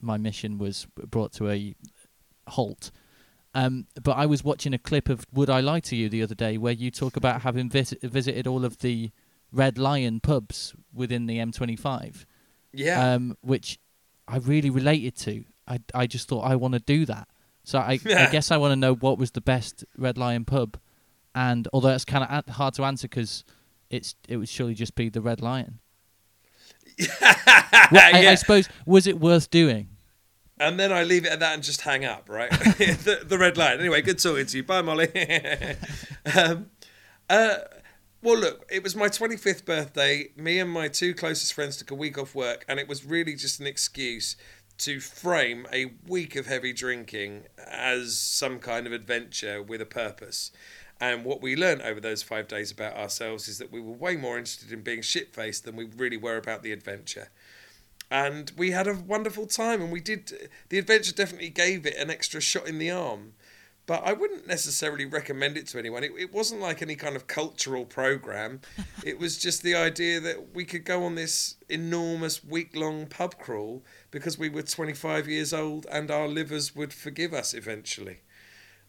my 0.00 0.16
mission 0.16 0.58
was 0.58 0.86
brought 1.08 1.32
to 1.34 1.48
a 1.48 1.74
halt. 2.48 2.90
Um, 3.54 3.86
but 4.02 4.12
I 4.12 4.26
was 4.26 4.42
watching 4.44 4.74
a 4.74 4.78
clip 4.78 5.08
of 5.08 5.24
"Would 5.32 5.48
I 5.50 5.60
Lie 5.60 5.80
to 5.80 5.96
You" 5.96 6.08
the 6.08 6.22
other 6.22 6.34
day, 6.34 6.58
where 6.58 6.72
you 6.72 6.90
talk 6.90 7.16
about 7.16 7.42
having 7.42 7.70
vis- 7.70 7.94
visited 8.02 8.46
all 8.48 8.64
of 8.64 8.78
the 8.78 9.10
Red 9.52 9.78
Lion 9.78 10.18
pubs 10.20 10.74
within 10.92 11.26
the 11.26 11.38
M25, 11.38 12.24
Yeah. 12.72 13.14
um, 13.14 13.36
which 13.40 13.78
I 14.28 14.38
really 14.38 14.70
related 14.70 15.16
to. 15.18 15.44
I 15.70 15.78
I 15.94 16.06
just 16.06 16.28
thought 16.28 16.42
I 16.42 16.56
want 16.56 16.74
to 16.74 16.80
do 16.80 17.06
that. 17.06 17.28
So 17.64 17.78
I, 17.78 17.92
I 18.06 18.26
guess 18.30 18.50
I 18.50 18.56
want 18.58 18.72
to 18.72 18.76
know 18.76 18.94
what 18.94 19.16
was 19.18 19.30
the 19.30 19.40
best 19.40 19.84
Red 19.96 20.18
Lion 20.18 20.44
pub, 20.44 20.76
and 21.34 21.66
although 21.72 21.90
it's 21.90 22.04
kind 22.04 22.24
of 22.24 22.54
hard 22.54 22.74
to 22.74 22.84
answer 22.84 23.08
because 23.08 23.44
it's 23.88 24.14
it 24.28 24.36
would 24.36 24.48
surely 24.48 24.74
just 24.74 24.94
be 24.94 25.08
the 25.08 25.20
Red 25.22 25.40
Lion. 25.40 25.78
Well, 27.92 28.02
I, 28.14 28.20
Yeah. 28.20 28.30
I 28.30 28.34
suppose 28.36 28.68
was 28.86 29.06
it 29.06 29.18
worth 29.18 29.50
doing? 29.50 29.88
and 30.60 30.78
then 30.78 30.92
I 30.92 31.02
leave 31.04 31.24
it 31.24 31.32
at 31.32 31.40
that 31.40 31.54
and 31.54 31.62
just 31.62 31.80
hang 31.80 32.04
up, 32.04 32.28
right? 32.28 32.50
the, 33.06 33.22
the 33.26 33.38
red 33.38 33.56
line. 33.56 33.80
Anyway, 33.80 34.02
good 34.02 34.18
talking 34.18 34.44
to 34.44 34.56
you. 34.58 34.62
Bye, 34.62 34.82
Molly. 34.82 35.08
um, 36.36 36.66
uh, 37.30 37.56
well, 38.22 38.36
look, 38.38 38.68
it 38.70 38.82
was 38.82 38.94
my 38.94 39.08
25th 39.08 39.64
birthday. 39.64 40.28
Me 40.36 40.58
and 40.58 40.70
my 40.70 40.88
two 40.88 41.14
closest 41.14 41.54
friends 41.54 41.78
took 41.78 41.90
a 41.90 41.94
week 41.94 42.18
off 42.18 42.34
work, 42.34 42.66
and 42.68 42.78
it 42.78 42.86
was 42.88 43.06
really 43.06 43.34
just 43.34 43.58
an 43.58 43.66
excuse 43.66 44.36
to 44.80 45.00
frame 45.00 45.66
a 45.72 45.92
week 46.06 46.36
of 46.36 46.46
heavy 46.46 46.72
drinking 46.72 47.44
as 47.70 48.18
some 48.18 48.58
kind 48.58 48.86
of 48.86 48.92
adventure 48.92 49.62
with 49.62 49.80
a 49.80 49.86
purpose. 49.86 50.50
And 51.00 51.24
what 51.24 51.40
we 51.40 51.56
learned 51.56 51.82
over 51.82 52.00
those 52.00 52.22
five 52.22 52.48
days 52.48 52.70
about 52.70 52.96
ourselves 52.96 53.48
is 53.48 53.58
that 53.58 53.72
we 53.72 53.80
were 53.80 53.92
way 53.92 54.16
more 54.16 54.36
interested 54.36 54.72
in 54.72 54.82
being 54.82 55.02
shit 55.02 55.34
faced 55.34 55.64
than 55.64 55.76
we 55.76 55.84
really 55.84 56.16
were 56.18 56.36
about 56.36 56.62
the 56.62 56.72
adventure 56.72 57.28
and 58.10 58.50
we 58.56 58.72
had 58.72 58.88
a 58.88 58.94
wonderful 58.94 59.46
time 59.46 59.80
and 59.80 59.92
we 59.92 60.00
did 60.00 60.50
the 60.68 60.78
adventure 60.78 61.12
definitely 61.12 61.48
gave 61.48 61.86
it 61.86 61.96
an 61.96 62.10
extra 62.10 62.40
shot 62.40 62.66
in 62.66 62.78
the 62.78 62.90
arm 62.90 63.32
but 63.90 64.06
i 64.06 64.12
wouldn't 64.12 64.46
necessarily 64.46 65.04
recommend 65.04 65.56
it 65.56 65.66
to 65.66 65.76
anyone 65.76 66.04
it, 66.04 66.12
it 66.16 66.32
wasn't 66.32 66.60
like 66.60 66.80
any 66.80 66.94
kind 66.94 67.16
of 67.16 67.26
cultural 67.26 67.84
program 67.84 68.60
it 69.04 69.18
was 69.18 69.36
just 69.36 69.64
the 69.64 69.74
idea 69.74 70.20
that 70.20 70.54
we 70.54 70.64
could 70.64 70.84
go 70.84 71.02
on 71.02 71.16
this 71.16 71.56
enormous 71.68 72.44
week-long 72.44 73.04
pub 73.04 73.36
crawl 73.36 73.82
because 74.12 74.38
we 74.38 74.48
were 74.48 74.62
25 74.62 75.26
years 75.26 75.52
old 75.52 75.86
and 75.90 76.08
our 76.08 76.28
livers 76.28 76.76
would 76.76 76.94
forgive 76.94 77.34
us 77.34 77.52
eventually 77.52 78.20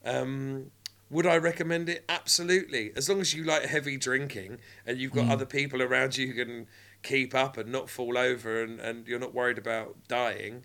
um, 0.06 0.70
would 1.12 1.28
I 1.28 1.38
recommend 1.38 1.90
it? 1.90 2.06
Absolutely. 2.08 2.94
As 2.96 3.10
long 3.10 3.20
as 3.20 3.34
you 3.34 3.44
like 3.44 3.64
heavy 3.66 3.98
drinking 3.98 4.60
and 4.88 4.98
you've 4.98 5.12
got 5.12 5.30
other 5.30 5.46
people 5.46 5.82
around 5.82 6.16
you 6.16 6.28
who 6.28 6.34
can 6.34 6.68
keep 7.04 7.36
up 7.36 7.58
and 7.58 7.70
not 7.70 7.90
fall 7.90 8.18
over 8.18 8.64
and, 8.64 8.80
and 8.80 9.06
you're 9.08 9.20
not 9.20 9.34
worried 9.34 9.58
about 9.58 9.98
dying. 10.08 10.64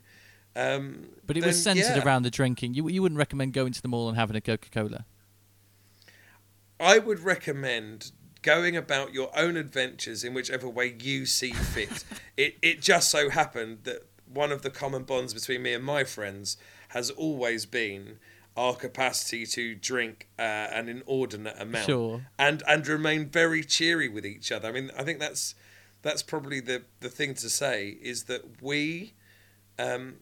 Um, 0.56 1.10
But 1.26 1.36
it 1.36 1.44
was 1.44 1.62
then, 1.62 1.76
centered 1.76 1.98
yeah. 1.98 2.04
around 2.04 2.22
the 2.22 2.30
drinking. 2.30 2.74
You 2.74 2.88
you 2.88 3.02
wouldn't 3.02 3.18
recommend 3.18 3.52
going 3.52 3.72
to 3.72 3.82
the 3.82 3.88
mall 3.88 4.08
and 4.08 4.16
having 4.16 4.36
a 4.36 4.40
Coca 4.40 4.70
Cola. 4.70 5.04
I 6.80 6.98
would 6.98 7.20
recommend 7.20 8.12
going 8.42 8.76
about 8.76 9.12
your 9.12 9.30
own 9.36 9.56
adventures 9.56 10.22
in 10.24 10.32
whichever 10.34 10.68
way 10.68 10.96
you 11.00 11.26
see 11.26 11.52
fit. 11.52 12.04
it 12.36 12.56
it 12.62 12.80
just 12.80 13.10
so 13.10 13.28
happened 13.30 13.80
that 13.84 14.06
one 14.32 14.50
of 14.50 14.62
the 14.62 14.70
common 14.70 15.04
bonds 15.04 15.34
between 15.34 15.62
me 15.62 15.72
and 15.74 15.84
my 15.84 16.04
friends 16.04 16.56
has 16.88 17.10
always 17.10 17.66
been 17.66 18.18
our 18.56 18.74
capacity 18.74 19.44
to 19.44 19.74
drink 19.74 20.28
uh, 20.38 20.42
an 20.42 20.88
inordinate 20.88 21.60
amount 21.60 21.84
Sure. 21.86 22.26
and 22.38 22.62
and 22.66 22.86
remain 22.88 23.28
very 23.28 23.62
cheery 23.62 24.08
with 24.08 24.24
each 24.24 24.50
other. 24.50 24.68
I 24.68 24.72
mean, 24.72 24.90
I 24.96 25.02
think 25.02 25.18
that's 25.18 25.54
that's 26.02 26.22
probably 26.22 26.60
the 26.60 26.84
the 27.00 27.10
thing 27.10 27.34
to 27.34 27.50
say 27.50 27.98
is 28.00 28.24
that 28.24 28.62
we 28.62 29.12
um, 29.78 30.16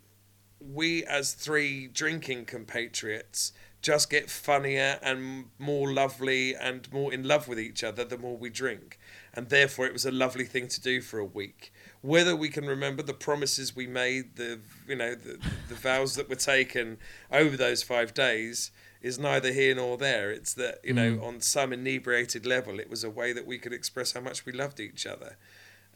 we 0.73 1.05
as 1.05 1.35
three 1.35 1.89
drinking 1.89 2.47
compatriots 2.47 3.53
just 3.83 4.09
get 4.09 4.31
funnier 4.31 4.99
and 5.03 5.45
more 5.59 5.93
lovely 5.93 6.55
and 6.55 6.91
more 6.91 7.13
in 7.13 7.23
love 7.23 7.47
with 7.47 7.61
each 7.61 7.85
other 7.85 8.03
the 8.03 8.17
more 8.17 8.37
we 8.37 8.49
drink. 8.49 8.99
And 9.35 9.51
therefore 9.51 9.85
it 9.87 9.93
was 9.93 10.07
a 10.07 10.11
lovely 10.11 10.47
thing 10.47 10.69
to 10.69 10.81
do 10.81 11.03
for 11.03 11.19
a 11.19 11.25
week. 11.25 11.71
Whether 12.01 12.35
we 12.35 12.49
can 12.49 12.67
remember 12.67 13.03
the 13.03 13.13
promises 13.13 13.77
we 13.77 13.87
made 13.87 14.37
the 14.37 14.61
you 14.89 14.97
know 14.97 15.15
the, 15.15 15.39
the 15.69 15.75
vows 15.75 16.17
that 16.17 16.31
were 16.31 16.35
taken 16.35 16.97
over 17.31 17.57
those 17.57 17.83
five 17.83 18.15
days 18.15 18.71
is 19.03 19.19
neither 19.19 19.53
here 19.53 19.75
nor 19.75 19.99
there. 19.99 20.31
It's 20.31 20.55
that 20.55 20.79
you 20.83 20.95
know 20.95 21.21
on 21.23 21.43
some 21.43 21.73
inebriated 21.73 22.47
level 22.47 22.81
it 22.81 22.89
was 22.89 23.05
a 23.05 23.11
way 23.11 23.35
that 23.35 23.47
we 23.47 23.59
could 23.59 23.75
express 23.75 24.13
how 24.13 24.21
much 24.21 24.47
we 24.47 24.53
loved 24.53 24.81
each 24.81 25.07
other 25.07 25.37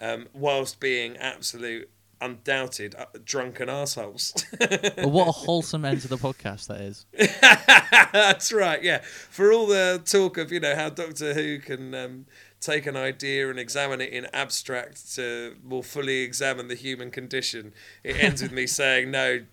um, 0.00 0.26
whilst 0.34 0.78
being 0.78 1.16
absolute 1.16 1.88
undoubted 2.20 2.94
uh, 2.96 3.06
drunken 3.24 3.68
assholes 3.68 4.32
But 4.58 5.08
what 5.08 5.28
a 5.28 5.32
wholesome 5.32 5.84
end 5.84 6.00
to 6.02 6.08
the 6.08 6.16
podcast 6.16 6.66
that 6.66 6.80
is. 6.80 7.06
That's 8.12 8.52
right, 8.52 8.82
yeah. 8.82 9.02
For 9.02 9.52
all 9.52 9.66
the 9.66 10.02
talk 10.04 10.38
of, 10.38 10.50
you 10.50 10.60
know, 10.60 10.74
how 10.74 10.90
Doctor 10.90 11.34
Who 11.34 11.58
can 11.58 11.94
um, 11.94 12.26
take 12.60 12.86
an 12.86 12.96
idea 12.96 13.50
and 13.50 13.58
examine 13.58 14.00
it 14.00 14.10
in 14.10 14.26
abstract 14.32 15.14
to 15.14 15.56
more 15.62 15.82
fully 15.82 16.20
examine 16.20 16.68
the 16.68 16.74
human 16.74 17.10
condition, 17.10 17.72
it 18.02 18.16
ends 18.16 18.42
with 18.42 18.52
me 18.52 18.66
saying, 18.80 19.10
no, 19.10 19.44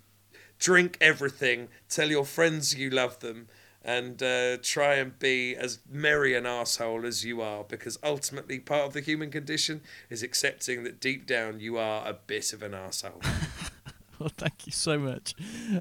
drink 0.58 0.98
everything, 1.02 1.68
tell 1.90 2.10
your 2.10 2.26
friends 2.26 2.76
you 2.76 2.90
love 2.90 3.20
them, 3.20 3.48
and 3.86 4.22
uh, 4.22 4.58
try 4.62 4.96
and 4.96 5.18
be 5.20 5.56
as 5.56 5.80
merry 5.90 6.36
an 6.36 6.46
asshole 6.46 7.06
as 7.06 7.24
you 7.24 7.42
are, 7.42 7.64
because 7.64 7.98
ultimately 8.04 8.60
part 8.60 8.88
of 8.88 8.94
the 8.94 9.02
human 9.02 9.30
condition 9.30 9.82
is 10.10 10.24
accepting 10.24 10.84
that 10.84 11.00
deep 11.00 11.28
down 11.28 11.60
you 11.60 11.78
are 11.78 12.06
a 12.08 12.14
bit 12.14 12.52
of 12.52 12.64
an 12.64 12.74
asshole. 12.74 13.22
Well, 14.20 14.32
thank 14.38 14.66
you 14.66 14.72
so 14.72 14.98
much 14.98 15.36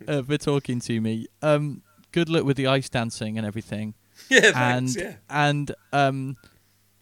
uh, 0.08 0.22
for 0.22 0.36
talking 0.38 0.80
to 0.80 1.00
me. 1.00 1.28
Um, 1.40 1.82
good 2.12 2.28
luck 2.28 2.44
with 2.44 2.56
the 2.56 2.66
ice 2.66 2.88
dancing 2.88 3.38
and 3.38 3.46
everything. 3.46 3.94
yeah, 4.28 4.46
and 4.46 4.90
thanks, 4.90 4.96
yeah. 4.96 5.14
and 5.30 5.72
um, 5.92 6.36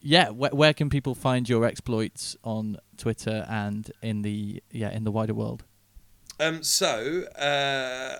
yeah, 0.01 0.31
where, 0.31 0.51
where 0.51 0.75
can 0.75 0.91
people 0.91 1.15
find 1.15 1.49
your 1.49 1.65
exploits 1.65 2.37
on 2.45 2.77
Twitter 2.97 3.47
and 3.49 3.91
in 4.03 4.23
the 4.23 4.63
yeah 4.71 4.91
in 4.91 5.05
the 5.05 5.11
wider 5.11 5.35
world? 5.35 5.65
Um, 6.41 6.63
so, 6.63 7.23
uh, 7.37 8.17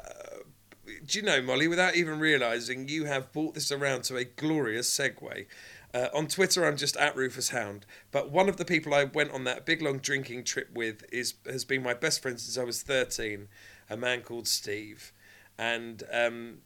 do 1.05 1.19
you 1.19 1.25
know, 1.25 1.43
Molly, 1.43 1.69
without 1.69 1.97
even 1.97 2.19
realising, 2.19 2.89
you 2.89 3.05
have 3.05 3.33
brought 3.33 3.55
this 3.55 3.73
around 3.73 4.03
to 4.05 4.17
a 4.17 4.25
glorious 4.25 4.91
segue. 4.91 5.47
Uh, 5.95 6.09
on 6.15 6.27
Twitter, 6.27 6.65
I'm 6.65 6.77
just 6.77 6.97
at 6.97 7.15
Rufus 7.15 7.51
Hound, 7.51 7.85
but 8.11 8.31
one 8.31 8.49
of 8.49 8.57
the 8.57 8.65
people 8.65 8.95
I 8.95 9.05
went 9.05 9.31
on 9.33 9.45
that 9.45 9.67
big 9.67 9.83
long 9.83 9.99
drinking 9.99 10.45
trip 10.45 10.71
with 10.73 11.05
is 11.13 11.35
has 11.45 11.67
been 11.67 11.83
my 11.83 11.93
best 11.93 12.23
friend 12.23 12.41
since 12.41 12.57
I 12.57 12.65
was 12.65 12.83
13, 12.83 13.49
a 13.91 13.97
man 13.97 14.23
called 14.23 14.49
Steve, 14.49 15.13
and 15.59 16.03
um, 16.11 16.59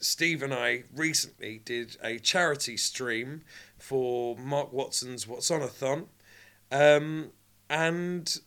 Steve 0.00 0.42
and 0.42 0.52
I 0.52 0.84
recently 0.94 1.60
did 1.64 1.96
a 2.02 2.18
charity 2.18 2.76
stream 2.76 3.42
for 3.78 4.36
Mark 4.36 4.72
Watson's 4.72 5.24
Watsonathon, 5.26 6.06
um, 6.72 7.30
and 7.70 8.40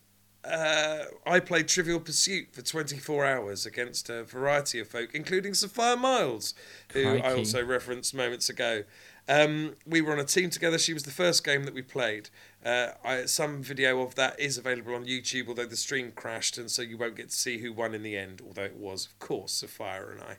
uh, 0.44 1.06
I 1.26 1.40
played 1.40 1.68
Trivial 1.68 2.00
Pursuit 2.00 2.48
for 2.52 2.62
24 2.62 3.26
hours 3.26 3.66
against 3.66 4.10
a 4.10 4.24
variety 4.24 4.80
of 4.80 4.88
folk, 4.88 5.10
including 5.14 5.54
Sophia 5.54 5.96
Myles, 5.96 6.54
who 6.94 7.18
I 7.18 7.34
also 7.34 7.64
referenced 7.64 8.14
moments 8.16 8.50
ago. 8.50 8.84
Um, 9.30 9.76
we 9.86 10.02
were 10.02 10.12
on 10.14 10.20
a 10.20 10.26
team 10.26 10.50
together. 10.50 10.80
She 10.80 10.94
was 10.94 11.04
the 11.04 11.12
first 11.12 11.44
game 11.44 11.64
that 11.66 11.74
we 11.74 11.84
played. 11.84 12.30
Uh, 12.66 12.90
I, 13.06 13.26
some 13.26 13.62
video 13.62 14.02
of 14.02 14.16
that 14.16 14.40
is 14.40 14.58
available 14.58 14.96
on 14.96 15.06
YouTube, 15.06 15.48
although 15.48 15.66
the 15.66 15.78
stream 15.78 16.12
crashed, 16.12 16.58
and 16.58 16.72
so 16.72 16.82
you 16.82 16.98
won't 16.98 17.16
get 17.16 17.30
to 17.30 17.36
see 17.36 17.60
who 17.60 17.72
won 17.72 17.94
in 17.94 18.02
the 18.02 18.18
end. 18.18 18.42
Although 18.46 18.64
it 18.64 18.78
was, 18.78 19.06
of 19.06 19.20
course, 19.20 19.52
Sophia 19.52 20.06
and 20.10 20.22
I. 20.22 20.38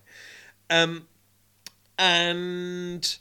Um, 0.69 1.07
and 1.97 3.17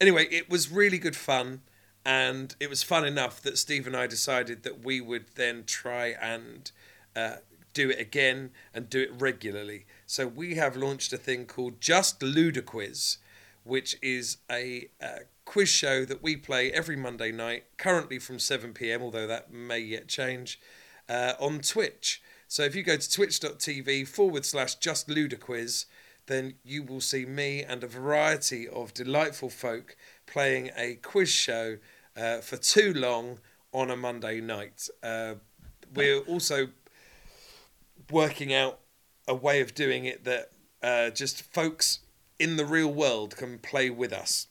anyway, 0.00 0.26
it 0.30 0.48
was 0.48 0.70
really 0.70 0.98
good 0.98 1.16
fun, 1.16 1.60
and 2.04 2.54
it 2.58 2.68
was 2.68 2.82
fun 2.82 3.04
enough 3.04 3.40
that 3.42 3.58
Steve 3.58 3.86
and 3.86 3.96
I 3.96 4.06
decided 4.06 4.62
that 4.64 4.84
we 4.84 5.00
would 5.00 5.26
then 5.36 5.64
try 5.66 6.08
and 6.20 6.70
uh, 7.14 7.36
do 7.74 7.90
it 7.90 8.00
again 8.00 8.50
and 8.74 8.90
do 8.90 9.00
it 9.00 9.10
regularly. 9.16 9.86
So 10.06 10.26
we 10.26 10.56
have 10.56 10.76
launched 10.76 11.12
a 11.12 11.16
thing 11.16 11.46
called 11.46 11.80
Just 11.80 12.20
Ludaquiz, 12.20 13.18
which 13.64 13.96
is 14.02 14.38
a 14.50 14.88
uh, 15.00 15.20
quiz 15.44 15.68
show 15.68 16.04
that 16.04 16.22
we 16.22 16.36
play 16.36 16.72
every 16.72 16.96
Monday 16.96 17.30
night, 17.30 17.64
currently 17.76 18.18
from 18.18 18.38
7 18.38 18.72
pm, 18.72 19.02
although 19.02 19.26
that 19.26 19.52
may 19.52 19.78
yet 19.78 20.08
change, 20.08 20.60
uh, 21.08 21.34
on 21.38 21.60
Twitch. 21.60 22.20
So 22.48 22.64
if 22.64 22.74
you 22.74 22.82
go 22.82 22.96
to 22.96 23.10
twitch.tv 23.10 24.06
forward 24.08 24.44
slash 24.44 24.74
just 24.74 25.08
ludaquiz, 25.08 25.86
then 26.26 26.54
you 26.64 26.82
will 26.82 27.00
see 27.00 27.24
me 27.24 27.62
and 27.62 27.82
a 27.82 27.86
variety 27.86 28.68
of 28.68 28.94
delightful 28.94 29.50
folk 29.50 29.96
playing 30.32 30.70
a 30.76 30.94
quiz 30.94 31.28
show 31.28 31.76
uh, 32.16 32.38
for 32.38 32.56
too 32.56 32.94
long 32.94 33.38
on 33.72 33.90
a 33.90 33.96
Monday 33.96 34.40
night. 34.40 34.88
Uh, 35.02 35.34
we're 35.94 36.20
also 36.20 36.68
working 38.10 38.52
out 38.54 38.78
a 39.28 39.34
way 39.34 39.60
of 39.60 39.74
doing 39.74 40.06
it 40.06 40.24
that 40.24 40.50
uh, 40.82 41.10
just 41.10 41.42
folks 41.42 42.00
in 42.38 42.56
the 42.56 42.64
real 42.64 42.92
world 42.92 43.36
can 43.36 43.58
play 43.58 43.90
with 43.90 44.12
us. 44.12 44.46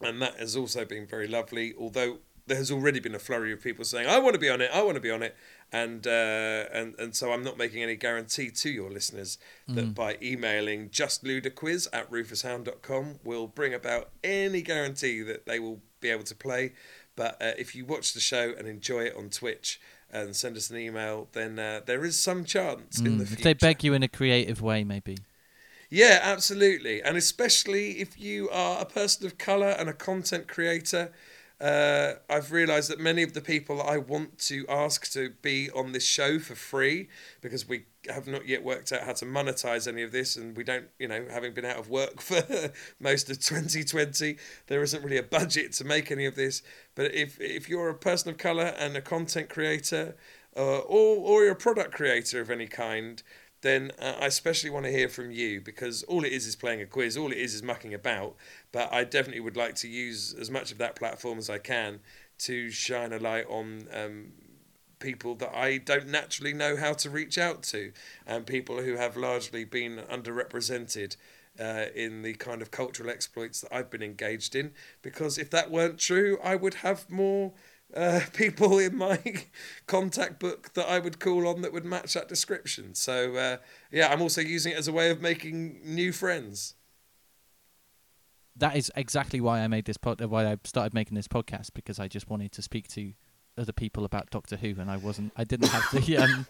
And 0.00 0.20
that 0.22 0.34
has 0.40 0.56
also 0.56 0.84
been 0.84 1.06
very 1.06 1.28
lovely, 1.28 1.72
although 1.78 2.18
there 2.46 2.56
has 2.56 2.72
already 2.72 2.98
been 2.98 3.14
a 3.14 3.18
flurry 3.20 3.52
of 3.52 3.62
people 3.62 3.84
saying, 3.84 4.08
"I 4.08 4.18
want 4.18 4.34
to 4.34 4.40
be 4.40 4.48
on 4.48 4.60
it. 4.60 4.70
I 4.74 4.82
want 4.82 4.96
to 4.96 5.00
be 5.00 5.10
on 5.10 5.22
it," 5.22 5.36
and 5.72 6.06
uh, 6.06 6.64
and 6.72 6.94
and 6.98 7.14
so 7.14 7.32
I'm 7.32 7.42
not 7.44 7.56
making 7.56 7.82
any 7.82 7.96
guarantee 7.96 8.50
to 8.50 8.70
your 8.70 8.90
listeners 8.90 9.38
that 9.68 9.94
by 9.94 10.16
emailing 10.20 10.88
justludaquiz 10.88 11.86
at 11.92 12.10
rufushound.com 12.10 13.20
will 13.24 13.46
bring 13.46 13.72
about 13.72 14.10
any 14.24 14.62
guarantee 14.62 15.22
that 15.22 15.46
they 15.46 15.60
will 15.60 15.80
be 16.00 16.10
able 16.10 16.24
to 16.24 16.34
play. 16.34 16.72
But 17.14 17.40
uh, 17.40 17.52
if 17.58 17.74
you 17.74 17.84
watch 17.84 18.12
the 18.14 18.20
show 18.20 18.52
and 18.58 18.66
enjoy 18.66 19.02
it 19.04 19.14
on 19.16 19.30
Twitch 19.30 19.80
and 20.12 20.34
send 20.34 20.56
us 20.56 20.70
an 20.70 20.78
email, 20.78 21.28
then 21.32 21.58
uh, 21.58 21.82
there 21.86 22.04
is 22.04 22.18
some 22.18 22.44
chance 22.44 22.98
in 22.98 23.18
the 23.18 23.24
Mm, 23.24 23.28
future. 23.28 23.34
if 23.38 23.44
they 23.44 23.54
beg 23.54 23.84
you 23.84 23.94
in 23.94 24.02
a 24.02 24.08
creative 24.08 24.60
way, 24.60 24.82
maybe. 24.82 25.18
Yeah, 25.88 26.20
absolutely. 26.22 27.02
And 27.02 27.16
especially 27.16 28.00
if 28.00 28.18
you 28.18 28.48
are 28.50 28.80
a 28.80 28.84
person 28.84 29.26
of 29.26 29.38
colour 29.38 29.70
and 29.78 29.88
a 29.88 29.92
content 29.92 30.48
creator. 30.48 31.12
Uh, 31.60 32.14
I've 32.30 32.52
realised 32.52 32.88
that 32.88 32.98
many 32.98 33.22
of 33.22 33.34
the 33.34 33.42
people 33.42 33.82
I 33.82 33.98
want 33.98 34.38
to 34.38 34.64
ask 34.66 35.10
to 35.12 35.30
be 35.42 35.70
on 35.70 35.92
this 35.92 36.06
show 36.06 36.38
for 36.38 36.54
free, 36.54 37.08
because 37.42 37.68
we 37.68 37.84
have 38.08 38.26
not 38.26 38.48
yet 38.48 38.64
worked 38.64 38.92
out 38.92 39.02
how 39.02 39.12
to 39.12 39.26
monetize 39.26 39.86
any 39.86 40.02
of 40.02 40.10
this, 40.10 40.36
and 40.36 40.56
we 40.56 40.64
don't, 40.64 40.86
you 40.98 41.06
know, 41.06 41.26
having 41.30 41.52
been 41.52 41.66
out 41.66 41.76
of 41.76 41.90
work 41.90 42.20
for 42.22 42.42
most 42.98 43.28
of 43.28 43.40
2020, 43.40 44.38
there 44.68 44.82
isn't 44.82 45.04
really 45.04 45.18
a 45.18 45.22
budget 45.22 45.72
to 45.72 45.84
make 45.84 46.10
any 46.10 46.24
of 46.24 46.34
this. 46.34 46.62
But 46.94 47.14
if 47.14 47.38
if 47.40 47.68
you're 47.68 47.90
a 47.90 47.94
person 47.94 48.30
of 48.30 48.38
colour 48.38 48.74
and 48.78 48.96
a 48.96 49.02
content 49.02 49.50
creator, 49.50 50.16
uh, 50.56 50.78
or 50.78 51.18
or 51.18 51.42
you're 51.42 51.52
a 51.52 51.56
product 51.56 51.92
creator 51.92 52.40
of 52.40 52.50
any 52.50 52.68
kind, 52.68 53.22
then 53.62 53.92
uh, 53.98 54.14
I 54.20 54.26
especially 54.26 54.70
want 54.70 54.86
to 54.86 54.92
hear 54.92 55.08
from 55.08 55.30
you 55.30 55.60
because 55.60 56.02
all 56.04 56.24
it 56.24 56.32
is 56.32 56.46
is 56.46 56.56
playing 56.56 56.80
a 56.80 56.86
quiz, 56.86 57.16
all 57.16 57.30
it 57.30 57.38
is 57.38 57.54
is 57.54 57.62
mucking 57.62 57.94
about. 57.94 58.36
But 58.72 58.92
I 58.92 59.04
definitely 59.04 59.40
would 59.40 59.56
like 59.56 59.74
to 59.76 59.88
use 59.88 60.34
as 60.34 60.50
much 60.50 60.72
of 60.72 60.78
that 60.78 60.96
platform 60.96 61.38
as 61.38 61.50
I 61.50 61.58
can 61.58 62.00
to 62.38 62.70
shine 62.70 63.12
a 63.12 63.18
light 63.18 63.46
on 63.48 63.86
um, 63.92 64.32
people 64.98 65.34
that 65.36 65.54
I 65.54 65.78
don't 65.78 66.08
naturally 66.08 66.54
know 66.54 66.76
how 66.76 66.94
to 66.94 67.10
reach 67.10 67.36
out 67.36 67.62
to, 67.64 67.92
and 68.26 68.46
people 68.46 68.82
who 68.82 68.96
have 68.96 69.16
largely 69.16 69.64
been 69.64 70.02
underrepresented. 70.10 71.16
Uh, 71.58 71.86
in 71.94 72.22
the 72.22 72.32
kind 72.34 72.62
of 72.62 72.70
cultural 72.70 73.10
exploits 73.10 73.60
that 73.60 73.74
I've 73.74 73.90
been 73.90 74.04
engaged 74.04 74.54
in, 74.54 74.70
because 75.02 75.36
if 75.36 75.50
that 75.50 75.70
weren't 75.70 75.98
true, 75.98 76.38
I 76.42 76.54
would 76.54 76.74
have 76.74 77.10
more 77.10 77.52
uh, 77.94 78.20
people 78.32 78.78
in 78.78 78.96
my 78.96 79.20
contact 79.86 80.40
book 80.40 80.72
that 80.74 80.88
I 80.88 80.98
would 80.98 81.20
call 81.20 81.46
on 81.48 81.62
that 81.62 81.72
would 81.72 81.84
match 81.84 82.14
that 82.14 82.28
description. 82.28 82.94
So 82.94 83.36
uh, 83.36 83.56
yeah, 83.90 84.12
I'm 84.12 84.22
also 84.22 84.40
using 84.40 84.72
it 84.72 84.78
as 84.78 84.88
a 84.88 84.92
way 84.92 85.10
of 85.10 85.20
making 85.20 85.80
new 85.84 86.12
friends. 86.12 86.74
That 88.56 88.76
is 88.76 88.92
exactly 88.94 89.40
why 89.40 89.60
I 89.60 89.68
made 89.68 89.86
this 89.86 89.96
pod. 89.96 90.20
uh, 90.20 90.28
Why 90.28 90.46
I 90.46 90.56
started 90.64 90.92
making 90.92 91.14
this 91.14 91.28
podcast 91.28 91.70
because 91.74 91.98
I 91.98 92.08
just 92.08 92.28
wanted 92.28 92.52
to 92.52 92.62
speak 92.62 92.88
to 92.88 93.12
other 93.56 93.72
people 93.72 94.04
about 94.04 94.30
Doctor 94.30 94.56
Who, 94.56 94.68
and 94.78 94.90
I 94.90 94.96
wasn't. 94.96 95.32
I 95.36 95.44
didn't 95.44 95.68
have 95.68 95.84
the 95.92 96.16
um, 96.18 96.46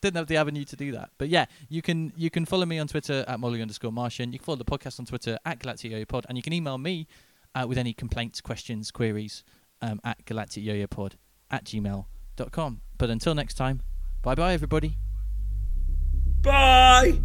didn't 0.00 0.16
have 0.16 0.26
the 0.26 0.36
avenue 0.36 0.64
to 0.64 0.76
do 0.76 0.92
that. 0.92 1.10
But 1.18 1.28
yeah, 1.28 1.46
you 1.68 1.80
can 1.82 2.12
you 2.16 2.30
can 2.30 2.44
follow 2.44 2.66
me 2.66 2.78
on 2.78 2.88
Twitter 2.88 3.24
at 3.28 3.38
Molly 3.38 3.62
underscore 3.62 3.92
Martian. 3.92 4.32
You 4.32 4.38
can 4.38 4.44
follow 4.46 4.56
the 4.56 4.64
podcast 4.64 4.98
on 4.98 5.06
Twitter 5.06 5.38
at 5.44 5.60
Galactic 5.60 6.08
Pod, 6.08 6.26
and 6.28 6.36
you 6.36 6.42
can 6.42 6.52
email 6.52 6.78
me 6.78 7.06
uh, 7.54 7.66
with 7.68 7.78
any 7.78 7.92
complaints, 7.92 8.40
questions, 8.40 8.90
queries 8.90 9.44
um, 9.84 10.00
at 10.04 10.24
Galactic 10.24 10.64
Pod 10.90 11.16
at 11.50 11.64
gmail.com. 11.64 12.80
But 12.98 13.10
until 13.10 13.34
next 13.34 13.54
time, 13.54 13.82
bye 14.22 14.34
bye 14.34 14.54
everybody. 14.54 14.96
Bye. 16.42 17.20